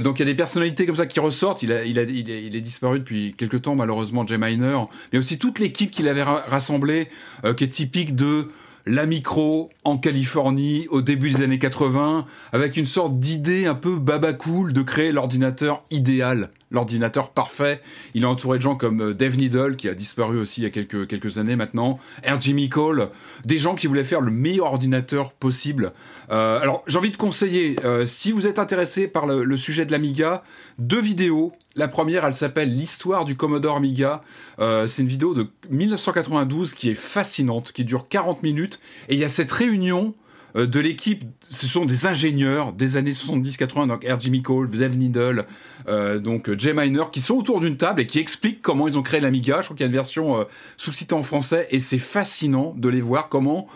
[0.01, 1.63] donc il y a des personnalités comme ça qui ressortent.
[1.63, 4.79] Il, a, il, a, il, est, il est disparu depuis quelques temps, malheureusement, Jay Miner,
[5.11, 7.09] mais aussi toute l'équipe qu'il avait rassemblée,
[7.57, 8.49] qui est typique de
[8.85, 13.97] la micro en Californie au début des années 80 avec une sorte d'idée un peu
[13.97, 17.81] baba cool de créer l'ordinateur idéal, l'ordinateur parfait.
[18.13, 20.67] Il est entouré de gens comme euh, Dave Needle qui a disparu aussi il y
[20.67, 22.39] a quelques, quelques années maintenant, R.
[22.39, 23.09] Jimmy Cole,
[23.43, 25.93] des gens qui voulaient faire le meilleur ordinateur possible.
[26.31, 29.91] Euh, alors j'ai envie de conseiller, euh, si vous êtes intéressé par le, sujet de
[29.91, 30.43] l'Amiga,
[30.79, 34.21] deux vidéos la première, elle s'appelle L'histoire du Commodore Amiga.
[34.57, 38.79] C'est une vidéo de 1992 qui est fascinante, qui dure 40 minutes.
[39.09, 40.13] Et il y a cette réunion
[40.55, 44.19] de l'équipe, ce sont des ingénieurs des années 70-80, donc R.
[44.19, 45.45] Jimmy Cole, Zev Needle,
[45.87, 49.03] euh, donc Jay Miner, qui sont autour d'une table et qui expliquent comment ils ont
[49.03, 49.57] créé l'Amiga.
[49.61, 50.45] Je crois qu'il y a une version
[50.77, 53.67] sous-citée en français et c'est fascinant de les voir comment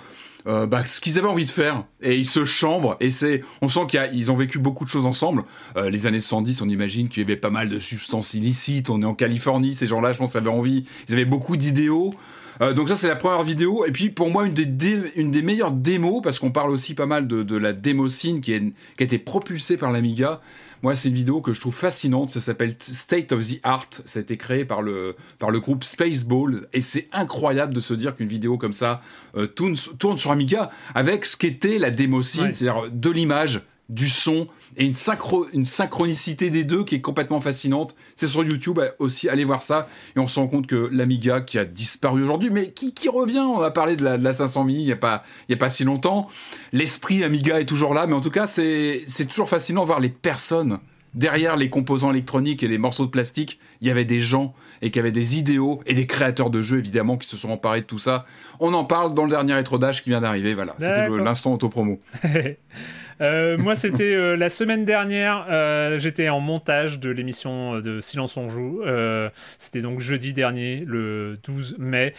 [0.48, 3.68] euh, bah, ce qu'ils avaient envie de faire et ils se chambrent et c'est on
[3.68, 5.44] sent qu'ils ont vécu beaucoup de choses ensemble
[5.76, 9.02] euh, les années 70 on imagine qu'il y avait pas mal de substances illicites on
[9.02, 12.14] est en Californie ces gens-là je pense qu'ils avaient envie ils avaient beaucoup d'idéaux
[12.62, 15.42] euh, donc ça c'est la première vidéo et puis pour moi une des, une des
[15.42, 19.02] meilleures démos parce qu'on parle aussi pas mal de, de la démocine qui, est, qui
[19.02, 20.42] a été propulsée par l'Amiga
[20.82, 22.30] moi, c'est une vidéo que je trouve fascinante.
[22.30, 23.90] Ça s'appelle State of the Art.
[24.06, 26.68] Ça a été créé par le, par le groupe Spaceball.
[26.74, 29.02] Et c'est incroyable de se dire qu'une vidéo comme ça
[29.36, 34.48] euh, tourne, tourne, sur Amiga avec ce qu'était la démocine, c'est-à-dire de l'image, du son
[34.78, 37.96] et une, synchro une synchronicité des deux qui est complètement fascinante.
[38.16, 39.90] C'est sur YouTube aussi, allez voir ça.
[40.16, 43.40] Et on se rend compte que l'Amiga qui a disparu aujourd'hui, mais qui, qui, revient,
[43.40, 45.58] on a parlé de la, de la 500 mini il n'y a, pas, y a
[45.58, 46.30] pas si longtemps.
[46.72, 50.10] L'esprit Amiga est toujours là, mais en tout cas, c'est toujours fascinant de voir les
[50.10, 50.80] personnes
[51.14, 54.92] derrière les composants électroniques et les morceaux de plastique, il y avait des gens et
[54.92, 57.86] qui avaient des idéaux et des créateurs de jeux évidemment qui se sont emparés de
[57.86, 58.26] tout ça.
[58.60, 60.54] On en parle dans le dernier rétrodage qui vient d'arriver.
[60.54, 62.00] Voilà, c'était l'instant autopromo.
[63.22, 65.46] Euh, moi, c'était euh, la semaine dernière.
[65.50, 68.82] Euh, j'étais en montage de l'émission de Silence on joue.
[69.58, 72.14] c'était donc jeudi dernier, le 12 mai.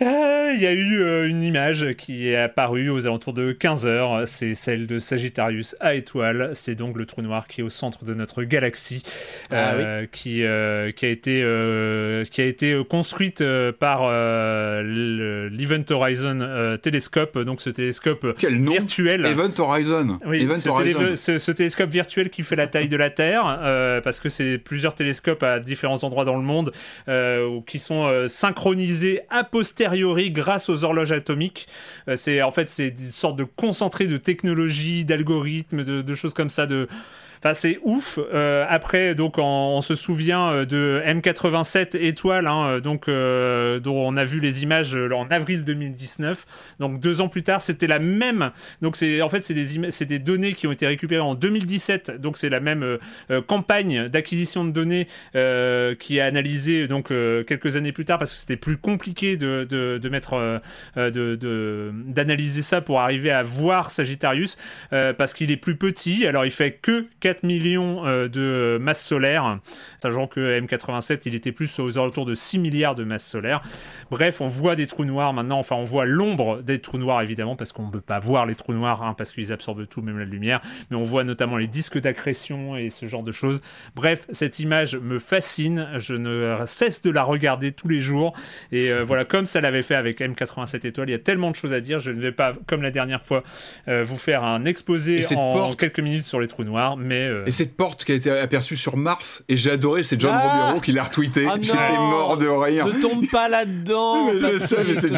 [0.00, 4.26] Euh, il y a eu euh, une image qui est apparue aux alentours de 15h,
[4.26, 8.04] c'est celle de Sagittarius à étoile, c'est donc le trou noir qui est au centre
[8.04, 9.02] de notre galaxie,
[9.50, 10.42] ah euh, qui,
[10.96, 11.44] qui, a été,
[12.30, 13.42] qui a été construite
[13.80, 14.08] par
[14.82, 19.26] l'Event Horizon télescope, donc ce télescope Quel nom virtuel.
[19.26, 20.20] Event Horizon.
[20.26, 21.16] Oui, Event ce, Horizon.
[21.16, 24.94] Ce, ce, télescope virtuel qui fait la taille de la Terre, parce que c'est plusieurs
[24.94, 26.72] télescopes à différents endroits dans le monde
[27.66, 29.87] qui sont synchronisés a posteriori
[30.30, 31.68] grâce aux horloges atomiques.
[32.08, 36.34] Euh, c'est en fait c'est une sorte de concentré de technologie, d'algorithmes, de, de, choses
[36.34, 36.88] comme ça, de
[37.54, 38.18] C'est ouf.
[38.18, 44.16] Euh, après, donc, on, se souvient euh, de M87 étoile, hein, euh, donc dont on
[44.16, 46.46] a vu les images en avril 2019.
[46.80, 48.50] Donc deux ans plus tard, c'était la même.
[48.82, 52.20] Donc c'est en fait c'est des c'est des données qui ont été récupérées en 2017.
[52.20, 52.98] Donc c'est la même
[53.46, 55.06] campagne d'acquisition de données
[55.98, 59.98] qui est analysée donc quelques années plus tard parce que c'était plus compliqué de, de,
[59.98, 60.60] de mettre
[60.96, 64.56] de d'analyser ça pour arriver à voir Sagittarius
[64.90, 66.26] parce qu'il est plus petit.
[66.26, 69.58] Alors il fait que 4 millions euh, de masse solaire,
[70.02, 73.62] sachant que M87 il était plus aux alentours de 6 milliards de masse solaire.
[74.10, 77.56] Bref, on voit des trous noirs maintenant, enfin on voit l'ombre des trous noirs évidemment,
[77.56, 80.18] parce qu'on ne peut pas voir les trous noirs, hein, parce qu'ils absorbent tout, même
[80.18, 83.60] la lumière, mais on voit notamment les disques d'accrétion et ce genre de choses.
[83.94, 88.34] Bref, cette image me fascine, je ne cesse de la regarder tous les jours,
[88.72, 91.56] et euh, voilà, comme ça l'avait fait avec M87 étoiles, il y a tellement de
[91.56, 93.42] choses à dire, je ne vais pas, comme la dernière fois,
[93.88, 97.50] euh, vous faire un exposé en quelques minutes sur les trous noirs, mais euh, et
[97.50, 100.80] cette porte qui a été aperçue sur Mars, et j'ai adoré, c'est John ah Romero
[100.80, 101.46] qui l'a retweeté.
[101.48, 102.86] Ah J'étais mort de rire.
[102.86, 104.32] Ne tombe pas là-dedans.
[104.38, 105.10] je sais, mais c'est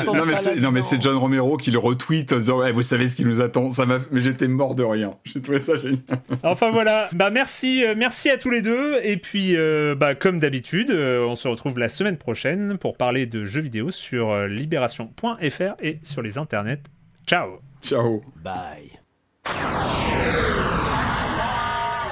[0.60, 3.24] non, mais c'est John Romero qui le retweet en disant ouais, vous savez ce qui
[3.24, 3.70] nous attend.
[3.70, 5.14] Ça m'a, mais j'étais mort de rien.
[5.24, 6.00] J'ai trouvé ça génial.
[6.42, 8.98] enfin voilà, bah merci, euh, merci à tous les deux.
[9.02, 13.44] Et puis euh, bah comme d'habitude, on se retrouve la semaine prochaine pour parler de
[13.44, 16.82] jeux vidéo sur libération.fr et sur les internets.
[17.26, 17.60] Ciao.
[17.82, 18.22] Ciao.
[18.42, 19.00] Bye.